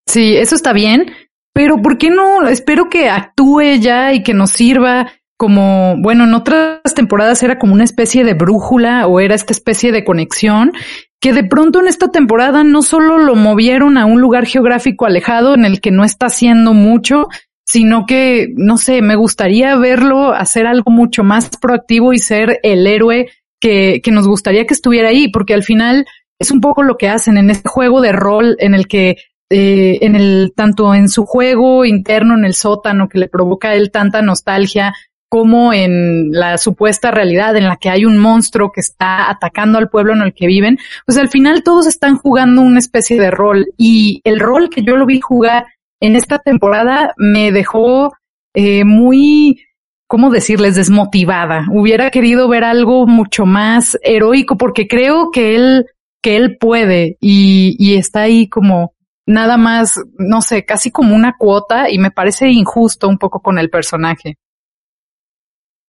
Sí, 0.07 0.35
eso 0.37 0.55
está 0.55 0.71
bien, 0.73 1.11
pero 1.53 1.81
¿por 1.81 1.97
qué 1.97 2.09
no? 2.09 2.47
Espero 2.47 2.89
que 2.89 3.09
actúe 3.09 3.79
ya 3.79 4.13
y 4.13 4.23
que 4.23 4.33
nos 4.33 4.51
sirva 4.51 5.11
como, 5.37 5.95
bueno, 5.97 6.23
en 6.23 6.33
otras 6.33 6.93
temporadas 6.95 7.43
era 7.43 7.59
como 7.59 7.73
una 7.73 7.83
especie 7.83 8.23
de 8.23 8.33
brújula 8.33 9.07
o 9.07 9.19
era 9.19 9.35
esta 9.35 9.51
especie 9.51 9.91
de 9.91 10.03
conexión 10.03 10.71
que 11.19 11.33
de 11.33 11.43
pronto 11.43 11.79
en 11.79 11.87
esta 11.87 12.11
temporada 12.11 12.63
no 12.63 12.81
solo 12.81 13.17
lo 13.17 13.35
movieron 13.35 13.97
a 13.97 14.05
un 14.05 14.21
lugar 14.21 14.45
geográfico 14.45 15.05
alejado 15.05 15.55
en 15.55 15.65
el 15.65 15.81
que 15.81 15.91
no 15.91 16.03
está 16.03 16.27
haciendo 16.27 16.73
mucho, 16.73 17.27
sino 17.65 18.05
que, 18.05 18.53
no 18.55 18.77
sé, 18.77 19.01
me 19.01 19.15
gustaría 19.15 19.75
verlo 19.75 20.33
hacer 20.33 20.67
algo 20.67 20.91
mucho 20.91 21.23
más 21.23 21.49
proactivo 21.57 22.13
y 22.13 22.19
ser 22.19 22.59
el 22.63 22.85
héroe 22.85 23.31
que, 23.59 24.01
que 24.03 24.11
nos 24.11 24.27
gustaría 24.27 24.65
que 24.65 24.73
estuviera 24.73 25.09
ahí, 25.09 25.29
porque 25.29 25.53
al 25.53 25.63
final 25.63 26.05
es 26.39 26.51
un 26.51 26.61
poco 26.61 26.83
lo 26.83 26.97
que 26.97 27.09
hacen 27.09 27.37
en 27.37 27.49
este 27.49 27.69
juego 27.69 28.01
de 28.01 28.11
rol 28.11 28.55
en 28.59 28.73
el 28.73 28.87
que 28.87 29.17
eh, 29.49 29.99
en 30.01 30.15
el 30.15 30.53
tanto 30.55 30.95
en 30.95 31.07
su 31.07 31.25
juego 31.25 31.85
interno 31.85 32.35
en 32.35 32.45
el 32.45 32.55
sótano 32.55 33.07
que 33.07 33.19
le 33.19 33.27
provoca 33.27 33.69
a 33.69 33.75
él 33.75 33.91
tanta 33.91 34.23
nostalgia 34.23 34.93
como 35.29 35.71
en 35.71 36.31
la 36.31 36.57
supuesta 36.57 37.11
realidad 37.11 37.55
en 37.55 37.65
la 37.65 37.77
que 37.77 37.89
hay 37.89 38.05
un 38.05 38.17
monstruo 38.17 38.71
que 38.71 38.81
está 38.81 39.29
atacando 39.29 39.77
al 39.77 39.89
pueblo 39.89 40.13
en 40.13 40.21
el 40.21 40.33
que 40.33 40.47
viven, 40.47 40.79
pues 41.05 41.17
al 41.17 41.29
final 41.29 41.61
todos 41.63 41.87
están 41.87 42.17
jugando 42.17 42.61
una 42.61 42.79
especie 42.79 43.19
de 43.19 43.31
rol 43.31 43.67
y 43.77 44.21
el 44.23 44.39
rol 44.39 44.69
que 44.69 44.83
yo 44.83 44.97
lo 44.97 45.05
vi 45.05 45.19
jugar 45.19 45.65
en 45.99 46.15
esta 46.15 46.39
temporada 46.39 47.13
me 47.17 47.51
dejó 47.51 48.13
eh, 48.53 48.83
muy 48.83 49.61
¿cómo 50.07 50.29
decirles? 50.29 50.75
Desmotivada. 50.75 51.65
Hubiera 51.71 52.09
querido 52.11 52.47
ver 52.47 52.63
algo 52.63 53.07
mucho 53.07 53.45
más 53.45 53.97
heroico 54.03 54.57
porque 54.57 54.87
creo 54.87 55.31
que 55.31 55.55
él, 55.55 55.85
que 56.21 56.35
él 56.35 56.57
puede 56.57 57.17
y, 57.19 57.75
y 57.79 57.95
está 57.95 58.21
ahí 58.21 58.47
como 58.47 58.93
nada 59.25 59.57
más, 59.57 59.99
no 60.17 60.41
sé, 60.41 60.65
casi 60.65 60.91
como 60.91 61.15
una 61.15 61.35
cuota 61.37 61.89
y 61.89 61.97
me 61.97 62.11
parece 62.11 62.49
injusto 62.49 63.07
un 63.07 63.17
poco 63.17 63.41
con 63.41 63.57
el 63.57 63.69
personaje. 63.69 64.37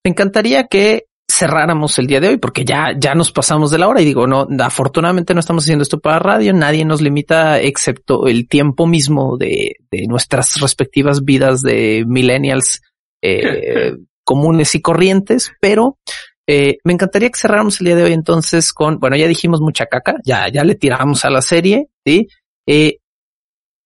Me 0.04 0.10
encantaría 0.10 0.66
que 0.68 1.06
cerráramos 1.28 1.98
el 1.98 2.06
día 2.06 2.20
de 2.20 2.28
hoy 2.28 2.36
porque 2.38 2.64
ya, 2.64 2.94
ya 2.96 3.14
nos 3.14 3.32
pasamos 3.32 3.70
de 3.70 3.78
la 3.78 3.88
hora 3.88 4.00
y 4.00 4.04
digo, 4.04 4.26
no, 4.26 4.46
afortunadamente 4.60 5.34
no 5.34 5.40
estamos 5.40 5.64
haciendo 5.64 5.82
esto 5.82 6.00
para 6.00 6.18
radio, 6.18 6.52
nadie 6.52 6.84
nos 6.84 7.02
limita 7.02 7.60
excepto 7.60 8.26
el 8.26 8.48
tiempo 8.48 8.86
mismo 8.86 9.36
de, 9.36 9.76
de 9.90 10.06
nuestras 10.06 10.60
respectivas 10.60 11.24
vidas 11.24 11.60
de 11.60 12.04
millennials 12.06 12.80
eh, 13.22 13.92
comunes 14.24 14.74
y 14.74 14.80
corrientes, 14.80 15.52
pero 15.60 15.98
eh, 16.46 16.78
me 16.84 16.92
encantaría 16.92 17.30
que 17.30 17.38
cerráramos 17.38 17.80
el 17.80 17.86
día 17.86 17.96
de 17.96 18.04
hoy 18.04 18.12
entonces 18.12 18.72
con, 18.72 18.98
bueno, 18.98 19.16
ya 19.16 19.26
dijimos 19.26 19.60
mucha 19.60 19.86
caca, 19.86 20.16
ya, 20.24 20.48
ya 20.48 20.64
le 20.64 20.74
tiramos 20.74 21.24
a 21.24 21.30
la 21.30 21.42
serie, 21.42 21.88
¿sí? 22.04 22.28
Eh, 22.66 22.98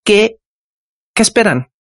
¿qué, 0.05 0.37
¿Qué 1.15 1.23
esperan? 1.23 1.71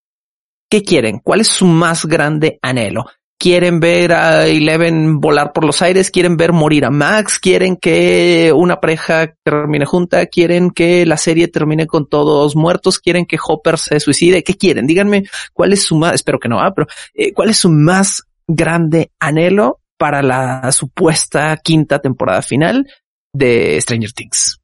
¿Qué 0.70 0.82
quieren? 0.82 1.18
¿Cuál 1.18 1.40
es 1.40 1.48
su 1.48 1.66
más 1.66 2.06
grande 2.06 2.58
anhelo? 2.62 3.06
Quieren 3.40 3.80
ver 3.80 4.12
a 4.12 4.46
Eleven 4.46 5.18
volar 5.18 5.54
por 5.54 5.64
los 5.64 5.80
aires, 5.80 6.10
quieren 6.10 6.36
ver 6.36 6.52
morir 6.52 6.84
a 6.84 6.90
Max, 6.90 7.38
quieren 7.38 7.76
que 7.76 8.52
una 8.54 8.80
pareja 8.80 9.34
termine 9.42 9.86
junta, 9.86 10.26
quieren 10.26 10.70
que 10.70 11.06
la 11.06 11.16
serie 11.16 11.48
termine 11.48 11.86
con 11.86 12.06
todos 12.06 12.54
muertos, 12.54 12.98
quieren 12.98 13.24
que 13.24 13.38
Hopper 13.42 13.78
se 13.78 13.98
suicide, 13.98 14.44
¿qué 14.44 14.54
quieren? 14.54 14.86
Díganme 14.86 15.24
cuál 15.54 15.72
es 15.72 15.82
su 15.84 15.96
más, 15.96 16.16
espero 16.16 16.38
que 16.38 16.50
no, 16.50 16.60
ah, 16.60 16.74
pero 16.74 16.86
eh, 17.14 17.32
cuál 17.32 17.48
es 17.48 17.56
su 17.56 17.70
más 17.70 18.24
grande 18.46 19.10
anhelo 19.18 19.80
para 19.96 20.22
la 20.22 20.70
supuesta 20.70 21.56
quinta 21.56 21.98
temporada 21.98 22.42
final 22.42 22.86
de 23.32 23.80
Stranger 23.80 24.12
Things. 24.12 24.59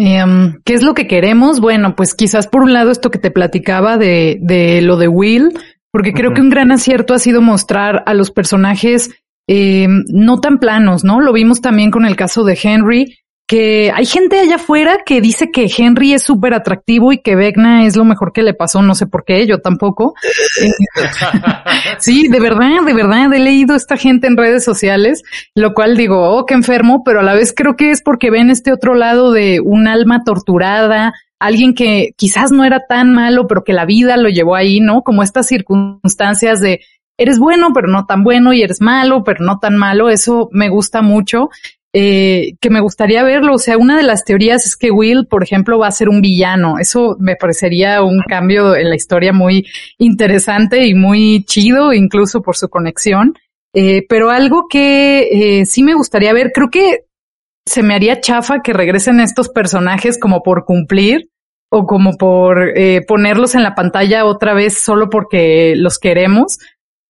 Em, 0.00 0.60
¿Qué 0.64 0.74
es 0.74 0.82
lo 0.82 0.94
que 0.94 1.08
queremos? 1.08 1.58
Bueno, 1.58 1.96
pues 1.96 2.14
quizás 2.14 2.46
por 2.46 2.62
un 2.62 2.72
lado 2.72 2.92
esto 2.92 3.10
que 3.10 3.18
te 3.18 3.32
platicaba 3.32 3.98
de, 3.98 4.38
de 4.40 4.80
lo 4.80 4.96
de 4.96 5.08
Will, 5.08 5.58
porque 5.90 6.12
creo 6.12 6.32
que 6.32 6.40
un 6.40 6.50
gran 6.50 6.70
acierto 6.70 7.14
ha 7.14 7.18
sido 7.18 7.42
mostrar 7.42 8.04
a 8.06 8.14
los 8.14 8.30
personajes 8.30 9.10
eh, 9.48 9.88
no 9.88 10.40
tan 10.40 10.58
planos, 10.58 11.02
¿no? 11.02 11.20
Lo 11.20 11.32
vimos 11.32 11.60
también 11.60 11.90
con 11.90 12.06
el 12.06 12.14
caso 12.14 12.44
de 12.44 12.56
Henry, 12.62 13.18
que 13.48 13.90
hay 13.94 14.04
gente 14.04 14.38
allá 14.38 14.56
afuera 14.56 14.98
que 15.06 15.22
dice 15.22 15.50
que 15.50 15.70
Henry 15.74 16.12
es 16.12 16.22
súper 16.22 16.52
atractivo 16.52 17.12
y 17.12 17.22
que 17.22 17.34
Vecna 17.34 17.86
es 17.86 17.96
lo 17.96 18.04
mejor 18.04 18.34
que 18.34 18.42
le 18.42 18.52
pasó, 18.52 18.82
no 18.82 18.94
sé 18.94 19.06
por 19.06 19.24
qué, 19.24 19.46
yo 19.46 19.60
tampoco. 19.62 20.12
sí, 21.98 22.28
de 22.28 22.40
verdad, 22.40 22.82
de 22.84 22.92
verdad, 22.92 23.32
he 23.32 23.38
leído 23.38 23.74
esta 23.74 23.96
gente 23.96 24.26
en 24.26 24.36
redes 24.36 24.64
sociales, 24.64 25.22
lo 25.54 25.72
cual 25.72 25.96
digo, 25.96 26.28
oh, 26.28 26.44
qué 26.44 26.52
enfermo, 26.52 27.02
pero 27.02 27.20
a 27.20 27.22
la 27.22 27.32
vez 27.32 27.54
creo 27.56 27.74
que 27.74 27.90
es 27.90 28.02
porque 28.02 28.30
ven 28.30 28.50
este 28.50 28.70
otro 28.70 28.94
lado 28.94 29.32
de 29.32 29.60
un 29.64 29.88
alma 29.88 30.24
torturada, 30.24 31.14
alguien 31.38 31.74
que 31.74 32.10
quizás 32.18 32.52
no 32.52 32.66
era 32.66 32.84
tan 32.86 33.14
malo, 33.14 33.46
pero 33.46 33.64
que 33.64 33.72
la 33.72 33.86
vida 33.86 34.18
lo 34.18 34.28
llevó 34.28 34.56
ahí, 34.56 34.80
¿no? 34.80 35.00
Como 35.00 35.22
estas 35.22 35.46
circunstancias 35.46 36.60
de 36.60 36.82
eres 37.16 37.38
bueno, 37.38 37.70
pero 37.72 37.88
no 37.88 38.04
tan 38.04 38.24
bueno, 38.24 38.52
y 38.52 38.62
eres 38.62 38.82
malo, 38.82 39.24
pero 39.24 39.42
no 39.42 39.58
tan 39.58 39.78
malo, 39.78 40.10
eso 40.10 40.50
me 40.52 40.68
gusta 40.68 41.00
mucho 41.00 41.48
eh, 41.92 42.54
que 42.60 42.70
me 42.70 42.80
gustaría 42.80 43.22
verlo. 43.22 43.54
O 43.54 43.58
sea, 43.58 43.78
una 43.78 43.96
de 43.96 44.02
las 44.02 44.24
teorías 44.24 44.66
es 44.66 44.76
que 44.76 44.90
Will, 44.90 45.26
por 45.26 45.42
ejemplo, 45.42 45.78
va 45.78 45.88
a 45.88 45.92
ser 45.92 46.08
un 46.08 46.20
villano. 46.20 46.78
Eso 46.78 47.16
me 47.18 47.36
parecería 47.36 48.02
un 48.02 48.22
cambio 48.22 48.76
en 48.76 48.90
la 48.90 48.96
historia 48.96 49.32
muy 49.32 49.66
interesante 49.98 50.86
y 50.86 50.94
muy 50.94 51.44
chido, 51.44 51.92
incluso 51.92 52.42
por 52.42 52.56
su 52.56 52.68
conexión. 52.68 53.34
Eh, 53.74 54.06
pero 54.08 54.30
algo 54.30 54.66
que 54.68 55.60
eh, 55.60 55.66
sí 55.66 55.82
me 55.82 55.94
gustaría 55.94 56.32
ver, 56.32 56.52
creo 56.52 56.70
que 56.70 57.04
se 57.66 57.82
me 57.82 57.94
haría 57.94 58.20
chafa 58.20 58.60
que 58.62 58.72
regresen 58.72 59.20
estos 59.20 59.50
personajes 59.50 60.18
como 60.18 60.42
por 60.42 60.64
cumplir 60.64 61.28
o 61.70 61.86
como 61.86 62.16
por 62.16 62.76
eh, 62.76 63.02
ponerlos 63.06 63.54
en 63.54 63.62
la 63.62 63.74
pantalla 63.74 64.24
otra 64.24 64.54
vez 64.54 64.78
solo 64.78 65.10
porque 65.10 65.74
los 65.76 65.98
queremos. 65.98 66.58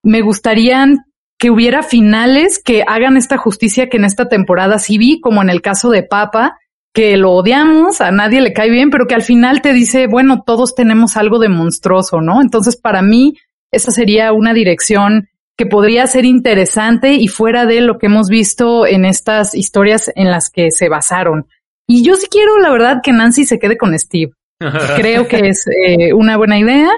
Me 0.03 0.21
gustarían 0.21 1.05
que 1.39 1.51
hubiera 1.51 1.83
finales 1.83 2.61
que 2.63 2.83
hagan 2.87 3.17
esta 3.17 3.39
justicia 3.39 3.89
que 3.89 3.97
en 3.97 4.05
esta 4.05 4.29
temporada 4.29 4.79
sí 4.79 4.99
vi, 4.99 5.21
como 5.21 5.41
en 5.41 5.51
el 5.51 5.63
caso 5.63 5.91
de 5.91 6.03
Papa, 6.03 6.59
que 6.93 7.17
lo 7.17 7.31
odiamos, 7.33 8.01
a 8.01 8.11
nadie 8.11 8.41
le 8.41 8.53
cae 8.53 8.71
bien, 8.71 8.91
pero 8.91 9.07
que 9.07 9.15
al 9.15 9.23
final 9.23 9.63
te 9.63 9.73
dice, 9.73 10.09
bueno, 10.09 10.43
todos 10.45 10.75
tenemos 10.75 11.17
algo 11.17 11.39
de 11.39 11.49
monstruoso, 11.49 12.21
¿no? 12.21 12.43
Entonces, 12.43 12.77
para 12.77 13.03
mí, 13.03 13.35
esa 13.71 13.93
sería 13.93 14.33
una 14.33 14.53
dirección 14.53 15.29
que 15.57 15.67
podría 15.67 16.07
ser 16.07 16.25
interesante 16.25 17.15
y 17.15 17.29
fuera 17.29 17.67
de 17.67 17.83
lo 17.83 17.99
que 17.99 18.07
hemos 18.07 18.29
visto 18.29 18.87
en 18.87 19.05
estas 19.05 19.55
historias 19.55 20.11
en 20.17 20.31
las 20.31 20.51
que 20.51 20.71
se 20.71 20.89
basaron. 20.89 21.47
Y 21.87 22.03
yo 22.03 22.17
sí 22.17 22.27
quiero, 22.31 22.59
la 22.59 22.71
verdad, 22.71 23.01
que 23.03 23.13
Nancy 23.13 23.45
se 23.45 23.59
quede 23.59 23.77
con 23.77 23.97
Steve. 23.99 24.33
Creo 24.97 25.29
que 25.29 25.49
es 25.49 25.67
eh, 25.69 26.13
una 26.13 26.37
buena 26.37 26.59
idea. 26.59 26.91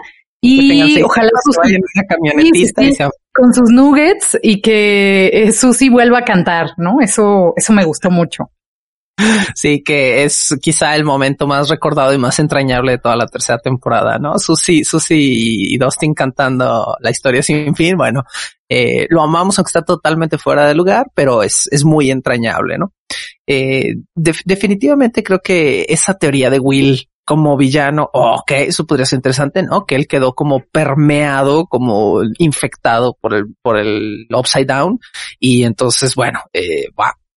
Y 0.43 1.03
ojalá 1.03 1.31
sus, 1.45 1.59
con 3.33 3.55
sus 3.55 3.71
nuggets 3.71 4.39
y 4.43 4.61
que 4.61 5.31
eh, 5.33 5.53
Susie 5.53 5.91
vuelva 5.91 6.19
a 6.19 6.25
cantar, 6.25 6.73
¿no? 6.77 7.01
Eso, 7.01 7.55
eso 7.57 7.73
me 7.73 7.85
gustó 7.85 8.11
mucho. 8.11 8.51
Sí, 9.55 9.83
que 9.83 10.25
es 10.25 10.57
quizá 10.63 10.97
el 10.97 11.05
momento 11.05 11.47
más 11.47 11.69
recordado 11.69 12.15
y 12.15 12.19
más 12.19 12.39
entrañable 12.39 12.93
de 12.93 12.99
toda 12.99 13.17
la 13.17 13.27
tercera 13.27 13.59
temporada, 13.59 14.19
¿no? 14.19 14.39
Susie, 14.39 14.85
Susie 14.85 15.19
y 15.19 15.79
Dustin 15.79 16.15
cantando 16.15 16.97
la 17.01 17.11
historia 17.11 17.43
sin 17.43 17.75
fin. 17.75 17.97
Bueno, 17.97 18.25
eh, 18.69 19.07
lo 19.11 19.23
amamos 19.23 19.59
aunque 19.59 19.69
está 19.69 19.83
totalmente 19.83 20.39
fuera 20.39 20.67
de 20.67 20.75
lugar, 20.75 21.09
pero 21.15 21.43
es, 21.43 21.69
es 21.71 21.85
muy 21.85 22.11
entrañable, 22.11 22.79
¿no? 22.79 22.95
Eh, 23.47 23.97
definitivamente 24.15 25.23
creo 25.23 25.41
que 25.41 25.85
esa 25.89 26.15
teoría 26.15 26.51
de 26.51 26.61
Will 26.61 27.10
como 27.31 27.57
villano, 27.57 28.11
ok, 28.13 28.51
eso 28.67 28.85
podría 28.87 29.07
ser 29.07 29.19
interesante, 29.19 29.63
¿no? 29.63 29.87
Que 29.87 29.95
él 29.95 30.09
quedó 30.09 30.35
como 30.35 30.65
permeado, 30.65 31.67
como 31.67 32.23
infectado 32.39 33.17
por 33.21 33.35
el, 33.35 33.55
por 33.63 33.79
el 33.79 34.27
upside 34.37 34.67
down. 34.67 34.99
Y 35.39 35.63
entonces, 35.63 36.17
bueno, 36.17 36.41
eh, 36.53 36.87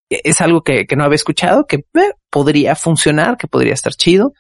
es 0.10 0.42
algo 0.42 0.64
que, 0.64 0.88
que, 0.88 0.96
no 0.96 1.04
había 1.04 1.18
escuchado, 1.18 1.68
que 1.68 1.76
eh, 1.76 2.14
podría 2.32 2.76
funcionar, 2.76 3.38
que 3.38 3.48
podría 3.48 3.76
estar 3.76 3.94
chido. 3.94 4.34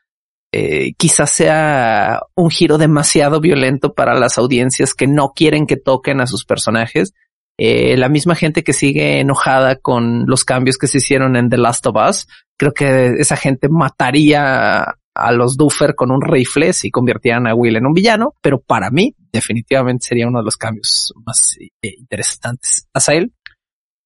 Eh, 0.51 0.93
quizás 0.97 1.29
sea 1.29 2.21
un 2.33 2.49
giro 2.49 2.79
demasiado 2.79 3.39
violento 3.39 3.93
para 3.93 4.15
las 4.15 4.39
audiencias 4.39 4.95
que 4.95 5.05
no 5.05 5.33
quieren 5.35 5.67
que 5.67 5.77
toquen 5.77 6.19
a 6.19 6.25
sus 6.25 6.45
personajes. 6.45 7.13
Eh, 7.59 7.95
la 7.97 8.09
misma 8.09 8.33
gente 8.33 8.63
que 8.63 8.73
sigue 8.73 9.19
enojada 9.19 9.75
con 9.75 10.25
los 10.25 10.45
cambios 10.45 10.79
que 10.79 10.87
se 10.87 10.97
hicieron 10.97 11.35
en 11.35 11.49
The 11.51 11.57
Last 11.59 11.85
of 11.85 11.95
Us, 12.09 12.27
creo 12.57 12.73
que 12.73 13.11
esa 13.19 13.35
gente 13.35 13.69
mataría 13.69 14.95
a 15.15 15.31
los 15.31 15.57
Duffer 15.57 15.95
con 15.95 16.11
un 16.11 16.21
rifle 16.21 16.73
si 16.73 16.89
convirtieran 16.89 17.47
a 17.47 17.55
Will 17.55 17.75
en 17.75 17.85
un 17.85 17.93
villano, 17.93 18.35
pero 18.41 18.61
para 18.61 18.89
mí 18.89 19.15
definitivamente 19.31 20.07
sería 20.07 20.27
uno 20.27 20.39
de 20.39 20.45
los 20.45 20.57
cambios 20.57 21.13
más 21.25 21.57
eh, 21.59 21.93
interesantes. 21.97 22.87
¿Asael? 22.93 23.33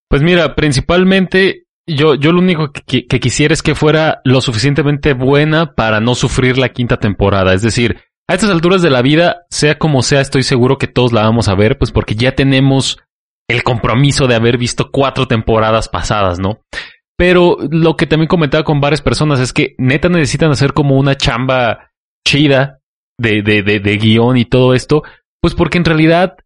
Pues 0.09 0.21
mira, 0.21 0.55
principalmente 0.55 1.67
yo, 1.85 2.15
yo 2.15 2.31
lo 2.31 2.39
único 2.39 2.71
que, 2.71 3.07
que, 3.07 3.19
quisiera 3.19 3.53
es 3.53 3.61
que 3.61 3.75
fuera 3.75 4.21
lo 4.23 4.41
suficientemente 4.41 5.13
buena 5.13 5.73
para 5.73 5.99
no 5.99 6.15
sufrir 6.15 6.57
la 6.57 6.69
quinta 6.69 6.97
temporada. 6.97 7.53
Es 7.53 7.61
decir, 7.61 7.97
a 8.27 8.33
estas 8.33 8.49
alturas 8.49 8.81
de 8.81 8.89
la 8.89 9.01
vida, 9.01 9.45
sea 9.49 9.77
como 9.77 10.01
sea, 10.01 10.21
estoy 10.21 10.43
seguro 10.43 10.77
que 10.77 10.87
todos 10.87 11.13
la 11.13 11.21
vamos 11.21 11.47
a 11.47 11.55
ver, 11.55 11.77
pues 11.77 11.91
porque 11.91 12.15
ya 12.15 12.33
tenemos 12.35 12.97
el 13.49 13.63
compromiso 13.63 14.27
de 14.27 14.35
haber 14.35 14.57
visto 14.57 14.91
cuatro 14.91 15.27
temporadas 15.27 15.87
pasadas, 15.87 16.37
¿no? 16.39 16.59
Pero 17.17 17.57
lo 17.71 17.95
que 17.95 18.05
también 18.05 18.27
comentaba 18.27 18.63
con 18.63 18.79
varias 18.79 19.01
personas 19.01 19.39
es 19.39 19.51
que 19.51 19.75
neta 19.77 20.07
necesitan 20.07 20.51
hacer 20.51 20.73
como 20.73 20.97
una 20.97 21.15
chamba 21.15 21.91
chida 22.25 22.79
de, 23.19 23.41
de, 23.41 23.63
de, 23.63 23.79
de 23.79 23.97
guion 23.97 24.37
y 24.37 24.45
todo 24.45 24.73
esto, 24.73 25.03
pues 25.41 25.55
porque 25.55 25.79
en 25.79 25.85
realidad 25.85 26.37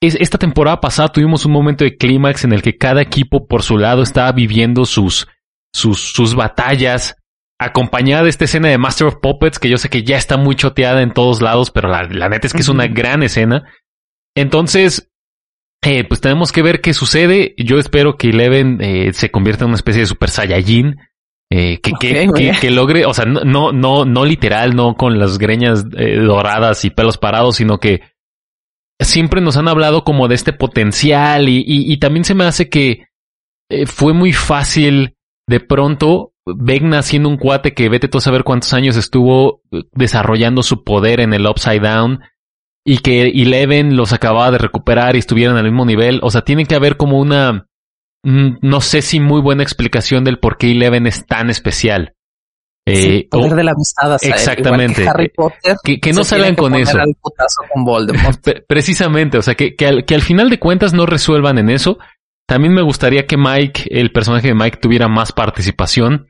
es, 0.00 0.16
esta 0.16 0.38
temporada 0.38 0.80
pasada 0.80 1.08
tuvimos 1.08 1.46
un 1.46 1.52
momento 1.52 1.84
de 1.84 1.96
clímax 1.96 2.44
en 2.44 2.52
el 2.52 2.62
que 2.62 2.76
cada 2.76 3.02
equipo 3.02 3.46
por 3.46 3.62
su 3.62 3.78
lado 3.78 4.02
estaba 4.02 4.32
viviendo 4.32 4.84
sus, 4.84 5.28
sus, 5.72 6.00
sus 6.00 6.34
batallas, 6.34 7.16
acompañada 7.58 8.24
de 8.24 8.30
esta 8.30 8.44
escena 8.44 8.68
de 8.68 8.78
Master 8.78 9.06
of 9.06 9.16
Puppets, 9.22 9.58
que 9.58 9.68
yo 9.68 9.78
sé 9.78 9.88
que 9.88 10.02
ya 10.02 10.16
está 10.16 10.36
muy 10.36 10.56
choteada 10.56 11.02
en 11.02 11.12
todos 11.12 11.40
lados, 11.40 11.70
pero 11.70 11.88
la, 11.88 12.02
la 12.02 12.28
neta 12.28 12.46
es 12.46 12.52
que 12.52 12.60
es 12.60 12.68
una 12.68 12.86
gran 12.86 13.22
escena. 13.22 13.64
Entonces, 14.34 15.10
eh, 15.86 16.04
pues 16.04 16.20
tenemos 16.20 16.52
que 16.52 16.62
ver 16.62 16.80
qué 16.80 16.92
sucede. 16.92 17.54
Yo 17.56 17.78
espero 17.78 18.16
que 18.16 18.30
Eleven 18.30 18.78
eh, 18.80 19.12
se 19.12 19.30
convierta 19.30 19.64
en 19.64 19.68
una 19.68 19.76
especie 19.76 20.00
de 20.00 20.06
Super 20.06 20.30
Saiyajin. 20.30 20.96
Eh, 21.48 21.80
que, 21.80 21.92
que, 22.00 22.52
que, 22.60 22.70
logre, 22.72 23.06
o 23.06 23.14
sea, 23.14 23.24
no, 23.24 23.70
no, 23.70 24.04
no 24.04 24.24
literal, 24.24 24.74
no 24.74 24.96
con 24.96 25.20
las 25.20 25.38
greñas 25.38 25.84
eh, 25.96 26.16
doradas 26.16 26.84
y 26.84 26.90
pelos 26.90 27.18
parados, 27.18 27.56
sino 27.56 27.78
que 27.78 28.02
siempre 28.98 29.40
nos 29.40 29.56
han 29.56 29.68
hablado 29.68 30.02
como 30.02 30.26
de 30.26 30.34
este 30.34 30.52
potencial 30.52 31.48
y, 31.48 31.58
y, 31.58 31.92
y 31.92 31.98
también 31.98 32.24
se 32.24 32.34
me 32.34 32.44
hace 32.44 32.68
que 32.68 33.06
eh, 33.70 33.86
fue 33.86 34.12
muy 34.12 34.32
fácil 34.32 35.14
de 35.48 35.60
pronto 35.60 36.32
Vegna 36.46 37.02
siendo 37.02 37.28
un 37.28 37.36
cuate 37.36 37.74
que 37.74 37.88
vete 37.88 38.08
tú 38.08 38.18
a 38.18 38.22
saber 38.22 38.42
cuántos 38.42 38.72
años 38.72 38.96
estuvo 38.96 39.62
desarrollando 39.92 40.62
su 40.62 40.84
poder 40.84 41.20
en 41.20 41.32
el 41.32 41.46
Upside 41.46 41.80
Down 41.80 42.20
y 42.88 42.98
que 42.98 43.22
Eleven 43.22 43.96
los 43.96 44.12
acababa 44.12 44.52
de 44.52 44.58
recuperar 44.58 45.16
y 45.16 45.18
estuvieran 45.18 45.56
al 45.56 45.64
mismo 45.64 45.84
nivel. 45.84 46.20
O 46.22 46.30
sea, 46.30 46.42
tiene 46.42 46.66
que 46.66 46.76
haber 46.76 46.96
como 46.96 47.18
una, 47.18 47.66
mm, 48.22 48.58
no 48.62 48.80
sé 48.80 49.02
si 49.02 49.18
muy 49.18 49.40
buena 49.40 49.64
explicación 49.64 50.22
del 50.22 50.38
por 50.38 50.56
qué 50.56 50.70
Eleven 50.70 51.08
es 51.08 51.26
tan 51.26 51.50
especial. 51.50 52.14
Eh, 52.88 53.26
poder 53.28 53.56
de 53.56 53.64
la 53.64 53.72
amistad. 53.72 54.16
exactamente. 54.22 55.02
Que 55.02 55.08
Harry 55.08 55.28
Potter. 55.30 55.76
Que, 55.82 56.12
no 56.12 56.22
salgan 56.22 56.54
con 56.54 56.76
eso. 56.76 56.96
Con 57.20 58.06
Precisamente, 58.68 59.38
o 59.38 59.42
sea, 59.42 59.56
que, 59.56 59.74
que, 59.74 59.86
al, 59.88 60.04
que 60.04 60.14
al 60.14 60.22
final 60.22 60.48
de 60.48 60.60
cuentas 60.60 60.94
no 60.94 61.06
resuelvan 61.06 61.58
en 61.58 61.70
eso. 61.70 61.98
También 62.46 62.72
me 62.72 62.82
gustaría 62.82 63.26
que 63.26 63.36
Mike, 63.36 63.88
el 63.90 64.12
personaje 64.12 64.46
de 64.46 64.54
Mike, 64.54 64.78
tuviera 64.80 65.08
más 65.08 65.32
participación. 65.32 66.28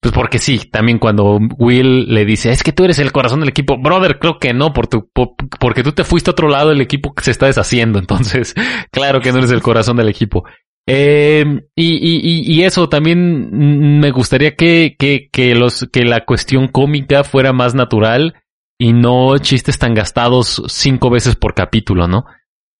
Pues 0.00 0.14
porque 0.14 0.38
sí, 0.38 0.60
también 0.70 0.98
cuando 0.98 1.38
Will 1.58 2.14
le 2.14 2.24
dice, 2.24 2.50
es 2.50 2.62
que 2.62 2.72
tú 2.72 2.84
eres 2.84 3.00
el 3.00 3.10
corazón 3.10 3.40
del 3.40 3.48
equipo, 3.48 3.76
brother, 3.78 4.20
creo 4.20 4.38
que 4.38 4.54
no, 4.54 4.72
porque 4.72 5.82
tú 5.82 5.92
te 5.92 6.04
fuiste 6.04 6.30
a 6.30 6.32
otro 6.32 6.48
lado 6.48 6.68
del 6.68 6.80
equipo 6.80 7.12
se 7.20 7.32
está 7.32 7.46
deshaciendo, 7.46 7.98
entonces, 8.00 8.54
claro 8.92 9.20
que 9.20 9.32
no 9.32 9.38
eres 9.38 9.50
el 9.50 9.62
corazón 9.62 9.96
del 9.96 10.08
equipo. 10.08 10.44
Eh, 10.86 11.44
y, 11.74 11.94
y, 11.96 12.50
y, 12.50 12.62
eso 12.62 12.88
también 12.88 14.00
me 14.00 14.10
gustaría 14.10 14.54
que, 14.54 14.96
que, 14.98 15.28
que, 15.30 15.54
los, 15.54 15.86
que 15.92 16.04
la 16.04 16.24
cuestión 16.24 16.68
cómica 16.68 17.24
fuera 17.24 17.52
más 17.52 17.74
natural. 17.74 18.36
y 18.80 18.92
no 18.94 19.36
chistes 19.38 19.78
tan 19.78 19.92
gastados 19.92 20.62
cinco 20.68 21.10
veces 21.10 21.34
por 21.34 21.52
capítulo, 21.52 22.08
¿no? 22.08 22.24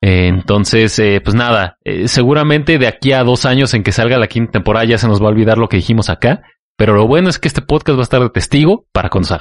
Eh, 0.00 0.28
entonces, 0.28 0.98
eh, 1.00 1.20
pues 1.22 1.34
nada, 1.34 1.78
eh, 1.84 2.06
seguramente 2.06 2.78
de 2.78 2.86
aquí 2.86 3.12
a 3.12 3.24
dos 3.24 3.44
años 3.44 3.74
en 3.74 3.82
que 3.82 3.92
salga 3.92 4.16
la 4.16 4.28
quinta 4.28 4.52
temporada 4.52 4.84
ya 4.84 4.98
se 4.98 5.08
nos 5.08 5.20
va 5.20 5.26
a 5.26 5.30
olvidar 5.30 5.58
lo 5.58 5.68
que 5.68 5.78
dijimos 5.78 6.08
acá, 6.08 6.42
pero 6.78 6.94
lo 6.94 7.08
bueno 7.08 7.28
es 7.28 7.40
que 7.40 7.48
este 7.48 7.60
podcast 7.60 7.96
va 7.96 8.02
a 8.02 8.04
estar 8.04 8.22
de 8.22 8.30
testigo 8.30 8.86
para 8.92 9.10
cuando 9.10 9.36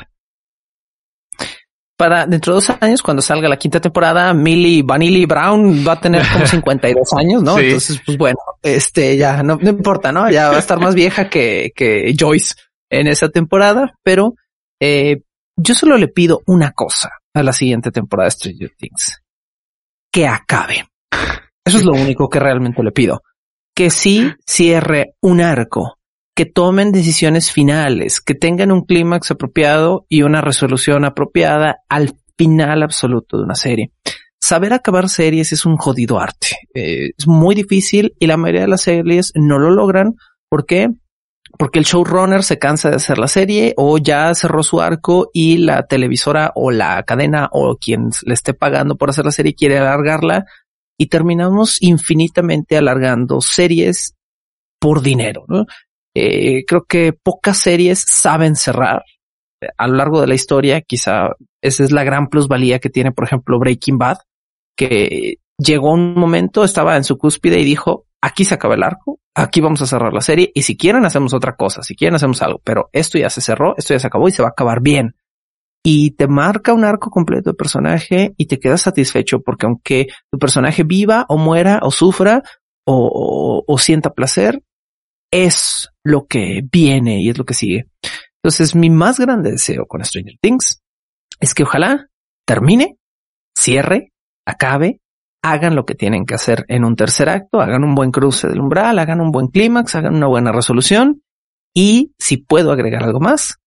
Para 1.96 2.26
dentro 2.26 2.54
de 2.54 2.56
dos 2.56 2.72
años, 2.82 3.04
cuando 3.04 3.22
salga 3.22 3.48
la 3.48 3.58
quinta 3.58 3.80
temporada, 3.80 4.34
Millie 4.34 4.82
Vanilli 4.82 5.28
Brown 5.28 5.86
va 5.88 5.94
a 5.94 6.02
tener 6.02 6.24
como 6.34 6.48
52 6.48 7.14
años, 7.14 7.44
¿no? 7.44 7.60
Entonces, 7.60 8.02
pues 8.04 8.18
bueno, 8.18 8.40
este 8.64 9.18
ya 9.18 9.44
no, 9.44 9.56
no 9.62 9.70
importa, 9.70 10.12
¿no? 10.12 10.32
Ya 10.32 10.50
va 10.50 10.56
a 10.56 10.60
estar 10.60 10.80
más 10.80 10.96
vieja 10.96 11.30
que, 11.30 11.72
que 11.76 12.16
Joyce 12.20 12.56
en 12.90 13.06
esa 13.06 13.30
temporada, 13.30 13.94
pero 14.02 14.34
eh, 14.80 15.22
yo 15.56 15.76
solo 15.76 15.96
le 15.98 16.08
pido 16.08 16.42
una 16.48 16.72
cosa 16.72 17.12
a 17.36 17.44
la 17.44 17.54
siguiente 17.54 17.92
temporada 17.92 18.30
de 18.30 18.32
Stranger 18.32 18.72
Things. 18.76 19.22
Que 20.12 20.26
acabe. 20.26 20.88
Eso 21.64 21.78
es 21.78 21.86
lo 21.86 21.94
único 21.94 22.30
que 22.30 22.40
realmente 22.40 22.82
le 22.82 22.92
pido. 22.92 23.22
Que 23.76 23.92
sí 23.92 24.34
cierre 24.44 25.14
un 25.22 25.42
arco, 25.42 25.97
que 26.38 26.46
tomen 26.46 26.92
decisiones 26.92 27.52
finales, 27.52 28.22
que 28.22 28.36
tengan 28.36 28.72
un 28.72 28.86
clímax 28.86 29.32
apropiado 29.32 30.06
y 30.08 30.22
una 30.22 30.40
resolución 30.40 31.04
apropiada 31.04 31.80
al 31.90 32.14
final 32.38 32.84
absoluto 32.84 33.38
de 33.38 33.44
una 33.44 33.56
serie. 33.56 33.92
Saber 34.40 34.72
acabar 34.72 35.10
series 35.10 35.52
es 35.52 35.66
un 35.66 35.78
jodido 35.78 36.20
arte. 36.20 36.50
Eh, 36.76 37.10
es 37.18 37.28
muy 37.28 37.56
difícil 37.56 38.14
y 38.20 38.28
la 38.28 38.38
mayoría 38.38 38.62
de 38.62 38.68
las 38.68 38.82
series 38.82 39.32
no 39.34 39.58
lo 39.58 39.72
logran. 39.72 40.14
¿Por 40.48 40.68
qué? 40.68 40.90
porque 41.58 41.80
el 41.80 41.86
showrunner 41.86 42.44
se 42.44 42.60
cansa 42.60 42.92
de 42.92 42.98
hacer 42.98 43.18
la 43.18 43.28
serie 43.28 43.74
o 43.78 43.98
ya 43.98 44.36
cerró 44.36 44.62
su 44.62 44.80
arco 44.80 45.32
y 45.34 45.58
la 45.58 45.88
televisora 45.88 46.52
o 46.54 46.70
la 46.70 47.02
cadena 47.02 47.50
o 47.52 47.78
quien 47.78 48.10
le 48.26 48.34
esté 48.36 48.54
pagando 48.54 48.96
por 48.96 49.10
hacer 49.10 49.26
la 49.26 49.32
serie 49.32 49.56
quiere 49.56 49.80
alargarla 49.80 50.46
y 51.00 51.08
terminamos 51.08 51.82
infinitamente 51.82 52.78
alargando 52.78 53.42
series 53.42 54.14
por 54.80 55.02
dinero. 55.02 55.46
Eh, 56.16 56.66
creo 56.66 56.86
que 56.86 57.14
pocas 57.14 57.58
series 57.58 58.00
saben 58.00 58.56
cerrar 58.56 59.04
a 59.78 59.88
lo 59.88 59.96
largo 59.96 60.22
de 60.22 60.28
la 60.28 60.36
historia. 60.36 60.82
Quizá 60.82 61.32
esa 61.62 61.84
es 61.84 61.92
la 61.92 62.04
gran 62.04 62.28
plusvalía 62.28 62.80
que 62.80 62.90
tiene, 62.90 63.12
por 63.12 63.26
ejemplo, 63.26 63.60
Breaking 63.60 63.98
Bad, 63.98 64.18
que 64.76 65.38
llegó 65.58 65.92
un 65.92 66.14
momento, 66.16 66.64
estaba 66.64 66.98
en 66.98 67.04
su 67.04 67.18
cúspide 67.18 67.60
y 67.60 67.66
dijo, 67.66 68.06
aquí 68.22 68.46
se 68.46 68.56
acaba 68.56 68.76
el 68.76 68.84
arco, 68.84 69.20
aquí 69.36 69.62
vamos 69.62 69.82
a 69.82 69.88
cerrar 69.88 70.14
la 70.14 70.22
serie 70.22 70.52
y 70.54 70.62
si 70.64 70.78
quieren 70.78 71.06
hacemos 71.06 71.34
otra 71.34 71.56
cosa, 71.56 71.82
si 71.82 71.96
quieren 71.96 72.16
hacemos 72.16 72.42
algo, 72.42 72.62
pero 72.64 72.90
esto 72.94 73.18
ya 73.18 73.30
se 73.30 73.42
cerró, 73.42 73.76
esto 73.78 73.94
ya 73.94 74.00
se 74.00 74.08
acabó 74.08 74.28
y 74.28 74.32
se 74.32 74.42
va 74.42 74.50
a 74.50 74.52
acabar 74.52 74.82
bien. 74.82 75.16
Y 75.84 76.12
te 76.12 76.28
marca 76.28 76.74
un 76.74 76.84
arco 76.84 77.10
completo 77.10 77.52
de 77.52 77.56
personaje 77.56 78.34
y 78.36 78.48
te 78.48 78.60
quedas 78.60 78.82
satisfecho 78.82 79.42
porque 79.42 79.68
aunque 79.68 80.08
tu 80.30 80.38
personaje 80.38 80.84
viva 80.84 81.26
o 81.30 81.38
muera 81.38 81.80
o 81.82 81.92
sufra 81.92 82.44
o 82.86 83.78
sienta 83.78 84.14
placer, 84.14 84.62
es 85.32 85.90
lo 86.08 86.26
que 86.26 86.62
viene 86.72 87.22
y 87.22 87.30
es 87.30 87.38
lo 87.38 87.46
que 87.46 87.54
sigue. 87.54 87.88
Entonces 88.42 88.76
mi 88.76 88.90
más 88.90 89.20
grande 89.20 89.52
deseo 89.52 89.86
con 89.86 90.04
Stranger 90.04 90.38
Things 90.42 90.82
es 91.40 91.54
que 91.54 91.64
ojalá 91.64 92.08
termine, 92.46 92.98
cierre, 93.56 94.14
acabe 94.46 95.02
hagan 95.44 95.76
lo 95.76 95.86
que 95.86 95.96
tienen 95.96 96.26
que 96.26 96.36
hacer 96.36 96.66
en 96.68 96.84
un 96.84 96.96
tercer 96.96 97.30
acto, 97.30 97.62
hagan 97.62 97.84
un 97.84 97.96
buen 97.96 98.12
cruce 98.12 98.48
del 98.48 98.60
umbral, 98.60 99.00
hagan 99.00 99.22
un 99.22 99.32
buen 99.32 99.48
clímax, 99.48 99.96
hagan 99.96 100.16
una 100.16 100.28
buena 100.28 100.52
resolución 100.52 101.24
y 101.74 102.14
si 102.18 102.38
puedo 102.38 102.72
agregar 102.72 103.04
algo 103.04 103.20
más, 103.20 103.58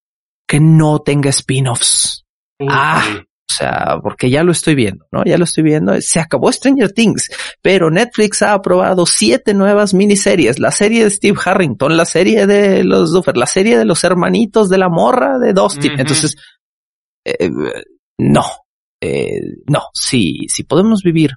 que 0.47 0.61
no 0.61 0.99
tenga 1.01 1.31
spin-offs. 1.31 2.27
Ah, 2.69 3.23
sea, 3.61 3.99
porque 4.03 4.31
ya 4.31 4.43
lo 4.43 4.53
estoy 4.53 4.74
viendo, 4.74 5.07
¿no? 5.12 5.23
Ya 5.24 5.39
lo 5.39 5.45
estoy 5.45 5.65
viendo. 5.65 6.01
Se 6.01 6.20
acabó 6.20 6.51
Stranger 6.53 6.93
Things, 6.93 7.31
pero 7.62 7.91
Netflix 7.91 8.43
ha 8.43 8.55
aprobado 8.55 9.07
siete 9.07 9.55
nuevas 9.55 9.95
miniseries. 9.95 10.59
La 10.59 10.70
serie 10.70 11.05
de 11.05 11.11
Steve 11.11 11.39
Harrington, 11.45 11.97
la 11.97 12.05
serie 12.05 12.47
de 12.47 12.85
los 12.85 13.12
Duffer, 13.12 13.37
la 13.37 13.47
serie 13.47 13.78
de 13.78 13.85
los 13.85 14.03
hermanitos 14.05 14.69
de 14.69 14.78
la 14.78 14.89
morra 14.89 15.39
de 15.39 15.53
Dustin. 15.53 15.93
Entonces, 15.99 16.37
eh, 17.24 17.51
no, 18.19 18.45
eh, 19.01 19.41
no, 19.66 19.82
si, 19.95 20.47
si 20.49 20.65
podemos 20.65 21.03
vivir 21.03 21.32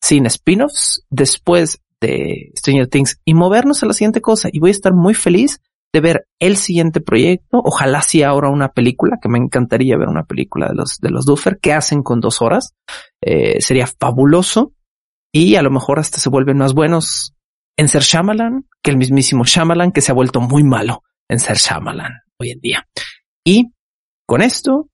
sin 0.00 0.26
spin-offs 0.26 1.04
después 1.10 1.80
de 2.00 2.52
Stranger 2.56 2.88
Things 2.88 3.20
y 3.24 3.34
movernos 3.34 3.82
a 3.82 3.86
la 3.86 3.92
siguiente 3.92 4.20
cosa. 4.20 4.48
Y 4.52 4.60
voy 4.60 4.70
a 4.70 4.72
estar 4.72 4.94
muy 4.94 5.14
feliz 5.14 5.60
de 5.92 6.00
ver 6.00 6.26
el 6.38 6.56
siguiente 6.56 7.00
proyecto. 7.00 7.60
Ojalá 7.64 8.02
sea 8.02 8.28
ahora 8.28 8.50
una 8.50 8.68
película, 8.68 9.18
que 9.20 9.28
me 9.28 9.38
encantaría 9.38 9.96
ver 9.96 10.08
una 10.08 10.24
película 10.24 10.68
de 10.68 10.74
los, 10.74 10.98
de 11.00 11.10
los 11.10 11.24
Duffer 11.24 11.58
que 11.60 11.72
hacen 11.72 12.02
con 12.02 12.20
dos 12.20 12.42
horas. 12.42 12.74
Eh, 13.22 13.60
sería 13.60 13.86
fabuloso. 13.86 14.72
Y 15.32 15.56
a 15.56 15.62
lo 15.62 15.70
mejor 15.70 15.98
hasta 15.98 16.18
se 16.18 16.30
vuelven 16.30 16.58
más 16.58 16.74
buenos 16.74 17.34
en 17.76 17.88
ser 17.88 18.02
Shyamalan 18.02 18.66
que 18.82 18.90
el 18.90 18.96
mismísimo 18.96 19.44
Shyamalan 19.44 19.92
que 19.92 20.00
se 20.00 20.10
ha 20.10 20.14
vuelto 20.14 20.40
muy 20.40 20.64
malo 20.64 21.02
en 21.28 21.38
ser 21.38 21.56
Shyamalan 21.56 22.12
hoy 22.38 22.50
en 22.50 22.60
día. 22.60 22.88
Y 23.44 23.72
con 24.26 24.42
esto, 24.42 24.88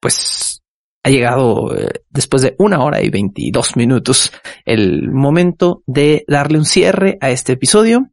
pues 0.00 0.62
ha 1.04 1.10
llegado 1.10 1.76
eh, 1.76 1.90
después 2.08 2.42
de 2.42 2.56
una 2.58 2.82
hora 2.82 3.02
y 3.02 3.10
veintidós 3.10 3.76
minutos 3.76 4.32
el 4.64 5.10
momento 5.10 5.82
de 5.86 6.24
darle 6.26 6.58
un 6.58 6.64
cierre 6.64 7.18
a 7.20 7.30
este 7.30 7.52
episodio. 7.52 8.10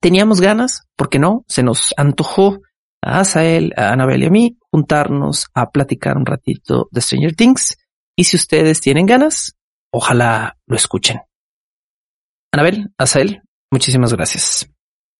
Teníamos 0.00 0.40
ganas, 0.40 0.86
porque 0.96 1.18
no, 1.18 1.44
se 1.46 1.62
nos 1.62 1.92
antojó 1.96 2.60
a 3.02 3.20
Asael, 3.20 3.72
a 3.76 3.92
Anabel 3.92 4.22
y 4.22 4.26
a 4.26 4.30
mí 4.30 4.58
juntarnos 4.70 5.46
a 5.54 5.70
platicar 5.70 6.16
un 6.16 6.26
ratito 6.26 6.88
de 6.90 7.00
Stranger 7.00 7.34
Things. 7.34 7.76
Y 8.16 8.24
si 8.24 8.36
ustedes 8.36 8.80
tienen 8.80 9.06
ganas, 9.06 9.56
ojalá 9.92 10.56
lo 10.66 10.76
escuchen. 10.76 11.20
Anabel, 12.52 12.92
Asael, 12.98 13.42
muchísimas 13.70 14.12
gracias. 14.12 14.68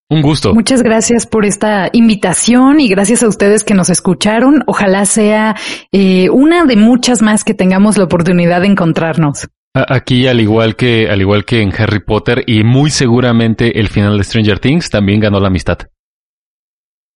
Un 0.09 0.21
gusto. 0.21 0.53
Muchas 0.53 0.83
gracias 0.83 1.25
por 1.25 1.45
esta 1.45 1.89
invitación 1.93 2.81
y 2.81 2.89
gracias 2.89 3.23
a 3.23 3.29
ustedes 3.29 3.63
que 3.63 3.73
nos 3.73 3.89
escucharon. 3.89 4.61
Ojalá 4.67 5.05
sea 5.05 5.55
eh, 5.93 6.29
una 6.29 6.65
de 6.65 6.75
muchas 6.75 7.21
más 7.21 7.45
que 7.45 7.53
tengamos 7.53 7.97
la 7.97 8.03
oportunidad 8.03 8.59
de 8.59 8.67
encontrarnos. 8.67 9.47
Aquí, 9.73 10.27
al 10.27 10.41
igual 10.41 10.75
que, 10.75 11.09
al 11.09 11.21
igual 11.21 11.45
que 11.45 11.61
en 11.61 11.71
Harry 11.77 11.99
Potter 11.99 12.43
y 12.45 12.63
muy 12.63 12.89
seguramente 12.89 13.79
el 13.79 13.87
final 13.87 14.17
de 14.17 14.23
Stranger 14.25 14.59
Things, 14.59 14.89
también 14.89 15.21
ganó 15.21 15.39
la 15.39 15.47
amistad. 15.47 15.79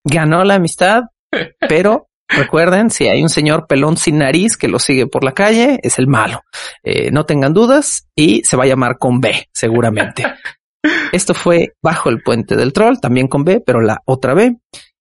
Ganó 0.05 0.43
la 0.45 0.55
amistad, 0.55 1.03
pero 1.67 2.07
recuerden, 2.29 2.89
si 2.91 3.07
hay 3.07 3.21
un 3.21 3.29
señor 3.29 3.67
pelón 3.67 3.97
sin 3.97 4.19
nariz 4.19 4.55
que 4.55 4.69
lo 4.69 4.79
sigue 4.79 5.05
por 5.05 5.25
la 5.25 5.33
calle, 5.33 5.79
es 5.83 5.99
el 5.99 6.07
malo. 6.07 6.43
Eh, 6.81 7.11
no 7.11 7.25
tengan 7.25 7.53
dudas 7.53 8.07
y 8.15 8.43
se 8.45 8.55
va 8.55 8.63
a 8.63 8.67
llamar 8.67 8.97
con 8.99 9.19
B, 9.19 9.49
seguramente. 9.53 10.23
Esto 11.11 11.33
fue 11.33 11.73
Bajo 11.83 12.09
el 12.09 12.21
Puente 12.21 12.55
del 12.55 12.71
Troll, 12.71 13.01
también 13.01 13.27
con 13.27 13.43
B, 13.43 13.61
pero 13.65 13.81
la 13.81 14.01
otra 14.05 14.33
B. 14.33 14.55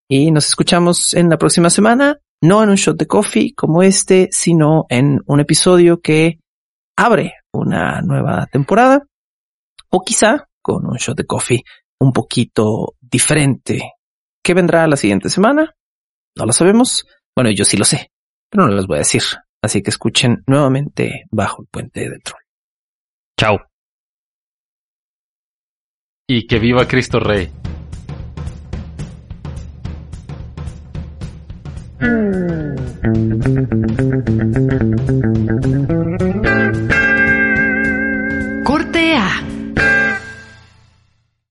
Y 0.09 0.33
nos 0.33 0.47
escuchamos 0.49 1.15
en 1.15 1.29
la 1.29 1.39
próxima 1.39 1.71
semana, 1.71 2.19
no 2.43 2.65
en 2.65 2.71
un 2.71 2.77
shot 2.77 2.99
de 2.99 3.07
coffee 3.07 3.55
como 3.55 3.83
este, 3.85 4.29
sino 4.33 4.87
en 4.89 5.21
un 5.27 5.39
episodio 5.39 6.01
que 6.01 6.41
abre 6.97 7.35
una 7.55 8.01
nueva 8.03 8.47
temporada. 8.47 9.07
O 9.91 10.03
quizá 10.03 10.49
con 10.61 10.87
un 10.87 10.97
shot 10.97 11.17
de 11.17 11.27
coffee 11.27 11.63
un 12.01 12.13
poquito 12.13 12.95
diferente. 13.01 13.93
¿Qué 14.43 14.55
vendrá 14.55 14.87
la 14.87 14.97
siguiente 14.97 15.29
semana? 15.29 15.75
No 16.37 16.47
lo 16.47 16.53
sabemos. 16.53 17.07
Bueno, 17.35 17.51
yo 17.51 17.65
sí 17.65 17.77
lo 17.77 17.85
sé, 17.85 18.11
pero 18.51 18.67
no 18.67 18.75
les 18.75 18.87
voy 18.87 18.97
a 18.97 18.99
decir. 18.99 19.23
Así 19.63 19.83
que 19.83 19.91
escuchen 19.91 20.43
nuevamente 20.47 21.25
Bajo 21.31 21.63
el 21.63 21.69
Puente 21.69 22.01
del 22.01 22.23
Troll. 22.23 22.43
Chao 23.39 23.59
y 26.27 26.47
que 26.47 26.59
viva 26.59 26.87
Cristo 26.87 27.21
Rey. 27.21 27.51
Corte 38.65 39.15
A. 39.15 39.54